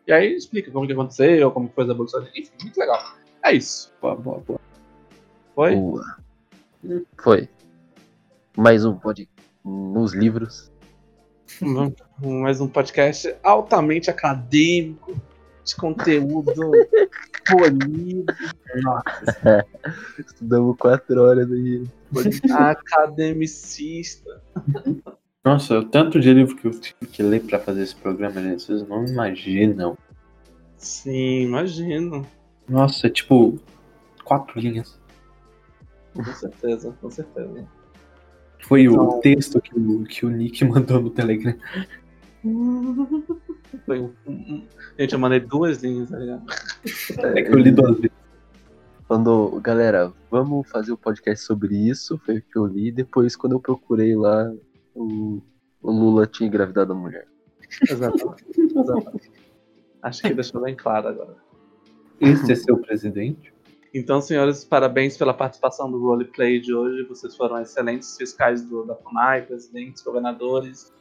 E 0.06 0.12
aí 0.12 0.34
explica 0.34 0.70
como 0.70 0.86
que 0.86 0.92
aconteceu, 0.92 1.50
como 1.50 1.68
que 1.68 1.74
foi 1.74 1.86
a 1.86 1.90
abolição. 1.90 2.22
Enfim, 2.34 2.50
muito 2.62 2.78
legal. 2.78 2.98
É 3.44 3.52
isso. 3.52 3.92
Boa, 4.00 4.16
boa, 4.16 4.38
boa. 4.38 4.60
Foi? 5.54 5.76
Boa. 5.76 6.16
Foi. 7.18 7.48
Mais 8.56 8.84
um 8.84 8.96
pod 8.96 9.28
nos 9.64 10.14
livros. 10.14 10.72
Mais 12.18 12.60
um 12.60 12.68
podcast 12.68 13.34
altamente 13.42 14.10
acadêmico, 14.10 15.20
de 15.68 15.76
conteúdo 15.76 16.52
polido, 17.46 18.24
Estudamos 20.18 20.76
quatro 20.78 21.22
horas 21.22 21.50
aí. 21.50 21.84
academicista. 22.52 24.40
Nossa, 25.44 25.78
o 25.78 25.84
tanto 25.84 26.18
de 26.20 26.32
livro 26.32 26.56
que 26.56 26.66
eu 26.66 26.70
tive 26.72 27.06
que 27.10 27.22
ler 27.22 27.42
pra 27.42 27.58
fazer 27.58 27.82
esse 27.82 27.94
programa, 27.96 28.40
gente, 28.42 28.62
vocês 28.62 28.86
não 28.88 29.04
imaginam. 29.04 29.96
Sim, 30.76 31.42
imagino. 31.42 32.26
Nossa, 32.68 33.06
é 33.06 33.10
tipo, 33.10 33.58
quatro 34.24 34.58
linhas. 34.60 34.98
Com 36.14 36.24
certeza, 36.24 36.94
com 37.00 37.10
certeza. 37.10 37.66
Foi 38.66 38.88
o 38.88 38.92
Então- 38.92 39.20
texto 39.20 39.60
que 39.60 39.74
o, 39.78 40.04
que 40.04 40.26
o 40.26 40.30
Nick 40.30 40.64
mandou 40.66 41.00
no 41.00 41.10
Telegram. 41.10 41.54
Foi 43.84 44.00
um, 44.00 44.12
um- 44.26 44.32
um- 44.32 44.66
Gente, 44.98 45.12
eu 45.12 45.18
mandei 45.18 45.40
duas 45.40 45.82
linhas, 45.82 46.10
tá 46.10 46.18
ligado? 46.18 46.44
É 47.36 47.42
que 47.42 47.50
eu 47.50 47.58
li 47.58 47.70
duas 47.70 47.96
vezes. 47.96 48.16
Quando, 49.06 49.58
galera, 49.62 50.12
vamos 50.30 50.68
fazer 50.70 50.92
o 50.92 50.96
podcast 50.98 51.44
sobre 51.44 51.74
isso, 51.74 52.18
foi 52.18 52.38
o 52.38 52.42
que 52.42 52.56
eu 52.58 52.66
li. 52.66 52.92
Depois, 52.92 53.34
quando 53.36 53.52
eu 53.54 53.60
procurei 53.60 54.14
lá, 54.14 54.52
o, 54.94 55.40
o 55.82 55.90
Lula 55.90 56.26
tinha 56.26 56.46
engravidado 56.46 56.92
a 56.92 56.96
mulher. 56.96 57.26
Exatamente. 57.88 58.44
exatamente. 58.58 59.30
Acho 60.02 60.22
que 60.22 60.34
deixou 60.34 60.60
bem 60.60 60.74
claro 60.76 61.08
agora. 61.08 61.36
Esse 62.20 62.52
é 62.52 62.54
seu 62.54 62.76
presidente? 62.78 63.52
Então, 63.94 64.20
senhores, 64.20 64.64
parabéns 64.64 65.16
pela 65.16 65.32
participação 65.32 65.90
do 65.90 65.98
roleplay 65.98 66.60
de 66.60 66.74
hoje. 66.74 67.02
Vocês 67.08 67.34
foram 67.34 67.60
excelentes 67.60 68.16
fiscais 68.16 68.62
do, 68.62 68.84
da 68.84 68.94
FUNAI, 68.94 69.42
presidentes, 69.42 70.02
governadores, 70.02 70.92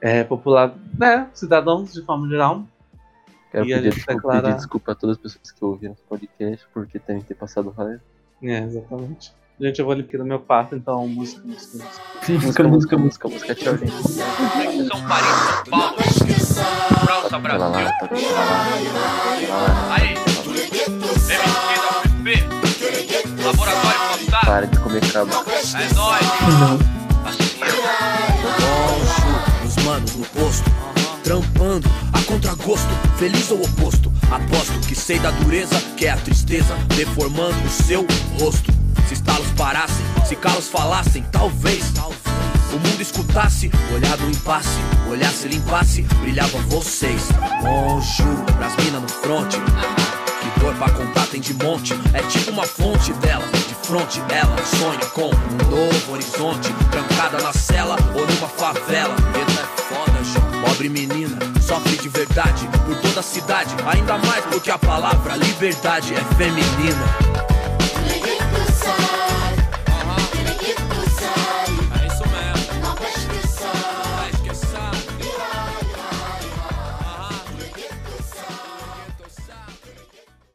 é, 0.00 0.24
popular, 0.24 0.74
né, 0.98 1.28
cidadãos 1.34 1.92
de 1.92 2.02
forma 2.02 2.28
geral. 2.28 2.62
Quero 3.50 3.66
E 3.66 3.72
a 3.72 3.76
pedir 3.76 3.84
gente 3.92 3.94
desculpa, 3.96 4.14
declara- 4.14 4.42
pedir 4.42 4.56
desculpa 4.56 4.92
a 4.92 4.94
todas 4.94 5.16
as 5.16 5.22
pessoas 5.22 5.50
que 5.52 5.64
ouviram 5.64 5.94
esse 5.94 6.02
podcast 6.02 6.66
porque 6.74 6.98
tem 6.98 7.20
que 7.20 7.26
ter 7.26 7.34
passado 7.34 7.70
raiva. 7.76 8.00
É, 8.42 8.58
exatamente. 8.64 9.32
Gente, 9.58 9.78
eu 9.78 9.86
vou 9.86 9.92
ali 9.94 10.02
aqui 10.02 10.18
no 10.18 10.24
meu 10.26 10.38
quarto, 10.38 10.74
então 10.76 11.08
música, 11.08 11.40
música, 11.46 11.78
música. 11.78 12.02
Música, 12.28 12.32
música, 12.34 12.68
música. 12.68 12.98
música, 12.98 13.28
música, 13.28 13.54
tchau, 13.54 13.76
gente. 13.78 13.92
São 14.86 15.08
Paris, 15.08 15.26
São 15.64 15.64
Paulo, 15.70 15.96
França, 17.06 17.38
Brasil. 17.38 17.88
Aí, 19.90 20.12
MC 20.12 21.32
da 21.38 22.00
UFP, 22.00 23.44
Laboratório 23.44 23.98
Fantástico, 23.98 24.46
Para 24.46 24.66
de 24.66 24.78
comer 24.78 25.12
cabo. 25.12 25.30
é 25.32 25.94
nóis. 25.94 26.20
Assim, 26.20 26.95
Os 29.86 29.92
manos 29.92 30.16
no 30.16 30.26
posto, 30.26 30.68
trampando 31.22 31.88
a 32.12 32.20
contragosto, 32.22 32.88
feliz 33.18 33.52
ou 33.52 33.62
oposto. 33.62 34.12
Aposto 34.32 34.80
que 34.80 34.96
sei 34.96 35.20
da 35.20 35.30
dureza, 35.30 35.80
que 35.96 36.06
é 36.06 36.10
a 36.10 36.16
tristeza, 36.16 36.74
deformando 36.96 37.56
o 37.64 37.70
seu 37.70 38.04
rosto. 38.40 38.72
Se 39.06 39.14
estalos 39.14 39.46
parassem, 39.56 40.04
se 40.26 40.34
calos 40.34 40.66
falassem, 40.66 41.24
talvez. 41.30 41.84
O 42.72 42.88
mundo 42.88 43.00
escutasse, 43.00 43.70
olhar 43.94 44.16
do 44.16 44.28
impasse, 44.28 44.76
olhasse, 45.08 45.46
limpasse, 45.46 46.02
brilhavam 46.20 46.60
vocês. 46.62 47.28
Bonjour, 47.62 48.44
pras 48.56 48.74
minas 48.84 49.02
no 49.02 49.08
fronte. 49.08 49.56
Que 49.56 50.60
dor 50.60 50.74
pra 50.74 50.90
contar 50.90 51.26
tem 51.28 51.40
de 51.40 51.54
monte. 51.54 51.94
É 52.12 52.22
tipo 52.22 52.50
uma 52.50 52.66
fonte 52.66 53.12
dela. 53.14 53.44
De 53.52 53.86
fronte 53.86 54.20
ela 54.30 54.56
sonha 54.64 55.06
com 55.12 55.30
um 55.30 55.70
novo 55.70 56.12
horizonte. 56.12 56.72
Trancada 56.90 57.40
na 57.40 57.52
cela 57.52 57.96
ou 58.16 58.26
numa 58.26 58.48
favela. 58.48 59.14
Pobre 60.64 60.88
menina, 60.88 61.38
sofre 61.60 61.96
de 61.96 62.08
verdade 62.08 62.68
por 62.86 62.96
toda 63.00 63.20
a 63.20 63.22
cidade. 63.22 63.74
Ainda 63.86 64.18
mais 64.18 64.44
porque 64.46 64.70
a 64.70 64.78
palavra 64.78 65.36
liberdade 65.36 66.14
é 66.14 66.34
feminina. 66.34 67.45